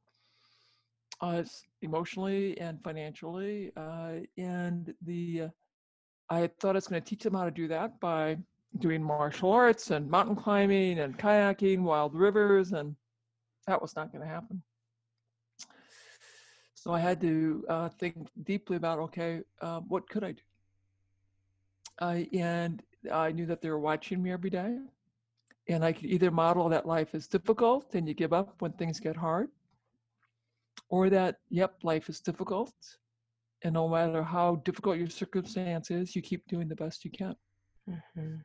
uh, 1.21 1.43
emotionally 1.81 2.59
and 2.59 2.79
financially 2.83 3.71
uh, 3.75 4.19
and 4.37 4.93
the 5.01 5.43
uh, 5.43 5.47
i 6.29 6.47
thought 6.59 6.75
i 6.75 6.77
was 6.77 6.87
going 6.87 7.01
to 7.01 7.09
teach 7.09 7.23
them 7.23 7.33
how 7.33 7.45
to 7.45 7.51
do 7.51 7.67
that 7.67 7.99
by 7.99 8.37
doing 8.79 9.01
martial 9.01 9.51
arts 9.51 9.91
and 9.91 10.09
mountain 10.09 10.35
climbing 10.35 10.99
and 10.99 11.17
kayaking, 11.17 11.81
wild 11.81 12.13
rivers, 12.13 12.73
and 12.73 12.95
that 13.67 13.81
was 13.81 13.95
not 13.95 14.11
going 14.11 14.21
to 14.21 14.27
happen. 14.27 14.61
So 16.73 16.93
I 16.93 16.99
had 16.99 17.19
to 17.21 17.65
uh, 17.67 17.89
think 17.89 18.27
deeply 18.43 18.77
about 18.77 18.99
okay, 18.99 19.41
uh, 19.61 19.79
what 19.79 20.07
could 20.09 20.23
I 20.23 20.33
do? 20.33 20.41
Uh, 21.99 22.37
and 22.37 22.83
I 23.11 23.31
knew 23.31 23.45
that 23.47 23.61
they 23.61 23.69
were 23.69 23.79
watching 23.79 24.21
me 24.21 24.31
every 24.31 24.49
day. 24.49 24.77
And 25.67 25.83
I 25.83 25.93
could 25.93 26.05
either 26.05 26.29
model 26.29 26.69
that 26.69 26.85
life 26.85 27.15
is 27.15 27.27
difficult 27.27 27.95
and 27.95 28.07
you 28.07 28.13
give 28.13 28.33
up 28.33 28.53
when 28.59 28.73
things 28.73 28.99
get 28.99 29.15
hard, 29.15 29.49
or 30.89 31.09
that, 31.09 31.37
yep, 31.49 31.73
life 31.81 32.07
is 32.07 32.19
difficult. 32.19 32.73
And 33.63 33.73
no 33.73 33.87
matter 33.89 34.21
how 34.21 34.57
difficult 34.57 34.99
your 34.99 35.09
circumstance 35.09 35.89
is, 35.89 36.15
you 36.15 36.21
keep 36.21 36.47
doing 36.47 36.67
the 36.67 36.75
best 36.75 37.03
you 37.03 37.09
can. 37.09 37.35
Mm-hmm 37.89 38.35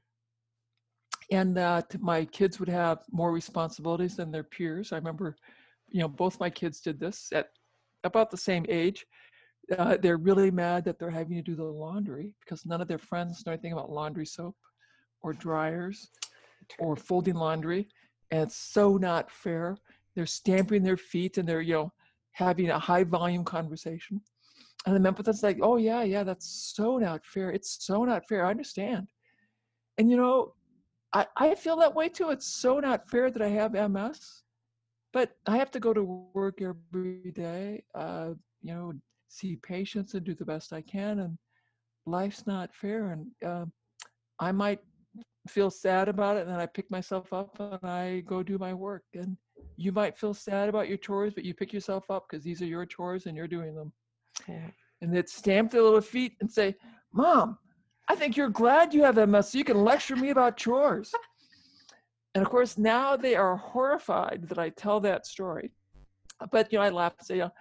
and 1.30 1.56
that 1.56 2.00
my 2.00 2.24
kids 2.24 2.58
would 2.58 2.68
have 2.68 2.98
more 3.10 3.32
responsibilities 3.32 4.16
than 4.16 4.30
their 4.32 4.42
peers. 4.44 4.92
I 4.92 4.96
remember, 4.96 5.36
you 5.88 6.00
know, 6.00 6.08
both 6.08 6.40
my 6.40 6.50
kids 6.50 6.80
did 6.80 6.98
this 6.98 7.28
at 7.32 7.50
about 8.04 8.30
the 8.30 8.36
same 8.36 8.66
age. 8.68 9.06
uh, 9.78 9.96
they're 10.00 10.16
really 10.16 10.50
mad 10.50 10.84
that 10.84 10.98
they're 10.98 11.10
having 11.10 11.36
to 11.36 11.42
do 11.42 11.54
the 11.54 11.64
laundry 11.64 12.34
because 12.40 12.66
none 12.66 12.80
of 12.80 12.88
their 12.88 12.98
friends 12.98 13.44
know 13.46 13.52
anything 13.52 13.72
about 13.72 13.90
laundry 13.90 14.26
soap 14.26 14.56
or 15.22 15.32
dryers 15.32 16.10
or 16.78 16.96
folding 16.96 17.34
laundry. 17.34 17.88
And 18.30 18.42
it's 18.42 18.56
so 18.56 18.96
not 18.96 19.30
fair. 19.30 19.76
They're 20.14 20.26
stamping 20.26 20.82
their 20.82 20.96
feet 20.96 21.38
and 21.38 21.48
they're, 21.48 21.60
you 21.60 21.74
know, 21.74 21.92
having 22.32 22.70
a 22.70 22.78
high 22.78 23.04
volume 23.04 23.44
conversation. 23.44 24.20
And 24.86 25.04
the 25.04 25.10
empathist's 25.10 25.42
like, 25.42 25.58
oh, 25.62 25.76
yeah, 25.76 26.02
yeah, 26.02 26.24
that's 26.24 26.72
so 26.74 26.98
not 26.98 27.24
fair. 27.24 27.50
It's 27.50 27.84
so 27.84 28.04
not 28.04 28.26
fair. 28.28 28.46
I 28.46 28.50
understand. 28.50 29.08
And, 29.98 30.10
you 30.10 30.16
know, 30.16 30.54
I, 31.12 31.26
I 31.36 31.54
feel 31.54 31.76
that 31.76 31.94
way 31.94 32.08
too. 32.08 32.30
It's 32.30 32.46
so 32.46 32.78
not 32.78 33.08
fair 33.08 33.30
that 33.30 33.42
I 33.42 33.48
have 33.48 33.72
MS, 33.72 34.42
but 35.12 35.32
I 35.46 35.56
have 35.56 35.70
to 35.72 35.80
go 35.80 35.92
to 35.92 36.28
work 36.34 36.60
every 36.62 37.32
day, 37.34 37.82
uh, 37.94 38.30
you 38.62 38.74
know, 38.74 38.92
see 39.28 39.56
patients 39.56 40.14
and 40.14 40.24
do 40.24 40.34
the 40.34 40.44
best 40.44 40.72
I 40.72 40.82
can. 40.82 41.20
And 41.20 41.38
life's 42.06 42.46
not 42.46 42.74
fair. 42.74 43.12
And 43.12 43.26
uh, 43.44 43.64
I 44.38 44.52
might 44.52 44.80
feel 45.48 45.70
sad 45.70 46.08
about 46.08 46.36
it 46.36 46.42
and 46.42 46.50
then 46.50 46.60
I 46.60 46.66
pick 46.66 46.90
myself 46.90 47.32
up 47.32 47.58
and 47.58 47.90
I 47.90 48.20
go 48.20 48.42
do 48.42 48.58
my 48.58 48.72
work. 48.72 49.04
And 49.14 49.36
you 49.76 49.92
might 49.92 50.16
feel 50.16 50.34
sad 50.34 50.68
about 50.68 50.88
your 50.88 50.98
chores, 50.98 51.34
but 51.34 51.44
you 51.44 51.54
pick 51.54 51.72
yourself 51.72 52.10
up 52.10 52.26
because 52.30 52.44
these 52.44 52.62
are 52.62 52.66
your 52.66 52.86
chores 52.86 53.26
and 53.26 53.36
you're 53.36 53.48
doing 53.48 53.74
them. 53.74 53.92
Yeah. 54.48 54.68
And 55.00 55.14
then 55.14 55.26
stamp 55.26 55.70
their 55.70 55.82
little 55.82 56.00
feet 56.00 56.36
and 56.40 56.50
say, 56.50 56.76
Mom, 57.12 57.58
I 58.10 58.16
think 58.16 58.36
you're 58.36 58.48
glad 58.48 58.92
you 58.92 59.04
have 59.04 59.28
MS 59.28 59.50
so 59.50 59.58
you 59.58 59.62
can 59.62 59.84
lecture 59.84 60.16
me 60.16 60.30
about 60.30 60.56
chores. 60.56 61.12
and 62.34 62.42
of 62.42 62.50
course, 62.50 62.76
now 62.76 63.16
they 63.16 63.36
are 63.36 63.54
horrified 63.54 64.48
that 64.48 64.58
I 64.58 64.70
tell 64.70 64.98
that 65.02 65.26
story. 65.26 65.70
But 66.50 66.72
you 66.72 66.78
know, 66.78 66.84
I 66.84 66.88
laugh 66.88 67.14
and 67.20 67.26
say, 67.28 67.34
you 67.36 67.42
know, 67.42 67.52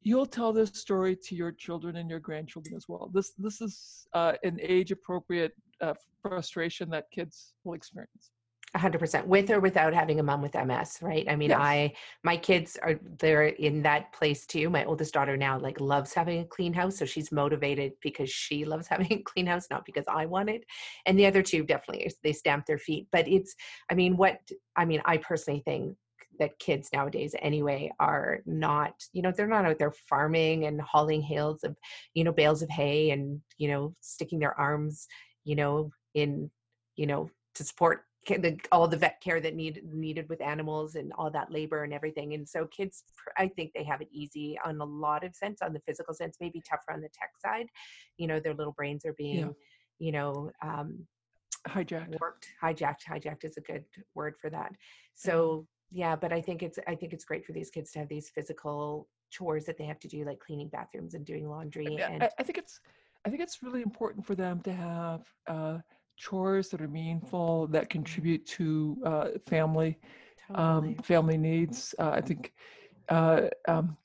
you'll 0.00 0.26
tell 0.26 0.52
this 0.52 0.70
story 0.70 1.14
to 1.26 1.36
your 1.36 1.52
children 1.52 1.94
and 1.98 2.10
your 2.10 2.18
grandchildren 2.18 2.74
as 2.74 2.86
well. 2.88 3.12
This 3.14 3.30
this 3.38 3.60
is 3.60 4.08
uh, 4.12 4.32
an 4.42 4.58
age 4.60 4.90
appropriate 4.90 5.52
uh, 5.80 5.94
frustration 6.20 6.90
that 6.90 7.04
kids 7.12 7.54
will 7.62 7.74
experience. 7.74 8.32
100% 8.76 9.26
with 9.26 9.50
or 9.50 9.60
without 9.60 9.92
having 9.92 10.18
a 10.18 10.22
mom 10.22 10.40
with 10.40 10.54
ms 10.54 10.98
right? 11.02 11.26
I 11.28 11.36
mean 11.36 11.50
yes. 11.50 11.58
i 11.60 11.92
my 12.24 12.36
kids 12.36 12.78
are 12.82 12.98
they're 13.18 13.48
in 13.48 13.82
that 13.82 14.12
place 14.12 14.46
too. 14.46 14.70
My 14.70 14.84
oldest 14.84 15.12
daughter 15.12 15.36
now 15.36 15.58
like 15.58 15.80
loves 15.80 16.14
having 16.14 16.40
a 16.40 16.44
clean 16.46 16.72
house 16.72 16.96
so 16.96 17.04
she's 17.04 17.30
motivated 17.30 17.92
because 18.02 18.30
she 18.30 18.64
loves 18.64 18.86
having 18.88 19.12
a 19.12 19.22
clean 19.22 19.46
house 19.46 19.66
not 19.70 19.84
because 19.84 20.04
i 20.08 20.24
want 20.24 20.48
it. 20.48 20.64
And 21.06 21.18
the 21.18 21.26
other 21.26 21.42
two 21.42 21.64
definitely 21.64 22.10
they 22.22 22.32
stamp 22.32 22.66
their 22.66 22.78
feet. 22.78 23.08
But 23.12 23.28
it's 23.28 23.54
i 23.90 23.94
mean 23.94 24.16
what 24.16 24.38
i 24.76 24.84
mean 24.84 25.02
i 25.04 25.18
personally 25.18 25.62
think 25.66 25.96
that 26.38 26.58
kids 26.58 26.88
nowadays 26.92 27.34
anyway 27.40 27.90
are 28.00 28.40
not 28.46 28.94
you 29.12 29.22
know 29.22 29.30
they're 29.30 29.46
not 29.46 29.66
out 29.66 29.78
there 29.78 29.92
farming 30.08 30.64
and 30.64 30.80
hauling 30.80 31.20
hails 31.20 31.62
of 31.62 31.76
you 32.14 32.24
know 32.24 32.32
bales 32.32 32.62
of 32.62 32.70
hay 32.70 33.10
and 33.10 33.40
you 33.58 33.68
know 33.68 33.94
sticking 34.00 34.38
their 34.38 34.58
arms 34.58 35.06
you 35.44 35.54
know 35.54 35.90
in 36.14 36.50
you 36.96 37.06
know 37.06 37.28
to 37.54 37.64
support 37.64 38.04
the, 38.26 38.58
all 38.70 38.86
the 38.86 38.96
vet 38.96 39.20
care 39.20 39.40
that 39.40 39.54
need, 39.54 39.82
needed 39.92 40.28
with 40.28 40.40
animals 40.40 40.94
and 40.94 41.12
all 41.14 41.30
that 41.30 41.50
labor 41.50 41.84
and 41.84 41.92
everything. 41.92 42.34
And 42.34 42.48
so 42.48 42.66
kids, 42.66 43.04
I 43.36 43.48
think 43.48 43.72
they 43.74 43.84
have 43.84 44.00
it 44.00 44.08
easy 44.12 44.58
on 44.64 44.80
a 44.80 44.84
lot 44.84 45.24
of 45.24 45.34
sense, 45.34 45.60
on 45.62 45.72
the 45.72 45.80
physical 45.80 46.14
sense, 46.14 46.36
maybe 46.40 46.62
tougher 46.68 46.92
on 46.92 47.00
the 47.00 47.08
tech 47.08 47.30
side. 47.44 47.66
You 48.18 48.28
know, 48.28 48.38
their 48.38 48.54
little 48.54 48.72
brains 48.72 49.04
are 49.04 49.14
being, 49.14 49.38
yeah. 49.38 49.52
you 49.98 50.12
know, 50.12 50.50
um, 50.62 51.06
hijacked. 51.68 52.20
Worked, 52.20 52.48
hijacked. 52.62 53.04
Hijacked 53.08 53.44
is 53.44 53.56
a 53.56 53.60
good 53.60 53.84
word 54.14 54.34
for 54.40 54.50
that. 54.50 54.72
So 55.14 55.66
yeah, 55.90 56.16
but 56.16 56.32
I 56.32 56.40
think 56.40 56.62
it's 56.62 56.78
I 56.86 56.94
think 56.94 57.12
it's 57.12 57.24
great 57.24 57.44
for 57.44 57.52
these 57.52 57.70
kids 57.70 57.92
to 57.92 57.98
have 58.00 58.08
these 58.08 58.30
physical 58.30 59.08
chores 59.30 59.64
that 59.66 59.76
they 59.76 59.84
have 59.84 60.00
to 60.00 60.08
do, 60.08 60.24
like 60.24 60.40
cleaning 60.40 60.68
bathrooms 60.68 61.14
and 61.14 61.24
doing 61.24 61.48
laundry. 61.48 61.98
And 62.00 62.22
I, 62.22 62.30
I 62.38 62.42
think 62.42 62.58
it's 62.58 62.80
I 63.24 63.30
think 63.30 63.42
it's 63.42 63.62
really 63.62 63.82
important 63.82 64.26
for 64.26 64.34
them 64.34 64.60
to 64.60 64.72
have. 64.72 65.22
Uh, 65.46 65.78
chores 66.22 66.68
that 66.68 66.80
are 66.80 66.88
meaningful 66.88 67.66
that 67.66 67.90
contribute 67.90 68.46
to 68.46 68.96
uh, 69.04 69.28
family 69.48 69.98
um, 70.54 70.94
family 70.96 71.36
needs. 71.36 71.94
Uh, 71.98 72.10
I 72.10 72.20
think 72.20 72.52
uh, 73.08 73.42
um, 73.66 73.96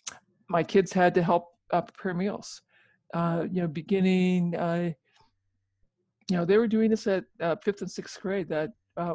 my 0.50 0.64
kids 0.64 0.92
had 0.92 1.14
to 1.16 1.22
help 1.22 1.56
uh, 1.72 1.82
prepare 1.82 2.14
meals. 2.14 2.62
Uh, 3.14 3.46
you 3.52 3.62
know, 3.62 3.68
beginning, 3.68 4.56
uh, 4.56 4.92
you 6.30 6.38
know, 6.38 6.46
they 6.46 6.58
were 6.58 6.68
doing 6.68 6.90
this 6.90 7.08
at 7.08 7.24
fifth 7.64 7.82
and 7.82 7.92
sixth 7.92 8.20
grade. 8.22 8.50
That 8.50 8.72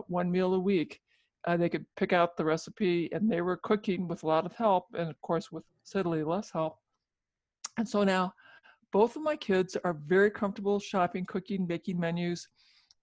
one 0.06 0.30
meal 0.30 0.54
a 0.54 0.58
week, 0.58 1.00
they 1.46 1.68
could 1.68 1.86
pick 1.96 2.12
out 2.12 2.36
the 2.36 2.44
recipe, 2.44 3.10
and 3.12 3.30
they 3.30 3.40
were 3.40 3.56
cooking 3.56 4.08
with 4.08 4.22
a 4.22 4.26
lot 4.26 4.46
of 4.46 4.54
help, 4.54 4.86
and 4.94 5.10
of 5.10 5.20
course 5.22 5.50
with 5.50 5.64
steadily 5.82 6.22
less 6.22 6.50
help. 6.50 6.78
And 7.78 7.88
so 7.88 8.04
now, 8.04 8.32
both 8.92 9.16
of 9.16 9.22
my 9.22 9.36
kids 9.36 9.76
are 9.84 9.96
very 10.06 10.30
comfortable 10.30 10.78
shopping, 10.78 11.24
cooking, 11.24 11.66
making 11.66 11.98
menus 11.98 12.48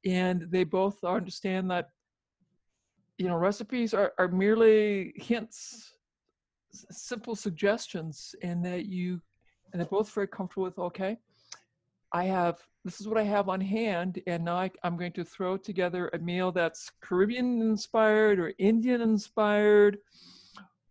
and 0.05 0.47
they 0.49 0.63
both 0.63 1.03
understand 1.03 1.69
that 1.69 1.89
you 3.17 3.27
know 3.27 3.35
recipes 3.35 3.93
are, 3.93 4.13
are 4.17 4.29
merely 4.29 5.13
hints 5.15 5.93
simple 6.71 7.35
suggestions 7.35 8.33
and 8.41 8.63
that 8.63 8.85
you 8.85 9.21
and 9.71 9.79
they're 9.79 9.87
both 9.87 10.11
very 10.11 10.27
comfortable 10.27 10.63
with 10.63 10.79
okay 10.79 11.17
i 12.13 12.23
have 12.23 12.59
this 12.85 13.01
is 13.01 13.07
what 13.07 13.17
i 13.17 13.23
have 13.23 13.49
on 13.49 13.59
hand 13.59 14.21
and 14.25 14.45
now 14.45 14.55
I, 14.55 14.71
i'm 14.83 14.97
going 14.97 15.11
to 15.13 15.25
throw 15.25 15.57
together 15.57 16.09
a 16.13 16.19
meal 16.19 16.51
that's 16.51 16.91
caribbean 17.01 17.61
inspired 17.61 18.39
or 18.39 18.53
indian 18.57 19.01
inspired 19.01 19.97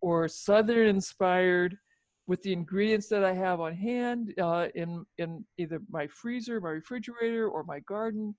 or 0.01 0.29
southern 0.29 0.87
inspired 0.87 1.77
with 2.27 2.43
the 2.43 2.53
ingredients 2.53 3.09
that 3.09 3.25
i 3.25 3.33
have 3.33 3.61
on 3.61 3.75
hand 3.75 4.35
uh, 4.39 4.67
in 4.75 5.07
in 5.17 5.45
either 5.57 5.81
my 5.91 6.07
freezer 6.09 6.61
my 6.61 6.71
refrigerator 6.71 7.49
or 7.49 7.65
my 7.65 7.81
garden 7.81 8.35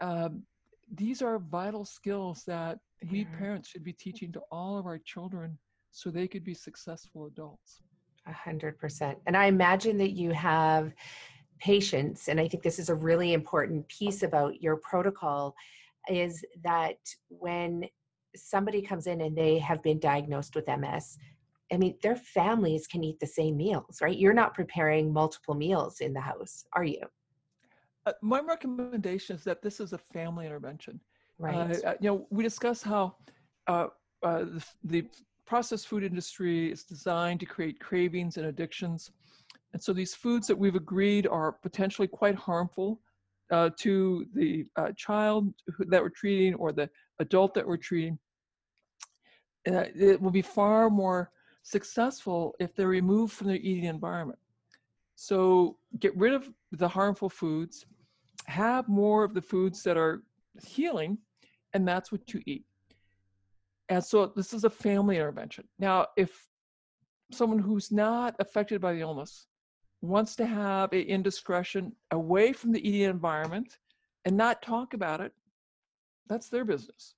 um, 0.00 0.42
these 0.94 1.22
are 1.22 1.38
vital 1.38 1.84
skills 1.84 2.44
that 2.46 2.78
we 3.10 3.24
parents 3.24 3.68
should 3.68 3.84
be 3.84 3.92
teaching 3.92 4.32
to 4.32 4.40
all 4.50 4.78
of 4.78 4.86
our 4.86 4.98
children 4.98 5.58
so 5.90 6.10
they 6.10 6.28
could 6.28 6.44
be 6.44 6.54
successful 6.54 7.26
adults. 7.26 7.80
A 8.26 8.32
hundred 8.32 8.78
percent. 8.78 9.18
And 9.26 9.36
I 9.36 9.46
imagine 9.46 9.96
that 9.98 10.12
you 10.12 10.32
have 10.32 10.92
patients, 11.58 12.28
and 12.28 12.40
I 12.40 12.48
think 12.48 12.62
this 12.62 12.78
is 12.78 12.88
a 12.88 12.94
really 12.94 13.32
important 13.32 13.86
piece 13.88 14.22
about 14.22 14.60
your 14.62 14.76
protocol, 14.76 15.54
is 16.08 16.44
that 16.62 16.96
when 17.28 17.84
somebody 18.34 18.82
comes 18.82 19.06
in 19.06 19.22
and 19.22 19.36
they 19.36 19.58
have 19.58 19.82
been 19.82 19.98
diagnosed 19.98 20.54
with 20.54 20.66
MS, 20.66 21.16
I 21.72 21.76
mean, 21.78 21.96
their 22.02 22.16
families 22.16 22.86
can 22.86 23.02
eat 23.02 23.18
the 23.18 23.26
same 23.26 23.56
meals, 23.56 23.98
right? 24.00 24.16
You're 24.16 24.32
not 24.32 24.54
preparing 24.54 25.12
multiple 25.12 25.54
meals 25.54 26.00
in 26.00 26.12
the 26.12 26.20
house, 26.20 26.64
are 26.74 26.84
you? 26.84 27.02
Uh, 28.06 28.12
my 28.22 28.40
recommendation 28.40 29.34
is 29.36 29.44
that 29.44 29.60
this 29.62 29.80
is 29.80 29.92
a 29.92 29.98
family 29.98 30.46
intervention. 30.46 31.00
Right. 31.38 31.84
Uh, 31.84 31.94
you 32.00 32.08
know, 32.08 32.26
we 32.30 32.42
discuss 32.44 32.82
how 32.82 33.16
uh, 33.66 33.88
uh, 34.22 34.44
the, 34.44 34.64
the, 34.84 35.06
processed 35.44 35.86
food 35.86 36.02
industry 36.02 36.72
is 36.72 36.82
designed 36.82 37.38
to 37.38 37.46
create 37.46 37.78
cravings 37.78 38.36
and 38.36 38.46
addictions. 38.46 39.12
And 39.72 39.80
so 39.80 39.92
these 39.92 40.12
foods 40.12 40.48
that 40.48 40.58
we've 40.58 40.74
agreed 40.74 41.28
are 41.28 41.52
potentially 41.52 42.08
quite 42.08 42.34
harmful 42.34 43.00
uh, 43.52 43.70
to 43.78 44.26
the 44.34 44.66
uh, 44.74 44.90
child 44.96 45.54
that 45.86 46.02
we're 46.02 46.08
treating 46.08 46.54
or 46.54 46.72
the 46.72 46.90
adult 47.20 47.54
that 47.54 47.64
we're 47.64 47.76
treating. 47.76 48.18
it 49.66 50.20
will 50.20 50.32
be 50.32 50.42
far 50.42 50.90
more 50.90 51.30
successful 51.62 52.56
if 52.58 52.74
they're 52.74 52.88
removed 52.88 53.32
from 53.32 53.46
their 53.46 53.58
eating 53.58 53.84
environment. 53.84 54.40
So 55.14 55.78
get 56.00 56.16
rid 56.16 56.34
of 56.34 56.50
the 56.72 56.88
harmful 56.88 57.30
foods, 57.30 57.86
have 58.46 58.88
more 58.88 59.24
of 59.24 59.34
the 59.34 59.42
foods 59.42 59.82
that 59.82 59.96
are 59.96 60.22
healing, 60.64 61.18
and 61.74 61.86
that's 61.86 62.12
what 62.12 62.32
you 62.32 62.40
eat. 62.46 62.64
And 63.88 64.02
so 64.02 64.32
this 64.34 64.52
is 64.52 64.64
a 64.64 64.70
family 64.70 65.16
intervention. 65.16 65.64
Now, 65.78 66.06
if 66.16 66.48
someone 67.32 67.58
who's 67.58 67.92
not 67.92 68.34
affected 68.38 68.80
by 68.80 68.94
the 68.94 69.00
illness 69.00 69.46
wants 70.00 70.36
to 70.36 70.46
have 70.46 70.92
an 70.92 71.00
indiscretion 71.00 71.92
away 72.10 72.52
from 72.52 72.72
the 72.72 72.86
eating 72.86 73.02
environment 73.02 73.78
and 74.24 74.36
not 74.36 74.62
talk 74.62 74.94
about 74.94 75.20
it, 75.20 75.32
that's 76.28 76.48
their 76.48 76.64
business. 76.64 77.14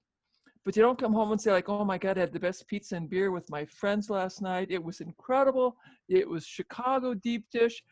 But 0.64 0.76
you 0.76 0.82
don't 0.82 0.98
come 0.98 1.14
home 1.14 1.32
and 1.32 1.40
say, 1.40 1.50
like, 1.50 1.70
oh 1.70 1.84
my 1.84 1.96
God, 1.96 2.18
I 2.18 2.20
had 2.20 2.32
the 2.32 2.40
best 2.40 2.66
pizza 2.66 2.96
and 2.96 3.08
beer 3.08 3.30
with 3.30 3.48
my 3.48 3.64
friends 3.64 4.10
last 4.10 4.42
night. 4.42 4.68
It 4.70 4.82
was 4.82 5.00
incredible. 5.00 5.76
It 6.10 6.28
was 6.28 6.44
Chicago 6.44 7.14
deep 7.14 7.46
dish 7.50 7.82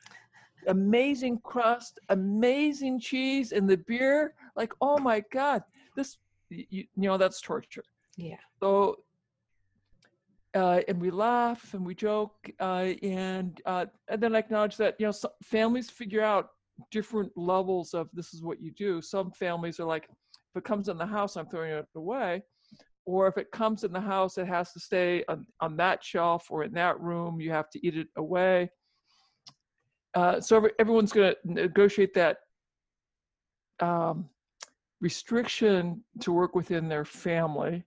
amazing 0.67 1.41
crust, 1.43 1.99
amazing 2.09 3.01
cheese, 3.01 3.53
and 3.53 3.69
the 3.69 3.77
beer. 3.77 4.35
Like, 4.57 4.73
oh 4.81 4.99
my 4.99 5.23
God, 5.33 5.63
this, 5.95 6.19
you, 6.51 6.65
you 6.71 6.87
know, 6.97 7.17
that's 7.17 7.41
torture. 7.41 7.85
Yeah. 8.17 8.37
So, 8.61 8.97
uh, 10.55 10.81
and 10.89 11.01
we 11.01 11.11
laugh 11.11 11.75
and 11.75 11.85
we 11.85 11.95
joke, 11.95 12.51
uh, 12.61 12.95
and 13.03 13.61
uh, 13.67 13.87
and 14.09 14.23
then 14.23 14.35
acknowledge 14.35 14.77
that 14.79 14.97
you 14.99 15.07
know 15.07 15.13
families 15.43 15.91
figure 15.91 16.23
out 16.23 16.51
different 16.91 17.31
levels 17.37 17.95
of 17.95 18.09
this 18.13 18.33
is 18.33 18.43
what 18.43 18.61
you 18.61 18.71
do. 18.73 19.03
Some 19.03 19.31
families 19.31 19.81
are 19.81 19.87
like, 19.87 20.09
if 20.09 20.57
it 20.57 20.65
comes 20.65 20.89
in 20.89 20.97
the 20.97 21.07
house, 21.07 21.37
I'm 21.37 21.47
throwing 21.47 21.73
it 21.73 21.87
away. 21.95 22.43
Or 23.05 23.29
if 23.29 23.39
it 23.39 23.51
comes 23.53 23.85
in 23.85 23.93
the 23.93 24.01
house, 24.01 24.37
it 24.37 24.47
has 24.47 24.73
to 24.73 24.81
stay 24.81 25.25
on, 25.29 25.47
on 25.61 25.77
that 25.77 26.03
shelf 26.03 26.49
or 26.51 26.65
in 26.65 26.73
that 26.73 27.01
room. 27.01 27.41
You 27.41 27.53
have 27.53 27.71
to 27.71 27.87
eat 27.87 27.97
it 27.97 28.09
away 28.17 28.71
uh, 30.15 30.41
so 30.41 30.57
every, 30.57 30.71
everyone's 30.79 31.13
going 31.13 31.33
to 31.33 31.53
negotiate 31.53 32.15
that 32.15 32.39
um, 33.81 34.29
restriction 35.01 36.03
to 36.21 36.33
work 36.33 36.55
within 36.55 36.89
their 36.89 37.05
family. 37.05 37.85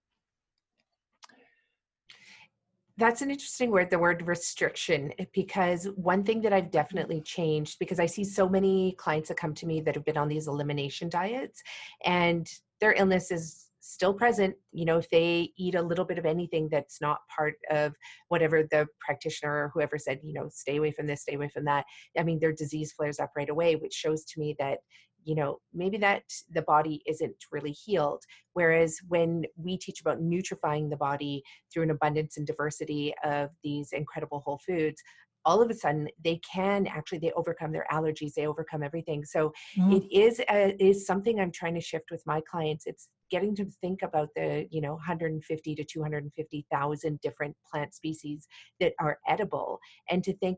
That's 2.98 3.22
an 3.22 3.32
interesting 3.32 3.72
word, 3.72 3.90
the 3.90 3.98
word 3.98 4.28
restriction, 4.28 5.14
because 5.34 5.86
one 5.96 6.24
thing 6.24 6.42
that 6.42 6.52
I've 6.52 6.70
definitely 6.70 7.22
changed 7.22 7.80
because 7.80 7.98
I 7.98 8.06
see 8.06 8.26
so 8.26 8.50
many 8.50 8.94
clients 8.98 9.30
that 9.30 9.38
come 9.38 9.54
to 9.54 9.66
me 9.66 9.80
that 9.82 9.96
have 9.96 10.04
been 10.04 10.18
on 10.18 10.28
these 10.28 10.50
elimination 10.50 11.08
diets 11.08 11.64
and 12.04 12.46
their 12.82 12.94
illness 12.94 13.32
is 13.32 13.69
still 13.82 14.14
present 14.14 14.56
you 14.72 14.86
know 14.86 14.98
if 14.98 15.10
they 15.10 15.52
eat 15.58 15.76
a 15.76 15.82
little 15.82 16.06
bit 16.06 16.18
of 16.18 16.26
anything 16.26 16.68
that's 16.70 17.00
not 17.02 17.20
part 17.36 17.56
of 17.72 17.94
whatever 18.28 18.64
the 18.72 18.86
practitioner 19.00 19.52
or 19.52 19.72
whoever 19.74 19.98
said 19.98 20.20
you 20.24 20.34
know 20.34 20.50
stay 20.50 20.78
away 20.78 20.92
from 20.92 21.08
this 21.08 21.22
stay 21.22 21.36
away 21.36 21.50
from 21.50 21.64
that 21.64 21.86
i 22.18 22.24
mean 22.24 22.40
their 22.40 22.54
disease 22.54 22.92
flares 22.92 23.20
up 23.20 23.32
right 23.38 23.50
away 23.50 23.76
which 23.76 23.94
shows 23.94 24.26
to 24.26 24.40
me 24.40 24.56
that 24.60 24.80
you 25.24 25.36
know 25.36 25.60
maybe 25.74 25.98
that 25.98 26.24
the 26.54 26.62
body 26.64 27.02
isn't 27.06 27.36
really 27.52 27.72
healed. 27.72 28.24
Whereas 28.54 28.98
when 29.08 29.46
we 29.58 29.78
teach 29.78 30.02
about 30.02 30.22
nutrifying 30.22 30.90
the 30.90 30.98
body 30.98 31.44
through 31.72 31.84
an 31.84 31.92
abundance 31.92 32.38
and 32.38 32.48
diversity 32.48 33.14
of 33.24 33.50
these 33.64 33.92
incredible 33.92 34.42
whole 34.46 34.60
foods 34.66 35.02
all 35.46 35.62
of 35.62 35.70
a 35.70 35.74
sudden 35.74 36.08
they 36.24 36.40
can 36.40 36.86
actually 36.86 37.18
they 37.18 37.32
overcome 37.32 37.72
their 37.72 37.86
allergies 37.92 38.34
they 38.34 38.46
overcome 38.48 38.84
everything. 38.84 39.24
So 39.24 39.54
mm-hmm. 39.78 39.94
it 39.94 40.04
is 40.12 40.42
a, 40.50 40.76
is 40.84 41.06
something 41.06 41.40
i'm 41.40 41.52
trying 41.52 41.76
to 41.76 41.82
shift 41.82 42.12
with 42.12 42.24
my 42.26 42.42
clients. 42.50 42.86
It's 42.86 43.08
getting 43.30 43.56
to 43.56 43.66
think 43.82 44.02
about 44.02 44.30
the 44.36 44.68
you 44.72 44.82
know 44.82 44.94
150 44.94 45.76
to 45.76 45.84
250,000 45.84 47.22
different 47.22 47.56
plant 47.70 47.94
species 47.94 48.48
that 48.80 48.94
are 49.00 49.20
edible 49.28 49.80
and 50.10 50.24
to 50.24 50.34
think 50.38 50.58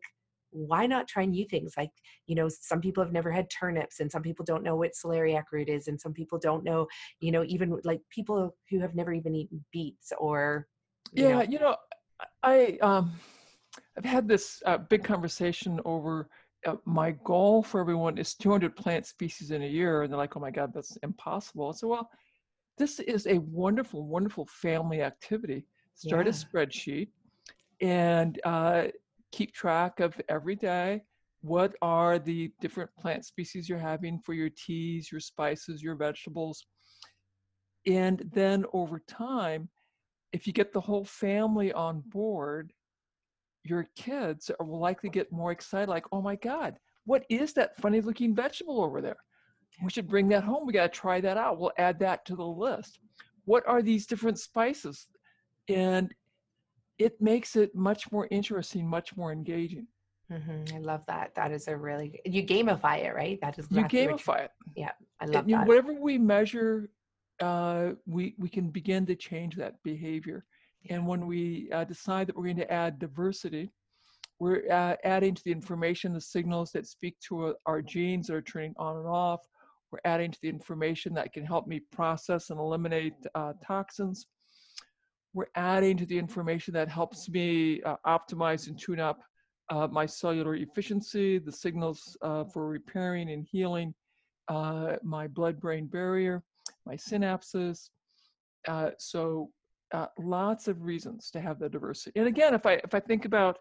why 0.51 0.85
not 0.85 1.07
try 1.07 1.25
new 1.25 1.45
things 1.45 1.73
like 1.77 1.89
you 2.27 2.35
know 2.35 2.49
some 2.49 2.81
people 2.81 3.03
have 3.03 3.13
never 3.13 3.31
had 3.31 3.49
turnips 3.49 3.99
and 3.99 4.11
some 4.11 4.21
people 4.21 4.45
don't 4.45 4.63
know 4.63 4.75
what 4.75 4.91
celeriac 4.91 5.43
root 5.51 5.69
is 5.69 5.87
and 5.87 5.99
some 5.99 6.13
people 6.13 6.37
don't 6.37 6.63
know 6.63 6.85
you 7.19 7.31
know 7.31 7.43
even 7.45 7.79
like 7.83 8.01
people 8.09 8.53
who 8.69 8.79
have 8.79 8.93
never 8.93 9.13
even 9.13 9.33
eaten 9.33 9.63
beets 9.71 10.11
or 10.17 10.67
you 11.13 11.23
yeah 11.23 11.37
know. 11.37 11.41
you 11.43 11.59
know 11.59 11.75
i 12.43 12.77
um 12.81 13.11
i've 13.97 14.05
had 14.05 14.27
this 14.27 14.61
uh, 14.65 14.77
big 14.77 15.03
conversation 15.03 15.79
over 15.85 16.29
uh, 16.67 16.75
my 16.85 17.11
goal 17.23 17.63
for 17.63 17.79
everyone 17.79 18.17
is 18.17 18.35
200 18.35 18.75
plant 18.75 19.05
species 19.05 19.51
in 19.51 19.63
a 19.63 19.67
year 19.67 20.03
and 20.03 20.11
they're 20.11 20.17
like 20.17 20.35
oh 20.35 20.39
my 20.39 20.51
god 20.51 20.71
that's 20.73 20.97
impossible 21.01 21.71
so 21.71 21.87
well 21.87 22.09
this 22.77 22.99
is 22.99 23.27
a 23.27 23.37
wonderful, 23.39 24.05
wonderful 24.05 24.47
family 24.47 25.01
activity. 25.01 25.65
Start 25.95 26.25
yeah. 26.25 26.31
a 26.31 26.35
spreadsheet 26.35 27.09
and 27.81 28.39
uh, 28.43 28.85
keep 29.31 29.53
track 29.53 29.99
of 29.99 30.19
every 30.29 30.55
day 30.55 31.03
what 31.41 31.75
are 31.81 32.19
the 32.19 32.51
different 32.61 32.89
plant 32.99 33.25
species 33.25 33.67
you're 33.67 33.79
having 33.79 34.19
for 34.19 34.33
your 34.33 34.49
teas, 34.49 35.11
your 35.11 35.19
spices, 35.19 35.81
your 35.81 35.95
vegetables. 35.95 36.65
And 37.87 38.23
then 38.31 38.65
over 38.73 39.01
time, 39.07 39.69
if 40.33 40.45
you 40.45 40.53
get 40.53 40.71
the 40.71 40.81
whole 40.81 41.03
family 41.03 41.73
on 41.73 42.03
board, 42.07 42.71
your 43.63 43.87
kids 43.95 44.51
will 44.59 44.79
likely 44.79 45.09
get 45.09 45.31
more 45.31 45.51
excited, 45.51 45.89
like, 45.89 46.05
oh 46.11 46.21
my 46.21 46.35
God, 46.35 46.77
what 47.05 47.25
is 47.29 47.53
that 47.53 47.79
funny 47.81 48.01
looking 48.01 48.35
vegetable 48.35 48.81
over 48.81 49.01
there? 49.01 49.17
We 49.83 49.89
should 49.89 50.07
bring 50.07 50.27
that 50.29 50.43
home. 50.43 50.65
We 50.65 50.73
got 50.73 50.93
to 50.93 50.99
try 50.99 51.21
that 51.21 51.37
out. 51.37 51.59
We'll 51.59 51.71
add 51.77 51.99
that 51.99 52.25
to 52.25 52.35
the 52.35 52.45
list. 52.45 52.99
What 53.45 53.63
are 53.67 53.81
these 53.81 54.05
different 54.05 54.39
spices? 54.39 55.07
And 55.67 56.13
it 56.97 57.19
makes 57.21 57.55
it 57.55 57.73
much 57.73 58.11
more 58.11 58.27
interesting, 58.31 58.87
much 58.87 59.15
more 59.17 59.31
engaging. 59.31 59.87
Mm-hmm. 60.31 60.75
I 60.75 60.79
love 60.79 61.01
that. 61.07 61.33
That 61.35 61.51
is 61.51 61.67
a 61.67 61.75
really 61.75 62.21
you 62.25 62.43
gamify 62.43 63.03
it, 63.03 63.13
right? 63.13 63.39
That 63.41 63.59
is 63.59 63.65
exactly 63.65 64.01
you 64.01 64.09
gamify 64.09 64.45
it. 64.45 64.51
Yeah, 64.75 64.91
I 65.19 65.25
love 65.25 65.45
and, 65.45 65.53
that. 65.53 65.67
Whatever 65.67 65.93
we 65.93 66.17
measure, 66.17 66.89
uh, 67.41 67.91
we 68.05 68.35
we 68.37 68.47
can 68.47 68.69
begin 68.69 69.05
to 69.07 69.15
change 69.15 69.55
that 69.57 69.75
behavior. 69.83 70.45
Yeah. 70.83 70.95
And 70.95 71.07
when 71.07 71.27
we 71.27 71.69
uh, 71.71 71.83
decide 71.83 72.27
that 72.27 72.35
we're 72.37 72.45
going 72.45 72.55
to 72.57 72.71
add 72.71 72.97
diversity, 72.97 73.71
we're 74.39 74.63
uh, 74.71 74.95
adding 75.03 75.35
to 75.35 75.43
the 75.43 75.51
information 75.51 76.13
the 76.13 76.21
signals 76.21 76.71
that 76.71 76.87
speak 76.87 77.19
to 77.27 77.47
uh, 77.47 77.53
our 77.65 77.81
genes 77.81 78.27
that 78.27 78.35
are 78.35 78.41
turning 78.41 78.73
on 78.77 78.97
and 78.97 79.07
off, 79.07 79.41
we're 79.91 79.99
adding 80.05 80.31
to 80.31 80.39
the 80.41 80.49
information 80.49 81.13
that 81.13 81.33
can 81.33 81.45
help 81.45 81.67
me 81.67 81.81
process 81.91 82.49
and 82.49 82.59
eliminate 82.59 83.13
uh, 83.35 83.53
toxins. 83.65 84.27
We're 85.33 85.45
adding 85.55 85.97
to 85.97 86.05
the 86.05 86.17
information 86.17 86.73
that 86.73 86.89
helps 86.89 87.29
me 87.29 87.81
uh, 87.83 87.97
optimize 88.05 88.67
and 88.67 88.77
tune 88.79 88.99
up 88.99 89.21
uh, 89.69 89.87
my 89.87 90.05
cellular 90.05 90.55
efficiency, 90.55 91.39
the 91.39 91.51
signals 91.51 92.17
uh, 92.21 92.43
for 92.45 92.67
repairing 92.67 93.29
and 93.31 93.45
healing 93.49 93.93
uh, 94.47 94.97
my 95.03 95.27
blood-brain 95.27 95.87
barrier, 95.87 96.43
my 96.85 96.95
synapses. 96.95 97.89
Uh, 98.67 98.91
so 98.97 99.49
lots 100.19 100.67
of 100.67 100.83
reasons 100.83 101.31
to 101.31 101.39
have 101.39 101.59
the 101.59 101.69
diversity. 101.69 102.17
And 102.19 102.27
again, 102.27 102.53
if 102.53 102.65
I 102.65 102.73
if 102.83 102.93
I 102.93 102.99
think 102.99 103.25
about 103.25 103.59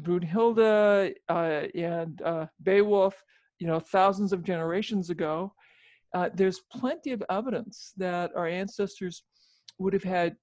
Brunhilde 0.00 1.14
and 1.28 2.22
Beowulf, 2.62 3.22
you 3.58 3.66
know, 3.66 3.80
thousands 3.80 4.32
of 4.32 4.42
generations 4.42 5.10
ago, 5.10 5.54
uh, 6.16 6.30
there's 6.32 6.60
plenty 6.72 7.12
of 7.12 7.22
evidence 7.28 7.92
that 7.98 8.34
our 8.34 8.46
ancestors 8.46 9.24
would 9.78 9.92
have 9.92 10.02
had, 10.02 10.34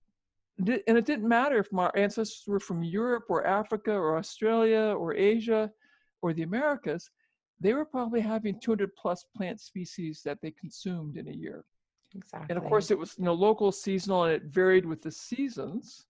and 0.60 0.98
it 1.00 1.06
didn't 1.06 1.28
matter 1.28 1.58
if 1.58 1.68
our 1.74 1.92
ancestors 1.98 2.44
were 2.46 2.60
from 2.60 2.84
Europe 2.84 3.26
or 3.28 3.44
Africa 3.48 3.92
or 3.92 4.16
Australia 4.16 4.96
or 4.96 5.16
Asia 5.16 5.72
or 6.22 6.32
the 6.32 6.44
Americas, 6.44 7.10
they 7.60 7.74
were 7.74 7.86
probably 7.86 8.22
having 8.22 8.60
200 8.60 8.96
plus 8.96 9.26
plant 9.36 9.60
species 9.60 10.22
that 10.24 10.38
they 10.44 10.52
consumed 10.52 11.18
in 11.18 11.28
a 11.28 11.32
year. 11.32 11.66
Exactly. 12.16 12.46
And 12.50 12.64
of 12.64 12.70
course, 12.70 12.92
it 12.92 13.00
was 13.00 13.16
you 13.18 13.26
know 13.26 13.34
local, 13.34 13.72
seasonal, 13.72 14.26
and 14.26 14.34
it 14.34 14.44
varied 14.44 14.86
with 14.86 15.02
the 15.02 15.12
seasons 15.12 16.06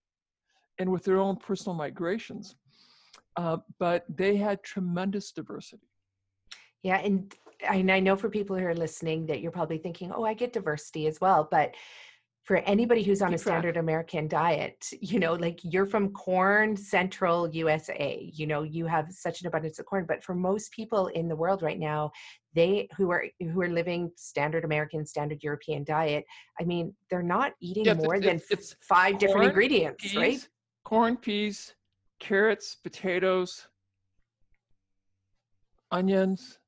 and 0.78 0.92
with 0.92 1.06
their 1.06 1.20
own 1.20 1.38
personal 1.38 1.74
migrations. 1.74 2.58
Uh, 3.38 3.58
but 3.80 4.04
they 4.14 4.36
had 4.36 4.62
tremendous 4.62 5.32
diversity. 5.32 5.88
Yeah, 6.82 6.98
and 6.98 7.34
and 7.64 7.92
I 7.92 8.00
know 8.00 8.16
for 8.16 8.30
people 8.30 8.58
who 8.58 8.66
are 8.66 8.76
listening 8.76 9.26
that 9.28 9.42
you're 9.42 9.52
probably 9.52 9.78
thinking, 9.78 10.12
oh, 10.14 10.24
I 10.24 10.34
get 10.34 10.54
diversity 10.54 11.08
as 11.08 11.20
well. 11.22 11.48
But 11.50 11.76
for 12.44 12.58
anybody 12.58 13.04
who's 13.04 13.22
on 13.22 13.30
Keep 13.30 13.38
a 13.38 13.40
standard 13.40 13.74
track. 13.76 13.84
American 13.84 14.28
diet, 14.28 14.86
you 15.00 15.20
know, 15.20 15.34
like 15.34 15.60
you're 15.64 15.86
from 15.86 16.10
corn 16.10 16.76
central 16.76 17.50
USA, 17.50 18.30
you 18.34 18.46
know, 18.46 18.64
you 18.64 18.86
have 18.86 19.12
such 19.12 19.42
an 19.42 19.48
abundance 19.48 19.80
of 19.80 19.86
corn. 19.86 20.06
But 20.06 20.24
for 20.24 20.36
most 20.36 20.72
people 20.74 21.08
in 21.08 21.30
the 21.30 21.36
world 21.36 21.62
right 21.62 21.80
now, 21.80 22.12
they 22.54 22.90
who 22.98 23.12
are 23.12 23.26
who 23.40 23.62
are 23.62 23.70
living 23.70 24.12
standard 24.18 24.66
American, 24.66 25.06
standard 25.06 25.42
European 25.42 25.84
diet, 25.86 26.26
I 26.60 26.66
mean, 26.66 26.94
they're 27.10 27.24
not 27.24 27.54
eating 27.62 27.86
yeah, 27.86 27.94
more 27.94 28.16
it's, 28.16 28.26
than 28.26 28.42
it's 28.52 28.76
five 28.82 29.12
corn, 29.12 29.20
different 29.20 29.46
ingredients, 29.48 30.04
peas, 30.04 30.16
right? 30.16 30.50
Corn, 30.84 31.16
peas, 31.16 31.74
carrots, 32.20 32.76
potatoes, 32.76 33.68
onions, 35.92 36.60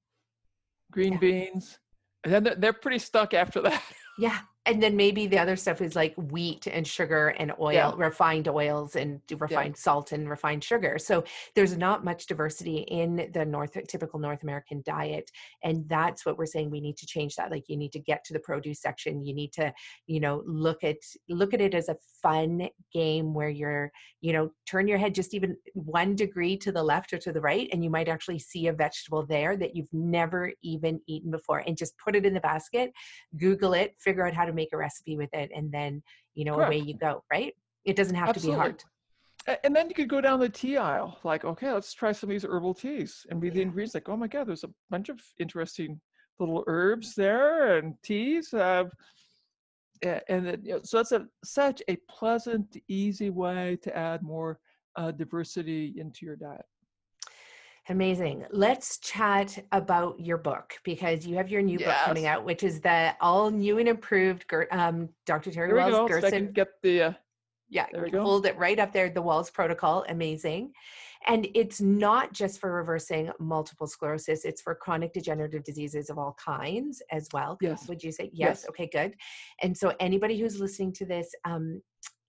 green 0.95 1.13
yeah. 1.13 1.19
beans, 1.19 1.77
and 2.23 2.33
then 2.33 2.55
they're 2.57 2.73
pretty 2.73 2.99
stuck 2.99 3.33
after 3.33 3.61
that. 3.67 3.83
Yeah, 4.17 4.39
and 4.65 4.81
then 4.81 4.95
maybe 4.95 5.27
the 5.27 5.37
other 5.37 5.55
stuff 5.55 5.81
is 5.81 5.95
like 5.95 6.13
wheat 6.15 6.67
and 6.67 6.87
sugar 6.87 7.29
and 7.39 7.51
oil 7.59 7.73
yeah. 7.73 7.91
refined 7.95 8.47
oils 8.47 8.95
and 8.95 9.21
refined 9.37 9.75
yeah. 9.75 9.81
salt 9.81 10.11
and 10.11 10.29
refined 10.29 10.63
sugar 10.63 10.97
so 10.97 11.23
there's 11.55 11.77
not 11.77 12.03
much 12.03 12.25
diversity 12.25 12.77
in 12.77 13.29
the 13.33 13.45
north 13.45 13.77
typical 13.87 14.19
north 14.19 14.43
american 14.43 14.81
diet 14.85 15.29
and 15.63 15.87
that's 15.87 16.25
what 16.25 16.37
we're 16.37 16.45
saying 16.45 16.69
we 16.69 16.81
need 16.81 16.97
to 16.97 17.05
change 17.05 17.35
that 17.35 17.51
like 17.51 17.63
you 17.67 17.77
need 17.77 17.91
to 17.91 17.99
get 17.99 18.23
to 18.23 18.33
the 18.33 18.39
produce 18.39 18.81
section 18.81 19.23
you 19.23 19.33
need 19.33 19.51
to 19.51 19.71
you 20.07 20.19
know 20.19 20.41
look 20.45 20.83
at 20.83 20.97
look 21.29 21.53
at 21.53 21.61
it 21.61 21.73
as 21.73 21.89
a 21.89 21.97
fun 22.21 22.67
game 22.93 23.33
where 23.33 23.49
you're 23.49 23.91
you 24.21 24.33
know 24.33 24.49
turn 24.67 24.87
your 24.87 24.97
head 24.97 25.13
just 25.13 25.33
even 25.33 25.55
one 25.73 26.15
degree 26.15 26.57
to 26.57 26.71
the 26.71 26.81
left 26.81 27.13
or 27.13 27.17
to 27.17 27.31
the 27.31 27.41
right 27.41 27.69
and 27.71 27.83
you 27.83 27.89
might 27.89 28.07
actually 28.07 28.39
see 28.39 28.67
a 28.67 28.73
vegetable 28.73 29.25
there 29.25 29.55
that 29.55 29.75
you've 29.75 29.93
never 29.93 30.51
even 30.63 30.99
eaten 31.07 31.29
before 31.29 31.59
and 31.67 31.77
just 31.77 31.97
put 31.97 32.15
it 32.15 32.25
in 32.25 32.33
the 32.33 32.39
basket 32.39 32.91
google 33.37 33.73
it 33.73 33.93
figure 33.99 34.25
out 34.25 34.33
how 34.33 34.45
to 34.45 34.54
make 34.55 34.69
a 34.73 34.77
recipe 34.77 35.17
with 35.17 35.29
it 35.33 35.51
and 35.55 35.71
then 35.71 36.01
you 36.33 36.45
know 36.45 36.55
Correct. 36.55 36.69
away 36.69 36.79
you 36.79 36.97
go 36.97 37.23
right 37.31 37.53
it 37.85 37.95
doesn't 37.95 38.15
have 38.15 38.29
Absolutely. 38.29 38.51
to 38.51 38.57
be 38.57 38.61
hard 38.61 38.83
and 39.63 39.75
then 39.75 39.87
you 39.89 39.95
could 39.95 40.09
go 40.09 40.21
down 40.21 40.39
the 40.39 40.49
tea 40.49 40.77
aisle 40.77 41.19
like 41.23 41.45
okay 41.45 41.71
let's 41.71 41.93
try 41.93 42.11
some 42.11 42.29
of 42.29 42.31
these 42.31 42.45
herbal 42.45 42.73
teas 42.73 43.25
and 43.29 43.39
be 43.39 43.49
the 43.49 43.61
ingredients 43.61 43.93
like 43.93 44.09
oh 44.09 44.17
my 44.17 44.27
god 44.27 44.47
there's 44.47 44.63
a 44.63 44.69
bunch 44.89 45.09
of 45.09 45.21
interesting 45.39 45.99
little 46.39 46.63
herbs 46.67 47.13
there 47.15 47.77
and 47.77 47.93
teas 48.03 48.53
uh, 48.53 48.85
and 50.27 50.47
it, 50.47 50.59
you 50.63 50.73
know, 50.73 50.79
so 50.83 50.97
that's 50.97 51.11
a 51.11 51.25
such 51.43 51.81
a 51.87 51.95
pleasant 52.09 52.77
easy 52.87 53.29
way 53.29 53.77
to 53.81 53.95
add 53.95 54.21
more 54.21 54.59
uh, 54.97 55.11
diversity 55.11 55.93
into 55.97 56.25
your 56.25 56.35
diet 56.35 56.65
Amazing. 57.89 58.45
Let's 58.49 58.97
chat 58.97 59.63
about 59.71 60.19
your 60.19 60.37
book 60.37 60.73
because 60.83 61.25
you 61.25 61.35
have 61.35 61.49
your 61.49 61.61
new 61.61 61.77
yes. 61.77 61.87
book 61.87 61.97
coming 62.05 62.25
out, 62.25 62.43
which 62.43 62.63
is 62.63 62.81
the 62.81 63.13
all 63.21 63.51
new 63.51 63.77
and 63.77 63.87
improved 63.87 64.45
um, 64.71 65.09
Dr. 65.25 65.51
Terry 65.51 65.69
Here 65.69 65.77
Wahls 65.77 66.07
Gerson. 66.07 66.47
So 66.47 66.51
get 66.51 66.69
the 66.81 67.01
uh, 67.01 67.13
Yeah, 67.69 67.85
hold 68.13 68.47
it 68.47 68.57
right 68.57 68.79
up 68.79 68.91
there. 68.91 69.09
The 69.09 69.21
Wahls 69.21 69.53
Protocol, 69.53 70.03
amazing. 70.09 70.71
And 71.27 71.47
it's 71.53 71.81
not 71.81 72.33
just 72.33 72.59
for 72.59 72.71
reversing 72.73 73.31
multiple 73.39 73.87
sclerosis, 73.87 74.45
it's 74.45 74.61
for 74.61 74.75
chronic 74.75 75.13
degenerative 75.13 75.63
diseases 75.63 76.09
of 76.09 76.17
all 76.17 76.35
kinds 76.43 77.01
as 77.11 77.27
well. 77.33 77.57
Yes. 77.61 77.87
Would 77.87 78.03
you 78.03 78.11
say? 78.11 78.29
Yes. 78.33 78.61
yes. 78.63 78.69
Okay, 78.69 78.89
good. 78.91 79.15
And 79.61 79.75
so, 79.75 79.93
anybody 79.99 80.39
who's 80.39 80.59
listening 80.59 80.93
to 80.93 81.05
this, 81.05 81.33
um, 81.43 81.81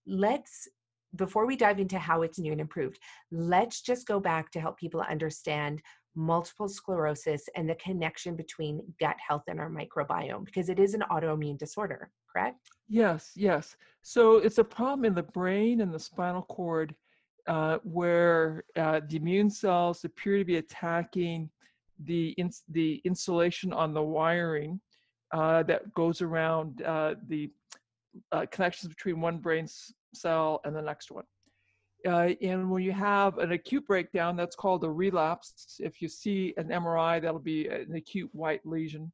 let's, 0.07 0.69
before 1.17 1.47
we 1.47 1.57
dive 1.57 1.81
into 1.81 1.99
how 1.99 2.23
it's 2.23 2.39
new 2.39 2.53
and 2.53 2.61
improved, 2.61 2.99
let's 3.31 3.81
just 3.81 4.07
go 4.07 4.21
back 4.21 4.51
to 4.53 4.61
help 4.61 4.79
people 4.79 5.01
understand 5.01 5.83
multiple 6.15 6.69
sclerosis 6.69 7.49
and 7.57 7.69
the 7.69 7.75
connection 7.77 8.37
between 8.37 8.81
gut 8.99 9.17
health 9.27 9.43
and 9.49 9.61
our 9.61 9.71
microbiome 9.71 10.45
because 10.45 10.69
it 10.69 10.79
is 10.79 10.95
an 10.95 11.05
autoimmune 11.11 11.59
disorder, 11.59 12.11
correct? 12.33 12.57
Yes, 12.89 13.33
yes. 13.37 13.77
So 14.03 14.39
it's 14.39 14.59
a 14.59 14.65
problem 14.65 15.05
in 15.05 15.15
the 15.15 15.23
brain 15.23 15.83
and 15.83 15.93
the 15.93 15.99
spinal 15.99 16.43
cord 16.43 16.95
uh, 17.47 17.79
where 17.85 18.65
uh, 18.77 19.01
the 19.09 19.17
immune 19.17 19.51
cells 19.51 20.05
appear 20.05 20.39
to 20.39 20.45
be 20.45 20.57
attacking 20.57 21.51
the 22.05 22.31
ins- 22.31 22.65
the 22.71 23.01
insulation 23.05 23.73
on 23.73 23.95
the 23.95 24.03
wiring 24.03 24.81
uh, 25.33 25.63
that 25.65 25.93
goes 25.95 26.23
around 26.23 26.83
uh, 26.83 27.15
the 27.29 27.51
uh, 28.33 28.47
connections 28.51 28.89
between 28.89 29.21
one 29.21 29.39
brain 29.39 29.67
cell 30.21 30.61
and 30.65 30.75
the 30.75 30.83
next 30.83 31.11
one. 31.11 31.25
Uh, 32.07 32.31
and 32.43 32.71
when 32.71 32.83
you 32.83 32.93
have 32.93 33.39
an 33.39 33.53
acute 33.53 33.87
breakdown, 33.87 34.37
that's 34.37 34.55
called 34.55 34.85
a 34.85 34.91
relapse. 34.91 35.81
If 35.81 36.01
you 36.01 36.09
see 36.09 36.55
an 36.57 36.69
MRI, 36.69 37.21
that'll 37.21 37.41
be 37.41 37.67
an 37.69 37.95
acute 37.95 38.31
white 38.33 38.65
lesion. 38.65 39.11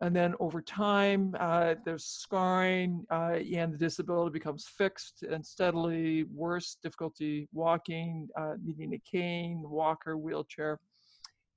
And 0.00 0.14
then 0.14 0.34
over 0.38 0.62
time, 0.62 1.34
uh, 1.40 1.74
there's 1.84 2.04
scarring 2.04 3.04
uh, 3.10 3.38
and 3.52 3.74
the 3.74 3.78
disability 3.78 4.32
becomes 4.32 4.66
fixed 4.66 5.24
and 5.24 5.44
steadily 5.44 6.24
worse, 6.32 6.76
difficulty 6.82 7.48
walking, 7.52 8.28
uh, 8.38 8.54
needing 8.64 8.94
a 8.94 8.98
cane, 8.98 9.60
walker, 9.64 10.16
wheelchair. 10.16 10.78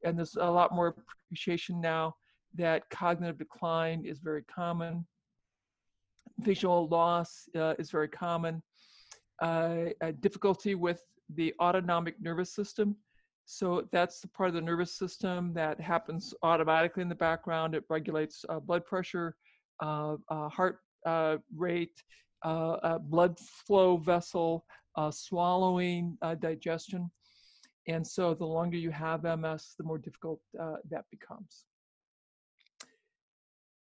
And 0.04 0.18
there's 0.18 0.36
a 0.36 0.50
lot 0.50 0.74
more 0.74 0.96
appreciation 1.30 1.80
now 1.80 2.16
that 2.56 2.90
cognitive 2.90 3.38
decline 3.38 4.06
is 4.06 4.20
very 4.20 4.44
common. 4.44 5.06
Visual 6.40 6.88
loss 6.88 7.48
uh, 7.56 7.76
is 7.78 7.92
very 7.92 8.08
common. 8.08 8.62
Uh, 9.42 9.86
difficulty 10.20 10.76
with 10.76 11.02
the 11.36 11.54
autonomic 11.60 12.16
nervous 12.22 12.54
system, 12.54 12.96
so 13.46 13.88
that's 13.92 14.22
the 14.22 14.28
part 14.28 14.50
of 14.50 14.56
the 14.56 14.62
nervous 14.62 14.94
system 14.94 15.54
that 15.54 15.80
happens 15.80 16.34
automatically 16.44 17.02
in 17.02 17.10
the 17.10 17.16
background. 17.16 17.76
It 17.76 17.84
regulates 17.90 18.46
uh, 18.48 18.60
blood 18.60 18.86
pressure, 18.86 19.36
uh, 19.82 20.16
uh, 20.30 20.48
heart 20.50 20.80
uh, 21.06 21.38
rate, 21.56 22.04
blood 22.44 23.38
flow 23.40 23.98
vessel, 23.98 24.66
swallowing, 25.10 26.18
digestion. 26.40 27.10
And 27.88 28.06
so 28.06 28.34
the 28.34 28.46
longer 28.46 28.78
you 28.78 28.92
have 28.92 29.24
MS, 29.24 29.74
the 29.78 29.84
more 29.84 29.98
difficult 29.98 30.40
that 30.54 31.06
becomes. 31.12 31.66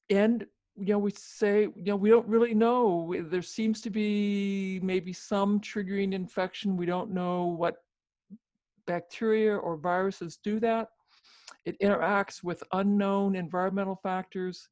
And 0.10 0.46
you 0.82 0.94
know, 0.94 1.00
we 1.00 1.12
say, 1.12 1.62
you 1.76 1.84
know, 1.86 1.96
we 1.96 2.10
don't 2.10 2.28
really 2.28 2.56
know. 2.56 3.14
There 3.30 3.44
seems 3.44 3.82
to 3.82 3.92
be 3.92 4.80
maybe 4.82 5.14
some 5.14 5.60
triggering 5.60 6.14
infection. 6.14 6.76
We 6.76 6.88
don't 6.88 7.12
know 7.12 7.46
what 7.46 7.76
bacteria 8.88 9.56
or 9.56 9.78
viruses 9.78 10.40
do 10.44 10.60
that. 10.62 10.88
It 11.66 11.80
interacts 11.82 12.44
with 12.44 12.64
unknown 12.74 13.36
environmental 13.36 14.00
factors. 14.02 14.68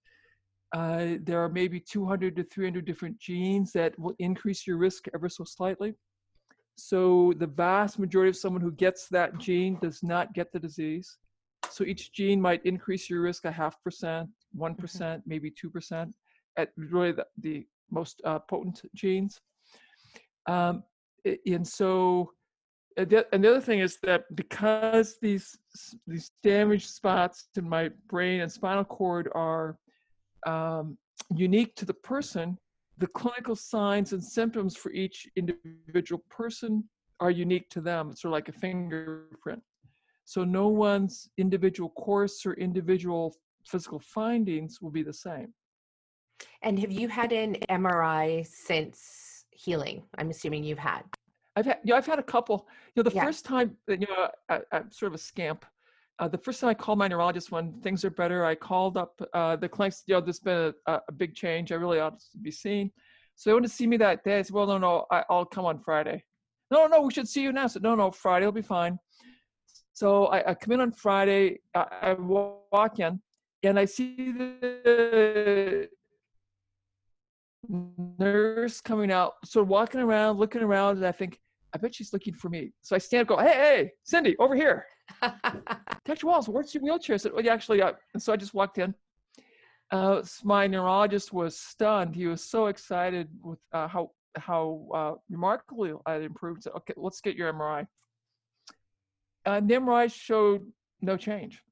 Uh, 0.74 1.18
there 1.22 1.44
are 1.44 1.50
maybe 1.50 1.80
200 1.80 2.36
to 2.38 2.44
300 2.44 2.86
different 2.86 3.20
genes 3.20 3.72
that 3.74 3.98
will 4.00 4.16
increase 4.18 4.66
your 4.66 4.78
risk 4.78 5.06
ever 5.14 5.30
so 5.30 5.44
slightly. 5.44 5.94
So 6.76 7.34
the 7.38 7.48
vast 7.48 8.00
majority 8.00 8.30
of 8.30 8.38
someone 8.38 8.64
who 8.64 8.72
gets 8.72 9.10
that 9.10 9.38
gene 9.38 9.78
does 9.80 10.02
not 10.02 10.34
get 10.34 10.52
the 10.52 10.60
disease. 10.60 11.18
So 11.72 11.84
each 11.84 12.12
gene 12.12 12.42
might 12.42 12.66
increase 12.66 13.10
your 13.10 13.22
risk 13.22 13.46
a 13.46 13.52
half 13.52 13.82
percent, 13.84 14.30
one 14.54 14.76
mm-hmm. 14.76 15.20
maybe 15.26 15.52
two 15.52 15.70
percent, 15.70 16.14
at 16.58 16.70
really 16.78 17.12
the, 17.12 17.26
the 17.40 17.68
most 17.92 18.22
uh, 18.26 18.40
potent 18.40 18.82
genes. 18.96 19.40
Um, 20.48 20.84
and 21.46 21.68
so 21.68 22.32
and 22.98 23.10
the, 23.10 23.26
and 23.34 23.44
the 23.44 23.50
other 23.50 23.62
thing 23.62 23.80
is 23.80 23.98
that 24.04 24.24
because 24.36 25.18
these 25.22 25.58
these 26.08 26.32
damaged 26.44 26.90
spots 26.90 27.48
in 27.56 27.68
my 27.68 27.90
brain 28.08 28.42
and 28.42 28.52
spinal 28.52 28.84
cord 28.84 29.30
are 29.34 29.78
um, 30.46 30.98
unique 31.36 31.76
to 31.76 31.86
the 31.86 31.94
person, 31.94 32.58
the 32.98 33.08
clinical 33.08 33.56
signs 33.56 34.14
and 34.14 34.24
symptoms 34.24 34.76
for 34.76 34.92
each 34.92 35.28
individual 35.36 36.24
person 36.30 36.84
are 37.20 37.32
unique 37.32 37.70
to 37.70 37.82
them. 37.82 38.10
It's 38.10 38.22
sort 38.22 38.32
of 38.32 38.34
like 38.34 38.50
a 38.50 38.54
fingerprint. 38.54 39.62
So 40.30 40.44
no 40.44 40.68
one's 40.68 41.28
individual 41.40 41.90
course 41.90 42.46
or 42.46 42.54
individual 42.54 43.36
physical 43.66 43.98
findings 43.98 44.80
will 44.80 44.92
be 44.92 45.02
the 45.02 45.12
same. 45.12 45.52
And 46.62 46.78
have 46.78 46.92
you 46.92 47.08
had 47.08 47.32
an 47.32 47.58
MRI 47.68 48.46
since 48.46 49.46
healing? 49.50 50.04
I'm 50.20 50.30
assuming 50.30 50.64
you've 50.64 50.78
had. 50.78 51.02
I've 51.56 51.66
had, 51.66 51.80
you 51.84 51.94
know, 51.94 51.98
I've 51.98 52.06
had 52.06 52.20
a 52.20 52.24
couple. 52.24 52.68
You 52.94 53.02
know, 53.02 53.10
the 53.10 53.16
yeah. 53.16 53.26
first 53.26 53.44
time, 53.44 53.76
you 53.88 53.98
know, 53.98 54.30
I, 54.50 54.60
am 54.72 54.92
sort 54.92 55.08
of 55.08 55.16
a 55.16 55.18
scamp. 55.18 55.66
Uh, 56.20 56.28
the 56.28 56.38
first 56.38 56.62
time 56.62 56.70
I 56.70 56.76
called 56.76 57.00
my 57.00 57.08
neurologist 57.08 57.52
when 57.52 57.82
things 57.82 58.06
are 58.06 58.12
better, 58.12 58.46
I 58.46 58.54
called 58.54 58.98
up 58.98 59.20
uh, 59.34 59.56
the 59.56 59.68
clinic. 59.68 59.96
You 60.06 60.14
know, 60.14 60.22
there's 60.22 60.40
been 60.40 60.76
a, 60.86 61.02
a, 61.08 61.12
big 61.12 61.34
change. 61.34 61.72
I 61.72 61.76
really 61.76 62.00
ought 62.00 62.20
to 62.20 62.38
be 62.40 62.52
seen. 62.52 62.92
So 63.34 63.50
they 63.50 63.56
wanted 63.56 63.70
to 63.70 63.74
see 63.74 63.88
me 63.88 63.98
that 63.98 64.24
day. 64.24 64.38
I 64.38 64.42
said, 64.44 64.54
well, 64.54 64.68
no, 64.68 64.78
no, 64.78 65.06
I, 65.10 65.24
will 65.28 65.46
come 65.46 65.66
on 65.66 65.80
Friday. 65.80 66.24
No, 66.70 66.86
no, 66.86 67.02
we 67.02 67.12
should 67.12 67.28
see 67.28 67.42
you 67.42 67.52
now. 67.52 67.64
I 67.64 67.68
said, 67.68 67.82
no, 67.82 67.96
no, 67.96 68.12
Friday 68.12 68.46
will 68.46 68.52
be 68.54 68.62
fine. 68.62 69.00
So 70.00 70.28
I, 70.28 70.52
I 70.52 70.54
come 70.54 70.72
in 70.72 70.80
on 70.80 70.94
Friday. 70.94 71.60
I, 71.76 71.86
I 72.02 72.14
walk 72.14 73.00
in, 73.00 73.20
and 73.64 73.78
I 73.78 73.84
see 73.84 74.32
the 74.32 75.90
nurse 78.18 78.80
coming 78.80 79.12
out, 79.12 79.34
sort 79.44 79.64
of 79.64 79.68
walking 79.68 80.00
around, 80.00 80.40
looking 80.40 80.62
around, 80.62 81.00
and 81.00 81.06
I 81.06 81.12
think, 81.12 81.38
I 81.74 81.80
bet 81.80 81.94
she's 81.94 82.14
looking 82.14 82.34
for 82.34 82.48
me. 82.48 82.72
So 82.82 82.96
I 82.96 83.00
stand 83.00 83.24
up, 83.24 83.28
go, 83.28 83.44
hey, 83.44 83.52
hey, 83.52 83.92
Cindy, 84.06 84.38
over 84.38 84.56
here. 84.56 84.86
Dr. 85.22 86.28
Wahls, 86.28 86.48
where's 86.48 86.74
your 86.74 86.82
wheelchair? 86.82 87.16
I 87.16 87.18
said, 87.18 87.34
well, 87.34 87.50
actually, 87.50 87.82
uh, 87.82 87.92
and 88.14 88.24
so 88.24 88.32
I 88.32 88.38
just 88.38 88.54
walked 88.54 88.78
in. 88.78 88.96
Uh, 89.92 90.22
my 90.46 90.66
neurologist 90.66 91.34
was 91.34 91.60
stunned. 91.60 92.16
He 92.16 92.26
was 92.26 92.42
so 92.42 92.68
excited 92.68 93.28
with 93.44 93.60
uh, 93.74 93.90
how 93.90 94.12
how 94.38 94.88
uh, 94.94 95.14
remarkably 95.30 95.92
I 96.06 96.14
had 96.14 96.22
improved. 96.22 96.64
So, 96.64 96.72
okay, 96.78 96.94
let's 96.96 97.20
get 97.20 97.36
your 97.36 97.52
MRI. 97.52 97.86
The 99.56 99.76
MRI 99.76 100.12
showed 100.14 100.66
no 101.02 101.18
change. 101.18 101.64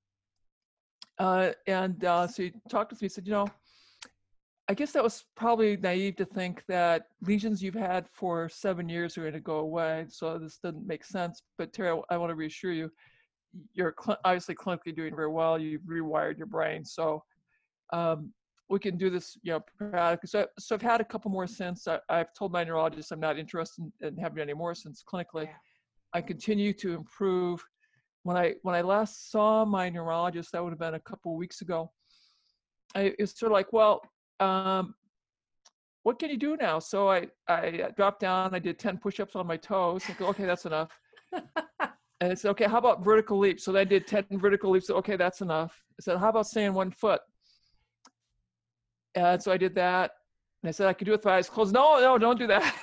Uh, 1.19 1.51
and 1.65 2.03
uh, 2.05 2.27
so 2.27 2.43
he 2.43 2.53
talked 2.69 2.91
with 2.91 3.01
me. 3.01 3.05
He 3.05 3.09
said, 3.09 3.27
you 3.27 3.33
know, 3.33 3.47
I 4.69 4.73
guess 4.73 4.91
that 4.91 5.03
was 5.03 5.23
probably 5.35 5.77
naive 5.77 6.17
to 6.17 6.25
think 6.25 6.63
that 6.67 7.07
lesions 7.21 7.63
you've 7.63 7.73
had 7.73 8.07
for 8.11 8.49
seven 8.49 8.89
years 8.89 9.17
are 9.17 9.21
going 9.21 9.33
to 9.33 9.39
go 9.39 9.59
away. 9.59 10.05
So 10.09 10.37
this 10.37 10.57
doesn't 10.57 10.85
make 10.85 11.05
sense. 11.05 11.41
But 11.57 11.71
Terry, 11.71 11.99
I, 12.09 12.17
want 12.17 12.31
to 12.31 12.35
reassure 12.35 12.73
you, 12.73 12.91
you're 13.73 13.95
cl- 14.03 14.19
obviously 14.25 14.55
clinically 14.55 14.95
doing 14.95 15.15
very 15.15 15.29
well. 15.29 15.57
You've 15.57 15.83
rewired 15.83 16.37
your 16.37 16.47
brain, 16.47 16.83
so 16.83 17.23
um, 17.93 18.33
we 18.69 18.77
can 18.79 18.97
do 18.97 19.09
this. 19.09 19.37
You 19.41 19.61
know, 19.79 20.17
so, 20.25 20.47
so 20.59 20.75
I've 20.75 20.81
had 20.81 20.99
a 20.99 21.05
couple 21.05 21.31
more 21.31 21.47
since. 21.47 21.87
I, 21.87 21.99
have 22.09 22.33
told 22.33 22.51
my 22.51 22.65
neurologist 22.65 23.13
I'm 23.13 23.21
not 23.21 23.39
interested 23.39 23.89
in, 24.01 24.07
in 24.09 24.17
having 24.17 24.39
any 24.39 24.53
more 24.53 24.75
since 24.75 25.01
clinically. 25.01 25.45
Yeah. 25.45 25.53
I 26.13 26.21
continue 26.21 26.73
to 26.73 26.93
improve. 26.93 27.63
When 28.23 28.37
I 28.37 28.55
when 28.63 28.75
I 28.75 28.81
last 28.81 29.31
saw 29.31 29.65
my 29.65 29.89
neurologist, 29.89 30.51
that 30.51 30.63
would 30.63 30.71
have 30.71 30.79
been 30.79 30.95
a 30.95 30.99
couple 30.99 31.35
weeks 31.35 31.61
ago. 31.61 31.91
I, 32.95 33.13
it's 33.19 33.39
sort 33.39 33.51
of 33.51 33.53
like, 33.53 33.71
well, 33.73 34.01
um, 34.39 34.95
what 36.03 36.19
can 36.19 36.29
you 36.29 36.37
do 36.37 36.55
now? 36.55 36.79
So 36.79 37.09
I, 37.09 37.27
I 37.49 37.89
dropped 37.95 38.21
down, 38.21 38.55
I 38.55 38.59
did 38.59 38.79
10 38.79 38.97
push-ups 38.97 39.35
on 39.35 39.45
my 39.45 39.57
toes. 39.57 40.03
I 40.07 40.13
go, 40.13 40.27
okay, 40.27 40.45
that's 40.45 40.65
enough. 40.65 40.97
and 41.33 42.31
it's 42.31 42.45
okay, 42.45 42.65
how 42.65 42.77
about 42.77 43.03
vertical 43.03 43.37
leaps? 43.37 43.65
So 43.65 43.75
I 43.75 43.83
did 43.83 44.07
10 44.07 44.25
vertical 44.31 44.71
leaps. 44.71 44.89
Okay, 44.89 45.17
that's 45.17 45.41
enough. 45.41 45.77
I 45.99 46.01
said, 46.01 46.17
how 46.17 46.29
about 46.29 46.47
staying 46.47 46.73
one 46.73 46.91
foot? 46.91 47.19
And 49.15 49.43
so 49.43 49.51
I 49.51 49.57
did 49.57 49.75
that. 49.75 50.11
And 50.63 50.69
I 50.69 50.71
said, 50.71 50.87
I 50.87 50.93
could 50.93 51.05
do 51.05 51.11
it 51.11 51.17
with 51.17 51.25
my 51.25 51.35
eyes 51.35 51.49
closed. 51.49 51.73
No, 51.73 51.99
no, 51.99 52.17
don't 52.17 52.39
do 52.39 52.47
that. 52.47 52.73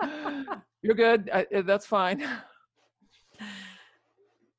You're 0.82 0.94
good. 0.94 1.30
I, 1.32 1.46
that's 1.62 1.86
fine. 1.86 2.26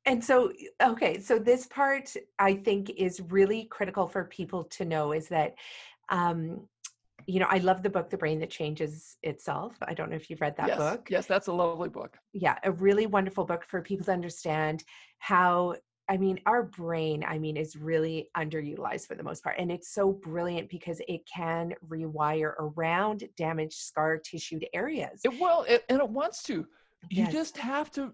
And 0.05 0.21
so, 0.21 0.51
okay, 0.81 1.17
so 1.21 1.39
this 1.39 1.65
part 1.67 2.13
I 2.37 2.55
think 2.55 2.89
is 2.89 3.21
really 3.21 3.67
critical 3.71 4.05
for 4.05 4.25
people 4.25 4.65
to 4.65 4.83
know 4.83 5.13
is 5.13 5.29
that 5.29 5.55
um, 6.09 6.67
you 7.25 7.39
know, 7.39 7.47
I 7.49 7.59
love 7.59 7.83
the 7.83 7.89
book, 7.89 8.09
The 8.09 8.17
Brain 8.17 8.39
That 8.39 8.49
Changes 8.49 9.17
Itself. 9.23 9.77
I 9.81 9.93
don't 9.93 10.09
know 10.09 10.15
if 10.15 10.29
you've 10.29 10.41
read 10.41 10.57
that 10.57 10.67
yes, 10.67 10.77
book. 10.77 11.07
Yes, 11.09 11.25
that's 11.25 11.47
a 11.47 11.53
lovely 11.53 11.89
book. 11.89 12.17
Yeah, 12.33 12.57
a 12.63 12.71
really 12.71 13.05
wonderful 13.05 13.45
book 13.45 13.63
for 13.63 13.81
people 13.81 14.05
to 14.05 14.11
understand 14.11 14.83
how 15.19 15.75
I 16.09 16.17
mean, 16.17 16.39
our 16.45 16.63
brain, 16.63 17.23
I 17.25 17.37
mean, 17.39 17.55
is 17.55 17.77
really 17.77 18.29
underutilized 18.35 19.07
for 19.07 19.15
the 19.15 19.23
most 19.23 19.43
part. 19.43 19.55
And 19.57 19.71
it's 19.71 19.93
so 19.93 20.11
brilliant 20.11 20.69
because 20.69 21.01
it 21.07 21.21
can 21.33 21.73
rewire 21.87 22.53
around 22.59 23.23
damaged, 23.37 23.73
scar 23.77 24.17
tissued 24.17 24.65
areas. 24.73 25.21
It 25.23 25.39
will, 25.39 25.63
it, 25.63 25.85
and 25.87 25.99
it 25.99 26.09
wants 26.09 26.43
to. 26.43 26.65
You 27.09 27.23
Yes. 27.23 27.31
just 27.31 27.57
have 27.57 27.89
to 27.91 28.13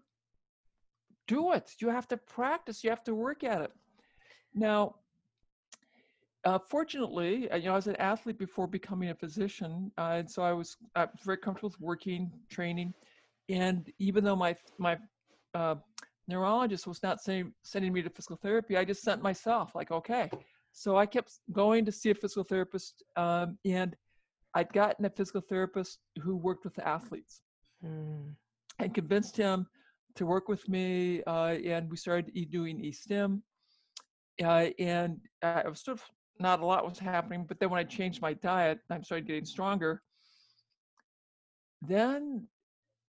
do 1.27 1.53
it. 1.53 1.71
You 1.79 1.89
have 1.89 2.07
to 2.09 2.17
practice. 2.17 2.83
You 2.83 2.91
have 2.91 3.03
to 3.05 3.15
work 3.15 3.43
at 3.43 3.61
it. 3.61 3.71
Now, 4.53 4.95
uh, 6.45 6.59
fortunately, 6.59 7.49
uh, 7.49 7.57
you 7.57 7.65
know, 7.65 7.73
I 7.73 7.75
was 7.75 7.87
an 7.87 7.95
athlete 7.97 8.37
before 8.37 8.67
becoming 8.67 9.09
a 9.09 9.15
physician, 9.15 9.91
uh, 9.97 10.17
and 10.19 10.29
so 10.29 10.41
I 10.41 10.53
was, 10.53 10.77
I 10.95 11.05
was 11.05 11.21
very 11.23 11.37
comfortable 11.37 11.69
with 11.69 11.81
working, 11.81 12.31
training, 12.49 12.93
and 13.49 13.91
even 13.99 14.23
though 14.23 14.35
my 14.35 14.55
my 14.77 14.97
uh, 15.53 15.75
neurologist 16.29 16.87
was 16.87 17.03
not 17.03 17.21
saying, 17.21 17.53
sending 17.63 17.91
me 17.91 18.01
to 18.01 18.09
physical 18.09 18.37
therapy, 18.41 18.77
I 18.77 18.85
just 18.85 19.01
sent 19.01 19.21
myself. 19.21 19.75
Like, 19.75 19.91
okay, 19.91 20.29
so 20.71 20.95
I 20.97 21.05
kept 21.05 21.31
going 21.51 21.85
to 21.85 21.91
see 21.91 22.11
a 22.11 22.15
physical 22.15 22.43
therapist, 22.43 23.03
um, 23.17 23.57
and 23.65 23.95
I'd 24.55 24.71
gotten 24.73 25.05
a 25.05 25.09
physical 25.09 25.41
therapist 25.41 25.99
who 26.21 26.35
worked 26.35 26.63
with 26.63 26.79
athletes 26.79 27.41
Mm, 27.85 28.35
and 28.79 28.93
convinced 28.93 29.37
him 29.37 29.67
to 30.15 30.25
work 30.25 30.49
with 30.49 30.67
me. 30.67 31.23
Uh, 31.23 31.55
and 31.63 31.89
we 31.89 31.97
started 31.97 32.31
e- 32.33 32.45
doing 32.45 32.79
e-stim. 32.83 33.43
Uh, 34.43 34.67
and 34.79 35.19
it 35.43 35.69
was 35.69 35.81
sort 35.81 35.99
of 35.99 36.03
not 36.39 36.59
a 36.61 36.65
lot 36.65 36.85
was 36.85 36.99
happening. 36.99 37.45
But 37.47 37.59
then 37.59 37.69
when 37.69 37.79
I 37.79 37.83
changed 37.83 38.21
my 38.21 38.33
diet, 38.33 38.79
I 38.89 39.01
started 39.01 39.27
getting 39.27 39.45
stronger. 39.45 40.01
Then 41.81 42.47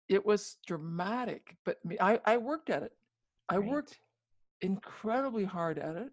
it 0.10 0.26
was 0.26 0.58
dramatic. 0.68 1.56
But 1.66 1.78
me, 1.86 1.98
I, 2.00 2.20
I 2.26 2.38
worked 2.38 2.70
at 2.70 2.84
it. 2.84 2.92
I 3.50 3.58
worked 3.58 4.00
incredibly 4.62 5.46
hard 5.46 5.80
at 5.80 5.96
it. 5.96 6.12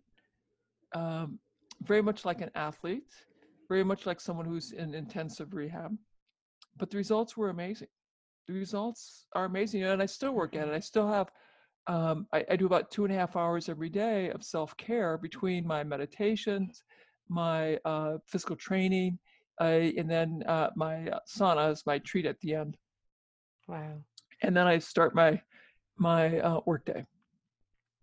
Um, 0.94 1.38
very 1.82 2.02
much 2.02 2.24
like 2.24 2.40
an 2.40 2.50
athlete, 2.54 3.12
very 3.68 3.84
much 3.84 4.06
like 4.06 4.20
someone 4.20 4.46
who's 4.46 4.72
in 4.72 4.94
intensive 4.94 5.52
rehab. 5.52 5.96
But 6.78 6.90
the 6.90 6.96
results 6.96 7.36
were 7.36 7.50
amazing 7.50 7.88
the 8.46 8.54
results 8.54 9.26
are 9.34 9.44
amazing 9.44 9.82
and 9.84 10.02
i 10.02 10.06
still 10.06 10.32
work 10.32 10.54
at 10.54 10.68
it 10.68 10.74
i 10.74 10.80
still 10.80 11.08
have 11.08 11.30
um, 11.88 12.26
I, 12.32 12.44
I 12.50 12.56
do 12.56 12.66
about 12.66 12.90
two 12.90 13.04
and 13.04 13.14
a 13.14 13.16
half 13.16 13.36
hours 13.36 13.68
every 13.68 13.88
day 13.88 14.30
of 14.30 14.42
self-care 14.42 15.18
between 15.18 15.66
my 15.66 15.84
meditations 15.84 16.82
my 17.28 17.78
uh, 17.84 18.18
physical 18.26 18.56
training 18.56 19.18
uh, 19.60 19.64
and 19.96 20.10
then 20.10 20.42
uh, 20.46 20.70
my 20.76 21.08
uh, 21.08 21.20
sauna 21.28 21.72
is 21.72 21.84
my 21.86 21.98
treat 21.98 22.26
at 22.26 22.40
the 22.40 22.54
end 22.54 22.76
wow. 23.68 23.94
and 24.42 24.56
then 24.56 24.66
i 24.66 24.78
start 24.78 25.14
my 25.14 25.40
my 25.96 26.38
uh, 26.40 26.60
work 26.66 26.84
day 26.84 27.04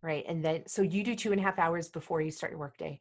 Right. 0.04 0.26
And 0.28 0.44
then, 0.44 0.68
so 0.68 0.82
you 0.82 1.04
do 1.04 1.16
two 1.16 1.32
and 1.32 1.40
a 1.40 1.44
half 1.44 1.58
hours 1.58 1.88
before 1.88 2.22
you 2.22 2.30
start 2.30 2.52
your 2.52 2.60
workday. 2.60 3.00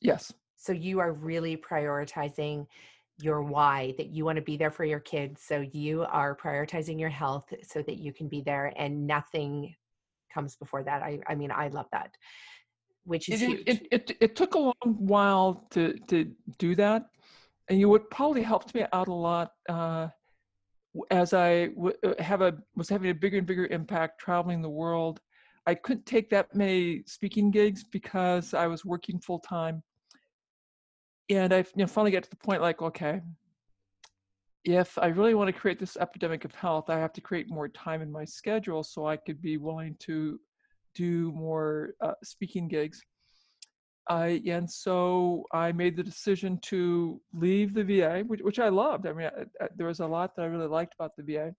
yes 0.00 0.32
So 0.56 0.72
you 0.72 1.00
are 1.00 1.12
really 1.12 1.56
prioritizing 1.56 2.66
your 3.22 3.42
why 3.42 3.94
that 3.96 4.10
you 4.10 4.24
want 4.26 4.36
to 4.36 4.42
be 4.42 4.58
there 4.58 4.70
for 4.70 4.84
your 4.84 5.00
kids. 5.00 5.42
So 5.42 5.66
you 5.72 6.02
are 6.02 6.36
prioritizing 6.36 7.00
your 7.00 7.08
health 7.08 7.52
so 7.62 7.82
that 7.82 7.96
you 7.96 8.12
can 8.12 8.28
be 8.28 8.42
there 8.42 8.72
and 8.76 9.06
nothing 9.06 9.74
comes 10.32 10.56
before 10.56 10.82
that. 10.84 11.02
I, 11.02 11.20
I 11.26 11.34
mean, 11.34 11.50
I 11.50 11.68
love 11.68 11.86
that, 11.92 12.14
which 13.04 13.30
is 13.30 13.40
it, 13.40 13.48
huge. 13.48 13.62
it, 13.66 13.88
it, 13.90 14.16
it 14.20 14.36
took 14.36 14.54
a 14.54 14.58
long 14.58 14.74
while 14.84 15.66
to 15.70 15.94
to 16.08 16.30
do 16.58 16.74
that 16.76 17.06
and 17.70 17.78
you 17.78 17.88
would 17.88 18.10
probably 18.10 18.42
helped 18.42 18.74
me 18.74 18.84
out 18.92 19.08
a 19.08 19.14
lot 19.14 19.52
uh, 19.68 20.08
as 21.10 21.32
I 21.32 21.68
w- 21.68 21.96
uh, 22.04 22.14
have 22.18 22.42
a 22.42 22.58
was 22.74 22.88
having 22.88 23.10
a 23.10 23.14
bigger 23.14 23.38
and 23.38 23.46
bigger 23.46 23.66
impact 23.66 24.20
traveling 24.20 24.60
the 24.60 24.68
world. 24.68 25.20
I 25.70 25.74
couldn't 25.76 26.04
take 26.04 26.30
that 26.30 26.52
many 26.52 27.04
speaking 27.06 27.52
gigs 27.52 27.84
because 27.84 28.54
I 28.54 28.66
was 28.66 28.84
working 28.84 29.20
full 29.20 29.38
time, 29.38 29.84
and 31.28 31.52
I 31.52 31.58
you 31.58 31.64
know, 31.76 31.86
finally 31.86 32.10
got 32.10 32.24
to 32.24 32.30
the 32.30 32.34
point 32.34 32.60
like, 32.60 32.82
okay, 32.82 33.20
if 34.64 34.98
I 34.98 35.06
really 35.06 35.36
want 35.36 35.46
to 35.46 35.52
create 35.52 35.78
this 35.78 35.96
epidemic 35.96 36.44
of 36.44 36.52
health, 36.56 36.90
I 36.90 36.98
have 36.98 37.12
to 37.12 37.20
create 37.20 37.48
more 37.48 37.68
time 37.68 38.02
in 38.02 38.10
my 38.10 38.24
schedule 38.24 38.82
so 38.82 39.06
I 39.06 39.16
could 39.16 39.40
be 39.40 39.58
willing 39.58 39.94
to 40.00 40.40
do 40.96 41.30
more 41.30 41.94
uh, 42.00 42.14
speaking 42.24 42.66
gigs. 42.66 43.00
I 44.08 44.42
and 44.48 44.68
so 44.68 45.44
I 45.52 45.70
made 45.70 45.96
the 45.96 46.02
decision 46.02 46.58
to 46.62 47.20
leave 47.32 47.74
the 47.74 47.84
VA, 47.84 48.24
which, 48.26 48.40
which 48.40 48.58
I 48.58 48.70
loved. 48.70 49.06
I 49.06 49.12
mean, 49.12 49.28
I, 49.28 49.64
I, 49.64 49.68
there 49.76 49.86
was 49.86 50.00
a 50.00 50.06
lot 50.06 50.34
that 50.34 50.42
I 50.42 50.46
really 50.46 50.66
liked 50.66 50.94
about 50.98 51.12
the 51.16 51.22
VA. 51.22 51.54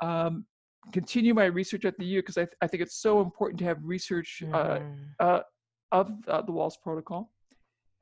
Um, 0.00 0.46
continue 0.92 1.34
my 1.34 1.44
research 1.46 1.84
at 1.84 1.96
the 1.98 2.04
U 2.04 2.22
because 2.22 2.38
I, 2.38 2.44
th- 2.44 2.56
I 2.60 2.66
think 2.66 2.82
it's 2.82 2.96
so 2.96 3.20
important 3.20 3.58
to 3.60 3.64
have 3.64 3.78
research 3.82 4.42
uh, 4.52 4.78
Mhm. 4.80 5.14
uh, 5.20 5.40
of 5.92 6.12
uh, 6.28 6.42
the 6.42 6.52
Wahls 6.52 6.80
Protocol, 6.82 7.32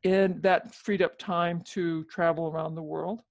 and 0.04 0.42
that 0.42 0.74
freed 0.74 1.02
up 1.02 1.18
time 1.18 1.60
to 1.74 2.04
travel 2.04 2.48
around 2.48 2.74
the 2.74 2.82
world. 2.82 3.22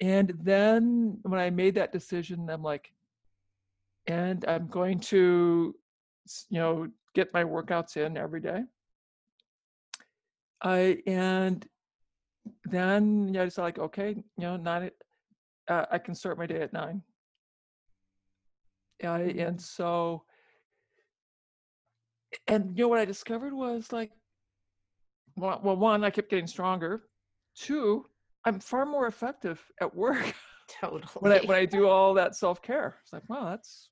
And 0.00 0.30
then 0.42 1.18
when 1.22 1.40
I 1.40 1.50
made 1.50 1.74
that 1.76 1.92
decision, 1.92 2.50
I'm 2.50 2.62
like, 2.62 2.92
and 4.08 4.44
I'm 4.48 4.66
going 4.66 4.98
to, 5.14 5.76
you 6.50 6.58
know, 6.58 6.88
get 7.14 7.32
my 7.32 7.44
workouts 7.44 7.96
in 7.96 8.16
every 8.16 8.40
day. 8.40 8.64
I 10.62 11.02
and 11.06 11.66
then 12.64 13.32
yeah, 13.32 13.42
I 13.42 13.44
decided 13.44 13.64
like, 13.64 13.78
okay, 13.78 14.10
you 14.10 14.22
know, 14.42 14.56
nine, 14.56 14.90
uh, 15.68 15.86
I 15.90 15.98
can 15.98 16.14
start 16.14 16.38
my 16.38 16.46
day 16.46 16.62
at 16.62 16.72
nine. 16.72 17.02
Mhm. 19.00 19.48
and 19.48 19.60
so, 19.60 20.24
and 22.48 22.76
you 22.76 22.84
know 22.84 22.88
what 22.88 22.98
I 22.98 23.04
discovered 23.04 23.52
was 23.52 23.92
like, 23.92 24.10
well, 25.36 25.60
well, 25.62 25.76
one, 25.76 26.04
I 26.04 26.10
kept 26.10 26.30
getting 26.30 26.46
stronger. 26.46 27.04
Two, 27.56 28.06
I'm 28.44 28.58
far 28.60 28.86
more 28.86 29.06
effective 29.06 29.62
at 29.80 29.94
work 29.94 30.34
Totally. 30.68 31.02
when 31.20 31.32
I 31.32 31.40
when 31.40 31.56
I 31.56 31.64
do 31.66 31.86
all 31.88 32.14
that 32.14 32.34
self 32.36 32.62
care. 32.62 32.96
It's 33.02 33.12
like, 33.12 33.28
wow, 33.28 33.50
that's 33.50 33.90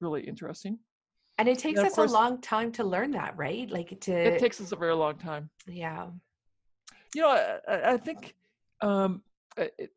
really 0.00 0.22
interesting. 0.22 0.78
and 1.38 1.48
it 1.48 1.58
takes 1.58 1.78
of 1.80 1.86
us 1.86 1.94
course- 1.94 2.10
a 2.10 2.14
long 2.14 2.40
time 2.40 2.70
to 2.72 2.84
learn 2.84 3.10
that, 3.12 3.36
right? 3.36 3.68
Like 3.70 3.98
to, 4.00 4.12
It 4.12 4.38
takes 4.38 4.60
us 4.60 4.72
a 4.72 4.76
very 4.76 4.94
long 4.94 5.16
time. 5.18 5.50
yeah. 5.66 6.08
You 7.14 7.22
know, 7.22 7.30
I, 7.66 7.92
I- 7.92 7.96
think 7.96 8.34
um, 8.82 9.22
it, 9.56 9.90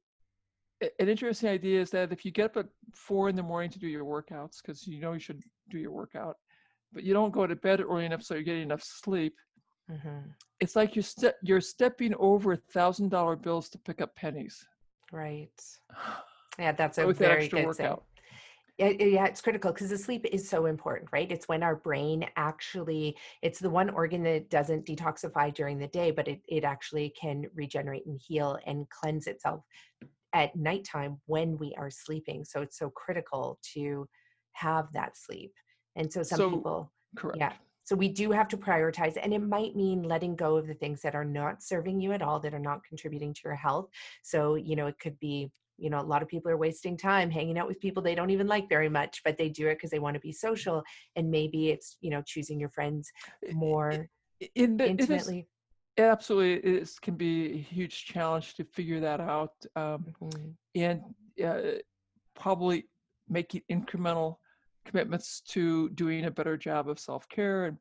an 0.82 1.10
interesting 1.10 1.50
idea 1.50 1.80
is 1.82 1.90
that 1.92 2.12
if 2.12 2.26
you 2.26 2.32
get 2.32 2.46
up 2.46 2.58
at 2.58 2.66
four 2.94 3.30
in 3.30 3.36
the 3.36 3.44
morning 3.44 3.70
to 3.72 3.80
do 3.80 3.88
your 3.88 4.06
workouts, 4.06 4.58
because 4.62 4.88
you 4.88 5.00
know 5.00 5.14
you 5.14 5.20
should 5.20 5.44
do 5.70 5.78
your 5.78 5.92
workout, 5.92 6.38
but 6.92 7.04
you 7.04 7.14
don't 7.14 7.32
go 7.32 7.46
to 7.48 7.56
bed 7.56 7.82
early 7.82 8.06
enough 8.06 8.24
so 8.24 8.34
you're 8.34 8.44
getting 8.44 8.64
enough 8.64 8.84
sleep, 8.84 9.36
hmm 9.90 10.20
it's 10.60 10.76
like 10.76 10.96
you're 10.96 11.04
ste- 11.04 11.40
you're 11.42 11.60
stepping 11.60 12.14
over 12.20 12.56
thousand 12.56 13.10
dollar 13.10 13.36
bills 13.36 13.68
to 13.68 13.80
pick 13.80 14.00
up 14.00 14.16
pennies 14.16 14.66
Right. 15.12 15.50
Yeah, 16.60 16.74
that's 16.74 16.98
a 16.98 17.08
that 17.08 17.18
very 17.18 17.48
good 17.48 17.66
workout. 17.66 18.04
Yeah, 18.78 18.90
yeah, 19.00 19.06
yeah, 19.06 19.26
it's 19.26 19.42
critical 19.42 19.72
because 19.72 19.90
the 19.90 19.98
sleep 19.98 20.26
is 20.32 20.48
so 20.48 20.66
important, 20.66 21.10
right? 21.14 21.32
It's 21.32 21.48
when 21.48 21.64
our 21.64 21.78
brain 21.78 22.26
actually, 22.36 23.16
it's 23.42 23.58
the 23.58 23.70
one 23.70 23.90
organ 23.90 24.22
that 24.24 24.50
doesn't 24.50 24.86
detoxify 24.86 25.54
during 25.54 25.80
the 25.80 25.88
day, 25.88 26.12
but 26.12 26.28
it, 26.28 26.42
it 26.50 26.66
actually 26.66 27.14
can 27.20 27.46
regenerate 27.56 28.06
and 28.06 28.20
heal 28.20 28.60
and 28.68 28.88
cleanse 28.90 29.28
itself 29.28 29.64
at 30.34 30.56
nighttime 30.56 31.20
when 31.26 31.58
we 31.58 31.74
are 31.78 31.90
sleeping. 31.90 32.44
So 32.46 32.62
it's 32.62 32.78
so 32.78 32.90
critical 32.90 33.60
to 33.74 34.08
have 34.54 34.92
that 34.94 35.18
sleep. 35.18 35.54
And 35.96 36.12
so 36.12 36.24
some 36.24 36.38
So- 36.38 36.52
people, 36.52 36.94
Correct. 37.16 37.38
yeah. 37.38 37.54
So 37.84 37.96
we 37.96 38.08
do 38.10 38.32
have 38.32 38.48
to 38.50 38.58
prioritize, 38.58 39.18
and 39.22 39.34
it 39.34 39.40
might 39.40 39.76
mean 39.76 40.04
letting 40.04 40.36
go 40.36 40.56
of 40.56 40.68
the 40.68 40.74
things 40.76 41.02
that 41.02 41.16
are 41.16 41.26
not 41.26 41.62
serving 41.62 42.00
you 42.00 42.14
at 42.14 42.22
all, 42.22 42.40
that 42.40 42.54
are 42.54 42.60
not 42.60 42.84
contributing 42.86 43.34
to 43.34 43.42
your 43.44 43.56
health. 43.56 43.90
So, 44.24 44.56
you 44.56 44.76
know, 44.76 44.88
it 44.88 44.98
could 45.00 45.20
be, 45.20 45.52
you 45.78 45.90
know, 45.90 46.00
a 46.00 46.04
lot 46.04 46.22
of 46.22 46.30
people 46.30 46.52
are 46.52 46.58
wasting 46.58 46.96
time 46.96 47.30
hanging 47.32 47.58
out 47.58 47.68
with 47.68 47.80
people 47.82 48.02
they 48.04 48.16
don't 48.16 48.30
even 48.30 48.48
like 48.48 48.70
very 48.70 48.88
much, 48.88 49.22
but 49.26 49.38
they 49.38 49.50
do 49.50 49.68
it 49.68 49.76
because 49.76 49.90
they 49.90 50.00
want 50.00 50.14
to 50.14 50.20
be 50.22 50.32
social. 50.32 50.84
And 51.16 51.32
maybe 51.32 51.70
it's, 51.70 51.98
you 52.02 52.12
know, 52.12 52.22
choosing 52.22 52.60
your 52.60 52.70
friends 52.70 53.12
more 53.52 54.08
in 54.56 54.78
the- 54.78 54.88
intimately. 54.88 55.48
Absolutely, 55.98 56.54
it 56.54 56.82
is, 56.82 57.00
can 57.00 57.16
be 57.16 57.54
a 57.54 57.58
huge 57.58 58.06
challenge 58.06 58.56
to 58.56 58.64
figure 58.64 59.00
that 59.00 59.20
out. 59.20 59.54
Um, 59.76 60.06
Mhm. 60.22 60.56
and 60.76 61.02
uh, 61.44 61.80
probably 62.34 62.88
making 63.28 63.62
incremental 63.70 64.38
commitments 64.86 65.42
to 65.42 65.90
doing 65.90 66.26
a 66.26 66.32
better 66.32 66.58
job 66.58 66.90
of 66.90 67.00
self-care 67.00 67.66
and 67.66 67.78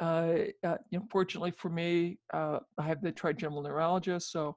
uh, 0.00 0.44
uh, 0.66 0.78
you 0.90 0.98
know, 0.98 1.06
fortunately 1.10 1.50
for 1.50 1.68
me 1.68 2.18
uh, 2.32 2.58
i 2.78 2.82
have 2.82 3.02
the 3.02 3.12
trigeminal 3.12 3.62
neuralgia 3.62 4.18
so 4.18 4.56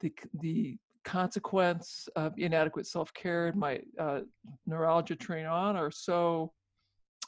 the 0.00 0.12
the 0.40 0.78
consequence 1.04 2.08
of 2.16 2.32
inadequate 2.38 2.86
self-care 2.86 3.48
and 3.48 3.56
my 3.56 3.80
uh, 3.98 4.20
neuralgia 4.66 5.16
train 5.16 5.46
on 5.46 5.76
are 5.76 5.90
so 5.90 6.52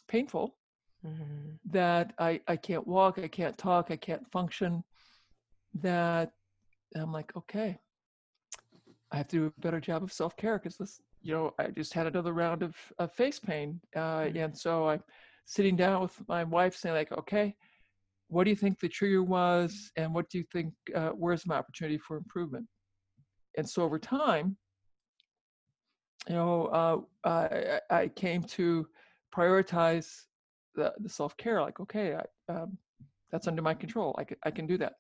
painful 0.09 0.57
Mhm. 1.05 1.59
that 1.65 2.13
I, 2.19 2.41
I 2.47 2.57
can't 2.57 2.87
walk, 2.87 3.19
I 3.19 3.29
can't 3.29 3.59
talk, 3.59 3.91
I 3.91 3.97
can't 3.97 4.31
function, 4.31 4.85
that 5.75 6.33
I'm 6.95 7.13
like, 7.13 7.37
okay, 7.37 7.79
I 9.11 9.17
have 9.17 9.29
to 9.29 9.37
do 9.37 9.47
a 9.47 9.61
better 9.61 9.81
job 9.81 10.03
of 10.03 10.13
self 10.13 10.37
care 10.37 10.59
because 10.59 10.77
this, 10.77 11.01
you 11.23 11.35
know, 11.35 11.55
I 11.59 11.69
just 11.69 11.93
had 11.93 12.07
another 12.07 12.33
round 12.33 12.63
of, 12.63 12.77
of 12.99 13.13
face 13.13 13.39
pain. 13.39 13.81
Uh, 13.95 14.27
Mm. 14.27 14.45
And 14.45 14.59
so 14.59 14.89
I'm 14.89 15.03
sitting 15.45 15.77
down 15.77 16.03
with 16.03 16.17
my 16.29 16.45
wife 16.45 16.77
saying 16.77 16.95
like, 16.95 17.13
okay, 17.13 17.55
what 18.29 18.45
do 18.45 18.51
you 18.51 18.57
think 18.57 18.79
the 18.79 18.89
trigger 18.89 19.23
was, 19.23 19.91
and 19.97 20.15
what 20.15 20.31
do 20.31 20.39
you 20.39 20.45
think 20.53 20.73
uh, 20.95 21.11
where's 21.11 21.47
my 21.47 21.57
opportunity 21.57 21.99
for 21.99 22.17
improvement? 22.17 22.67
And 23.59 23.69
so 23.69 23.83
over 23.83 23.99
time, 23.99 24.57
you 26.29 26.35
know, 26.35 26.67
uh, 26.67 26.99
I, 27.29 27.81
I 27.91 28.09
came 28.09 28.43
to 28.45 28.87
prioritize 29.35 30.09
the, 30.75 30.93
the 31.01 31.09
self 31.09 31.37
care. 31.37 31.61
Like, 31.61 31.81
okay, 31.81 32.17
I, 32.17 32.53
um, 32.53 32.77
that's 33.31 33.49
under 33.49 33.63
my 33.63 33.75
control. 33.75 34.15
I 34.19 34.25
can, 34.25 34.37
I 34.45 34.51
can 34.51 34.67
do 34.67 34.79
that. 34.79 34.95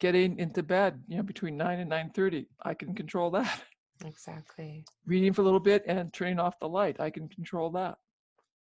Getting 0.00 0.38
into 0.38 0.62
bed, 0.62 1.00
you 1.06 1.16
know, 1.16 1.22
between 1.22 1.56
nine 1.56 1.80
and 1.80 1.90
nine 1.90 2.10
thirty, 2.14 2.46
I 2.62 2.74
can 2.74 2.94
control 2.94 3.30
that. 3.32 3.62
Exactly. 4.04 4.84
Reading 5.06 5.32
for 5.32 5.42
a 5.42 5.44
little 5.44 5.60
bit 5.60 5.84
and 5.86 6.12
turning 6.12 6.40
off 6.40 6.58
the 6.58 6.68
light, 6.68 6.98
I 6.98 7.08
can 7.08 7.28
control 7.28 7.70
that. 7.70 7.98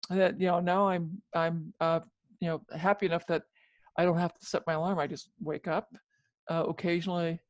And 0.08 0.18
that 0.18 0.40
you 0.40 0.46
know 0.46 0.60
now 0.60 0.88
I'm 0.88 1.20
I'm 1.34 1.74
uh, 1.80 2.00
you 2.40 2.48
know 2.48 2.62
happy 2.74 3.04
enough 3.04 3.26
that 3.26 3.42
I 3.98 4.04
don't 4.04 4.18
have 4.18 4.32
to 4.32 4.46
set 4.46 4.62
my 4.66 4.74
alarm. 4.74 4.98
I 4.98 5.06
just 5.06 5.28
wake 5.40 5.68
up. 5.68 5.88
Uh, 6.48 6.64
occasionally 6.68 7.40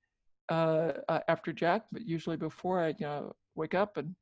uh, 0.49 0.93
uh, 1.09 1.21
after 1.29 1.53
Jack, 1.53 1.83
but 1.93 2.07
usually 2.07 2.37
before 2.37 2.81
I 2.81 2.89
you 2.89 3.07
know 3.07 3.35
wake 3.55 3.75
up 3.75 3.99
and 3.99 4.15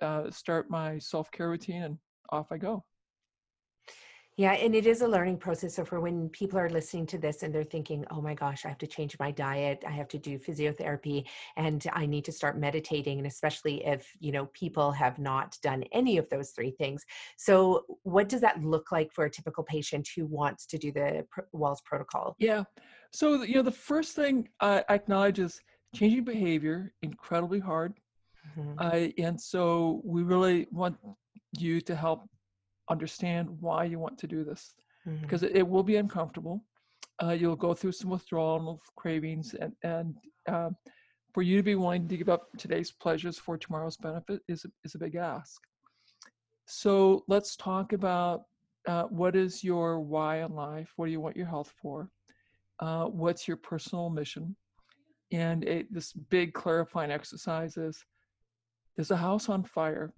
uh, 0.00 0.30
start 0.30 0.70
my 0.70 0.98
self 0.98 1.30
care 1.30 1.48
routine 1.48 1.82
and 1.82 1.98
off 2.30 2.52
I 2.52 2.58
go. 2.58 2.84
Yeah, 4.38 4.52
and 4.52 4.74
it 4.74 4.86
is 4.86 5.02
a 5.02 5.08
learning 5.08 5.36
process. 5.36 5.74
So 5.74 5.84
for 5.84 6.00
when 6.00 6.30
people 6.30 6.58
are 6.58 6.70
listening 6.70 7.04
to 7.06 7.18
this 7.18 7.42
and 7.42 7.54
they're 7.54 7.64
thinking, 7.64 8.06
"Oh 8.10 8.22
my 8.22 8.32
gosh, 8.32 8.64
I 8.64 8.68
have 8.68 8.78
to 8.78 8.86
change 8.86 9.18
my 9.18 9.30
diet, 9.30 9.84
I 9.86 9.90
have 9.90 10.08
to 10.08 10.18
do 10.18 10.38
physiotherapy, 10.38 11.26
and 11.56 11.86
I 11.92 12.06
need 12.06 12.24
to 12.24 12.32
start 12.32 12.58
meditating," 12.58 13.18
and 13.18 13.26
especially 13.26 13.84
if 13.84 14.10
you 14.20 14.32
know 14.32 14.46
people 14.46 14.90
have 14.90 15.18
not 15.18 15.58
done 15.62 15.84
any 15.92 16.16
of 16.16 16.28
those 16.30 16.50
three 16.52 16.70
things. 16.70 17.04
So, 17.36 17.84
what 18.04 18.30
does 18.30 18.40
that 18.40 18.62
look 18.62 18.90
like 18.90 19.12
for 19.12 19.26
a 19.26 19.30
typical 19.30 19.64
patient 19.64 20.08
who 20.16 20.24
wants 20.24 20.64
to 20.66 20.78
do 20.78 20.92
the 20.92 21.26
Wahls 21.54 21.84
protocol? 21.84 22.34
Yeah. 22.38 22.64
So 23.12 23.42
you 23.42 23.56
know, 23.56 23.62
the 23.62 23.70
first 23.70 24.16
thing 24.16 24.48
I 24.60 24.82
acknowledge 24.88 25.40
is 25.40 25.60
changing 25.94 26.24
behavior 26.24 26.94
incredibly 27.02 27.60
hard, 27.60 28.00
mm-hmm. 28.58 28.78
uh, 28.78 29.08
and 29.22 29.38
so 29.38 30.00
we 30.04 30.22
really 30.22 30.66
want 30.70 30.96
you 31.58 31.82
to 31.82 31.94
help 31.94 32.26
understand 32.92 33.48
why 33.60 33.84
you 33.84 33.98
want 33.98 34.18
to 34.18 34.26
do 34.26 34.44
this 34.44 34.74
mm-hmm. 35.06 35.22
because 35.22 35.42
it, 35.42 35.56
it, 35.56 35.66
will 35.66 35.82
be 35.82 35.96
uncomfortable. 35.96 36.62
Uh, 37.22 37.30
you'll 37.30 37.56
go 37.56 37.74
through 37.74 37.92
some 37.92 38.10
withdrawal 38.10 38.80
cravings, 38.96 39.54
and 39.54 39.72
and 39.82 40.14
uh, 40.48 40.70
for 41.32 41.42
you 41.42 41.56
to 41.56 41.62
be 41.62 41.74
willing 41.74 42.08
to 42.08 42.16
give 42.16 42.28
up 42.28 42.48
today's 42.58 42.90
pleasures 42.90 43.38
for 43.38 43.56
tomorrow's 43.56 43.96
benefit 43.96 44.40
is 44.48 44.64
a, 44.64 44.68
is 44.84 44.94
a 44.94 44.98
big 44.98 45.16
ask. 45.16 45.60
So 46.66 47.24
let's 47.28 47.56
talk 47.56 47.92
about 47.92 48.44
uh, 48.86 49.04
what 49.04 49.34
is 49.36 49.64
your 49.64 50.00
why 50.00 50.42
in 50.42 50.54
life? 50.54 50.92
What 50.96 51.06
do 51.06 51.12
you 51.12 51.20
want 51.20 51.36
your 51.36 51.46
health 51.46 51.72
for? 51.80 52.08
Uh, 52.80 53.06
what's 53.06 53.46
your 53.46 53.56
personal 53.56 54.10
mission? 54.10 54.56
And 55.32 55.64
it, 55.64 55.92
this 55.92 56.12
big 56.12 56.52
clarifying 56.52 57.10
exercise 57.10 57.76
is: 57.76 58.04
There's 58.96 59.10
a 59.10 59.16
house 59.16 59.48
on 59.48 59.64
fire 59.64 60.12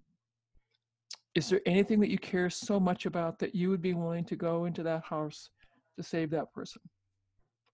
is 1.34 1.48
there 1.48 1.60
anything 1.66 2.00
that 2.00 2.10
you 2.10 2.18
care 2.18 2.48
so 2.48 2.78
much 2.78 3.06
about 3.06 3.38
that 3.40 3.54
you 3.54 3.68
would 3.70 3.82
be 3.82 3.94
willing 3.94 4.24
to 4.24 4.36
go 4.36 4.66
into 4.66 4.82
that 4.84 5.04
house 5.04 5.50
to 5.96 6.02
save 6.02 6.30
that 6.30 6.52
person 6.52 6.80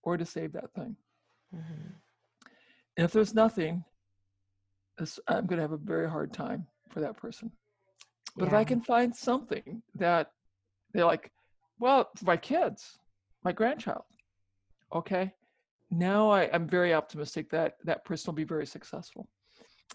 or 0.03 0.17
to 0.17 0.25
save 0.25 0.53
that 0.53 0.73
thing? 0.75 0.97
Mm-hmm. 1.55 1.91
And 2.97 3.05
if 3.05 3.13
there's 3.13 3.35
nothing, 3.35 3.85
I'm 5.29 5.47
going 5.47 5.57
to 5.57 5.63
have 5.63 5.73
a 5.73 5.79
very 5.79 6.09
hard 6.09 6.33
time 6.33 6.67
for 6.91 7.01
that 7.01 7.17
person. 7.17 7.51
But 8.37 8.45
yeah. 8.45 8.49
if 8.49 8.55
I 8.55 8.65
can 8.65 8.81
find 8.81 9.15
something 9.15 9.83
that 9.95 10.31
they're 10.93 11.05
like, 11.05 11.31
well, 11.79 12.11
my 12.23 12.37
kids, 12.37 12.99
my 13.45 13.53
grandchild, 13.53 14.05
okay, 14.95 15.33
now 15.91 16.31
I, 16.31 16.51
I'm 16.53 16.69
very 16.69 16.95
optimistic 16.95 17.51
that 17.51 17.77
that 17.85 18.05
person 18.05 18.31
will 18.31 18.37
be 18.37 18.45
very 18.45 18.67
successful. 18.67 19.29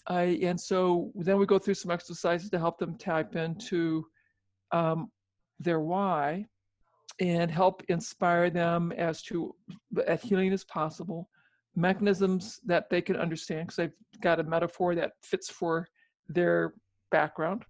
I, 0.08 0.40
and 0.44 0.60
so 0.60 1.12
then 1.16 1.38
we 1.38 1.46
go 1.46 1.60
through 1.60 1.74
some 1.76 1.92
exercises 1.92 2.50
to 2.50 2.60
help 2.60 2.78
them 2.78 2.96
tap 2.96 3.36
into 3.36 4.06
um, 4.72 5.12
their 5.60 5.80
why 5.80 6.46
and 7.20 7.50
help 7.50 7.82
inspire 7.88 8.50
them 8.50 8.92
as 8.92 9.22
to 9.24 9.56
as 10.06 10.22
healing 10.22 10.52
as 10.52 10.64
possible, 10.66 11.30
mechanisms 11.76 12.60
that 12.66 12.90
they 12.90 13.02
can 13.02 13.16
understand 13.16 13.68
because 13.68 13.78
they've 13.78 14.22
got 14.22 14.40
a 14.40 14.44
metaphor 14.44 14.96
that 14.96 15.14
fits 15.22 15.50
for 15.50 15.88
their 16.28 16.74
background. 17.12 17.64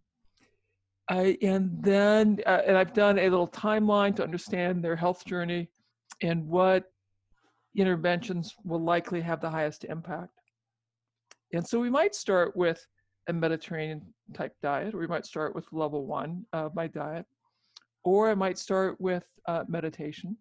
I, 1.10 1.38
and 1.44 1.70
then, 1.84 2.40
uh, 2.48 2.62
and 2.66 2.76
I've 2.76 2.94
done 2.94 3.20
a 3.20 3.30
little 3.30 3.48
timeline 3.48 4.16
to 4.16 4.24
understand 4.24 4.84
their 4.84 4.96
health 4.96 5.24
journey 5.26 5.70
and 6.24 6.48
what 6.48 6.86
interventions 7.76 8.56
will 8.64 8.84
likely 8.84 9.22
have 9.22 9.42
the 9.42 9.50
highest 9.50 9.84
impact. 9.84 10.35
And 11.54 11.66
so 11.66 11.80
we 11.80 11.90
might 11.90 12.16
start 12.16 12.56
with 12.56 12.86
a 13.28 13.34
Mediterranean 13.34 14.02
type 14.34 14.54
diet, 14.62 14.94
or 14.94 15.00
we 15.00 15.08
might 15.08 15.26
start 15.26 15.56
with 15.56 15.72
level 15.72 16.06
one 16.06 16.46
of 16.54 16.76
my 16.76 16.88
diet, 16.88 17.26
or 18.04 18.30
I 18.30 18.36
might 18.36 18.58
start 18.58 19.00
with 19.00 19.26
uh, 19.48 19.64
meditation. 19.68 20.38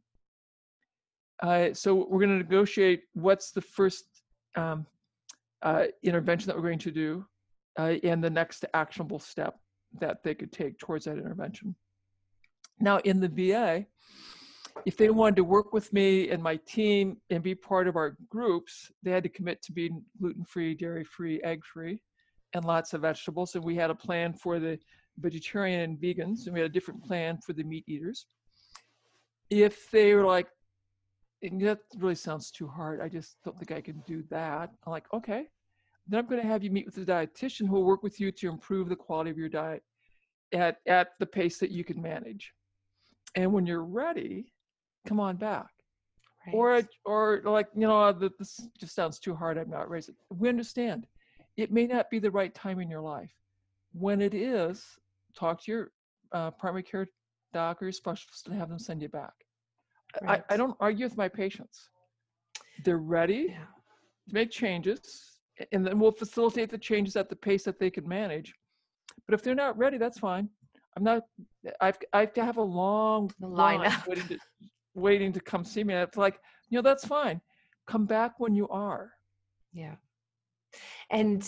Uh, 1.42 1.72
so 1.72 2.06
we're 2.08 2.20
going 2.20 2.30
to 2.30 2.44
negotiate 2.44 3.02
what's 3.14 3.50
the 3.50 3.60
first 3.60 4.04
um, 4.56 4.86
uh, 5.62 5.84
intervention 6.02 6.46
that 6.46 6.56
we're 6.56 6.62
going 6.62 6.78
to 6.78 6.90
do 6.90 7.24
uh, 7.78 7.94
and 8.02 8.22
the 8.22 8.30
next 8.30 8.64
actionable 8.74 9.18
step 9.18 9.58
that 10.00 10.22
they 10.22 10.34
could 10.34 10.52
take 10.52 10.78
towards 10.78 11.04
that 11.04 11.18
intervention. 11.18 11.74
Now, 12.80 12.98
in 12.98 13.20
the 13.20 13.28
VA, 13.28 13.86
if 14.86 14.96
they 14.96 15.10
wanted 15.10 15.36
to 15.36 15.44
work 15.44 15.72
with 15.72 15.92
me 15.92 16.30
and 16.30 16.42
my 16.42 16.56
team 16.66 17.16
and 17.30 17.42
be 17.42 17.54
part 17.54 17.88
of 17.88 17.96
our 17.96 18.16
groups, 18.28 18.90
they 19.02 19.10
had 19.10 19.22
to 19.22 19.28
commit 19.28 19.62
to 19.62 19.72
being 19.72 20.02
gluten 20.20 20.44
free, 20.44 20.74
dairy 20.74 21.04
free, 21.04 21.40
egg 21.42 21.64
free, 21.64 22.00
and 22.52 22.64
lots 22.64 22.92
of 22.92 23.02
vegetables. 23.02 23.54
And 23.54 23.64
we 23.64 23.76
had 23.76 23.90
a 23.90 23.94
plan 23.94 24.32
for 24.34 24.58
the 24.58 24.78
vegetarian 25.18 25.80
and 25.80 25.98
vegans, 25.98 26.46
and 26.46 26.54
we 26.54 26.60
had 26.60 26.70
a 26.70 26.72
different 26.72 27.04
plan 27.04 27.38
for 27.38 27.52
the 27.52 27.62
meat 27.62 27.84
eaters. 27.86 28.26
If 29.50 29.90
they 29.90 30.14
were 30.14 30.24
like, 30.24 30.48
that 31.42 31.78
really 31.98 32.14
sounds 32.14 32.50
too 32.50 32.66
hard, 32.66 33.00
I 33.00 33.08
just 33.08 33.36
don't 33.44 33.58
think 33.58 33.70
I 33.70 33.80
can 33.80 34.02
do 34.06 34.24
that. 34.30 34.70
I'm 34.86 34.92
like, 34.92 35.06
okay, 35.12 35.46
then 36.08 36.20
I'm 36.20 36.26
going 36.26 36.40
to 36.40 36.48
have 36.48 36.62
you 36.62 36.70
meet 36.70 36.86
with 36.86 36.98
a 36.98 37.04
dietitian 37.04 37.66
who 37.66 37.74
will 37.74 37.84
work 37.84 38.02
with 38.02 38.18
you 38.18 38.32
to 38.32 38.48
improve 38.48 38.88
the 38.88 38.96
quality 38.96 39.30
of 39.30 39.38
your 39.38 39.48
diet 39.48 39.82
at, 40.52 40.78
at 40.86 41.08
the 41.20 41.26
pace 41.26 41.58
that 41.58 41.70
you 41.70 41.84
can 41.84 42.00
manage. 42.00 42.52
And 43.34 43.52
when 43.52 43.66
you're 43.66 43.84
ready, 43.84 44.53
come 45.06 45.20
on 45.20 45.36
back. 45.36 45.66
Right. 46.46 46.54
Or, 46.54 46.82
or 47.04 47.42
like, 47.44 47.68
you 47.74 47.86
know, 47.88 48.12
this 48.12 48.68
just 48.78 48.94
sounds 48.94 49.18
too 49.18 49.34
hard. 49.34 49.56
I'm 49.56 49.70
not 49.70 49.88
raising. 49.88 50.14
We 50.30 50.48
understand. 50.48 51.06
It 51.56 51.72
may 51.72 51.86
not 51.86 52.10
be 52.10 52.18
the 52.18 52.30
right 52.30 52.54
time 52.54 52.80
in 52.80 52.90
your 52.90 53.00
life. 53.00 53.32
When 53.92 54.20
it 54.20 54.34
is, 54.34 54.84
talk 55.38 55.62
to 55.64 55.72
your 55.72 55.90
uh, 56.32 56.50
primary 56.50 56.82
care 56.82 57.06
doc 57.52 57.80
or 57.80 57.86
your 57.86 57.92
specialist 57.92 58.48
and 58.48 58.58
have 58.58 58.68
them 58.68 58.78
send 58.78 59.00
you 59.00 59.08
back. 59.08 59.32
Right. 60.20 60.42
I, 60.50 60.54
I 60.54 60.56
don't 60.56 60.76
argue 60.80 61.06
with 61.06 61.16
my 61.16 61.28
patients. 61.28 61.88
They're 62.84 62.98
ready 62.98 63.46
yeah. 63.50 63.66
to 64.28 64.34
make 64.34 64.50
changes, 64.50 65.38
and 65.72 65.86
then 65.86 65.98
we'll 65.98 66.12
facilitate 66.12 66.70
the 66.70 66.78
changes 66.78 67.16
at 67.16 67.28
the 67.28 67.36
pace 67.36 67.62
that 67.64 67.78
they 67.78 67.90
can 67.90 68.06
manage. 68.06 68.52
But 69.26 69.34
if 69.34 69.42
they're 69.42 69.54
not 69.54 69.78
ready, 69.78 69.96
that's 69.96 70.18
fine. 70.18 70.48
I'm 70.96 71.04
not. 71.04 71.22
I've 71.80 71.96
I 72.12 72.20
have 72.20 72.32
to 72.34 72.44
have 72.44 72.56
a 72.56 72.62
long 72.62 73.30
line 73.40 73.80
waiting 74.06 74.26
to 74.28 74.38
waiting 74.94 75.32
to 75.32 75.40
come 75.40 75.64
see 75.64 75.84
me. 75.84 75.94
It's 75.94 76.16
like, 76.16 76.38
you 76.68 76.78
know, 76.78 76.82
that's 76.82 77.06
fine. 77.06 77.40
Come 77.86 78.06
back 78.06 78.38
when 78.38 78.54
you 78.54 78.68
are. 78.68 79.12
Yeah. 79.72 79.96
And 81.10 81.42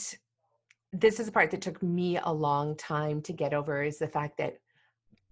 this 0.93 1.21
is 1.21 1.27
the 1.27 1.33
part 1.33 1.51
that 1.51 1.61
took 1.61 1.83
me 1.83 2.19
a 2.19 2.33
long 2.33 2.77
time 2.77 3.21
to 3.23 3.33
get 3.33 3.55
over 3.55 3.83
is 3.83 3.99
the 3.99 4.09
fact 4.09 4.39
that 4.39 4.55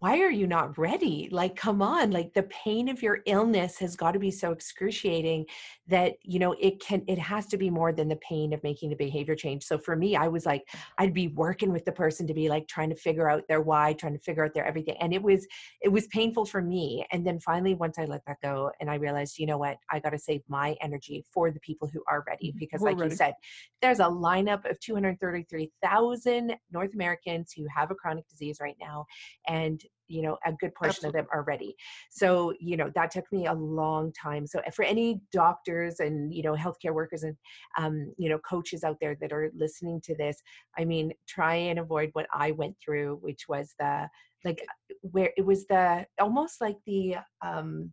why 0.04 0.20
are 0.20 0.30
you 0.30 0.46
not 0.46 0.76
ready? 0.76 1.30
Like, 1.32 1.56
come 1.56 1.80
on, 1.80 2.10
like 2.10 2.34
the 2.34 2.42
pain 2.42 2.90
of 2.90 3.02
your 3.02 3.20
illness 3.24 3.78
has 3.78 3.96
got 3.96 4.12
to 4.12 4.18
be 4.18 4.30
so 4.30 4.52
excruciating 4.52 5.46
that, 5.86 6.16
you 6.20 6.38
know, 6.38 6.54
it 6.60 6.78
can, 6.78 7.02
it 7.08 7.18
has 7.18 7.46
to 7.46 7.56
be 7.56 7.70
more 7.70 7.90
than 7.90 8.08
the 8.08 8.16
pain 8.16 8.52
of 8.52 8.62
making 8.62 8.90
the 8.90 8.96
behavior 8.96 9.34
change. 9.34 9.64
So 9.64 9.78
for 9.78 9.96
me, 9.96 10.14
I 10.14 10.28
was 10.28 10.44
like, 10.44 10.68
I'd 10.98 11.14
be 11.14 11.28
working 11.28 11.72
with 11.72 11.86
the 11.86 11.92
person 11.92 12.26
to 12.26 12.34
be 12.34 12.50
like 12.50 12.68
trying 12.68 12.90
to 12.90 12.94
figure 12.94 13.30
out 13.30 13.44
their 13.48 13.62
why, 13.62 13.94
trying 13.94 14.12
to 14.12 14.18
figure 14.18 14.44
out 14.44 14.52
their 14.52 14.66
everything. 14.66 14.96
And 15.00 15.14
it 15.14 15.22
was, 15.22 15.46
it 15.80 15.88
was 15.88 16.06
painful 16.08 16.44
for 16.44 16.60
me. 16.60 17.06
And 17.10 17.26
then 17.26 17.40
finally, 17.40 17.72
once 17.72 17.98
I 17.98 18.04
let 18.04 18.26
that 18.26 18.36
go 18.42 18.70
and 18.80 18.90
I 18.90 18.96
realized, 18.96 19.38
you 19.38 19.46
know 19.46 19.56
what, 19.56 19.78
I 19.90 20.00
got 20.00 20.10
to 20.10 20.18
save 20.18 20.42
my 20.48 20.76
energy 20.82 21.24
for 21.32 21.50
the 21.50 21.60
people 21.60 21.88
who 21.90 22.02
are 22.10 22.22
ready. 22.28 22.48
Mm-hmm. 22.48 22.58
Because, 22.58 22.82
We're 22.82 22.90
like 22.90 23.00
ready. 23.00 23.12
you 23.12 23.16
said, 23.16 23.32
there's 23.80 24.00
a 24.00 24.04
lineup 24.04 24.70
of 24.70 24.78
233,000 24.80 26.56
North 26.70 26.92
Americans 26.92 27.54
who 27.56 27.64
have 27.74 27.90
a 27.90 27.94
chronic 27.94 28.28
disease 28.28 28.58
right 28.60 28.76
now. 28.78 29.06
And 29.48 29.82
you 30.08 30.22
know 30.22 30.36
a 30.46 30.52
good 30.60 30.74
portion 30.74 30.90
Absolutely. 30.90 31.20
of 31.20 31.26
them 31.26 31.30
are 31.32 31.42
ready 31.44 31.74
so 32.10 32.52
you 32.60 32.76
know 32.76 32.90
that 32.94 33.10
took 33.10 33.24
me 33.32 33.46
a 33.46 33.52
long 33.52 34.12
time. 34.12 34.46
So 34.46 34.60
for 34.74 34.84
any 34.84 35.20
doctors 35.32 36.00
and 36.00 36.32
you 36.32 36.42
know 36.42 36.54
healthcare 36.54 36.94
workers 36.94 37.22
and 37.22 37.36
um, 37.78 38.12
you 38.18 38.28
know 38.28 38.38
coaches 38.38 38.84
out 38.84 38.96
there 39.00 39.16
that 39.20 39.32
are 39.32 39.50
listening 39.56 40.00
to 40.04 40.14
this 40.16 40.36
i 40.78 40.84
mean 40.84 41.12
try 41.28 41.54
and 41.54 41.78
avoid 41.78 42.10
what 42.12 42.26
i 42.32 42.50
went 42.52 42.76
through 42.82 43.18
which 43.22 43.42
was 43.48 43.74
the 43.78 44.08
like 44.44 44.64
where 45.00 45.30
it 45.36 45.44
was 45.44 45.66
the 45.66 46.04
almost 46.20 46.60
like 46.60 46.76
the 46.86 47.16
um 47.44 47.92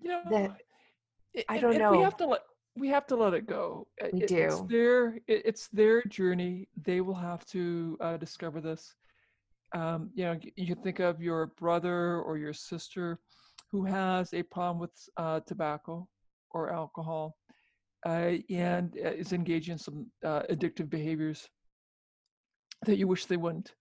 you 0.00 0.10
know 0.10 0.20
the 0.30 0.52
i 1.48 1.58
don't 1.58 1.78
know 1.78 1.92
we 1.92 2.02
have 2.02 2.16
to 2.16 2.26
let 2.26 2.40
we 2.76 2.88
have 2.88 3.06
to 3.08 3.16
let 3.16 3.34
it 3.34 3.46
go. 3.46 3.88
We 4.12 4.20
it, 4.20 4.28
do. 4.28 4.36
it's 4.36 4.60
their 4.62 5.14
it, 5.26 5.42
it's 5.44 5.68
their 5.68 6.02
journey. 6.04 6.68
They 6.84 7.00
will 7.00 7.16
have 7.16 7.44
to 7.46 7.98
uh, 8.00 8.16
discover 8.16 8.60
this 8.60 8.94
um, 9.72 10.10
you 10.14 10.24
know, 10.24 10.38
you 10.56 10.66
can 10.66 10.82
think 10.82 10.98
of 10.98 11.22
your 11.22 11.46
brother 11.58 12.20
or 12.20 12.36
your 12.36 12.52
sister 12.52 13.20
who 13.70 13.84
has 13.84 14.32
a 14.34 14.42
problem 14.42 14.80
with 14.80 14.90
uh, 15.16 15.40
tobacco 15.46 16.08
or 16.50 16.72
alcohol 16.72 17.36
uh, 18.06 18.32
and 18.50 18.96
uh, 19.04 19.10
is 19.10 19.32
engaging 19.32 19.72
in 19.72 19.78
some 19.78 20.06
uh, 20.24 20.42
addictive 20.50 20.90
behaviors 20.90 21.48
that 22.86 22.96
you 22.96 23.06
wish 23.06 23.26
they 23.26 23.36
wouldn't. 23.36 23.72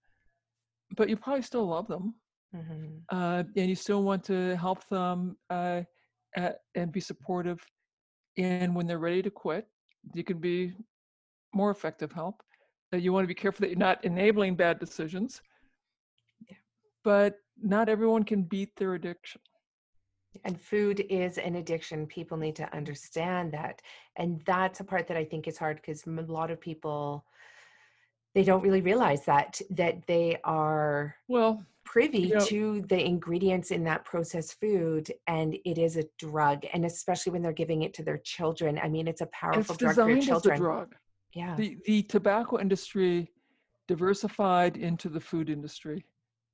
But 0.95 1.09
you 1.09 1.17
probably 1.17 1.41
still 1.41 1.67
love 1.67 1.87
them. 1.87 2.15
Mm-hmm. 2.55 3.15
Uh, 3.15 3.43
and 3.55 3.69
you 3.69 3.75
still 3.75 4.03
want 4.03 4.23
to 4.25 4.55
help 4.57 4.87
them 4.89 5.37
uh, 5.49 5.81
at, 6.35 6.59
and 6.75 6.91
be 6.91 6.99
supportive. 6.99 7.63
And 8.37 8.75
when 8.75 8.87
they're 8.87 8.99
ready 8.99 9.21
to 9.21 9.29
quit, 9.29 9.67
you 10.13 10.23
can 10.23 10.39
be 10.39 10.73
more 11.53 11.71
effective 11.71 12.11
help. 12.11 12.41
you 12.91 13.13
want 13.13 13.23
to 13.23 13.27
be 13.27 13.33
careful 13.35 13.61
that 13.61 13.69
you're 13.69 13.77
not 13.77 14.03
enabling 14.03 14.55
bad 14.55 14.79
decisions 14.79 15.41
but 17.03 17.35
not 17.61 17.89
everyone 17.89 18.23
can 18.23 18.43
beat 18.43 18.75
their 18.75 18.93
addiction. 18.93 19.41
And 20.45 20.61
food 20.61 21.05
is 21.09 21.37
an 21.37 21.55
addiction. 21.55 22.05
People 22.05 22.37
need 22.37 22.55
to 22.57 22.75
understand 22.75 23.51
that. 23.53 23.81
And 24.15 24.41
that's 24.45 24.79
a 24.79 24.83
part 24.83 25.07
that 25.07 25.17
I 25.17 25.25
think 25.25 25.47
is 25.47 25.57
hard 25.57 25.77
because 25.77 26.05
a 26.05 26.21
lot 26.21 26.51
of 26.51 26.61
people 26.61 27.25
they 28.35 28.43
don't 28.43 28.61
really 28.61 28.81
realize 28.81 29.25
that 29.25 29.59
that 29.69 30.05
they 30.07 30.37
are 30.43 31.15
well 31.27 31.63
privy 31.83 32.19
you 32.19 32.35
know, 32.35 32.45
to 32.45 32.81
the 32.87 33.03
ingredients 33.03 33.71
in 33.71 33.83
that 33.83 34.05
processed 34.05 34.59
food 34.59 35.11
and 35.27 35.57
it 35.65 35.77
is 35.77 35.97
a 35.97 36.03
drug 36.19 36.63
and 36.73 36.85
especially 36.85 37.31
when 37.31 37.41
they're 37.41 37.51
giving 37.51 37.81
it 37.81 37.93
to 37.93 38.03
their 38.03 38.19
children 38.19 38.79
i 38.83 38.87
mean 38.87 39.07
it's 39.07 39.21
a 39.21 39.25
powerful 39.27 39.61
it's 39.61 39.77
drug 39.77 39.95
for 39.95 40.21
children 40.21 40.53
as 40.53 40.59
a 40.59 40.61
drug. 40.61 40.95
yeah 41.33 41.55
the, 41.55 41.77
the 41.85 42.03
tobacco 42.03 42.59
industry 42.59 43.31
diversified 43.87 44.77
into 44.77 45.09
the 45.09 45.19
food 45.19 45.49
industry 45.49 46.05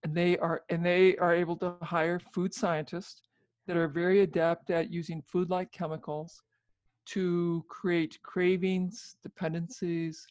and 0.04 0.16
they 0.16 0.38
are 0.38 0.64
and 0.70 0.86
they 0.86 1.16
are 1.18 1.34
able 1.34 1.56
to 1.58 1.76
hire 1.82 2.20
food 2.20 2.54
scientists 2.54 3.22
that 3.68 3.78
are 3.78 3.88
very 3.88 4.22
adept 4.22 4.70
at 4.70 4.92
using 4.92 5.22
food-like 5.22 5.72
chemicals 5.72 6.42
to 7.06 7.64
create 7.68 8.20
cravings, 8.24 9.16
dependencies, 9.24 10.28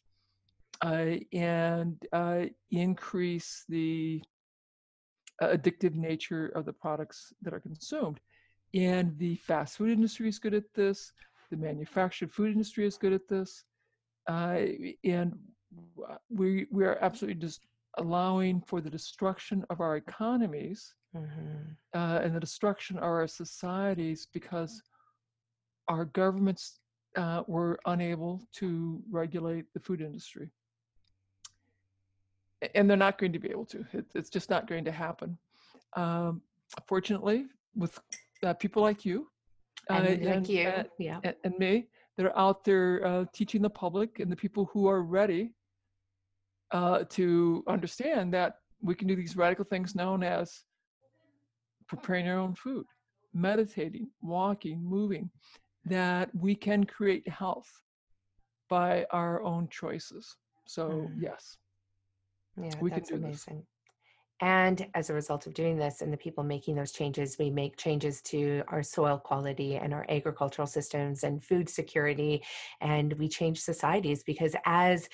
uh, 0.83 1.15
and 1.33 1.95
uh, 2.13 2.43
increase 2.71 3.65
the 3.69 4.21
uh, 5.41 5.47
addictive 5.47 5.95
nature 5.95 6.47
of 6.55 6.65
the 6.65 6.73
products 6.73 7.33
that 7.41 7.53
are 7.53 7.59
consumed. 7.59 8.19
And 8.73 9.17
the 9.17 9.35
fast 9.35 9.77
food 9.77 9.91
industry 9.91 10.27
is 10.27 10.39
good 10.39 10.53
at 10.53 10.73
this. 10.73 11.11
The 11.49 11.57
manufactured 11.57 12.31
food 12.31 12.51
industry 12.51 12.85
is 12.85 12.97
good 12.97 13.13
at 13.13 13.27
this. 13.27 13.63
Uh, 14.27 14.61
and 15.03 15.33
we 16.29 16.67
we 16.71 16.83
are 16.85 16.97
absolutely 17.01 17.39
just 17.39 17.61
allowing 17.97 18.61
for 18.61 18.81
the 18.81 18.89
destruction 18.89 19.65
of 19.69 19.81
our 19.81 19.97
economies 19.97 20.93
mm-hmm. 21.15 21.97
uh, 21.97 22.19
and 22.19 22.35
the 22.35 22.39
destruction 22.39 22.97
of 22.97 23.03
our 23.03 23.27
societies 23.27 24.27
because 24.33 24.81
our 25.87 26.05
governments 26.05 26.79
uh, 27.15 27.43
were 27.47 27.79
unable 27.85 28.41
to 28.53 29.01
regulate 29.09 29.65
the 29.73 29.79
food 29.79 30.01
industry. 30.01 30.49
And 32.73 32.89
they're 32.89 32.97
not 32.97 33.17
going 33.17 33.33
to 33.33 33.39
be 33.39 33.49
able 33.49 33.65
to. 33.67 33.85
It, 33.93 34.05
it's 34.15 34.29
just 34.29 34.49
not 34.49 34.67
going 34.67 34.85
to 34.85 34.91
happen. 34.91 35.37
Um, 35.95 36.41
fortunately, 36.87 37.45
with 37.75 37.97
uh, 38.43 38.53
people 38.53 38.81
like 38.81 39.05
you, 39.05 39.27
and, 39.89 40.07
uh, 40.07 40.29
like 40.35 40.49
you, 40.49 40.73
yeah. 40.97 41.19
and, 41.23 41.35
and, 41.43 41.57
me, 41.59 41.87
that 42.17 42.25
are 42.25 42.37
out 42.37 42.63
there 42.63 43.05
uh, 43.05 43.25
teaching 43.33 43.61
the 43.61 43.69
public 43.69 44.19
and 44.19 44.31
the 44.31 44.35
people 44.35 44.69
who 44.73 44.87
are 44.87 45.03
ready 45.03 45.53
uh, 46.71 47.03
to 47.09 47.63
understand 47.67 48.33
that 48.33 48.55
we 48.81 48.95
can 48.95 49.07
do 49.07 49.15
these 49.15 49.35
radical 49.35 49.65
things 49.65 49.95
known 49.95 50.23
as 50.23 50.63
preparing 51.87 52.27
our 52.27 52.37
own 52.39 52.55
food, 52.55 52.85
meditating, 53.33 54.07
walking, 54.21 54.83
moving, 54.83 55.29
that 55.85 56.29
we 56.35 56.55
can 56.55 56.83
create 56.83 57.27
health 57.27 57.69
by 58.69 59.05
our 59.11 59.41
own 59.43 59.67
choices. 59.69 60.35
So, 60.65 60.89
mm. 60.89 61.15
yes. 61.19 61.57
Yeah, 62.57 62.71
we 62.81 62.89
that's 62.89 63.09
can 63.09 63.19
do 63.19 63.25
amazing. 63.25 63.57
This. 63.57 63.65
And 64.41 64.85
as 64.95 65.09
a 65.09 65.13
result 65.13 65.47
of 65.47 65.53
doing 65.53 65.77
this 65.77 66.01
and 66.01 66.11
the 66.11 66.17
people 66.17 66.43
making 66.43 66.75
those 66.75 66.91
changes, 66.91 67.37
we 67.39 67.49
make 67.49 67.77
changes 67.77 68.21
to 68.23 68.63
our 68.67 68.83
soil 68.83 69.17
quality 69.17 69.77
and 69.77 69.93
our 69.93 70.05
agricultural 70.09 70.67
systems 70.67 71.23
and 71.23 71.41
food 71.41 71.69
security. 71.69 72.43
And 72.81 73.13
we 73.13 73.29
change 73.29 73.61
societies 73.61 74.23
because 74.23 74.53
as 74.65 75.07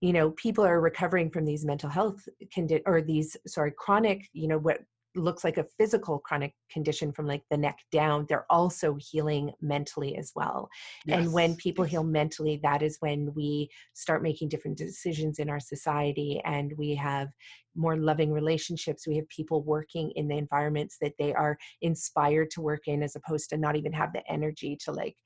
you 0.00 0.12
know 0.12 0.30
people 0.32 0.64
are 0.64 0.80
recovering 0.80 1.30
from 1.30 1.44
these 1.44 1.64
mental 1.64 1.88
health 1.88 2.28
condi- 2.56 2.82
or 2.86 3.00
these 3.00 3.36
sorry 3.46 3.72
chronic 3.76 4.28
you 4.32 4.48
know 4.48 4.58
what 4.58 4.80
looks 5.14 5.44
like 5.44 5.56
a 5.56 5.66
physical 5.78 6.18
chronic 6.18 6.52
condition 6.70 7.10
from 7.10 7.26
like 7.26 7.42
the 7.50 7.56
neck 7.56 7.78
down 7.90 8.26
they're 8.28 8.44
also 8.50 8.96
healing 9.00 9.50
mentally 9.62 10.14
as 10.16 10.30
well 10.34 10.68
yes. 11.06 11.18
and 11.18 11.32
when 11.32 11.56
people 11.56 11.84
heal 11.84 12.04
mentally 12.04 12.60
that 12.62 12.82
is 12.82 12.98
when 13.00 13.32
we 13.34 13.68
start 13.94 14.22
making 14.22 14.48
different 14.48 14.76
decisions 14.76 15.38
in 15.38 15.48
our 15.48 15.60
society 15.60 16.40
and 16.44 16.72
we 16.76 16.94
have 16.94 17.28
more 17.74 17.96
loving 17.96 18.30
relationships 18.30 19.06
we 19.06 19.16
have 19.16 19.28
people 19.28 19.62
working 19.62 20.10
in 20.16 20.28
the 20.28 20.36
environments 20.36 20.98
that 21.00 21.14
they 21.18 21.32
are 21.32 21.56
inspired 21.80 22.50
to 22.50 22.60
work 22.60 22.82
in 22.86 23.02
as 23.02 23.16
opposed 23.16 23.48
to 23.48 23.56
not 23.56 23.76
even 23.76 23.92
have 23.92 24.12
the 24.12 24.22
energy 24.30 24.76
to 24.78 24.92
like 24.92 25.16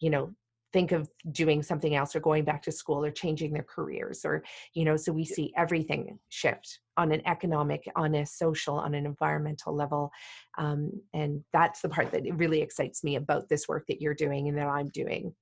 you 0.00 0.10
know 0.10 0.30
think 0.72 0.92
of 0.92 1.08
doing 1.32 1.62
something 1.62 1.94
else 1.94 2.14
or 2.14 2.20
going 2.20 2.44
back 2.44 2.62
to 2.62 2.72
school 2.72 3.04
or 3.04 3.10
changing 3.10 3.52
their 3.52 3.62
careers 3.64 4.24
or 4.24 4.42
you 4.74 4.84
know 4.84 4.96
so 4.96 5.12
we 5.12 5.24
see 5.24 5.52
everything 5.56 6.18
shift 6.28 6.80
on 6.96 7.12
an 7.12 7.22
economic 7.26 7.84
on 7.96 8.14
a 8.16 8.26
social 8.26 8.74
on 8.74 8.94
an 8.94 9.06
environmental 9.06 9.74
level 9.74 10.10
um, 10.58 10.90
and 11.14 11.42
that's 11.52 11.80
the 11.80 11.88
part 11.88 12.10
that 12.10 12.22
really 12.36 12.60
excites 12.60 13.02
me 13.02 13.16
about 13.16 13.48
this 13.48 13.68
work 13.68 13.84
that 13.88 14.00
you're 14.00 14.14
doing 14.14 14.48
and 14.48 14.58
that 14.58 14.66
i'm 14.66 14.88
doing. 14.88 15.34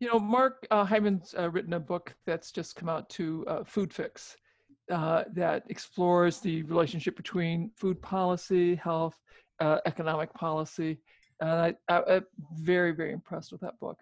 You 0.00 0.08
know 0.08 0.18
mark 0.18 0.66
uh, 0.70 0.84
hyman's 0.84 1.34
uh, 1.38 1.50
written 1.50 1.74
a 1.74 1.80
book 1.80 2.14
that's 2.26 2.52
just 2.52 2.76
come 2.76 2.88
out 2.88 3.08
to 3.10 3.44
uh, 3.48 3.64
food 3.64 3.92
fix 3.92 4.36
uh, 4.90 5.24
that 5.34 5.64
explores 5.68 6.38
the 6.40 6.62
relationship 6.64 7.16
between 7.16 7.70
food 7.76 8.00
policy 8.00 8.74
health 8.76 9.18
uh, 9.60 9.78
economic 9.86 10.32
policy 10.34 10.98
and 11.40 11.50
I, 11.50 11.74
I, 11.88 12.02
i'm 12.16 12.26
very 12.58 12.92
very 12.92 13.12
impressed 13.12 13.52
with 13.52 13.62
that 13.62 13.78
book 13.80 13.98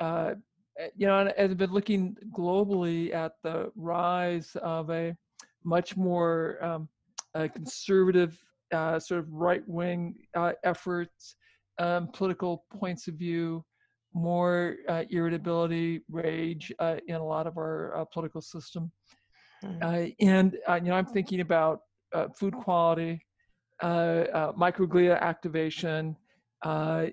uh, 0.00 0.34
eh, 0.78 0.88
you 0.96 1.06
know, 1.06 1.30
I've 1.38 1.56
been 1.56 1.72
looking 1.72 2.16
globally 2.32 3.14
at 3.14 3.32
the 3.42 3.70
rise 3.76 4.56
of 4.62 4.90
a 4.90 5.16
much 5.64 5.96
more 5.96 6.62
um, 6.62 6.88
a 7.34 7.48
conservative, 7.48 8.38
uh, 8.72 8.98
sort 8.98 9.20
of 9.20 9.32
right-wing 9.32 10.14
uh, 10.36 10.52
efforts, 10.62 11.36
um, 11.78 12.08
political 12.12 12.64
points 12.72 13.08
of 13.08 13.14
view, 13.14 13.64
more 14.14 14.76
uh, 14.88 15.02
irritability, 15.10 16.02
rage 16.08 16.72
uh, 16.78 16.96
in 17.08 17.16
a 17.16 17.24
lot 17.24 17.46
of 17.46 17.58
our 17.58 17.96
uh, 17.96 18.04
political 18.04 18.40
system. 18.40 18.90
Mm. 19.64 20.14
and 20.20 20.52
you 20.84 20.90
know, 20.90 20.94
I'm 20.94 21.06
thinking 21.06 21.40
about 21.40 21.80
food 22.36 22.54
quality, 22.54 23.24
microglia 23.82 25.18
activation, 25.20 26.14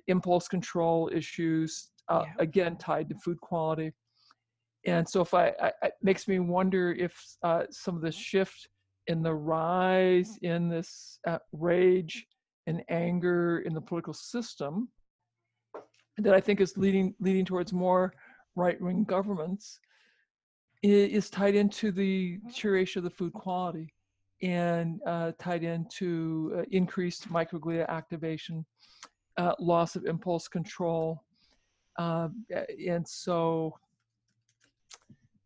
impulse 0.08 0.48
control 0.50 1.10
issues, 1.14 1.92
uh, 2.12 2.24
yeah. 2.26 2.34
again 2.40 2.76
tied 2.76 3.10
to 3.10 3.16
food 3.16 3.40
quality. 3.42 3.92
And 4.86 5.08
so, 5.08 5.22
if 5.22 5.34
I, 5.34 5.54
I 5.62 5.72
it 5.84 5.94
makes 6.02 6.28
me 6.28 6.40
wonder 6.40 6.92
if 6.94 7.14
uh, 7.44 7.64
some 7.70 7.96
of 7.96 8.02
the 8.02 8.12
shift 8.12 8.68
in 9.08 9.22
the 9.22 9.34
rise 9.34 10.38
in 10.42 10.70
this 10.70 11.20
uh, 11.28 11.40
rage 11.52 12.26
and 12.68 12.84
anger 12.90 13.60
in 13.60 13.74
the 13.74 13.82
political 13.82 14.14
system 14.14 14.90
that 16.18 16.34
I 16.34 16.40
think 16.40 16.62
is 16.62 16.78
leading 16.78 17.14
leading 17.20 17.46
towards 17.46 17.74
more 17.74 18.14
right 18.56 18.80
wing 18.82 19.04
governments 19.04 19.80
is 20.84 21.30
tied 21.30 21.56
into 21.56 21.92
the 21.92 22.40
deterioration 22.48 23.00
of 23.00 23.04
the 23.04 23.10
food 23.10 23.34
quality 23.34 23.94
and 24.42 25.00
uh, 25.06 25.32
tied 25.38 25.64
into 25.64 26.54
uh, 26.58 26.64
increased 26.72 27.32
microglia 27.32 27.88
activation, 27.88 28.66
uh, 29.38 29.54
loss 29.60 29.96
of 29.96 30.06
impulse 30.06 30.48
control, 30.48 31.24
um, 31.98 32.46
and 32.88 33.08
so, 33.08 33.78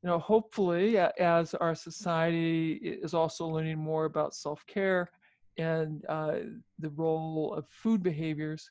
you 0.03 0.09
know, 0.09 0.19
hopefully, 0.19 0.97
as 0.97 1.53
our 1.55 1.76
society 1.76 2.73
is 3.03 3.13
also 3.13 3.47
learning 3.47 3.80
more 3.80 4.05
about 4.05 4.35
self 4.35 4.65
care 4.67 5.09
and 5.57 6.05
uh, 6.09 6.35
the 6.80 6.89
role 6.91 7.53
of 7.57 7.67
food 7.67 8.03
behaviors 8.03 8.69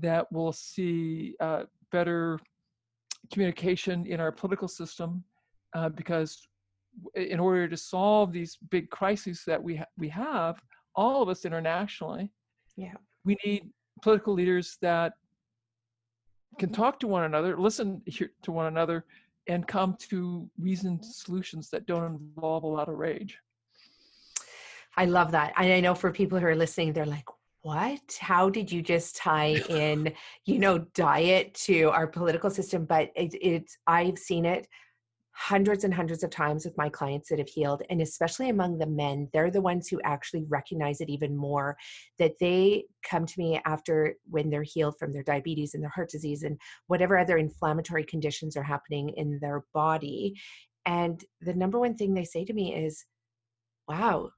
that 0.00 0.26
we'll 0.32 0.52
see 0.52 1.34
uh, 1.40 1.64
better 1.90 2.38
communication 3.32 4.06
in 4.06 4.20
our 4.20 4.32
political 4.32 4.68
system 4.68 5.22
uh, 5.74 5.88
because 5.88 6.46
in 7.14 7.38
order 7.38 7.68
to 7.68 7.76
solve 7.76 8.32
these 8.32 8.58
big 8.70 8.90
crises 8.90 9.42
that 9.46 9.62
we 9.62 9.76
ha- 9.76 9.86
we 9.96 10.08
have 10.08 10.60
all 10.94 11.22
of 11.22 11.28
us 11.28 11.44
internationally 11.44 12.30
yeah. 12.76 12.94
we 13.24 13.36
need 13.44 13.70
political 14.02 14.34
leaders 14.34 14.76
that 14.82 15.14
can 16.58 16.68
mm-hmm. 16.68 16.82
talk 16.82 17.00
to 17.00 17.08
one 17.08 17.24
another 17.24 17.58
listen 17.58 18.02
to 18.42 18.52
one 18.52 18.66
another 18.66 19.04
and 19.48 19.66
come 19.66 19.96
to 19.98 20.48
reasoned 20.58 21.04
solutions 21.04 21.68
that 21.70 21.86
don't 21.86 22.04
involve 22.04 22.62
a 22.62 22.66
lot 22.66 22.88
of 22.88 22.96
rage. 22.96 23.38
I 24.96 25.06
love 25.06 25.32
that 25.32 25.54
and 25.56 25.72
i 25.72 25.80
know 25.80 25.94
for 25.94 26.12
people 26.12 26.38
who 26.38 26.46
are 26.46 26.54
listening 26.54 26.92
they're 26.92 27.06
like 27.06 27.24
what? 27.62 28.18
How 28.20 28.50
did 28.50 28.70
you 28.72 28.82
just 28.82 29.16
tie 29.16 29.54
in 29.68 30.12
you 30.44 30.58
know 30.58 30.78
diet 30.94 31.54
to 31.66 31.90
our 31.90 32.06
political 32.06 32.50
system? 32.50 32.84
But 32.84 33.10
it, 33.16 33.34
it's 33.40 33.78
i've 33.86 34.18
seen 34.18 34.44
it 34.44 34.68
hundreds 35.34 35.84
and 35.84 35.94
hundreds 35.94 36.22
of 36.22 36.30
times 36.30 36.64
with 36.64 36.76
my 36.76 36.88
clients 36.88 37.28
that 37.28 37.38
have 37.38 37.48
healed 37.48 37.82
and 37.90 38.02
especially 38.02 38.50
among 38.50 38.76
the 38.78 38.86
men 38.86 39.28
they're 39.32 39.50
the 39.50 39.60
ones 39.60 39.88
who 39.88 40.00
actually 40.04 40.44
recognize 40.48 41.00
it 41.00 41.08
even 41.08 41.36
more 41.36 41.76
that 42.18 42.38
they 42.38 42.84
come 43.02 43.24
to 43.24 43.38
me 43.38 43.60
after 43.64 44.14
when 44.30 44.50
they're 44.50 44.62
healed 44.62 44.94
from 44.98 45.12
their 45.12 45.22
diabetes 45.22 45.74
and 45.74 45.82
their 45.82 45.90
heart 45.90 46.10
disease 46.10 46.42
and 46.42 46.58
whatever 46.86 47.18
other 47.18 47.38
inflammatory 47.38 48.04
conditions 48.04 48.56
are 48.56 48.62
happening 48.62 49.08
in 49.16 49.38
their 49.40 49.64
body 49.72 50.34
and 50.84 51.24
the 51.40 51.54
number 51.54 51.78
one 51.78 51.96
thing 51.96 52.12
they 52.12 52.24
say 52.24 52.44
to 52.44 52.52
me 52.52 52.74
is 52.74 53.04
wow 53.88 54.28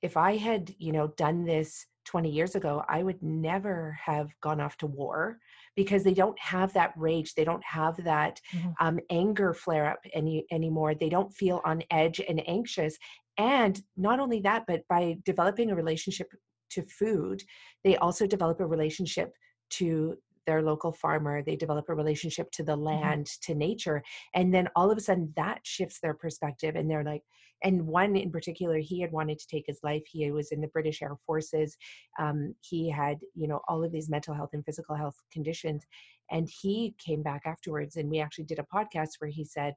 if 0.00 0.16
i 0.16 0.36
had 0.36 0.74
you 0.78 0.92
know 0.92 1.08
done 1.18 1.44
this 1.44 1.86
20 2.04 2.30
years 2.30 2.54
ago, 2.54 2.84
I 2.88 3.02
would 3.02 3.22
never 3.22 3.96
have 4.04 4.28
gone 4.40 4.60
off 4.60 4.76
to 4.78 4.86
war 4.86 5.38
because 5.76 6.02
they 6.02 6.14
don't 6.14 6.38
have 6.38 6.72
that 6.72 6.92
rage. 6.96 7.34
They 7.34 7.44
don't 7.44 7.64
have 7.64 8.02
that 8.04 8.40
mm-hmm. 8.54 8.70
um, 8.80 9.00
anger 9.10 9.54
flare 9.54 9.88
up 9.88 10.00
any 10.12 10.44
anymore. 10.50 10.94
They 10.94 11.08
don't 11.08 11.32
feel 11.32 11.60
on 11.64 11.82
edge 11.90 12.20
and 12.20 12.46
anxious. 12.48 12.96
And 13.38 13.80
not 13.96 14.20
only 14.20 14.40
that, 14.40 14.64
but 14.66 14.82
by 14.88 15.16
developing 15.24 15.70
a 15.70 15.76
relationship 15.76 16.28
to 16.70 16.82
food, 16.82 17.42
they 17.84 17.96
also 17.96 18.26
develop 18.26 18.60
a 18.60 18.66
relationship 18.66 19.32
to 19.70 20.16
their 20.46 20.62
local 20.62 20.92
farmer 20.92 21.42
they 21.42 21.56
develop 21.56 21.88
a 21.88 21.94
relationship 21.94 22.50
to 22.50 22.62
the 22.62 22.72
mm-hmm. 22.72 22.84
land 22.84 23.26
mm-hmm. 23.26 23.52
to 23.52 23.58
nature 23.58 24.02
and 24.34 24.52
then 24.52 24.68
all 24.76 24.90
of 24.90 24.98
a 24.98 25.00
sudden 25.00 25.32
that 25.36 25.60
shifts 25.64 26.00
their 26.00 26.14
perspective 26.14 26.76
and 26.76 26.90
they're 26.90 27.04
like 27.04 27.22
and 27.64 27.86
one 27.86 28.16
in 28.16 28.30
particular 28.30 28.78
he 28.78 29.00
had 29.00 29.12
wanted 29.12 29.38
to 29.38 29.46
take 29.46 29.64
his 29.66 29.78
life 29.82 30.02
he 30.06 30.30
was 30.30 30.52
in 30.52 30.60
the 30.60 30.68
british 30.68 31.02
air 31.02 31.16
forces 31.26 31.76
um, 32.18 32.54
he 32.60 32.90
had 32.90 33.18
you 33.34 33.46
know 33.48 33.60
all 33.68 33.84
of 33.84 33.92
these 33.92 34.10
mental 34.10 34.34
health 34.34 34.50
and 34.52 34.64
physical 34.64 34.96
health 34.96 35.16
conditions 35.32 35.84
and 36.30 36.48
he 36.60 36.94
came 36.98 37.22
back 37.22 37.42
afterwards 37.46 37.96
and 37.96 38.10
we 38.10 38.20
actually 38.20 38.44
did 38.44 38.58
a 38.58 38.66
podcast 38.74 39.10
where 39.18 39.30
he 39.30 39.44
said 39.44 39.74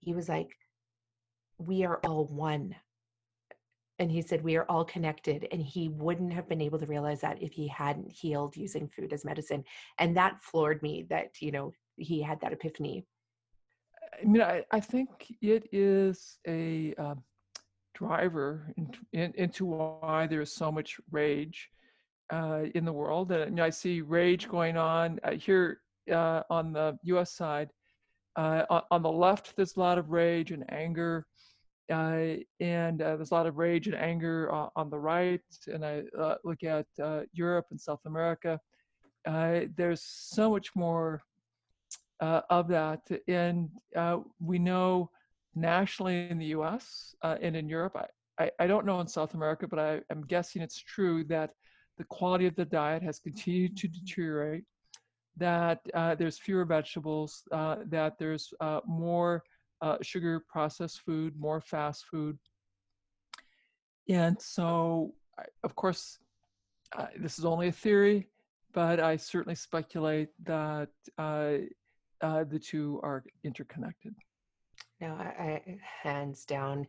he 0.00 0.14
was 0.14 0.28
like 0.28 0.48
we 1.58 1.84
are 1.84 2.00
all 2.04 2.26
one 2.26 2.74
and 3.98 4.10
he 4.10 4.22
said 4.22 4.42
we 4.42 4.56
are 4.56 4.66
all 4.68 4.84
connected 4.84 5.48
and 5.50 5.62
he 5.62 5.88
wouldn't 5.88 6.32
have 6.32 6.48
been 6.48 6.60
able 6.60 6.78
to 6.78 6.86
realize 6.86 7.20
that 7.20 7.42
if 7.42 7.52
he 7.52 7.66
hadn't 7.68 8.10
healed 8.10 8.56
using 8.56 8.88
food 8.88 9.12
as 9.12 9.24
medicine 9.24 9.64
and 9.98 10.16
that 10.16 10.42
floored 10.42 10.82
me 10.82 11.06
that 11.08 11.30
you 11.40 11.50
know 11.50 11.72
he 11.96 12.22
had 12.22 12.40
that 12.40 12.52
epiphany 12.52 13.04
I 14.20 14.24
mean, 14.24 14.42
I, 14.42 14.64
I 14.72 14.80
think 14.80 15.08
it 15.40 15.68
is 15.72 16.38
a 16.46 16.94
uh, 16.98 17.14
driver 17.94 18.72
in, 18.76 18.90
in, 19.12 19.32
into 19.36 19.66
why 19.66 20.26
there 20.26 20.40
is 20.40 20.52
so 20.52 20.72
much 20.72 21.00
rage 21.10 21.68
uh, 22.32 22.62
in 22.74 22.84
the 22.84 22.92
world. 22.92 23.30
And 23.32 23.56
know, 23.56 23.64
I 23.64 23.70
see 23.70 24.00
rage 24.00 24.48
going 24.48 24.76
on 24.76 25.18
uh, 25.24 25.32
here 25.32 25.80
uh, 26.12 26.42
on 26.50 26.72
the 26.72 26.98
U.S. 27.04 27.32
side. 27.32 27.70
Uh, 28.36 28.82
on, 28.90 29.02
the 29.02 29.10
left, 29.10 29.56
there's 29.56 29.76
a 29.76 29.80
lot 29.80 29.98
of 29.98 30.10
rage 30.10 30.52
and 30.52 30.64
anger, 30.72 31.26
uh, 31.90 32.36
and 32.60 33.00
there's 33.00 33.30
a 33.30 33.34
lot 33.34 33.46
of 33.46 33.56
rage 33.56 33.86
and 33.86 33.96
anger 33.96 34.50
on 34.52 34.90
the 34.90 34.98
right. 34.98 35.40
And 35.66 35.84
I 35.84 36.02
look 36.44 36.62
at 36.62 36.86
Europe 37.32 37.66
and 37.70 37.80
South 37.80 38.00
America. 38.06 38.60
there's 39.24 40.02
so 40.02 40.50
much 40.50 40.74
more 40.74 41.22
uh, 42.20 42.42
of 42.50 42.68
that. 42.68 43.00
And 43.26 43.70
uh, 43.96 44.18
we 44.40 44.58
know 44.58 45.10
nationally 45.54 46.28
in 46.30 46.38
the 46.38 46.46
US 46.46 47.14
uh, 47.22 47.36
and 47.40 47.56
in 47.56 47.68
Europe, 47.68 47.96
I, 47.96 48.44
I, 48.44 48.50
I, 48.60 48.66
don't 48.66 48.86
know 48.86 49.00
in 49.00 49.08
South 49.08 49.34
America, 49.34 49.66
but 49.66 49.78
I, 49.78 50.00
am 50.10 50.24
guessing 50.26 50.62
it's 50.62 50.80
true 50.80 51.24
that 51.24 51.50
the 51.96 52.04
quality 52.04 52.46
of 52.46 52.54
the 52.54 52.64
diet 52.64 53.02
has 53.02 53.18
continued 53.18 53.76
to 53.78 53.88
deteriorate, 53.88 54.64
that 55.36 55.80
uh, 55.94 56.14
there's 56.14 56.38
fewer 56.38 56.64
vegetables, 56.64 57.42
uh, 57.52 57.76
that 57.86 58.18
there's 58.18 58.52
uh, 59.80 59.98
sugar 60.02 60.40
processed 60.48 61.00
food, 61.00 61.34
more 61.38 61.60
fast 61.60 62.06
food. 62.06 62.38
And 64.08 64.40
so, 64.40 65.14
of 65.62 65.74
course, 65.74 66.18
this 67.16 67.38
is 67.38 67.44
only 67.44 67.68
a 67.68 67.72
theory, 67.72 68.28
but 68.72 69.00
I 69.00 69.16
certainly 69.16 69.54
speculate 69.54 70.30
that 70.44 70.88
uh, 71.18 71.58
the 72.20 72.60
two 72.62 73.00
are 73.02 73.24
interconnected. 73.44 74.14
No, 75.00 75.14
I, 75.14 75.62
I, 75.66 75.78
hands 76.02 76.44
down 76.44 76.86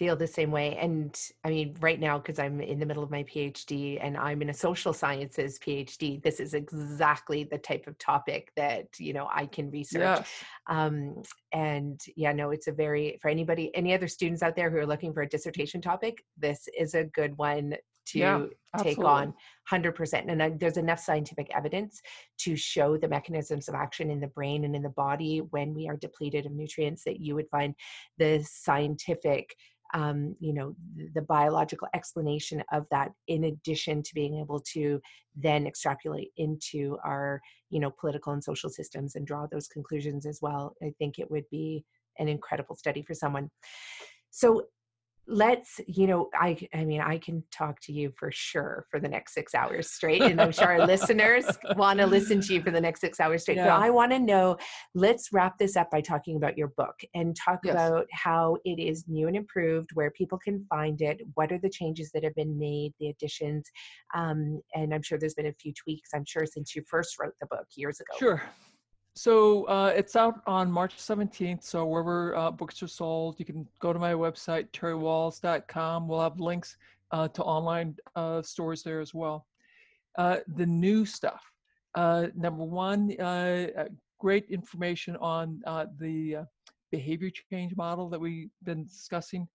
feel 0.00 0.16
the 0.16 0.26
same 0.26 0.50
way. 0.50 0.78
And 0.78 1.14
I 1.44 1.50
mean, 1.50 1.76
right 1.78 2.00
now, 2.00 2.16
because 2.16 2.38
I'm 2.38 2.58
in 2.62 2.80
the 2.80 2.86
middle 2.86 3.02
of 3.02 3.10
my 3.10 3.22
PhD 3.24 3.98
and 4.00 4.16
I'm 4.16 4.40
in 4.40 4.48
a 4.48 4.54
social 4.54 4.94
sciences 4.94 5.58
PhD, 5.58 6.22
this 6.22 6.40
is 6.40 6.54
exactly 6.54 7.44
the 7.44 7.58
type 7.58 7.86
of 7.86 7.98
topic 7.98 8.50
that, 8.56 8.86
you 8.98 9.12
know, 9.12 9.28
I 9.30 9.44
can 9.44 9.70
research. 9.70 10.00
Yes. 10.00 10.28
Um, 10.68 11.20
and 11.52 12.00
yeah, 12.16 12.32
no, 12.32 12.50
it's 12.50 12.66
a 12.66 12.72
very, 12.72 13.18
for 13.20 13.28
anybody, 13.28 13.70
any 13.76 13.92
other 13.92 14.08
students 14.08 14.42
out 14.42 14.56
there 14.56 14.70
who 14.70 14.78
are 14.78 14.86
looking 14.86 15.12
for 15.12 15.20
a 15.20 15.28
dissertation 15.28 15.82
topic, 15.82 16.24
this 16.38 16.66
is 16.78 16.94
a 16.94 17.04
good 17.04 17.36
one 17.36 17.74
to 18.06 18.18
yeah, 18.18 18.46
take 18.78 19.04
on 19.04 19.34
100% 19.70 20.24
and 20.28 20.42
uh, 20.42 20.50
there's 20.56 20.78
enough 20.78 20.98
scientific 20.98 21.48
evidence 21.54 22.00
to 22.38 22.56
show 22.56 22.96
the 22.96 23.06
mechanisms 23.06 23.68
of 23.68 23.74
action 23.74 24.10
in 24.10 24.18
the 24.18 24.26
brain 24.28 24.64
and 24.64 24.74
in 24.74 24.82
the 24.82 24.88
body 24.88 25.42
when 25.50 25.74
we 25.74 25.86
are 25.86 25.96
depleted 25.98 26.46
of 26.46 26.52
nutrients 26.52 27.04
that 27.04 27.20
you 27.20 27.34
would 27.34 27.48
find 27.50 27.74
the 28.16 28.42
scientific 28.48 29.54
um, 29.94 30.34
you 30.40 30.52
know 30.52 30.74
the 31.14 31.22
biological 31.22 31.88
explanation 31.94 32.62
of 32.72 32.86
that 32.90 33.12
in 33.28 33.44
addition 33.44 34.02
to 34.02 34.14
being 34.14 34.38
able 34.38 34.60
to 34.60 35.00
then 35.36 35.66
extrapolate 35.66 36.30
into 36.36 36.96
our 37.04 37.40
you 37.70 37.80
know 37.80 37.90
political 38.00 38.32
and 38.32 38.42
social 38.42 38.70
systems 38.70 39.14
and 39.14 39.26
draw 39.26 39.46
those 39.50 39.68
conclusions 39.68 40.26
as 40.26 40.38
well 40.42 40.74
i 40.82 40.92
think 40.98 41.18
it 41.18 41.30
would 41.30 41.44
be 41.50 41.84
an 42.20 42.28
incredible 42.28 42.76
study 42.76 43.02
for 43.02 43.14
someone. 43.14 43.50
So 44.30 44.66
let's 45.30 45.80
you 45.86 46.08
know 46.08 46.28
i 46.34 46.58
i 46.74 46.84
mean 46.84 47.00
i 47.00 47.16
can 47.16 47.42
talk 47.52 47.80
to 47.80 47.92
you 47.92 48.12
for 48.16 48.30
sure 48.32 48.84
for 48.90 48.98
the 48.98 49.08
next 49.08 49.32
six 49.32 49.54
hours 49.54 49.88
straight 49.88 50.20
and 50.22 50.40
i'm 50.40 50.50
sure 50.50 50.66
our 50.66 50.86
listeners 50.86 51.46
want 51.76 52.00
to 52.00 52.06
listen 52.06 52.40
to 52.40 52.52
you 52.52 52.60
for 52.60 52.72
the 52.72 52.80
next 52.80 53.00
six 53.00 53.20
hours 53.20 53.42
straight 53.42 53.56
yeah. 53.56 53.64
but 53.64 53.80
i 53.80 53.88
want 53.88 54.10
to 54.10 54.18
know 54.18 54.56
let's 54.94 55.32
wrap 55.32 55.56
this 55.56 55.76
up 55.76 55.88
by 55.88 56.00
talking 56.00 56.36
about 56.36 56.58
your 56.58 56.68
book 56.76 56.98
and 57.14 57.36
talk 57.36 57.60
yes. 57.64 57.72
about 57.72 58.06
how 58.12 58.56
it 58.64 58.80
is 58.80 59.04
new 59.06 59.28
and 59.28 59.36
improved 59.36 59.90
where 59.94 60.10
people 60.10 60.38
can 60.38 60.66
find 60.68 61.00
it 61.00 61.20
what 61.34 61.52
are 61.52 61.58
the 61.58 61.70
changes 61.70 62.10
that 62.12 62.24
have 62.24 62.34
been 62.34 62.58
made 62.58 62.92
the 62.98 63.08
additions 63.08 63.70
um, 64.14 64.60
and 64.74 64.92
i'm 64.92 65.02
sure 65.02 65.16
there's 65.16 65.34
been 65.34 65.46
a 65.46 65.54
few 65.54 65.72
tweaks 65.72 66.10
i'm 66.12 66.24
sure 66.24 66.44
since 66.44 66.74
you 66.74 66.82
first 66.88 67.16
wrote 67.20 67.34
the 67.40 67.46
book 67.46 67.66
years 67.76 68.00
ago 68.00 68.18
sure 68.18 68.42
so 69.20 69.64
uh, 69.64 69.92
it's 69.94 70.16
out 70.16 70.40
on 70.46 70.72
March 70.72 70.96
17th. 70.96 71.62
So 71.62 71.84
wherever 71.84 72.34
uh, 72.36 72.50
books 72.50 72.82
are 72.82 72.88
sold, 72.88 73.38
you 73.38 73.44
can 73.44 73.68
go 73.78 73.92
to 73.92 73.98
my 73.98 74.14
website, 74.14 74.70
terrywahls.com. 74.70 76.08
We'll 76.08 76.22
have 76.22 76.40
links 76.40 76.78
uh, 77.10 77.28
to 77.28 77.42
online 77.42 77.96
uh, 78.16 78.40
stores 78.40 78.82
there 78.82 78.98
as 78.98 79.12
well. 79.12 79.46
Uh, 80.16 80.38
the 80.56 80.64
new 80.64 81.04
stuff. 81.04 81.42
Uh, 81.94 82.28
number 82.34 82.64
one, 82.64 83.08
great 84.18 84.46
information 84.48 85.16
on 85.16 85.60
the 85.98 86.46
behavior 86.90 87.30
change 87.52 87.76
model 87.76 88.08
that 88.08 88.18
we've 88.18 88.48
been 88.62 88.86
discussing. 88.86 89.46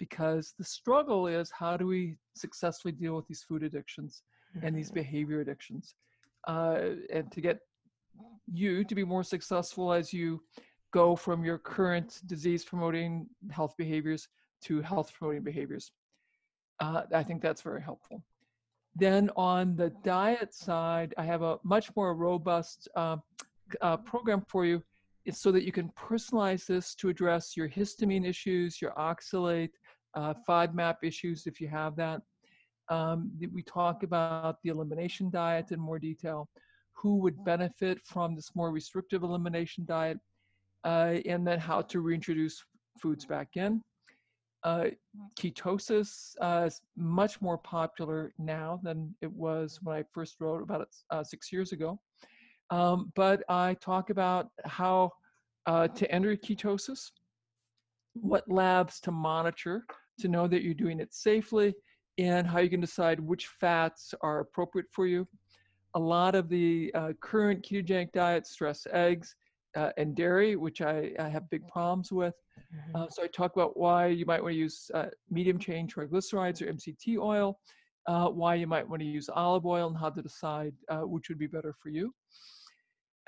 because 0.00 0.54
the 0.58 0.64
struggle 0.64 1.28
is 1.28 1.52
how 1.56 1.76
do 1.76 1.86
we 1.86 2.16
successfully 2.34 2.90
deal 2.90 3.14
with 3.14 3.28
these 3.28 3.44
food 3.44 3.62
addictions 3.62 4.24
and 4.64 4.76
these 4.76 4.88
mm-hmm. 4.88 5.02
behavior 5.02 5.40
addictions? 5.40 5.94
and 6.48 7.30
to 7.30 7.40
get 7.40 7.60
you 8.52 8.84
to 8.84 8.94
be 8.94 9.04
more 9.04 9.24
successful 9.24 9.92
as 9.92 10.12
you 10.12 10.42
go 10.92 11.16
from 11.16 11.44
your 11.44 11.58
current 11.58 12.20
disease 12.26 12.64
promoting 12.64 13.26
health 13.50 13.74
behaviors 13.76 14.28
to 14.62 14.80
health 14.80 15.12
promoting 15.18 15.42
behaviors. 15.42 15.92
Uh, 16.80 17.02
I 17.14 17.22
think 17.22 17.42
that's 17.42 17.62
very 17.62 17.82
helpful. 17.82 18.22
Then 18.94 19.30
on 19.36 19.76
the 19.76 19.90
diet 20.04 20.54
side, 20.54 21.14
I 21.18 21.24
have 21.24 21.42
a 21.42 21.58
much 21.64 21.94
more 21.96 22.14
robust 22.14 22.88
uh, 22.96 23.16
uh, 23.82 23.98
program 23.98 24.42
for 24.48 24.64
you. 24.64 24.82
It's 25.26 25.40
so 25.40 25.52
that 25.52 25.64
you 25.64 25.72
can 25.72 25.90
personalize 25.98 26.66
this 26.66 26.94
to 26.96 27.08
address 27.08 27.56
your 27.56 27.68
histamine 27.68 28.26
issues, 28.26 28.80
your 28.80 28.92
oxalate, 28.92 29.72
uh, 30.14 30.34
FODMAP 30.48 30.96
issues 31.02 31.46
if 31.46 31.60
you 31.60 31.68
have 31.68 31.96
that. 31.96 32.22
Um, 32.88 33.32
we 33.52 33.62
talk 33.62 34.02
about 34.02 34.62
the 34.62 34.70
elimination 34.70 35.28
diet 35.30 35.72
in 35.72 35.80
more 35.80 35.98
detail, 35.98 36.48
who 36.96 37.16
would 37.16 37.44
benefit 37.44 37.98
from 38.04 38.34
this 38.34 38.54
more 38.54 38.70
restrictive 38.70 39.22
elimination 39.22 39.84
diet, 39.84 40.18
uh, 40.84 41.16
and 41.26 41.46
then 41.46 41.58
how 41.58 41.82
to 41.82 42.00
reintroduce 42.00 42.64
foods 43.00 43.24
back 43.24 43.48
in. 43.56 43.82
Uh, 44.64 44.86
ketosis 45.38 46.34
uh, 46.40 46.64
is 46.66 46.80
much 46.96 47.40
more 47.40 47.58
popular 47.58 48.32
now 48.38 48.80
than 48.82 49.14
it 49.20 49.30
was 49.32 49.78
when 49.82 49.96
I 49.96 50.04
first 50.12 50.36
wrote 50.40 50.62
about 50.62 50.80
it 50.80 50.88
uh, 51.10 51.22
six 51.22 51.52
years 51.52 51.72
ago. 51.72 52.00
Um, 52.70 53.12
but 53.14 53.44
I 53.48 53.74
talk 53.74 54.10
about 54.10 54.48
how 54.64 55.12
uh, 55.66 55.86
to 55.88 56.10
enter 56.10 56.34
ketosis, 56.36 57.10
what 58.14 58.50
labs 58.50 58.98
to 59.00 59.12
monitor 59.12 59.84
to 60.18 60.28
know 60.28 60.48
that 60.48 60.62
you're 60.62 60.74
doing 60.74 60.98
it 60.98 61.12
safely, 61.14 61.74
and 62.18 62.46
how 62.46 62.60
you 62.60 62.70
can 62.70 62.80
decide 62.80 63.20
which 63.20 63.46
fats 63.46 64.14
are 64.22 64.40
appropriate 64.40 64.86
for 64.90 65.06
you. 65.06 65.28
A 65.96 65.98
lot 65.98 66.34
of 66.34 66.48
the 66.48 66.92
uh, 66.94 67.12
current 67.20 67.64
ketogenic 67.64 68.12
diets 68.12 68.50
stress 68.50 68.86
eggs 68.92 69.34
uh, 69.76 69.90
and 69.96 70.14
dairy, 70.14 70.54
which 70.56 70.80
I, 70.80 71.12
I, 71.18 71.28
have 71.28 71.50
big 71.50 71.66
problems 71.68 72.12
with. 72.12 72.34
Mm-hmm. 72.74 72.96
Uh, 72.96 73.06
so 73.10 73.22
I 73.22 73.26
talk 73.26 73.54
about 73.54 73.76
why 73.76 74.06
you 74.06 74.24
might 74.24 74.42
want 74.42 74.52
to 74.52 74.58
use 74.58 74.90
uh, 74.94 75.06
medium 75.30 75.58
chain 75.58 75.88
triglycerides 75.88 76.62
or 76.62 76.72
MCT 76.72 77.18
oil, 77.18 77.58
uh, 78.06 78.28
why 78.28 78.54
you 78.54 78.66
might 78.66 78.88
want 78.88 79.00
to 79.00 79.08
use 79.08 79.28
olive 79.28 79.66
oil, 79.66 79.88
and 79.88 79.96
how 79.96 80.10
to 80.10 80.22
decide 80.22 80.72
uh, 80.88 81.00
which 81.00 81.28
would 81.28 81.38
be 81.38 81.46
better 81.46 81.74
for 81.82 81.90
you. 81.90 82.14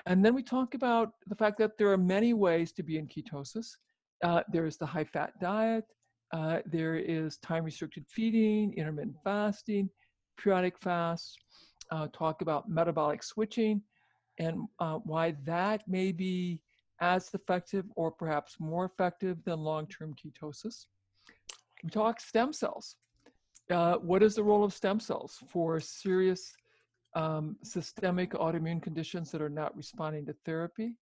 And 0.05 0.23
then 0.25 0.33
we 0.33 0.41
talk 0.41 0.73
about 0.73 1.11
the 1.27 1.35
fact 1.35 1.59
that 1.59 1.77
there 1.77 1.91
are 1.91 1.97
many 1.97 2.33
ways 2.33 2.71
to 2.73 2.83
be 2.83 2.97
in 2.97 3.07
ketosis. 3.07 3.67
Uh, 4.23 4.41
there 4.51 4.65
is 4.65 4.77
the 4.77 4.85
high 4.85 5.03
fat 5.03 5.33
diet, 5.39 5.85
uh, 6.31 6.59
there 6.65 6.95
is 6.95 7.37
time 7.37 7.63
restricted 7.63 8.05
feeding, 8.07 8.73
intermittent 8.75 9.15
fasting, 9.23 9.89
periodic 10.37 10.77
fasts, 10.79 11.37
uh, 11.91 12.07
talk 12.13 12.41
about 12.41 12.69
metabolic 12.69 13.23
switching 13.23 13.81
and 14.37 14.67
uh, 14.79 14.95
why 15.03 15.35
that 15.43 15.87
may 15.87 16.11
be 16.11 16.61
as 17.01 17.29
effective 17.33 17.85
or 17.95 18.11
perhaps 18.11 18.57
more 18.59 18.85
effective 18.85 19.43
than 19.43 19.59
long 19.59 19.87
term 19.87 20.13
ketosis. 20.13 20.85
We 21.83 21.89
talk 21.89 22.19
stem 22.19 22.53
cells. 22.53 22.95
Uh, 23.69 23.95
what 23.95 24.23
is 24.23 24.35
the 24.35 24.43
role 24.43 24.63
of 24.63 24.73
stem 24.73 24.99
cells 24.99 25.37
for 25.47 25.79
serious 25.79 26.51
um, 27.15 27.55
systemic 27.63 28.31
autoimmune 28.31 28.81
conditions 28.81 29.31
that 29.31 29.41
are 29.41 29.49
not 29.49 29.75
responding 29.75 30.25
to 30.25 30.35
therapy? 30.45 30.95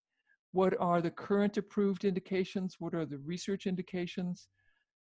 What 0.52 0.74
are 0.80 1.00
the 1.00 1.10
current 1.10 1.56
approved 1.56 2.04
indications? 2.04 2.76
What 2.78 2.94
are 2.94 3.06
the 3.06 3.18
research 3.18 3.66
indications? 3.66 4.48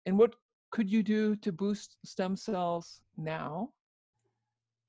And 0.07 0.19
what 0.19 0.35
could 0.71 0.91
you 0.91 1.03
do 1.03 1.37
to 1.37 1.53
boost 1.53 1.97
stem 2.05 2.37
cells 2.37 3.01
now 3.17 3.71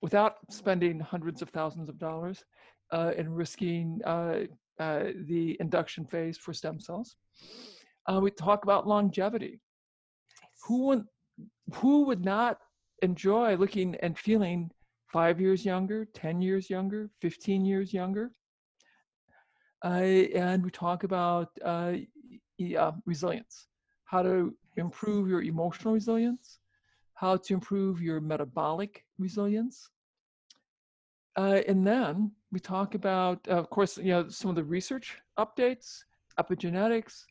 without 0.06 0.36
spending 0.52 1.00
hundreds 1.00 1.42
of 1.42 1.50
thousands 1.50 1.90
of 1.90 1.98
dollars 1.98 2.44
uh, 2.92 3.12
and 3.18 3.36
risking 3.36 4.00
uh, 4.06 4.42
uh, 4.80 5.06
the 5.32 5.58
induction 5.60 6.06
phase 6.06 6.38
for 6.38 6.54
stem 6.54 6.80
cells? 6.80 7.16
Uh, 8.08 8.20
we 8.22 8.30
talk 8.30 8.64
about 8.64 8.88
longevity. 8.88 9.60
Who 10.68 10.78
would, 10.88 11.06
who 11.74 12.06
would 12.06 12.24
not 12.24 12.60
enjoy 13.02 13.56
looking 13.56 13.96
and 14.04 14.16
feeling 14.16 14.70
five 15.08 15.42
years 15.42 15.66
younger, 15.66 16.06
10 16.14 16.40
years 16.40 16.70
younger, 16.70 17.10
15 17.20 17.66
years 17.66 17.92
younger. 17.92 18.30
Uh, 19.84 20.28
and 20.46 20.64
we 20.64 20.70
talk 20.70 21.04
about 21.04 21.50
uh, 21.66 21.94
uh, 22.78 22.92
resilience, 23.08 23.66
how 24.04 24.22
to 24.22 24.54
improve 24.78 25.28
your 25.28 25.42
emotional 25.42 25.96
resilience, 25.96 26.60
how 27.16 27.36
to 27.38 27.56
improve 27.56 28.04
your 28.04 28.22
metabolic 28.22 29.04
resilience. 29.18 29.90
Uh, 31.38 31.62
and 31.68 31.86
then 31.86 32.32
we 32.52 32.60
talk 32.60 32.96
about, 32.96 33.46
of 33.48 33.70
course, 33.70 33.98
you 33.98 34.06
know, 34.06 34.30
some 34.30 34.50
of 34.50 34.56
the 34.56 34.64
research 34.64 35.18
updates, 35.38 36.00
epigenetics, 36.40 37.24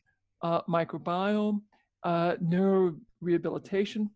uh, 0.43 0.61
microbiome, 0.69 1.61
uh, 2.03 2.35
neurorehabilitation, 2.35 4.09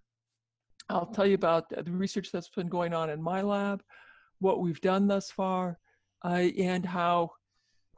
I'll 0.90 1.06
tell 1.06 1.28
you 1.28 1.36
about 1.36 1.70
the 1.70 1.92
research 1.92 2.32
that's 2.32 2.50
been 2.50 2.68
going 2.68 2.94
on 2.94 3.12
in 3.12 3.22
my 3.22 3.42
lab, 3.42 3.84
what 4.40 4.60
we've 4.60 4.82
done 4.82 5.08
thus 5.08 5.30
far, 5.30 5.78
uh, 6.26 6.50
and 6.58 6.84
how 6.84 7.30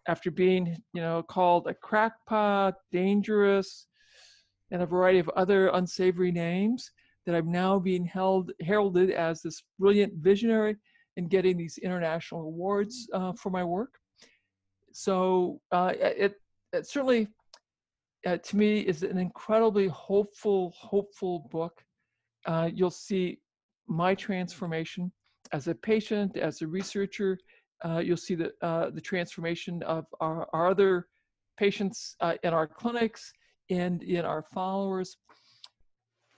after 0.08 0.30
being, 0.30 0.78
you 0.94 1.02
know, 1.02 1.24
called 1.24 1.68
a 1.68 1.74
crackpot, 1.74 2.76
dangerous, 2.92 3.88
and 4.72 4.82
a 4.82 4.86
variety 4.86 5.20
of 5.20 5.30
other 5.30 5.70
unsavory 5.70 6.32
names, 6.32 6.92
that 7.26 7.36
I'm 7.36 7.52
now 7.52 7.80
being 7.80 8.04
held 8.04 8.52
heralded 8.62 9.12
as 9.12 9.42
this 9.42 9.64
brilliant 9.80 10.14
visionary 10.16 10.76
and 11.18 11.30
getting 11.30 11.58
these 11.58 11.78
international 11.78 12.42
awards 12.42 13.08
uh, 13.14 13.34
for 13.34 13.50
my 13.50 13.64
work. 13.64 13.94
So 14.94 15.62
uh, 15.72 15.94
it, 15.96 16.36
it, 16.74 16.88
certainly, 16.88 17.28
uh, 18.26 18.38
to 18.38 18.58
me, 18.58 18.80
is 18.80 19.04
an 19.04 19.18
incredibly 19.18 19.88
hopeful, 19.88 20.74
hopeful 20.76 21.48
book 21.52 21.84
uh, 22.46 22.70
you'll 22.74 22.90
see 22.90 23.40
my 23.88 24.16
transformation 24.16 25.12
as 25.54 25.68
a 25.68 25.76
patient, 25.76 26.38
as 26.38 26.62
a 26.62 26.68
researcher. 26.68 27.38
Uh, 27.84 28.00
you'll 28.00 28.18
see 28.18 28.36
the, 28.36 28.52
uh, 28.62 28.90
the 28.90 29.02
transformation 29.02 29.82
of 29.84 30.06
our, 30.20 30.48
our 30.54 30.70
other 30.70 31.08
patients 31.58 32.16
in 32.44 32.54
our 32.54 32.68
clinics 32.68 33.32
and 33.70 34.04
in 34.04 34.26
our 34.26 34.44
followers. 34.54 35.18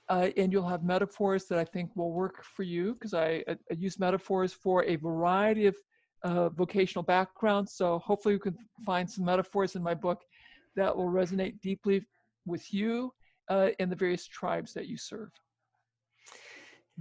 Uh, 0.09 0.29
and 0.35 0.51
you'll 0.51 0.67
have 0.67 0.83
metaphors 0.83 1.45
that 1.45 1.59
I 1.59 1.63
think 1.63 1.95
will 1.95 2.11
work 2.11 2.43
for 2.43 2.63
you 2.63 2.93
because 2.93 3.13
I, 3.13 3.43
I, 3.47 3.55
use 3.71 3.99
metaphors 3.99 4.51
for 4.51 4.83
a 4.83 4.97
variety 4.97 5.65
of 5.65 5.75
uh, 6.23 6.49
vocational 6.49 7.03
backgrounds. 7.03 7.73
So 7.73 7.99
hopefully 7.99 8.33
you 8.33 8.39
can 8.39 8.57
find 8.85 9.09
some 9.09 9.23
metaphors 9.23 9.75
in 9.75 9.81
my 9.81 9.93
book 9.93 10.21
that 10.75 10.95
will 10.95 11.09
resonate 11.09 11.61
deeply 11.61 12.05
with 12.45 12.73
you 12.73 13.13
uh, 13.49 13.69
and 13.79 13.91
the 13.91 13.95
various 13.95 14.27
tribes 14.27 14.73
that 14.73 14.87
you 14.87 14.97
serve. 14.97 15.29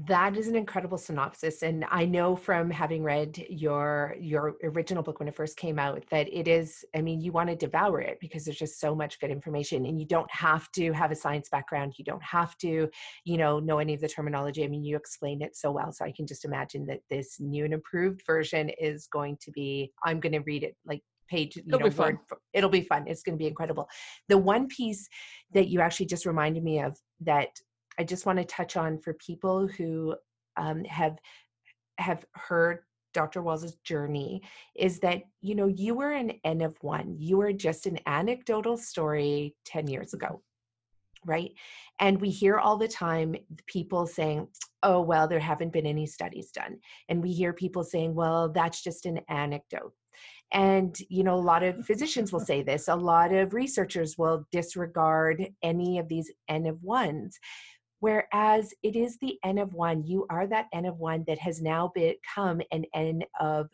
That 0.06 0.38
is 0.38 0.48
an 0.48 0.56
incredible 0.56 0.96
synopsis 0.96 1.62
and 1.62 1.84
I 1.90 2.06
know 2.06 2.34
from 2.34 2.70
having 2.70 3.02
read 3.02 3.44
your 3.50 4.16
your 4.18 4.54
original 4.64 5.02
book 5.02 5.18
when 5.18 5.28
it 5.28 5.36
first 5.36 5.58
came 5.58 5.78
out 5.78 6.02
that 6.10 6.32
it 6.32 6.48
is 6.48 6.82
I 6.96 7.02
mean 7.02 7.20
you 7.20 7.30
want 7.30 7.50
to 7.50 7.56
devour 7.56 8.00
it 8.00 8.16
because 8.18 8.46
there's 8.46 8.56
just 8.56 8.80
so 8.80 8.94
much 8.94 9.20
good 9.20 9.30
information 9.30 9.84
and 9.84 10.00
you 10.00 10.06
don't 10.06 10.30
have 10.30 10.72
to 10.72 10.92
have 10.92 11.10
a 11.10 11.14
science 11.14 11.50
background 11.50 11.92
you 11.98 12.06
don't 12.06 12.22
have 12.22 12.56
to 12.58 12.88
you 13.26 13.36
know 13.36 13.60
know 13.60 13.80
any 13.80 13.92
of 13.92 14.00
the 14.00 14.08
terminology. 14.08 14.64
I 14.64 14.68
mean 14.68 14.82
you 14.82 14.96
explained 14.96 15.42
it 15.42 15.54
so 15.54 15.70
well 15.70 15.92
so 15.92 16.06
I 16.06 16.12
can 16.12 16.26
just 16.26 16.46
imagine 16.46 16.86
that 16.86 17.00
this 17.10 17.38
new 17.38 17.66
and 17.66 17.74
improved 17.74 18.22
version 18.24 18.70
is 18.80 19.06
going 19.08 19.36
to 19.42 19.50
be 19.50 19.92
I'm 20.02 20.20
going 20.20 20.32
to 20.32 20.40
read 20.40 20.62
it 20.62 20.74
like 20.86 21.02
page 21.28 21.56
you 21.56 21.64
it'll 21.66 21.80
know 21.80 21.84
be 21.84 21.90
fun. 21.90 22.18
it'll 22.54 22.70
be 22.70 22.80
fun. 22.80 23.04
It's 23.06 23.22
going 23.22 23.36
to 23.36 23.42
be 23.42 23.46
incredible. 23.46 23.88
The 24.30 24.38
one 24.38 24.68
piece 24.68 25.06
that 25.52 25.68
you 25.68 25.80
actually 25.80 26.06
just 26.06 26.24
reminded 26.24 26.64
me 26.64 26.80
of 26.80 26.96
that 27.20 27.50
I 27.98 28.04
just 28.04 28.26
want 28.26 28.38
to 28.38 28.44
touch 28.44 28.76
on 28.76 28.98
for 28.98 29.14
people 29.14 29.66
who 29.66 30.14
um, 30.56 30.84
have 30.84 31.18
have 31.98 32.24
heard 32.34 32.80
Dr. 33.12 33.42
Wahls's 33.42 33.76
journey 33.84 34.42
is 34.74 34.98
that 35.00 35.22
you 35.40 35.54
know 35.54 35.66
you 35.66 35.94
were 35.94 36.12
an 36.12 36.32
N 36.44 36.62
of 36.62 36.76
one. 36.82 37.16
You 37.18 37.38
were 37.38 37.52
just 37.52 37.86
an 37.86 37.98
anecdotal 38.06 38.76
story 38.76 39.54
10 39.66 39.88
years 39.88 40.14
ago. 40.14 40.42
Right. 41.24 41.52
And 42.00 42.20
we 42.20 42.30
hear 42.30 42.58
all 42.58 42.76
the 42.76 42.88
time 42.88 43.36
people 43.66 44.08
saying, 44.08 44.48
oh, 44.82 45.00
well, 45.00 45.28
there 45.28 45.38
haven't 45.38 45.72
been 45.72 45.86
any 45.86 46.04
studies 46.04 46.50
done. 46.50 46.78
And 47.08 47.22
we 47.22 47.32
hear 47.32 47.52
people 47.52 47.84
saying, 47.84 48.12
well, 48.12 48.48
that's 48.48 48.82
just 48.82 49.06
an 49.06 49.20
anecdote. 49.28 49.92
And, 50.52 50.96
you 51.08 51.22
know, 51.22 51.34
a 51.34 51.36
lot 51.36 51.62
of 51.62 51.86
physicians 51.86 52.32
will 52.32 52.40
say 52.40 52.62
this, 52.62 52.88
a 52.88 52.94
lot 52.94 53.32
of 53.32 53.54
researchers 53.54 54.18
will 54.18 54.44
disregard 54.50 55.46
any 55.62 55.98
of 55.98 56.08
these 56.08 56.30
N 56.48 56.66
of 56.66 56.82
ones. 56.82 57.38
Whereas 58.02 58.74
it 58.82 58.96
is 58.96 59.16
the 59.18 59.38
N 59.44 59.58
of 59.58 59.74
one, 59.74 60.02
you 60.02 60.26
are 60.28 60.48
that 60.48 60.66
N 60.72 60.86
of 60.86 60.98
one 60.98 61.22
that 61.28 61.38
has 61.38 61.62
now 61.62 61.92
become 61.94 62.60
an 62.72 62.84
N 62.92 63.22
of 63.38 63.70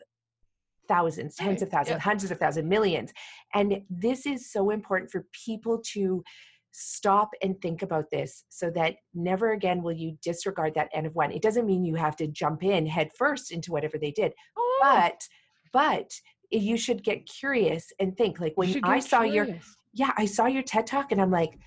thousands, 0.87 1.35
tens 1.35 1.63
of 1.63 1.69
thousands, 1.69 1.95
yeah. 1.95 1.99
hundreds 1.99 2.29
of 2.29 2.37
thousands, 2.37 2.69
millions. 2.69 3.11
And 3.55 3.81
this 3.89 4.27
is 4.27 4.51
so 4.51 4.69
important 4.69 5.09
for 5.09 5.25
people 5.31 5.81
to 5.93 6.23
stop 6.69 7.31
and 7.41 7.59
think 7.59 7.81
about 7.81 8.11
this 8.11 8.45
so 8.49 8.69
that 8.69 8.97
never 9.15 9.53
again 9.53 9.81
will 9.81 9.93
you 9.93 10.15
disregard 10.21 10.75
that 10.75 10.91
N 10.93 11.07
of 11.07 11.15
one. 11.15 11.31
It 11.31 11.41
doesn't 11.41 11.65
mean 11.65 11.83
you 11.83 11.95
have 11.95 12.15
to 12.17 12.27
jump 12.27 12.63
in 12.63 12.85
head 12.85 13.09
first 13.17 13.51
into 13.51 13.71
whatever 13.71 13.97
they 13.97 14.11
did, 14.11 14.31
oh. 14.55 14.79
but, 14.79 15.27
but 15.73 16.13
you 16.51 16.77
should 16.77 17.03
get 17.03 17.25
curious 17.25 17.91
and 17.99 18.15
think 18.15 18.39
like 18.39 18.53
when 18.57 18.79
I 18.83 18.99
saw 18.99 19.23
curious. 19.23 19.47
your, 19.95 20.07
yeah, 20.07 20.13
I 20.17 20.25
saw 20.27 20.45
your 20.45 20.61
TED 20.61 20.85
talk 20.85 21.11
and 21.11 21.19
I'm 21.19 21.31
like, 21.31 21.57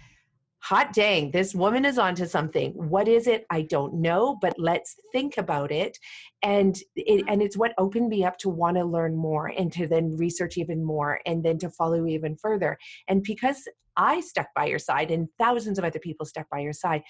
hot 0.63 0.93
dang, 0.93 1.33
this 1.33 1.55
woman 1.55 1.85
is 1.85 1.99
onto 1.99 2.25
something. 2.25 2.71
What 2.75 3.09
is 3.09 3.27
it? 3.27 3.45
I 3.51 3.63
don't 3.63 3.95
know, 3.95 4.39
but 4.41 4.55
let's 4.59 4.95
think 5.11 5.37
about 5.37 5.73
it. 5.73 5.99
And 6.43 6.79
it, 6.95 7.25
and 7.27 7.43
it's 7.43 7.57
what 7.57 7.75
opened 7.79 8.09
me 8.09 8.25
up 8.25 8.39
to 8.39 8.49
want 8.49 8.77
to 8.77 8.85
learn 8.85 9.17
more 9.17 9.49
and 9.49 9.73
to 9.73 9.89
then 9.89 10.17
research 10.17 10.57
even 10.57 10.85
more 10.85 11.21
and 11.27 11.45
then 11.45 11.59
to 11.59 11.71
follow 11.71 12.07
even 12.07 12.37
further. 12.37 12.79
And 13.09 13.25
because 13.25 13.67
I 13.97 14.21
stuck 14.21 14.49
by 14.55 14.67
your 14.67 14.79
side 14.79 15.11
and 15.11 15.29
thousands 15.37 15.81
of 15.81 15.85
other 15.85 15.99
people 15.99 16.27
stuck 16.27 16.49
by 16.49 16.61
your 16.61 16.73
side, 16.73 17.03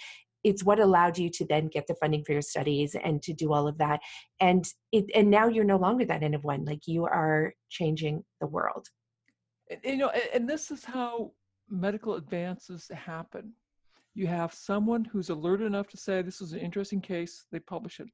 it's 0.45 0.65
what 0.65 0.81
allowed 0.81 1.19
you 1.19 1.29
to 1.31 1.45
then 1.45 1.69
get 1.69 1.87
the 1.87 1.95
funding 1.97 2.25
for 2.25 2.33
your 2.33 2.43
studies 2.43 2.97
and 3.05 3.23
to 3.23 3.35
do 3.35 3.53
all 3.53 3.69
of 3.69 3.79
that 3.79 4.01
and 4.41 4.65
it 4.91 5.05
and 5.15 5.31
now 5.31 5.47
you're 5.47 5.63
no 5.63 5.77
longer 5.77 6.05
that 6.05 6.25
N 6.25 6.35
of 6.35 6.43
one 6.43 6.65
like 6.65 6.81
you 6.87 7.05
are 7.05 7.55
changing 7.71 8.25
the 8.41 8.49
world 8.49 8.89
you 9.85 9.97
know 9.97 10.09
and, 10.09 10.23
and 10.35 10.49
this 10.51 10.73
is 10.73 10.85
how 10.85 11.31
medical 11.69 12.15
advances 12.15 12.89
happen. 12.89 13.53
You 14.15 14.27
have 14.27 14.53
someone 14.53 15.05
who's 15.05 15.31
alert 15.31 15.63
enough 15.63 15.89
to 15.89 15.97
say 15.97 16.21
this 16.21 16.41
is 16.41 16.53
an 16.53 16.61
interesting 16.61 17.01
case 17.01 17.47
they 17.51 17.61
publish 17.61 18.01
it. 18.01 18.09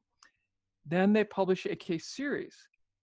Then 0.86 1.12
they 1.12 1.24
publish 1.24 1.66
a 1.66 1.76
case 1.76 2.06
series 2.06 2.56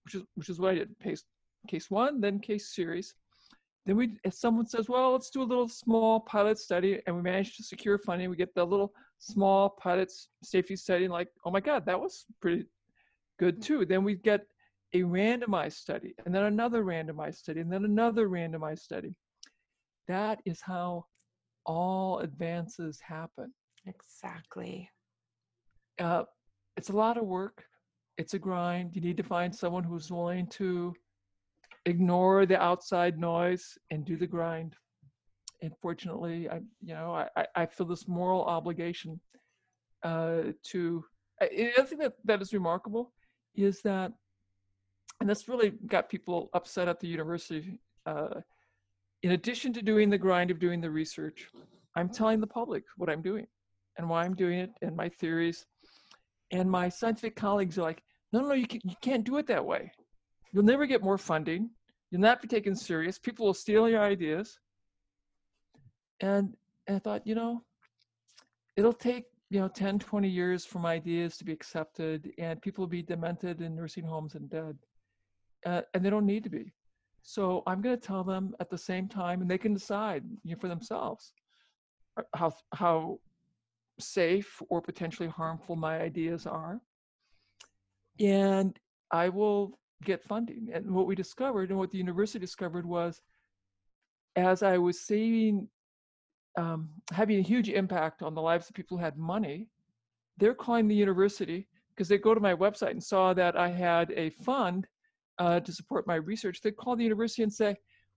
which 0.05 0.15
is 0.15 0.23
which 0.35 0.49
is 0.49 0.59
what 0.59 0.71
i 0.71 0.75
did 0.75 0.95
case 0.99 1.23
case 1.67 1.89
one 1.89 2.21
then 2.21 2.39
case 2.39 2.73
series. 2.73 3.13
Then 3.85 3.97
we 3.97 4.17
if 4.23 4.33
someone 4.33 4.65
says 4.65 4.87
well 4.87 5.11
let's 5.11 5.29
do 5.29 5.41
a 5.41 5.51
little 5.51 5.67
small 5.67 6.21
pilot 6.21 6.57
study 6.57 7.01
and 7.05 7.15
we 7.15 7.21
manage 7.21 7.57
to 7.57 7.63
secure 7.63 7.97
funding 7.97 8.29
we 8.29 8.35
get 8.35 8.55
the 8.55 8.65
little 8.65 8.93
small 9.17 9.69
pilot 9.69 10.11
safety 10.43 10.75
study 10.75 11.05
and 11.05 11.13
like 11.13 11.29
oh 11.45 11.51
my 11.51 11.59
god 11.59 11.85
that 11.85 11.99
was 11.99 12.25
pretty 12.41 12.65
good 13.37 13.61
too. 13.61 13.85
Then 13.85 14.03
we 14.03 14.15
get 14.15 14.45
a 14.93 15.01
randomized 15.01 15.73
study 15.73 16.15
and 16.25 16.33
then 16.33 16.43
another 16.43 16.83
randomized 16.83 17.35
study 17.35 17.59
and 17.59 17.71
then 17.71 17.83
another 17.83 18.29
randomized 18.29 18.79
study 18.79 19.13
that 20.07 20.41
is 20.45 20.61
how 20.61 21.05
all 21.65 22.19
advances 22.19 22.99
happen. 23.01 23.53
Exactly. 23.85 24.89
Uh, 25.99 26.23
it's 26.77 26.89
a 26.89 26.95
lot 26.95 27.17
of 27.17 27.25
work. 27.25 27.63
It's 28.17 28.33
a 28.33 28.39
grind. 28.39 28.95
You 28.95 29.01
need 29.01 29.17
to 29.17 29.23
find 29.23 29.53
someone 29.53 29.83
who's 29.83 30.11
willing 30.11 30.47
to 30.47 30.93
ignore 31.85 32.45
the 32.45 32.61
outside 32.61 33.19
noise 33.19 33.77
and 33.91 34.05
do 34.05 34.17
the 34.17 34.27
grind. 34.27 34.75
And 35.61 35.71
fortunately, 35.81 36.49
I, 36.49 36.61
you 36.81 36.93
know, 36.93 37.27
I, 37.35 37.45
I 37.55 37.65
feel 37.65 37.87
this 37.87 38.07
moral 38.07 38.43
obligation 38.43 39.19
uh, 40.03 40.51
to. 40.71 41.03
I, 41.41 41.73
I 41.77 41.81
think 41.83 42.01
that 42.01 42.13
that 42.25 42.41
is 42.41 42.53
remarkable 42.53 43.13
is 43.55 43.81
that, 43.81 44.11
and 45.19 45.29
this 45.29 45.47
really 45.47 45.71
got 45.87 46.09
people 46.09 46.49
upset 46.53 46.87
at 46.87 46.99
the 46.99 47.07
university. 47.07 47.79
Uh, 48.05 48.41
in 49.25 49.31
addition 49.31 49.73
to 49.73 49.81
doing 49.81 50.11
the 50.11 50.19
grind 50.19 50.51
of 50.51 50.59
doing 50.59 50.79
the 50.79 50.91
research, 50.91 51.47
I'm 51.95 52.09
telling 52.09 52.39
the 52.39 52.45
public 52.45 52.83
what 52.95 53.09
I'm 53.09 53.23
doing 53.23 53.47
and 53.97 54.07
why 54.07 54.23
I'm 54.23 54.35
doing 54.35 54.59
it 54.59 54.69
and 54.83 54.95
my 54.95 55.09
theories. 55.09 55.65
And 56.51 56.69
my 56.69 56.89
scientific 56.89 57.35
colleagues 57.35 57.79
are 57.79 57.81
like, 57.81 58.03
no, 58.31 58.41
no, 58.41 58.53
you, 58.53 58.67
can, 58.67 58.81
you 58.83 58.93
can't 59.01 59.23
do 59.23 59.37
it 59.37 59.47
that 59.47 59.65
way. 59.65 59.91
You'll 60.53 60.63
never 60.63 60.85
get 60.85 61.01
more 61.01 61.17
funding. 61.17 61.71
You'll 62.11 62.21
not 62.21 62.39
be 62.39 62.47
taken 62.47 62.75
serious. 62.75 63.17
People 63.17 63.47
will 63.47 63.55
steal 63.55 63.89
your 63.89 64.03
ideas. 64.03 64.59
And, 66.21 66.53
and 66.85 66.97
I 66.97 66.99
thought, 66.99 67.25
you 67.25 67.33
know, 67.33 67.63
it'll 68.77 68.93
take, 68.93 69.23
you 69.49 69.59
know, 69.59 69.69
10, 69.69 69.97
20 69.97 70.29
years 70.29 70.65
for 70.65 70.77
my 70.77 70.93
ideas 70.93 71.35
to 71.37 71.45
be 71.45 71.51
accepted 71.51 72.31
and 72.37 72.61
people 72.61 72.83
will 72.83 72.89
be 72.89 73.01
demented 73.01 73.61
in 73.61 73.75
nursing 73.75 74.05
homes 74.05 74.35
and 74.35 74.47
dead. 74.51 74.77
Uh, 75.65 75.81
and 75.95 76.05
they 76.05 76.11
don't 76.11 76.27
need 76.27 76.43
to 76.43 76.51
be. 76.51 76.71
So 77.27 77.63
I'm 77.65 77.81
going 77.81 77.99
to 77.99 78.07
tell 78.07 78.23
them 78.23 78.55
at 78.59 78.69
the 78.69 78.77
same 78.77 79.07
time, 79.09 79.41
and 79.41 79.49
they 79.49 79.57
can 79.57 79.73
decide 79.73 80.23
you 80.43 80.53
know, 80.53 80.59
for 80.59 80.67
themselves 80.67 81.33
uh, 82.17 82.23
how 82.35 82.53
how 82.73 83.19
safe 83.99 84.61
or 84.69 84.79
potentially 84.79 85.27
harmful 85.27 85.75
my 85.75 85.99
ideas 85.99 86.45
are. 86.45 86.79
And 88.19 88.79
I 89.11 89.29
will 89.29 89.79
get 90.03 90.23
funding. 90.23 90.69
And 90.71 90.91
what 90.91 91.07
we 91.07 91.15
discovered, 91.15 91.71
and 91.71 91.79
what 91.79 91.89
the 91.89 91.97
university 91.97 92.39
discovered, 92.39 92.85
was 92.85 93.21
as 94.35 94.61
I 94.61 94.77
was 94.77 95.01
seeing 95.01 95.67
um, 96.57 96.89
having 97.11 97.39
a 97.39 97.41
huge 97.41 97.69
impact 97.69 98.21
on 98.21 98.35
the 98.35 98.41
lives 98.41 98.69
of 98.69 98.75
people 98.75 98.97
who 98.97 99.03
had 99.03 99.17
money, 99.17 99.67
they're 100.37 100.53
calling 100.53 100.87
the 100.87 100.95
university 100.95 101.67
because 101.89 102.07
they 102.07 102.19
go 102.19 102.35
to 102.35 102.39
my 102.39 102.53
website 102.53 102.91
and 102.91 103.03
saw 103.03 103.33
that 103.33 103.57
I 103.57 103.69
had 103.69 104.11
a 104.11 104.29
fund 104.29 104.87
uh, 105.39 105.59
to 105.59 105.71
support 105.71 106.07
my 106.07 106.15
research, 106.15 106.61
they 106.61 106.71
call 106.71 106.95
the 106.95 107.03
university 107.03 107.43
and 107.43 107.53
say, 107.53 107.75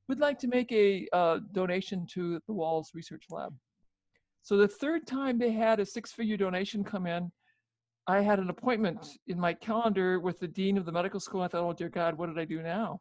we'd 0.08 0.20
like 0.20 0.38
to 0.38 0.48
make 0.48 0.70
a 0.72 1.06
uh, 1.12 1.38
donation 1.52 2.06
to 2.12 2.40
the 2.46 2.54
Wahls 2.54 2.94
Research 2.94 3.24
Lab. 3.30 3.54
So 4.42 4.56
the 4.56 4.68
third 4.68 5.06
time 5.06 5.38
they 5.38 5.50
had 5.50 5.80
a 5.80 5.86
six-figure 5.86 6.38
donation 6.38 6.82
come 6.82 7.06
in, 7.06 7.30
I 8.06 8.22
had 8.22 8.38
an 8.38 8.48
appointment 8.48 9.06
in 9.26 9.38
my 9.38 9.52
calendar 9.52 10.18
with 10.18 10.40
the 10.40 10.48
dean 10.48 10.78
of 10.78 10.86
the 10.86 10.92
medical 10.92 11.20
school. 11.20 11.42
I 11.42 11.48
thought, 11.48 11.62
oh 11.62 11.74
dear 11.74 11.90
God, 11.90 12.16
what 12.16 12.28
did 12.28 12.38
I 12.38 12.46
do 12.46 12.62
now? 12.62 13.00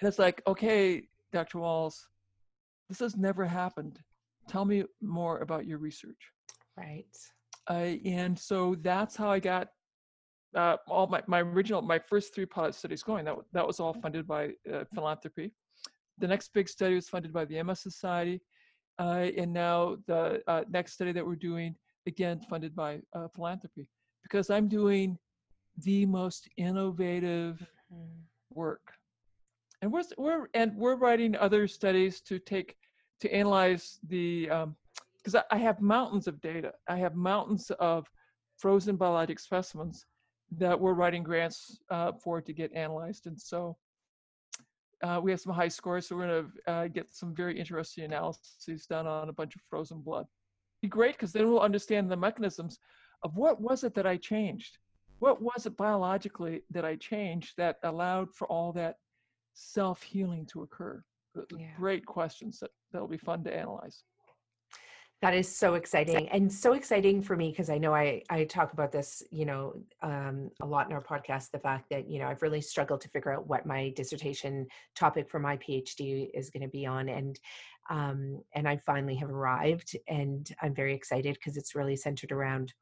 And 0.00 0.08
it's 0.08 0.18
like, 0.18 0.42
okay, 0.48 1.04
Dr. 1.32 1.58
Wahls, 1.58 1.94
this 2.88 2.98
has 2.98 3.16
never 3.16 3.44
happened. 3.44 4.00
Tell 4.48 4.64
me 4.64 4.84
more 5.00 5.38
about 5.38 5.66
your 5.66 5.78
research. 5.78 6.18
Right. 6.76 7.06
Uh, 7.70 7.94
and 8.04 8.36
so 8.36 8.76
that's 8.82 9.14
how 9.14 9.30
I 9.30 9.38
got 9.38 9.68
uh, 10.54 10.76
all 10.88 11.06
my, 11.06 11.22
my 11.26 11.40
original 11.40 11.82
my 11.82 11.98
first 11.98 12.34
three 12.34 12.46
pilot 12.46 12.74
studies 12.74 13.02
going 13.02 13.24
that 13.24 13.36
that 13.52 13.66
was 13.66 13.80
all 13.80 13.94
funded 13.94 14.26
by 14.26 14.50
uh, 14.72 14.84
philanthropy. 14.94 15.52
The 16.18 16.28
next 16.28 16.52
big 16.54 16.68
study 16.68 16.94
was 16.94 17.08
funded 17.08 17.32
by 17.32 17.44
the 17.44 17.62
ms 17.62 17.80
society 17.80 18.40
uh, 18.98 19.26
and 19.36 19.52
now 19.52 19.96
the 20.06 20.42
uh, 20.46 20.62
next 20.70 20.92
study 20.92 21.12
that 21.12 21.26
we're 21.26 21.34
doing 21.34 21.74
again 22.06 22.40
funded 22.48 22.74
by 22.74 23.00
uh, 23.14 23.28
philanthropy 23.34 23.88
because 24.22 24.48
i'm 24.50 24.68
doing 24.68 25.18
the 25.82 26.06
most 26.06 26.48
innovative 26.56 27.66
mm-hmm. 27.92 28.20
work. 28.50 28.92
And 29.82 29.92
we're, 29.92 30.04
we're 30.16 30.46
and 30.54 30.74
we're 30.76 30.96
writing 30.96 31.36
other 31.36 31.68
studies 31.68 32.20
to 32.22 32.38
take 32.38 32.76
to 33.20 33.32
analyze 33.32 33.98
the 34.08 34.46
because 35.16 35.34
um, 35.34 35.42
I, 35.50 35.56
I 35.56 35.58
have 35.58 35.80
mountains 35.80 36.26
of 36.26 36.40
data. 36.40 36.72
I 36.88 36.96
have 36.96 37.14
mountains 37.14 37.70
of 37.78 38.06
frozen 38.56 38.96
biologic 38.96 39.38
specimens 39.38 40.06
that 40.52 40.78
we're 40.78 40.94
writing 40.94 41.22
grants 41.22 41.78
uh, 41.90 42.12
for 42.12 42.40
to 42.40 42.52
get 42.52 42.72
analyzed. 42.72 43.26
And 43.26 43.40
so 43.40 43.76
uh, 45.02 45.20
we 45.22 45.30
have 45.30 45.40
some 45.40 45.52
high 45.52 45.68
scores, 45.68 46.08
so 46.08 46.16
we're 46.16 46.26
going 46.26 46.44
to 46.66 46.72
uh, 46.72 46.88
get 46.88 47.10
some 47.10 47.34
very 47.34 47.58
interesting 47.58 48.04
analyses 48.04 48.86
done 48.86 49.06
on 49.06 49.28
a 49.28 49.32
bunch 49.32 49.54
of 49.54 49.62
frozen 49.68 50.00
blood. 50.00 50.26
Be 50.80 50.88
great 50.88 51.16
because 51.16 51.32
then 51.32 51.48
we'll 51.48 51.60
understand 51.60 52.10
the 52.10 52.16
mechanisms 52.16 52.78
of 53.22 53.36
what 53.36 53.60
was 53.60 53.84
it 53.84 53.94
that 53.94 54.06
I 54.06 54.16
changed? 54.16 54.78
What 55.18 55.40
was 55.40 55.66
it 55.66 55.76
biologically 55.76 56.62
that 56.70 56.84
I 56.84 56.96
changed 56.96 57.54
that 57.56 57.78
allowed 57.82 58.32
for 58.34 58.46
all 58.48 58.72
that 58.72 58.96
self 59.54 60.02
healing 60.02 60.46
to 60.46 60.62
occur? 60.62 61.02
Yeah. 61.34 61.66
Great 61.76 62.06
questions 62.06 62.60
that 62.60 62.70
that'll 62.92 63.08
be 63.08 63.16
fun 63.16 63.42
to 63.44 63.54
analyze. 63.54 64.04
That 65.22 65.34
is 65.34 65.54
so 65.54 65.74
exciting 65.74 66.28
and 66.28 66.52
so 66.52 66.74
exciting 66.74 67.22
for 67.22 67.34
me 67.34 67.48
because 67.48 67.70
I 67.70 67.78
know 67.78 67.94
I 67.94 68.22
I 68.28 68.44
talk 68.44 68.74
about 68.74 68.92
this, 68.92 69.22
you 69.30 69.46
know, 69.46 69.74
um, 70.02 70.50
a 70.60 70.66
lot 70.66 70.86
in 70.86 70.92
our 70.92 71.02
podcast. 71.02 71.50
The 71.50 71.58
fact 71.58 71.88
that 71.90 72.10
you 72.10 72.18
know 72.18 72.26
I've 72.26 72.42
really 72.42 72.60
struggled 72.60 73.00
to 73.02 73.08
figure 73.08 73.32
out 73.32 73.46
what 73.46 73.64
my 73.64 73.90
dissertation 73.96 74.66
topic 74.94 75.30
for 75.30 75.40
my 75.40 75.56
PhD 75.56 76.28
is 76.34 76.50
going 76.50 76.62
to 76.62 76.68
be 76.68 76.84
on, 76.84 77.08
and 77.08 77.40
um, 77.88 78.42
and 78.54 78.68
I 78.68 78.76
finally 78.76 79.14
have 79.16 79.30
arrived, 79.30 79.96
and 80.08 80.46
I'm 80.60 80.74
very 80.74 80.94
excited 80.94 81.34
because 81.34 81.56
it's 81.56 81.74
really 81.74 81.96
centered 81.96 82.30
around 82.30 82.74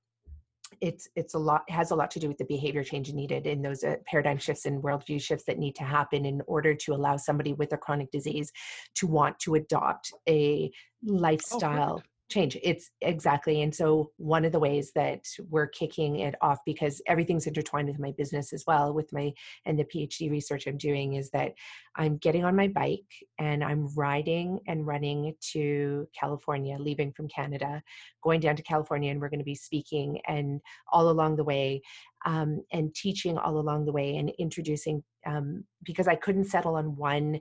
it's 0.81 1.09
it's 1.17 1.35
a 1.35 1.39
lot 1.39 1.63
has 1.69 1.91
a 1.91 1.95
lot 1.95 2.11
to 2.11 2.19
do 2.19 2.29
with 2.29 2.39
the 2.39 2.45
behavior 2.45 2.83
change 2.83 3.13
needed 3.13 3.47
in 3.47 3.63
those 3.63 3.85
uh, 3.85 3.97
paradigm 4.07 4.39
shifts 4.39 4.65
and 4.65 4.83
worldview 4.83 5.21
shifts 5.21 5.45
that 5.45 5.59
need 5.59 5.75
to 5.77 5.85
happen 5.85 6.25
in 6.25 6.41
order 6.47 6.75
to 6.75 6.95
allow 6.95 7.17
somebody 7.17 7.53
with 7.53 7.73
a 7.73 7.77
chronic 7.77 8.11
disease 8.11 8.51
to 8.95 9.07
want 9.07 9.39
to 9.39 9.55
adopt 9.55 10.13
a 10.29 10.71
oh, 11.09 11.13
lifestyle 11.13 12.01
oh, 12.01 12.12
change. 12.33 12.57
It's 12.63 12.91
exactly 13.01 13.63
and 13.63 13.75
so 13.75 14.11
one 14.17 14.45
of 14.45 14.53
the 14.53 14.59
ways 14.59 14.93
that 14.95 15.25
we're 15.51 15.67
kicking 15.67 16.21
it 16.21 16.35
off 16.41 16.59
because 16.65 17.03
everything's 17.07 17.47
intertwined 17.47 17.89
with 17.89 17.99
my 17.99 18.13
business 18.17 18.53
as 18.53 18.65
well 18.67 18.93
with 18.93 19.13
my 19.13 19.33
and 19.67 19.79
the 19.79 19.85
phd 19.85 20.31
research 20.31 20.67
i'm 20.67 20.77
doing 20.77 21.15
is 21.15 21.31
that 21.31 21.53
i'm 21.97 22.17
getting 22.19 22.45
on 22.45 22.57
my 22.57 22.69
bike 22.69 23.01
and 23.39 23.63
i'm 23.63 23.89
riding 23.95 24.59
and 24.67 24.87
running 24.87 25.35
to 25.41 26.07
california 26.19 26.77
leaving 26.79 27.13
from 27.13 27.29
canada 27.29 27.83
going 28.23 28.41
down 28.41 28.57
to 28.57 28.63
california 28.63 29.11
and 29.11 29.21
we're 29.21 29.29
going 29.29 29.39
to 29.39 29.45
be 29.45 29.55
speaking 29.55 30.21
and 30.29 30.61
all 30.93 31.11
along 31.11 31.37
the 31.37 31.45
way 31.45 31.81
um, 32.25 32.63
and 32.73 32.95
teaching 32.95 33.37
all 33.37 33.59
along 33.59 33.85
the 33.85 33.93
way 33.93 34.17
and 34.17 34.31
introducing 34.39 35.03
um, 35.27 35.65
because 35.85 36.09
i 36.09 36.15
couldn't 36.15 36.45
settle 36.45 36.77
on 36.77 36.97
one 36.97 37.41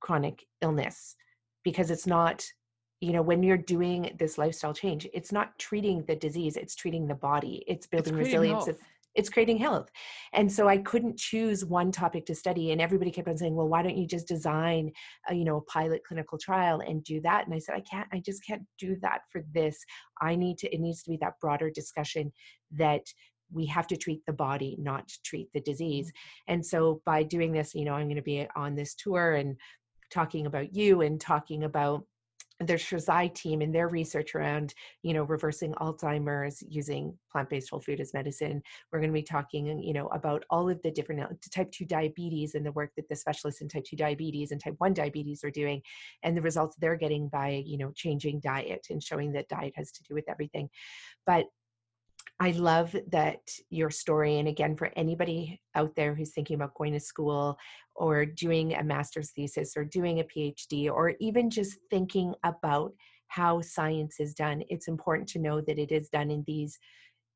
chronic 0.00 0.44
illness 0.62 1.14
because 1.62 1.90
it's 1.90 2.06
not 2.06 2.44
you 3.00 3.12
know 3.12 3.22
when 3.22 3.42
you're 3.42 3.56
doing 3.56 4.14
this 4.18 4.38
lifestyle 4.38 4.74
change 4.74 5.08
it's 5.12 5.32
not 5.32 5.58
treating 5.58 6.04
the 6.04 6.16
disease 6.16 6.56
it's 6.56 6.74
treating 6.74 7.06
the 7.06 7.14
body 7.14 7.64
it's 7.66 7.86
building 7.86 8.14
it's 8.14 8.26
resilience 8.26 8.68
it's, 8.68 8.80
it's 9.14 9.28
creating 9.28 9.58
health. 9.58 9.90
And 10.32 10.50
so 10.50 10.68
i 10.68 10.78
couldn't 10.78 11.18
choose 11.18 11.64
one 11.64 11.90
topic 11.90 12.26
to 12.26 12.34
study 12.34 12.70
and 12.70 12.80
everybody 12.80 13.10
kept 13.10 13.28
on 13.28 13.36
saying 13.36 13.54
well 13.54 13.68
why 13.68 13.82
don't 13.82 13.96
you 13.96 14.06
just 14.06 14.28
design 14.28 14.92
a, 15.28 15.34
you 15.34 15.44
know 15.44 15.56
a 15.56 15.62
pilot 15.62 16.02
clinical 16.06 16.38
trial 16.38 16.80
and 16.80 17.02
do 17.04 17.20
that? 17.22 17.46
And 17.46 17.54
i 17.54 17.58
said 17.58 17.74
i 17.74 17.80
can't 17.80 18.08
i 18.12 18.20
just 18.20 18.44
can't 18.46 18.62
do 18.78 18.96
that 19.02 19.22
for 19.32 19.42
this. 19.52 19.78
I 20.20 20.36
need 20.36 20.58
to 20.58 20.74
it 20.74 20.80
needs 20.80 21.02
to 21.02 21.10
be 21.10 21.18
that 21.20 21.40
broader 21.40 21.70
discussion 21.70 22.32
that 22.76 23.02
we 23.52 23.66
have 23.66 23.88
to 23.88 23.96
treat 23.96 24.24
the 24.26 24.32
body 24.32 24.76
not 24.78 25.10
treat 25.24 25.48
the 25.52 25.60
disease. 25.60 26.06
Mm-hmm. 26.06 26.54
and 26.54 26.66
so 26.66 27.02
by 27.04 27.22
doing 27.24 27.52
this 27.52 27.74
you 27.74 27.84
know 27.84 27.94
i'm 27.94 28.06
going 28.06 28.16
to 28.16 28.22
be 28.22 28.46
on 28.54 28.76
this 28.76 28.94
tour 28.94 29.34
and 29.34 29.56
talking 30.10 30.46
about 30.46 30.74
you 30.74 31.02
and 31.02 31.20
talking 31.20 31.64
about 31.64 32.04
the 32.60 32.74
Sherzai 32.74 33.34
team 33.34 33.62
and 33.62 33.74
their 33.74 33.88
research 33.88 34.34
around, 34.34 34.74
you 35.02 35.14
know, 35.14 35.22
reversing 35.22 35.72
Alzheimer's 35.74 36.62
using 36.68 37.16
plant-based 37.32 37.70
whole 37.70 37.80
food 37.80 38.00
as 38.00 38.12
medicine. 38.12 38.62
We're 38.92 39.00
going 39.00 39.10
to 39.10 39.14
be 39.14 39.22
talking, 39.22 39.82
you 39.82 39.94
know, 39.94 40.08
about 40.08 40.44
all 40.50 40.68
of 40.68 40.80
the 40.82 40.90
different 40.90 41.22
uh, 41.22 41.28
type 41.50 41.72
2 41.72 41.86
diabetes 41.86 42.54
and 42.54 42.64
the 42.64 42.72
work 42.72 42.90
that 42.96 43.08
the 43.08 43.16
specialists 43.16 43.62
in 43.62 43.68
type 43.68 43.84
2 43.84 43.96
diabetes 43.96 44.50
and 44.50 44.60
type 44.62 44.74
1 44.76 44.92
diabetes 44.92 45.42
are 45.42 45.50
doing 45.50 45.80
and 46.22 46.36
the 46.36 46.42
results 46.42 46.76
they're 46.76 46.96
getting 46.96 47.28
by, 47.28 47.62
you 47.64 47.78
know, 47.78 47.92
changing 47.96 48.40
diet 48.40 48.86
and 48.90 49.02
showing 49.02 49.32
that 49.32 49.48
diet 49.48 49.72
has 49.74 49.90
to 49.92 50.02
do 50.02 50.14
with 50.14 50.28
everything. 50.28 50.68
But 51.24 51.46
I 52.38 52.52
love 52.52 52.96
that 53.12 53.40
your 53.68 53.90
story. 53.90 54.38
And 54.38 54.48
again, 54.48 54.74
for 54.74 54.90
anybody 54.96 55.60
out 55.74 55.94
there 55.94 56.14
who's 56.14 56.32
thinking 56.32 56.54
about 56.54 56.74
going 56.74 56.94
to 56.94 57.00
school 57.00 57.58
or 57.94 58.24
doing 58.24 58.74
a 58.74 58.82
master's 58.82 59.30
thesis 59.32 59.76
or 59.76 59.84
doing 59.84 60.20
a 60.20 60.24
PhD 60.24 60.90
or 60.90 61.14
even 61.20 61.50
just 61.50 61.76
thinking 61.90 62.34
about 62.42 62.92
how 63.28 63.60
science 63.60 64.20
is 64.20 64.32
done, 64.34 64.62
it's 64.70 64.88
important 64.88 65.28
to 65.30 65.38
know 65.38 65.60
that 65.60 65.78
it 65.78 65.92
is 65.92 66.08
done 66.08 66.30
in 66.30 66.42
these 66.46 66.78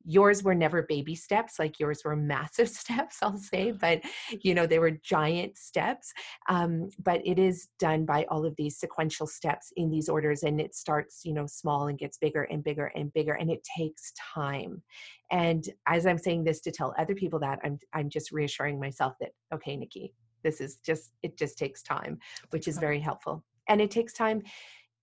yours 0.05 0.43
were 0.43 0.55
never 0.55 0.83
baby 0.83 1.15
steps 1.15 1.59
like 1.59 1.79
yours 1.79 2.03
were 2.05 2.17
massive 2.17 2.69
steps 2.83 3.19
i'll 3.23 3.37
say 3.37 3.73
but 3.73 4.01
you 4.43 4.55
know 4.55 4.67
they 4.67 4.79
were 4.79 4.91
giant 4.91 5.57
steps 5.57 6.13
um, 6.49 6.89
but 7.03 7.21
it 7.25 7.39
is 7.39 7.69
done 7.79 8.05
by 8.05 8.25
all 8.29 8.45
of 8.45 8.55
these 8.57 8.79
sequential 8.79 9.27
steps 9.27 9.73
in 9.77 9.91
these 9.91 10.09
orders 10.09 10.43
and 10.43 10.61
it 10.61 10.75
starts 10.75 11.23
you 11.25 11.33
know 11.33 11.47
small 11.47 11.89
and 11.89 11.99
gets 11.99 12.19
bigger 12.19 12.45
and 12.45 12.63
bigger 12.63 12.93
and 12.95 13.13
bigger 13.13 13.35
and 13.35 13.51
it 13.51 13.67
takes 13.77 14.13
time. 14.35 14.83
And 15.31 15.69
as 15.87 16.07
i'm 16.07 16.19
saying 16.19 16.45
this 16.45 16.61
to 16.61 16.71
tell 16.71 16.95
other 16.99 17.15
people 17.15 17.39
that 17.41 17.59
i'm 17.65 17.79
i'm 17.93 18.09
just 18.09 18.31
reassuring 18.31 18.79
myself 18.79 19.15
that 19.21 19.31
okay 19.53 19.77
nikki 19.77 20.13
this 20.43 20.61
is 20.61 20.77
just 20.85 21.13
it 21.23 21.37
just 21.37 21.59
takes 21.59 21.83
time 21.83 22.19
which 22.51 22.69
is 22.69 22.79
very 22.79 23.01
helpful. 23.01 23.45
And 23.69 23.81
it 23.81 23.91
takes 23.91 24.13
time 24.13 24.43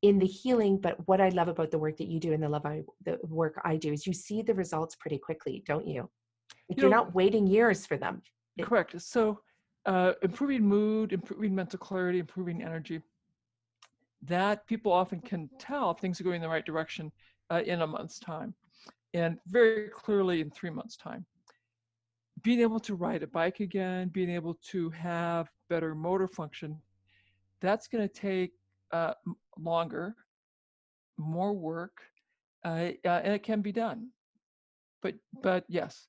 in 0.02 0.18
the 0.18 0.26
healing 0.26 0.78
but 0.78 0.95
what 1.07 1.22
i 1.22 1.30
love 1.30 1.48
about 1.48 1.69
the 1.72 1.78
work 1.78 1.95
that 1.98 2.07
you 2.07 2.19
do 2.19 2.34
and 2.34 2.41
the 2.41 2.49
love 2.49 2.65
i 2.65 2.82
the 3.06 3.19
work 3.23 3.60
i 3.65 3.76
do 3.76 3.94
is 3.94 4.07
you 4.07 4.14
see 4.14 4.41
the 4.41 4.53
results 4.53 4.95
pretty 4.95 5.18
quickly 5.18 5.64
don't 5.65 5.88
you? 5.88 6.10
Like 6.69 6.80
you 6.80 6.88
are 6.88 6.90
not 6.90 7.14
waiting 7.14 7.48
years 7.48 7.86
for 7.86 7.98
them. 7.98 8.22
Correct. 8.61 8.99
So 9.02 9.40
uh, 9.86 10.14
improving 10.22 10.64
mood 10.64 11.11
improving 11.11 11.56
mental 11.56 11.80
clarity 11.80 12.19
improving 12.19 12.61
energy 12.64 13.02
that 14.23 14.65
people 14.68 14.91
often 14.91 15.19
can 15.19 15.49
tell 15.60 15.94
things 15.94 16.22
are 16.22 16.23
going 16.23 16.36
in 16.36 16.41
the 16.41 16.49
right 16.49 16.65
direction 16.65 17.11
uh, 17.49 17.61
in 17.65 17.82
a 17.82 17.88
month's 17.88 18.19
time 18.19 18.53
and 19.14 19.38
very 19.48 19.90
clearly 19.90 20.40
in 20.40 20.52
three 20.52 20.69
months 20.69 20.95
time. 20.95 21.26
Being 22.44 22.61
able 22.61 22.80
to 22.82 22.95
ride 22.95 23.23
a 23.23 23.28
bike 23.28 23.60
again 23.60 24.10
being 24.10 24.30
able 24.30 24.57
to 24.69 24.90
have 24.91 25.49
better 25.69 25.95
motor 25.95 26.28
function 26.28 26.80
that's 27.60 27.88
going 27.88 28.07
to 28.07 28.14
take 28.14 28.53
uh, 28.92 29.14
longer, 29.58 30.16
more 31.18 31.54
work, 31.54 31.98
uh, 32.66 32.90
uh, 33.06 33.22
and 33.24 33.34
it 33.34 33.44
can 33.44 33.62
be 33.62 33.72
done. 33.72 34.10
But 35.02 35.16
but 35.42 35.66
yes. 35.68 36.08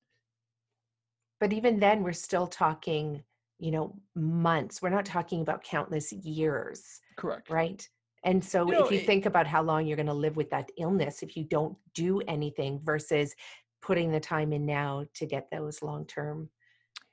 But 1.40 1.52
even 1.52 1.80
then, 1.80 2.02
we're 2.02 2.12
still 2.12 2.46
talking, 2.46 3.22
you 3.58 3.72
know, 3.72 3.96
months. 4.14 4.80
We're 4.80 4.90
not 4.90 5.04
talking 5.04 5.40
about 5.40 5.64
countless 5.64 6.12
years. 6.12 7.00
Correct. 7.16 7.50
Right. 7.50 7.88
And 8.24 8.44
so, 8.44 8.64
you 8.66 8.72
know, 8.72 8.84
if 8.84 8.92
you 8.92 8.98
it, 8.98 9.06
think 9.06 9.26
about 9.26 9.48
how 9.48 9.62
long 9.62 9.84
you're 9.84 9.96
going 9.96 10.06
to 10.06 10.12
live 10.12 10.36
with 10.36 10.50
that 10.50 10.70
illness, 10.78 11.22
if 11.22 11.36
you 11.36 11.42
don't 11.42 11.76
do 11.94 12.20
anything 12.28 12.80
versus 12.84 13.34
putting 13.80 14.12
the 14.12 14.20
time 14.20 14.52
in 14.52 14.64
now 14.64 15.04
to 15.14 15.26
get 15.26 15.50
those 15.50 15.82
long 15.82 16.06
term 16.06 16.48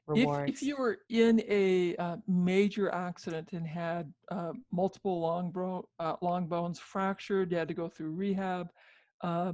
rewards. 0.10 0.50
If, 0.50 0.56
if 0.56 0.62
you 0.64 0.78
were 0.78 1.00
in 1.10 1.42
a 1.48 1.96
uh, 1.98 2.18
major 2.28 2.92
accident 2.94 3.50
and 3.54 3.66
had 3.66 4.12
uh, 4.32 4.52
multiple 4.72 5.20
long, 5.20 5.52
bro- 5.52 5.88
uh, 6.00 6.16
long 6.22 6.48
bones 6.48 6.80
fractured, 6.80 7.52
you 7.52 7.58
had 7.58 7.68
to 7.68 7.74
go 7.74 7.88
through 7.88 8.12
rehab, 8.12 8.70
uh, 9.24 9.54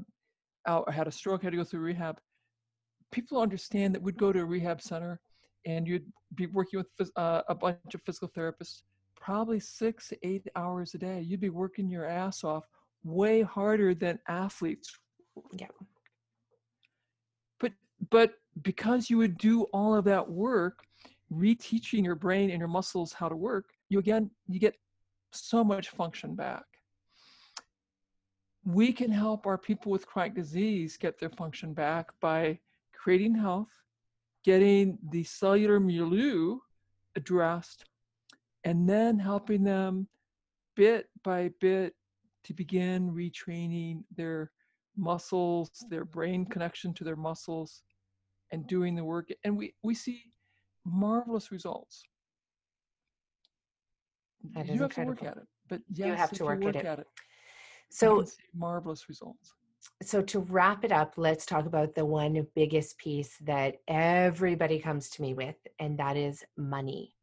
or 0.67 0.91
had 0.91 1.07
a 1.07 1.11
stroke, 1.11 1.43
had 1.43 1.51
to 1.51 1.57
go 1.57 1.63
through 1.63 1.81
rehab, 1.81 2.19
people 3.11 3.41
understand 3.41 3.93
that 3.93 4.01
we'd 4.01 4.17
go 4.17 4.33
to 4.33 4.41
a 4.41 4.45
rehab 4.45 4.81
center 4.81 5.19
and 5.65 5.87
you'd 5.87 6.05
be 6.35 6.47
working 6.47 6.79
with 6.79 7.09
uh, 7.15 7.41
a 7.49 7.55
bunch 7.55 7.93
of 7.93 8.01
physical 8.05 8.29
therapists, 8.29 8.81
probably 9.15 9.59
six, 9.59 10.11
eight 10.23 10.45
hours 10.55 10.93
a 10.93 10.97
day. 10.97 11.21
You'd 11.21 11.41
be 11.41 11.49
working 11.49 11.89
your 11.89 12.05
ass 12.05 12.43
off 12.43 12.65
way 13.03 13.41
harder 13.41 13.95
than 13.95 14.19
athletes. 14.27 14.93
Yeah. 15.57 15.67
But 18.09 18.33
because 18.61 19.09
you 19.09 19.17
would 19.17 19.37
do 19.37 19.63
all 19.73 19.95
of 19.95 20.05
that 20.05 20.29
work 20.29 20.85
reteaching 21.31 22.03
your 22.03 22.15
brain 22.15 22.49
and 22.49 22.59
your 22.59 22.67
muscles 22.67 23.11
how 23.11 23.27
to 23.27 23.35
work 23.35 23.65
you 23.89 23.99
again 23.99 24.29
you 24.47 24.59
get 24.59 24.75
so 25.31 25.63
much 25.63 25.89
function 25.89 26.35
back. 26.35 26.63
We 28.63 28.93
can 28.93 29.11
help 29.11 29.45
our 29.45 29.57
people 29.57 29.91
with 29.91 30.07
chronic 30.07 30.33
disease 30.35 30.97
get 30.97 31.19
their 31.19 31.29
function 31.29 31.73
back 31.73 32.07
by 32.21 32.59
creating 32.93 33.35
health 33.35 33.69
getting 34.43 34.97
the 35.09 35.23
cellular 35.23 35.79
milieu 35.79 36.57
addressed 37.15 37.85
and 38.63 38.87
then 38.87 39.17
helping 39.17 39.63
them 39.63 40.07
bit 40.75 41.09
by 41.23 41.49
bit 41.59 41.95
to 42.43 42.53
begin 42.53 43.11
retraining 43.11 44.03
their 44.15 44.51
muscles 44.97 45.69
their 45.89 46.05
brain 46.05 46.45
connection 46.45 46.93
to 46.93 47.03
their 47.03 47.15
muscles 47.15 47.83
and 48.51 48.67
doing 48.67 48.95
the 48.95 49.03
work 49.03 49.29
and 49.43 49.57
we 49.57 49.73
we 49.83 49.93
see 49.93 50.21
marvelous 50.85 51.51
results 51.51 52.03
that 54.53 54.67
you 54.67 54.73
have 54.73 54.81
incredible. 54.83 55.15
to 55.15 55.23
work 55.23 55.31
at 55.31 55.37
it 55.37 55.47
but 55.67 55.81
yes, 55.93 56.07
you 56.07 56.13
have 56.13 56.31
to 56.31 56.45
work, 56.45 56.61
work 56.61 56.75
at, 56.75 56.85
it. 56.85 56.87
at, 56.87 56.99
it. 56.99 57.07
so 57.89 58.23
marvelous 58.55 59.09
results 59.09 59.53
so 60.03 60.21
to 60.21 60.39
wrap 60.39 60.83
it 60.83 60.91
up 60.91 61.13
let's 61.17 61.45
talk 61.45 61.65
about 61.65 61.95
the 61.95 62.05
one 62.05 62.45
biggest 62.55 62.97
piece 62.97 63.37
that 63.41 63.77
everybody 63.87 64.79
comes 64.79 65.09
to 65.09 65.21
me 65.21 65.33
with 65.33 65.55
and 65.79 65.97
that 65.97 66.15
is 66.17 66.43
money 66.57 67.15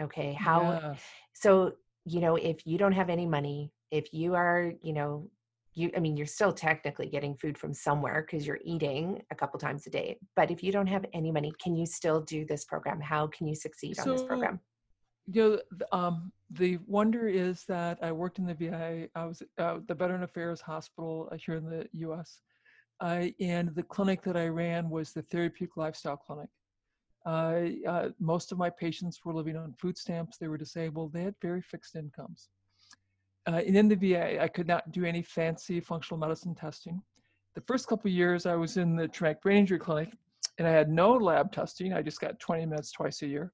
okay 0.00 0.32
how 0.32 0.80
yes. 0.82 1.00
so 1.34 1.72
you 2.04 2.20
know 2.20 2.36
if 2.36 2.66
you 2.66 2.78
don't 2.78 2.92
have 2.92 3.10
any 3.10 3.26
money 3.26 3.72
if 3.90 4.12
you 4.12 4.34
are 4.34 4.72
you 4.82 4.92
know 4.92 5.28
you 5.76 5.90
i 5.96 6.00
mean 6.00 6.16
you're 6.16 6.26
still 6.26 6.52
technically 6.52 7.06
getting 7.06 7.36
food 7.36 7.56
from 7.56 7.72
somewhere 7.72 8.26
because 8.26 8.46
you're 8.46 8.58
eating 8.64 9.22
a 9.30 9.34
couple 9.34 9.60
times 9.60 9.86
a 9.86 9.90
day 9.90 10.18
but 10.34 10.50
if 10.50 10.62
you 10.62 10.72
don't 10.72 10.86
have 10.86 11.04
any 11.12 11.30
money 11.30 11.52
can 11.62 11.76
you 11.76 11.86
still 11.86 12.20
do 12.22 12.44
this 12.44 12.64
program? 12.64 13.00
How 13.00 13.26
can 13.28 13.46
you 13.46 13.54
succeed 13.54 13.96
so, 13.96 14.02
on 14.02 14.08
this 14.16 14.22
program? 14.24 14.60
you 15.26 15.58
know 15.70 15.86
um, 15.92 16.32
the 16.50 16.78
wonder 16.86 17.28
is 17.28 17.64
that 17.64 17.98
i 18.02 18.10
worked 18.10 18.38
in 18.38 18.46
the 18.46 18.54
va 18.54 19.08
i 19.14 19.24
was 19.24 19.42
uh, 19.58 19.78
the 19.88 19.94
veteran 19.94 20.22
affairs 20.22 20.60
hospital 20.60 21.28
uh, 21.32 21.36
here 21.36 21.56
in 21.56 21.64
the 21.64 21.86
us 21.98 22.40
uh, 23.00 23.26
and 23.40 23.74
the 23.74 23.82
clinic 23.82 24.22
that 24.22 24.36
i 24.36 24.46
ran 24.46 24.88
was 24.88 25.12
the 25.12 25.22
therapeutic 25.22 25.76
lifestyle 25.76 26.16
clinic. 26.16 26.48
Uh, 27.26 28.08
most 28.20 28.52
of 28.52 28.58
my 28.58 28.70
patients 28.70 29.18
were 29.24 29.34
living 29.34 29.56
on 29.56 29.74
food 29.74 29.98
stamps 29.98 30.38
they 30.38 30.48
were 30.48 30.56
disabled 30.56 31.12
they 31.12 31.24
had 31.24 31.34
very 31.42 31.60
fixed 31.60 31.96
incomes 31.96 32.48
uh, 33.48 33.60
in 33.64 33.88
the 33.88 33.94
VA, 33.94 34.42
I 34.42 34.48
could 34.48 34.66
not 34.66 34.90
do 34.92 35.04
any 35.04 35.22
fancy 35.22 35.80
functional 35.80 36.18
medicine 36.18 36.54
testing. 36.54 37.00
The 37.54 37.60
first 37.62 37.86
couple 37.86 38.10
years, 38.10 38.44
I 38.44 38.54
was 38.54 38.76
in 38.76 38.96
the 38.96 39.08
traumatic 39.08 39.42
brain 39.42 39.58
injury 39.58 39.78
clinic, 39.78 40.12
and 40.58 40.66
I 40.66 40.72
had 40.72 40.90
no 40.90 41.12
lab 41.12 41.52
testing. 41.52 41.92
I 41.92 42.02
just 42.02 42.20
got 42.20 42.38
20 42.40 42.66
minutes 42.66 42.90
twice 42.90 43.22
a 43.22 43.26
year. 43.26 43.52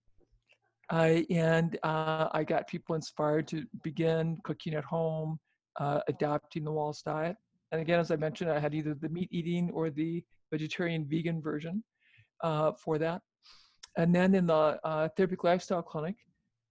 I, 0.91 1.27
and 1.31 1.79
uh, 1.83 2.29
I 2.33 2.45
got 2.45 2.69
people 2.69 2.95
inspired 2.95 3.47
to 3.49 3.65
begin 3.83 4.39
cooking 4.45 4.75
at 4.75 4.85
home, 4.85 5.39
uh, 5.79 6.01
adopting 6.09 6.65
the 6.65 6.71
Wahls 6.71 7.03
diet. 7.03 7.37
And 7.71 7.81
again, 7.81 8.01
as 8.01 8.11
I 8.11 8.17
mentioned, 8.17 8.51
I 8.51 8.59
had 8.59 8.75
either 8.75 8.95
the 8.95 9.09
meat 9.09 9.29
eating 9.31 9.71
or 9.73 9.91
the 9.91 10.23
vegetarian 10.51 11.07
vegan 11.09 11.41
version 11.41 11.83
uh, 12.43 12.73
for 12.73 12.99
that. 12.99 13.23
And 13.97 14.15
then 14.15 14.35
in 14.35 14.47
the 14.47 14.79
uh, 14.85 15.09
therapeutic 15.17 15.45
lifestyle 15.45 15.83
clinic, 15.83 16.17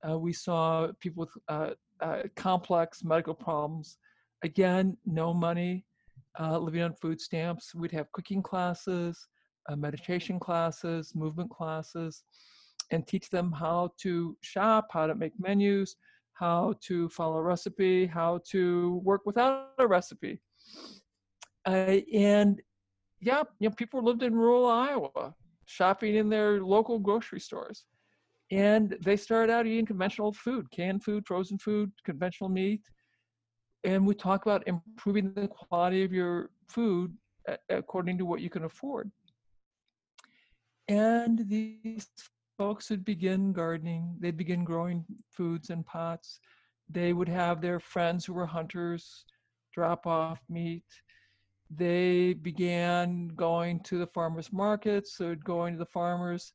uh, 0.07 0.17
we 0.17 0.33
saw 0.33 0.87
people 0.99 1.27
with 1.49 1.75
uh, 2.01 2.23
complex 2.35 3.03
medical 3.03 3.33
problems. 3.33 3.97
Again, 4.43 4.97
no 5.05 5.33
money, 5.33 5.85
uh, 6.39 6.57
living 6.57 6.81
on 6.81 6.93
food 6.93 7.21
stamps. 7.21 7.75
We'd 7.75 7.91
have 7.91 8.11
cooking 8.11 8.41
classes, 8.41 9.27
uh, 9.69 9.75
meditation 9.75 10.39
classes, 10.39 11.13
movement 11.15 11.51
classes, 11.51 12.23
and 12.91 13.05
teach 13.07 13.29
them 13.29 13.51
how 13.51 13.91
to 14.01 14.35
shop, 14.41 14.87
how 14.91 15.07
to 15.07 15.15
make 15.15 15.33
menus, 15.39 15.95
how 16.33 16.73
to 16.81 17.07
follow 17.09 17.37
a 17.37 17.43
recipe, 17.43 18.05
how 18.05 18.39
to 18.49 19.01
work 19.03 19.21
without 19.25 19.69
a 19.77 19.87
recipe. 19.87 20.41
Uh, 21.65 21.99
and 22.13 22.61
yeah, 23.19 23.43
you 23.59 23.69
know, 23.69 23.75
people 23.75 24.03
lived 24.03 24.23
in 24.23 24.33
rural 24.33 24.65
Iowa, 24.65 25.35
shopping 25.65 26.15
in 26.15 26.29
their 26.29 26.61
local 26.61 26.97
grocery 26.97 27.39
stores 27.39 27.85
and 28.51 28.97
they 29.01 29.15
started 29.15 29.51
out 29.51 29.65
eating 29.65 29.85
conventional 29.85 30.31
food 30.33 30.69
canned 30.71 31.03
food 31.03 31.25
frozen 31.25 31.57
food 31.57 31.91
conventional 32.05 32.49
meat 32.49 32.81
and 33.83 34.05
we 34.05 34.13
talk 34.13 34.45
about 34.45 34.67
improving 34.67 35.33
the 35.33 35.47
quality 35.47 36.03
of 36.03 36.13
your 36.13 36.49
food 36.67 37.15
according 37.69 38.17
to 38.17 38.25
what 38.25 38.41
you 38.41 38.49
can 38.49 38.65
afford. 38.65 39.11
And 40.87 41.47
these 41.47 42.07
folks 42.57 42.89
would 42.89 43.05
begin 43.05 43.53
gardening. 43.53 44.15
They'd 44.19 44.37
begin 44.37 44.63
growing 44.63 45.05
foods 45.29 45.69
in 45.69 45.83
pots. 45.83 46.39
They 46.89 47.13
would 47.13 47.29
have 47.29 47.61
their 47.61 47.79
friends 47.79 48.25
who 48.25 48.33
were 48.33 48.45
hunters 48.45 49.25
drop 49.73 50.05
off 50.05 50.39
meat. 50.49 50.83
They 51.73 52.33
began 52.33 53.29
going 53.29 53.79
to 53.81 53.97
the 53.97 54.07
farmers 54.07 54.51
markets, 54.51 55.17
they 55.17 55.27
would 55.27 55.45
go 55.45 55.65
into 55.65 55.79
the 55.79 55.85
farmers 55.85 56.53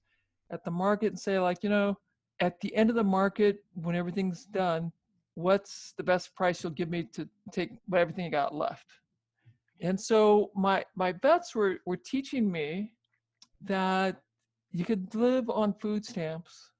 at 0.51 0.65
the 0.65 0.71
market 0.71 1.09
and 1.09 1.19
say, 1.19 1.39
like, 1.39 1.63
you 1.63 1.71
know, 1.71 1.97
at 2.41 2.61
the 2.61 2.75
end 2.75 2.91
of 2.91 2.97
the 2.97 3.05
market, 3.05 3.65
when 3.75 3.97
everything's 3.97 4.45
done, 4.45 4.93
what's 5.35 5.95
the 5.97 6.03
best 6.03 6.35
price 6.35 6.63
you'll 6.63 6.73
give 6.73 6.91
me 6.91 7.05
to 7.15 7.29
take 7.53 7.73
everything 7.95 8.27
I 8.27 8.31
got 8.31 8.55
left? 8.55 8.87
And 9.81 10.01
so 10.01 10.51
my 10.55 10.85
my 10.95 11.13
vets 11.13 11.55
were 11.55 11.79
were 11.85 11.99
teaching 11.99 12.51
me 12.51 12.93
that 13.63 14.21
you 14.73 14.85
could 14.85 15.15
live 15.15 15.49
on 15.51 15.75
food 15.75 16.05
stamps 16.05 16.71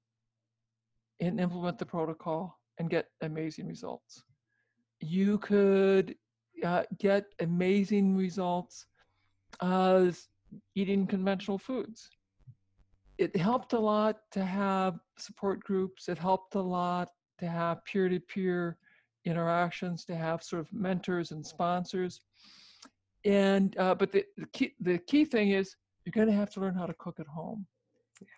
and 1.21 1.41
implement 1.41 1.79
the 1.79 1.87
protocol 1.87 2.59
and 2.79 2.91
get 2.91 3.09
amazing 3.23 3.67
results. 3.67 4.23
You 5.01 5.39
could 5.39 6.15
uh, 6.65 6.85
get 6.99 7.27
amazing 7.41 8.17
results 8.17 8.87
uh, 9.61 10.11
eating 10.75 11.07
conventional 11.07 11.59
foods. 11.59 12.11
It 13.19 13.35
helped 13.37 13.73
a 13.73 13.79
lot 13.79 14.19
to 14.33 14.45
have 14.45 14.99
support 15.19 15.61
groups. 15.61 16.09
It 16.09 16.19
helped 16.19 16.55
a 16.55 16.61
lot 16.61 17.11
to 17.39 17.49
have 17.49 17.85
peer 17.85 18.09
to 18.09 18.21
peer 18.21 18.77
interactions, 19.25 20.05
to 20.05 20.15
have 20.15 20.43
sort 20.43 20.61
of 20.61 20.73
mentors 20.73 21.31
and 21.31 21.45
sponsors. 21.45 22.21
And, 23.25 23.77
uh, 23.79 23.95
but 23.95 24.13
the, 24.13 24.25
the, 24.37 24.47
key, 24.53 24.75
the 24.81 24.99
key 24.99 25.25
thing 25.25 25.51
is 25.51 25.75
you're 26.05 26.13
going 26.13 26.29
to 26.29 26.35
have 26.35 26.51
to 26.51 26.61
learn 26.61 26.75
how 26.75 26.87
to 26.87 26.95
cook 26.95 27.19
at 27.19 27.27
home. 27.27 27.67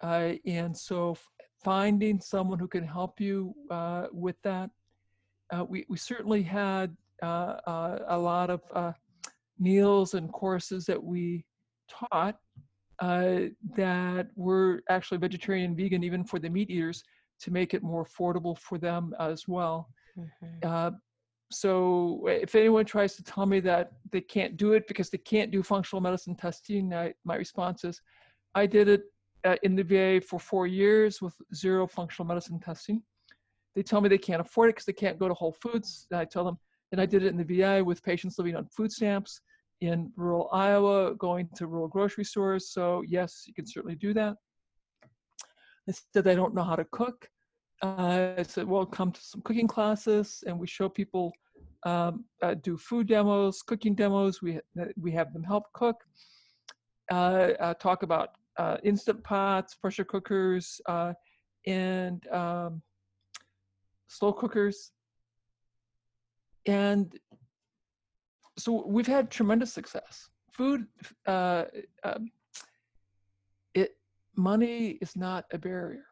Uh, 0.03 0.33
and 0.47 0.77
so 0.77 1.17
finding 1.63 2.21
someone 2.21 2.59
who 2.59 2.69
can 2.69 2.85
help 2.85 3.21
you 3.21 3.55
uh, 3.71 4.07
with 4.13 4.37
that. 4.43 4.71
Uh, 5.53 5.65
we, 5.69 5.85
we 5.89 5.97
certainly 5.97 6.43
had 6.43 6.97
uh, 7.23 7.57
uh, 7.67 7.99
a 8.09 8.19
lot 8.19 8.51
of 8.51 8.63
uh, 8.75 8.93
meals 9.59 10.15
and 10.15 10.33
courses 10.33 10.85
that 10.87 11.03
we 11.03 11.45
taught 11.89 12.39
that 13.01 14.29
were 14.37 14.83
actually 14.89 15.19
vegetarian 15.19 15.67
and 15.67 15.77
vegan, 15.77 16.03
even 16.03 16.25
for 16.25 16.39
the 16.39 16.49
meat 16.49 16.71
eaters, 16.71 17.03
to 17.41 17.51
make 17.51 17.75
it 17.75 17.83
more 17.83 18.05
affordable 18.05 18.59
for 18.59 18.79
them 18.79 19.15
as 19.21 19.47
well. 19.47 19.89
Mm-hmm. 20.19 20.97
so 21.51 22.27
if 22.27 22.55
anyone 22.55 22.85
tries 22.85 23.15
to 23.17 23.23
tell 23.23 23.47
me 23.47 23.61
that 23.61 23.93
they 24.11 24.21
can't 24.21 24.57
do 24.57 24.73
it 24.73 24.87
because 24.89 25.09
they 25.11 25.19
can't 25.19 25.51
do 25.51 25.63
functional 25.63 26.01
medicine 26.01 26.35
testing, 26.35 26.93
I, 26.93 27.15
my 27.25 27.37
response 27.37 27.85
is, 27.85 28.01
I 28.55 28.67
did 28.67 28.89
it 28.89 29.03
uh, 29.45 29.57
in 29.63 29.77
the 29.77 29.85
VA 29.85 30.21
for 30.21 30.39
four 30.39 30.67
years 30.67 31.23
with 31.23 31.35
zero 31.55 31.87
functional 31.87 32.27
medicine 32.27 32.61
testing. 32.61 33.03
They 33.75 33.83
tell 33.83 34.01
me 34.01 34.09
they 34.09 34.19
can't 34.19 34.41
afford 34.41 34.71
it 34.71 34.75
because 34.75 34.87
they 34.87 34.93
can't 34.93 35.19
go 35.19 35.29
to 35.29 35.35
Whole 35.35 35.55
Foods. 35.63 36.07
And 36.11 36.21
I 36.21 36.25
tell 36.25 36.45
them, 36.45 36.59
and 36.93 37.01
I 37.01 37.07
did 37.07 37.23
it 37.23 37.29
in 37.29 37.37
the 37.37 37.45
VA 37.45 37.83
with 37.85 38.03
patients 38.03 38.39
living 38.39 38.57
on 38.57 38.67
food 38.67 38.91
stamps 38.91 39.41
in 39.81 40.13
rural 40.17 40.49
Iowa, 40.53 41.15
going 41.15 41.49
to 41.57 41.67
rural 41.67 41.89
grocery 41.89 42.25
stores. 42.25 42.71
So 42.71 43.03
yes, 43.07 43.45
you 43.47 43.55
can 43.55 43.67
certainly 43.67 43.97
do 43.97 44.13
that. 44.15 44.37
They 45.87 45.95
said 46.13 46.25
they 46.25 46.35
don't 46.35 46.55
know 46.55 46.65
how 46.65 46.77
to 46.77 46.85
cook. 46.93 47.29
Uh, 47.83 48.35
I 48.37 48.43
said, 48.43 48.67
well, 48.67 48.85
come 48.85 49.13
to 49.13 49.21
some 49.21 49.41
cooking 49.43 49.69
classes, 49.69 50.43
and 50.47 50.59
we 50.59 50.67
show 50.67 50.89
people 50.89 51.33
um, 51.85 52.25
uh, 52.43 52.55
do 52.55 52.77
food 52.77 53.07
demos, 53.07 53.63
cooking 53.63 53.95
demos. 53.95 54.43
We 54.43 54.61
we 55.01 55.13
have 55.13 55.33
them 55.33 55.45
help 55.45 55.65
cook. 55.73 55.97
Uh, 57.11 57.53
uh 57.61 57.75
talk 57.75 58.03
about 58.03 58.31
uh, 58.59 58.77
instant 58.83 59.23
pots, 59.23 59.75
pressure 59.77 60.05
cookers, 60.05 60.81
uh, 60.87 61.13
and 61.67 62.27
um, 62.29 62.83
slow 64.09 64.33
cookers. 64.33 64.93
And 66.67 67.17
so 68.59 68.87
we've 68.87 69.07
had 69.07 69.31
tremendous 69.31 69.73
success. 69.73 70.29
Food, 70.53 70.87
uh, 71.27 71.65
um, 72.03 72.31
it 73.75 73.97
money 74.37 74.99
is 75.01 75.17
not 75.17 75.45
a 75.53 75.59
barrier. 75.59 76.05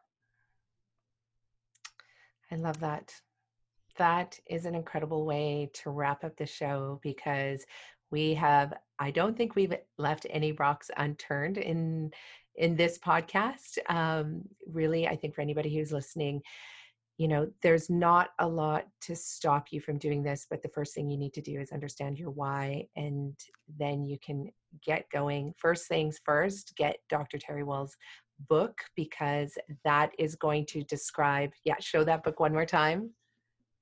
I 2.51 2.55
love 2.55 2.79
that. 2.79 3.13
That 3.97 4.39
is 4.47 4.65
an 4.65 4.75
incredible 4.75 5.25
way 5.25 5.69
to 5.73 5.89
wrap 5.89 6.23
up 6.23 6.37
the 6.37 6.45
show 6.45 6.99
because 7.03 7.65
we 8.11 8.33
have 8.33 8.73
i 8.99 9.11
don't 9.11 9.37
think 9.37 9.55
we've 9.55 9.73
left 9.97 10.25
any 10.29 10.51
rocks 10.53 10.89
unturned 10.97 11.57
in 11.57 12.11
in 12.55 12.75
this 12.75 12.97
podcast 12.97 13.77
um, 13.89 14.41
really 14.67 15.07
i 15.07 15.15
think 15.15 15.35
for 15.35 15.41
anybody 15.41 15.73
who's 15.75 15.91
listening 15.91 16.41
you 17.17 17.27
know 17.27 17.49
there's 17.61 17.89
not 17.89 18.29
a 18.39 18.47
lot 18.47 18.85
to 19.01 19.15
stop 19.15 19.67
you 19.71 19.81
from 19.81 19.97
doing 19.97 20.23
this 20.23 20.45
but 20.49 20.61
the 20.61 20.69
first 20.69 20.93
thing 20.93 21.09
you 21.09 21.17
need 21.17 21.33
to 21.33 21.41
do 21.41 21.59
is 21.59 21.71
understand 21.71 22.17
your 22.17 22.29
why 22.29 22.85
and 22.95 23.33
then 23.77 24.05
you 24.05 24.17
can 24.23 24.49
get 24.85 25.09
going 25.11 25.53
first 25.57 25.87
things 25.87 26.19
first 26.23 26.75
get 26.75 26.97
dr 27.09 27.37
terry 27.39 27.63
Wahls's 27.63 27.97
book 28.47 28.77
because 28.95 29.57
that 29.83 30.11
is 30.19 30.35
going 30.35 30.65
to 30.65 30.83
describe 30.83 31.51
yeah 31.63 31.75
show 31.79 32.03
that 32.03 32.23
book 32.23 32.39
one 32.39 32.53
more 32.53 32.65
time 32.65 33.09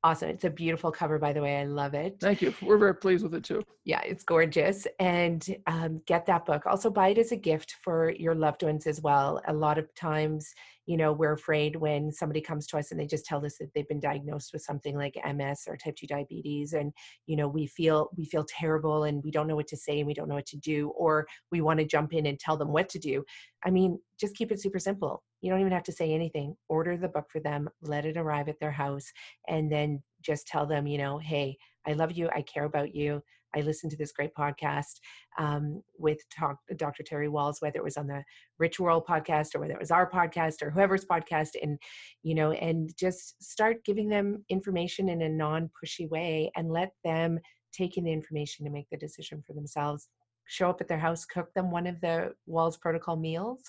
awesome. 0.06 0.30
It's 0.30 0.44
a 0.44 0.52
beautiful 0.52 0.92
cover, 0.92 1.18
by 1.18 1.34
the 1.34 1.42
way. 1.42 1.58
I 1.58 1.64
love 1.64 1.96
it. 1.96 2.18
Thank 2.22 2.44
you. 2.44 2.54
We're 2.62 2.78
very 2.78 2.94
pleased 2.94 3.24
with 3.24 3.34
it 3.34 3.44
too. 3.44 3.64
Yeah, 3.86 4.02
it's 4.02 4.24
gorgeous. 4.24 4.86
And 5.00 5.44
um, 5.66 6.00
get 6.06 6.28
that 6.28 6.46
book. 6.46 6.68
Also, 6.68 6.92
buy 6.92 7.10
it 7.10 7.18
as 7.18 7.32
a 7.32 7.36
gift 7.36 7.78
for 7.84 8.12
your 8.12 8.36
loved 8.36 8.62
ones 8.62 8.86
as 8.86 9.02
well. 9.02 9.42
A 9.48 9.54
lot 9.54 9.80
of 9.80 9.94
times, 9.96 10.54
you 10.86 10.98
know, 10.98 11.12
we're 11.12 11.34
afraid 11.34 11.76
when 11.76 12.12
somebody 12.12 12.42
comes 12.42 12.68
to 12.68 12.78
us 12.78 12.92
and 12.92 13.00
they 13.00 13.08
just 13.08 13.26
tell 13.26 13.46
us 13.46 13.58
that 13.60 13.74
they've 13.74 13.88
been 13.88 14.00
diagnosed 14.00 14.52
with 14.54 14.62
something 14.62 14.96
like 14.96 15.18
MS 15.26 15.64
or 15.68 15.78
type 15.78 15.96
2 15.96 16.08
diabetes 16.08 16.74
and 16.74 16.92
you 17.26 17.36
know, 17.36 17.48
we 17.48 17.68
feel 17.68 18.10
we 18.18 18.26
feel 18.26 18.46
terrible 18.48 19.04
and 19.04 19.24
we 19.24 19.32
don't 19.32 19.48
know 19.48 19.56
what 19.56 19.68
to 19.68 19.78
say 19.78 20.00
and 20.00 20.08
we 20.08 20.14
don't 20.14 20.30
know 20.30 20.36
what 20.36 20.46
to 20.48 20.58
do 20.58 20.90
or 20.90 21.26
we 21.52 21.62
want 21.62 21.80
to 21.80 21.86
jump 21.86 22.14
in 22.14 22.28
and 22.28 22.40
tell 22.40 22.58
them 22.58 22.72
what 22.72 22.90
to 22.90 23.00
do. 23.00 23.24
I 23.66 23.72
mean, 23.72 24.00
just 24.20 24.36
keep 24.36 24.52
it 24.52 24.62
super 24.62 24.80
simple. 24.80 25.24
You 25.42 25.52
don't 25.52 25.60
even 25.60 25.74
have 25.74 25.84
to 25.84 25.92
say 25.92 26.14
anything. 26.14 26.56
Order 26.70 26.98
the 26.98 27.08
book 27.08 27.26
for 27.32 27.40
them, 27.40 27.70
let 27.82 28.06
it 28.06 28.18
arrive 28.18 28.48
at 28.50 28.60
their 28.60 28.72
house 28.72 29.12
and 29.48 29.72
then 29.72 30.02
just 30.22 30.48
tell 30.48 30.66
them, 30.66 30.88
you 30.88 30.98
know, 30.98 31.18
hey, 31.18 31.58
I 31.88 31.94
love 31.94 32.12
you, 32.12 32.30
I 32.30 32.42
care 32.42 32.66
about 32.66 32.96
you. 32.96 33.22
I 33.56 33.62
listened 33.62 33.92
to 33.92 33.98
this 33.98 34.12
great 34.12 34.34
podcast 34.36 35.00
um, 35.38 35.82
with 35.98 36.20
talk, 36.30 36.58
Dr. 36.76 37.04
Terry 37.04 37.28
Wahls, 37.28 37.62
whether 37.62 37.80
it 37.80 37.84
was 37.84 37.98
on 37.98 38.08
the 38.08 38.24
Rich 38.60 38.80
Roll 38.80 39.04
podcast 39.04 39.56
or 39.56 39.60
whether 39.60 39.74
it 39.74 39.80
was 39.80 39.92
our 39.92 40.10
podcast 40.10 40.62
or 40.62 40.70
whoever's 40.70 41.06
podcast, 41.06 41.52
and 41.62 41.80
you 42.24 42.36
know, 42.36 42.52
and 42.52 42.92
just 42.98 43.42
start 43.42 43.86
giving 43.86 44.10
them 44.10 44.44
information 44.50 45.10
in 45.10 45.22
a 45.22 45.30
non-pushy 45.30 46.10
way 46.10 46.52
and 46.56 46.72
let 46.72 46.92
them 47.04 47.40
take 47.72 47.98
in 47.98 48.06
the 48.06 48.14
information 48.14 48.66
to 48.66 48.72
make 48.72 48.90
the 48.90 48.98
decision 48.98 49.44
for 49.46 49.54
themselves 49.54 50.10
show 50.48 50.70
up 50.70 50.82
at 50.82 50.88
their 50.88 51.00
house, 51.00 51.26
cook 51.26 51.54
them 51.54 51.72
one 51.72 51.88
of 51.88 52.00
the 52.02 52.34
Wahls 52.48 52.80
Protocol 52.80 53.16
meals. 53.16 53.64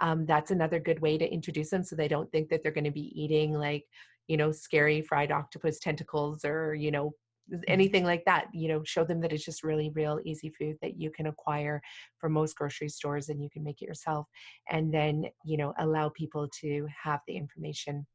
Um, 0.00 0.26
that's 0.26 0.50
another 0.50 0.78
good 0.78 1.00
way 1.00 1.18
to 1.18 1.28
introduce 1.28 1.70
them 1.70 1.82
so 1.82 1.96
they 1.96 2.08
don't 2.08 2.30
think 2.30 2.48
that 2.48 2.62
they're 2.62 2.72
going 2.72 2.84
to 2.84 2.90
be 2.90 3.12
eating 3.20 3.52
like, 3.52 3.84
you 4.28 4.36
know, 4.36 4.52
scary 4.52 5.02
fried 5.02 5.32
octopus 5.32 5.78
tentacles 5.78 6.44
or, 6.44 6.74
you 6.74 6.90
know. 6.90 7.14
Mm-hmm. 7.52 7.62
anything 7.66 8.04
like 8.04 8.24
that 8.26 8.46
you 8.52 8.68
know 8.68 8.82
show 8.84 9.02
them 9.02 9.20
that 9.22 9.32
it's 9.32 9.44
just 9.44 9.64
really 9.64 9.90
real 9.90 10.20
easy 10.24 10.50
food 10.50 10.76
that 10.82 10.96
you 11.00 11.10
can 11.10 11.26
acquire 11.26 11.82
from 12.18 12.32
most 12.32 12.54
grocery 12.54 12.88
stores 12.88 13.28
and 13.28 13.42
you 13.42 13.50
can 13.50 13.64
make 13.64 13.82
it 13.82 13.86
yourself 13.86 14.28
and 14.70 14.94
then 14.94 15.24
you 15.44 15.56
know 15.56 15.74
allow 15.80 16.08
people 16.10 16.48
to 16.60 16.86
have 17.02 17.18
the 17.26 17.36
information 17.36 18.06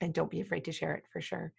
and 0.00 0.12
don't 0.12 0.30
be 0.30 0.40
afraid 0.40 0.64
to 0.64 0.72
share 0.72 0.94
it 0.94 1.04
for 1.12 1.20
sure 1.20 1.52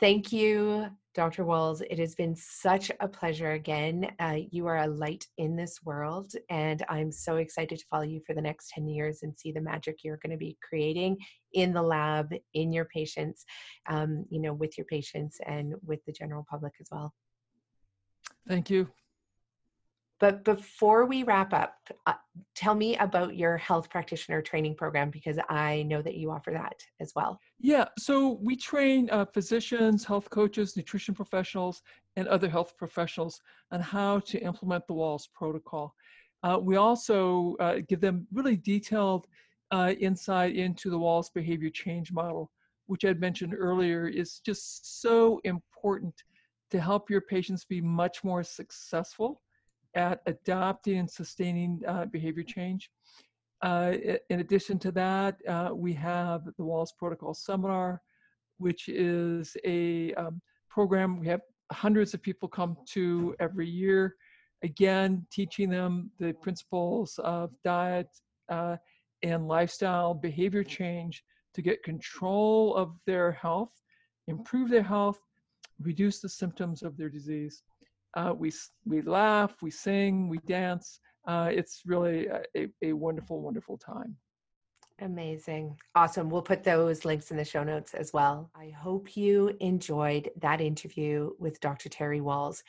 Thank 0.00 0.32
you, 0.32 0.86
Dr. 1.14 1.44
Wahls. 1.44 1.80
It 1.88 1.98
has 2.00 2.14
been 2.16 2.34
such 2.34 2.90
a 3.00 3.06
pleasure 3.06 3.52
again. 3.52 4.10
Uh, 4.18 4.38
you 4.50 4.66
are 4.66 4.78
a 4.78 4.86
light 4.86 5.24
in 5.38 5.54
this 5.54 5.78
world, 5.84 6.32
and 6.50 6.84
I'm 6.88 7.12
so 7.12 7.36
excited 7.36 7.78
to 7.78 7.84
follow 7.88 8.02
you 8.02 8.20
for 8.26 8.34
the 8.34 8.42
next 8.42 8.70
10 8.70 8.88
years 8.88 9.20
and 9.22 9.38
see 9.38 9.52
the 9.52 9.60
magic 9.60 9.98
you're 10.02 10.18
going 10.18 10.32
to 10.32 10.36
be 10.36 10.58
creating 10.68 11.16
in 11.52 11.72
the 11.72 11.82
lab, 11.82 12.34
in 12.54 12.72
your 12.72 12.86
patients, 12.86 13.44
um, 13.88 14.24
you 14.30 14.40
know, 14.40 14.52
with 14.52 14.76
your 14.76 14.86
patients 14.86 15.38
and 15.46 15.74
with 15.86 16.04
the 16.06 16.12
general 16.12 16.44
public 16.50 16.72
as 16.80 16.88
well. 16.90 17.14
Thank 18.48 18.70
you. 18.70 18.88
But 20.20 20.44
before 20.44 21.06
we 21.06 21.24
wrap 21.24 21.52
up, 21.52 21.74
uh, 22.06 22.14
tell 22.54 22.74
me 22.74 22.96
about 22.98 23.36
your 23.36 23.56
health 23.56 23.90
practitioner 23.90 24.40
training 24.42 24.76
program 24.76 25.10
because 25.10 25.38
I 25.48 25.82
know 25.82 26.02
that 26.02 26.14
you 26.14 26.30
offer 26.30 26.52
that 26.52 26.80
as 27.00 27.12
well. 27.16 27.40
Yeah, 27.58 27.86
so 27.98 28.38
we 28.40 28.56
train 28.56 29.08
uh, 29.10 29.24
physicians, 29.24 30.04
health 30.04 30.30
coaches, 30.30 30.76
nutrition 30.76 31.14
professionals, 31.14 31.82
and 32.16 32.28
other 32.28 32.48
health 32.48 32.76
professionals 32.78 33.40
on 33.72 33.80
how 33.80 34.20
to 34.20 34.38
implement 34.38 34.86
the 34.86 34.94
Wahls 34.94 35.28
protocol. 35.34 35.94
Uh, 36.44 36.58
we 36.60 36.76
also 36.76 37.56
uh, 37.58 37.76
give 37.88 38.00
them 38.00 38.26
really 38.32 38.56
detailed 38.56 39.26
uh, 39.72 39.94
insight 39.98 40.54
into 40.54 40.90
the 40.90 40.98
Wahls 40.98 41.32
behavior 41.34 41.70
change 41.70 42.12
model, 42.12 42.52
which 42.86 43.04
I'd 43.04 43.20
mentioned 43.20 43.54
earlier 43.58 44.06
is 44.06 44.40
just 44.40 45.00
so 45.02 45.40
important 45.42 46.14
to 46.70 46.80
help 46.80 47.10
your 47.10 47.22
patients 47.22 47.64
be 47.64 47.80
much 47.80 48.22
more 48.22 48.44
successful 48.44 49.40
at 49.94 50.20
adopting 50.26 50.98
and 50.98 51.10
sustaining 51.10 51.80
uh, 51.86 52.06
behavior 52.06 52.42
change. 52.42 52.90
Uh, 53.62 53.94
in 54.30 54.40
addition 54.40 54.78
to 54.78 54.92
that, 54.92 55.36
uh, 55.48 55.70
we 55.72 55.92
have 55.92 56.44
the 56.44 56.62
Wahls 56.62 56.90
Protocol 56.98 57.34
Seminar, 57.34 58.02
which 58.58 58.88
is 58.88 59.56
a 59.64 60.12
um, 60.14 60.40
program 60.68 61.18
we 61.18 61.26
have 61.28 61.40
hundreds 61.72 62.12
of 62.14 62.22
people 62.22 62.48
come 62.48 62.76
to 62.90 63.34
every 63.40 63.68
year. 63.68 64.16
Again, 64.62 65.26
teaching 65.30 65.70
them 65.70 66.10
the 66.18 66.32
principles 66.34 67.18
of 67.22 67.50
diet 67.64 68.08
uh, 68.48 68.76
and 69.22 69.48
lifestyle 69.48 70.14
behavior 70.14 70.64
change 70.64 71.24
to 71.54 71.62
get 71.62 71.82
control 71.82 72.74
of 72.74 72.96
their 73.06 73.32
health, 73.32 73.72
improve 74.26 74.68
their 74.68 74.82
health, 74.82 75.20
reduce 75.80 76.20
the 76.20 76.28
symptoms 76.28 76.82
of 76.82 76.96
their 76.96 77.08
disease. 77.08 77.62
Uh, 78.14 78.32
we, 78.36 78.52
we 78.84 79.02
laugh, 79.02 79.54
we 79.62 79.70
sing, 79.70 80.28
we 80.28 80.38
dance. 80.46 81.00
Uh, 81.26 81.48
it's 81.50 81.82
really 81.86 82.28
a, 82.56 82.68
a 82.82 82.92
wonderful, 82.92 83.40
wonderful 83.40 83.78
time. 83.78 84.16
Amazing. 85.00 85.76
Awesome. 85.96 86.30
We'll 86.30 86.42
put 86.42 86.62
those 86.62 87.04
links 87.04 87.30
in 87.30 87.36
the 87.36 87.44
show 87.44 87.64
notes 87.64 87.94
as 87.94 88.12
well. 88.12 88.50
I 88.54 88.70
hope 88.70 89.16
you 89.16 89.56
enjoyed 89.60 90.30
that 90.40 90.60
interview 90.60 91.30
with 91.38 91.60
Dr. 91.60 91.88
Terry 91.88 92.20
Wahls. 92.20 92.62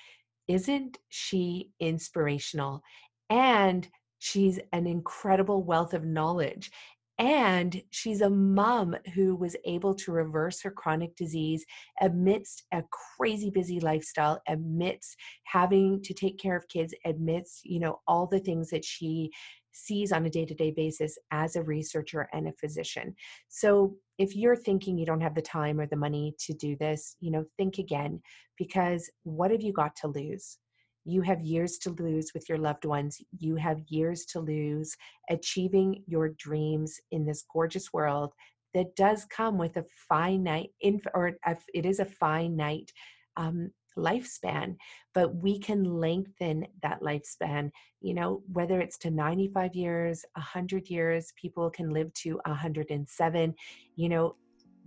Isn't 0.48 0.98
she 1.10 1.72
inspirational? 1.80 2.82
And 3.30 3.88
she's 4.20 4.60
an 4.74 4.88
incredible 4.88 5.64
wealth 5.64 5.94
of 5.94 6.04
knowledge. 6.04 6.72
And 7.18 7.82
she's 7.92 8.22
a 8.22 8.30
mom 8.30 8.96
who 9.14 9.36
was 9.36 9.56
able 9.66 9.94
to 9.96 10.12
reverse 10.12 10.62
her 10.62 10.72
chronic 10.72 11.16
disease 11.16 11.66
amidst 12.02 12.64
a 12.74 12.84
crazy 13.18 13.50
busy 13.50 13.80
lifestyle, 13.80 14.42
amidst 14.50 15.16
having 15.46 16.02
to 16.04 16.14
take 16.14 16.38
care 16.38 16.58
of 16.58 16.68
kids, 16.68 16.94
amidst, 17.06 17.64
you 17.64 17.80
know, 17.80 18.02
all 18.06 18.28
the 18.28 18.40
things 18.40 18.70
that 18.72 18.84
she 18.84 19.32
sees 19.72 20.12
on 20.12 20.26
a 20.26 20.30
day 20.30 20.46
to 20.46 20.54
day 20.54 20.72
basis 20.72 21.18
as 21.32 21.56
a 21.56 21.64
researcher 21.64 22.28
and 22.34 22.48
a 22.48 22.54
physician. 22.54 23.16
So 23.50 23.96
if 24.18 24.36
you're 24.36 24.56
thinking 24.56 24.98
you 24.98 25.06
don't 25.06 25.22
have 25.22 25.36
the 25.36 25.42
time 25.42 25.80
or 25.80 25.86
the 25.86 25.98
money 25.98 26.34
to 26.40 26.54
do 26.54 26.76
this, 26.78 27.16
you 27.20 27.32
know, 27.32 27.46
think 27.58 27.78
again 27.78 28.22
because 28.58 29.10
what 29.24 29.52
have 29.52 29.62
you 29.62 29.74
got 29.74 29.96
to 29.98 30.08
lose? 30.08 30.58
You 31.06 31.22
have 31.22 31.42
years 31.42 31.78
to 31.80 31.92
lose 31.92 32.32
with 32.34 32.50
your 32.50 32.58
loved 32.58 32.86
ones. 32.86 33.22
You 33.38 33.56
have 33.56 33.82
years 33.88 34.26
to 34.26 34.40
lose 34.40 34.96
achieving 35.30 36.04
your 36.08 36.30
dreams 36.30 37.00
in 37.12 37.26
this 37.26 37.46
gorgeous 37.52 37.94
world 37.94 38.34
that 38.74 38.96
does 38.96 39.26
come 39.26 39.58
with 39.58 39.78
a 39.78 39.86
finite, 40.10 40.72
or 41.14 41.38
it 41.74 41.86
is 41.86 42.00
a 42.00 42.06
finite 42.06 42.92
um, 43.38 43.72
lifespan, 43.98 44.76
but 45.14 45.36
we 45.36 45.58
can 45.60 45.84
lengthen 45.84 46.66
that 46.82 47.02
lifespan. 47.02 47.70
You 48.02 48.14
know, 48.14 48.42
whether 48.52 48.82
it's 48.82 48.98
to 49.00 49.12
95 49.12 49.74
years, 49.76 50.26
100 50.36 50.90
years, 50.90 51.32
people 51.40 51.70
can 51.70 51.92
live 51.92 52.14
to 52.16 52.40
107. 52.46 53.56
You 53.96 54.10
know, 54.10 54.36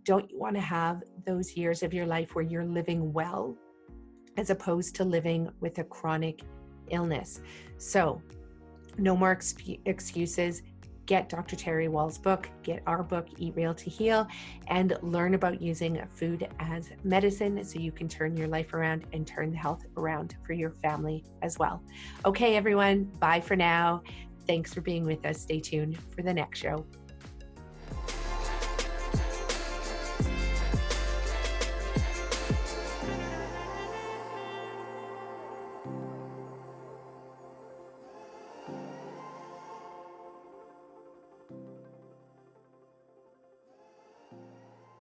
don't 0.04 0.30
you 0.30 0.38
want 0.38 0.56
to 0.56 0.62
have 0.62 1.02
those 1.26 1.56
years 1.56 1.82
of 1.82 1.94
your 1.94 2.06
life 2.06 2.34
where 2.34 2.44
you're 2.44 2.64
living 2.64 3.12
well 3.12 3.56
as 4.38 4.50
opposed 4.50 4.94
to 4.96 5.04
living 5.04 5.50
with 5.60 5.78
a 5.78 5.84
chronic 5.84 6.42
illness? 6.90 7.40
So, 7.76 8.22
no 8.96 9.14
more 9.16 9.32
ex- 9.32 9.54
excuses 9.84 10.62
get 11.08 11.30
Dr. 11.30 11.56
Terry 11.56 11.88
Wahls's 11.88 12.18
book, 12.18 12.48
get 12.62 12.82
our 12.86 13.02
book, 13.02 13.26
Eat 13.38 13.54
Real 13.56 13.74
to 13.74 13.90
Heal, 13.90 14.28
and 14.68 14.96
learn 15.00 15.34
about 15.34 15.60
using 15.60 16.00
food 16.10 16.46
as 16.60 16.90
medicine 17.02 17.64
so 17.64 17.80
you 17.80 17.90
can 17.90 18.08
turn 18.08 18.36
your 18.36 18.46
life 18.46 18.74
around 18.74 19.06
and 19.14 19.26
turn 19.26 19.50
the 19.50 19.56
health 19.56 19.86
around 19.96 20.36
for 20.46 20.52
your 20.52 20.70
family 20.70 21.24
as 21.40 21.58
well. 21.58 21.82
Okay, 22.26 22.56
everyone, 22.56 23.04
bye 23.18 23.40
for 23.40 23.56
now. 23.56 24.02
Thanks 24.46 24.72
for 24.72 24.82
being 24.82 25.04
with 25.04 25.24
us. 25.24 25.40
Stay 25.40 25.60
tuned 25.60 25.98
for 26.14 26.22
the 26.22 26.32
next 26.32 26.58
show. 26.58 26.84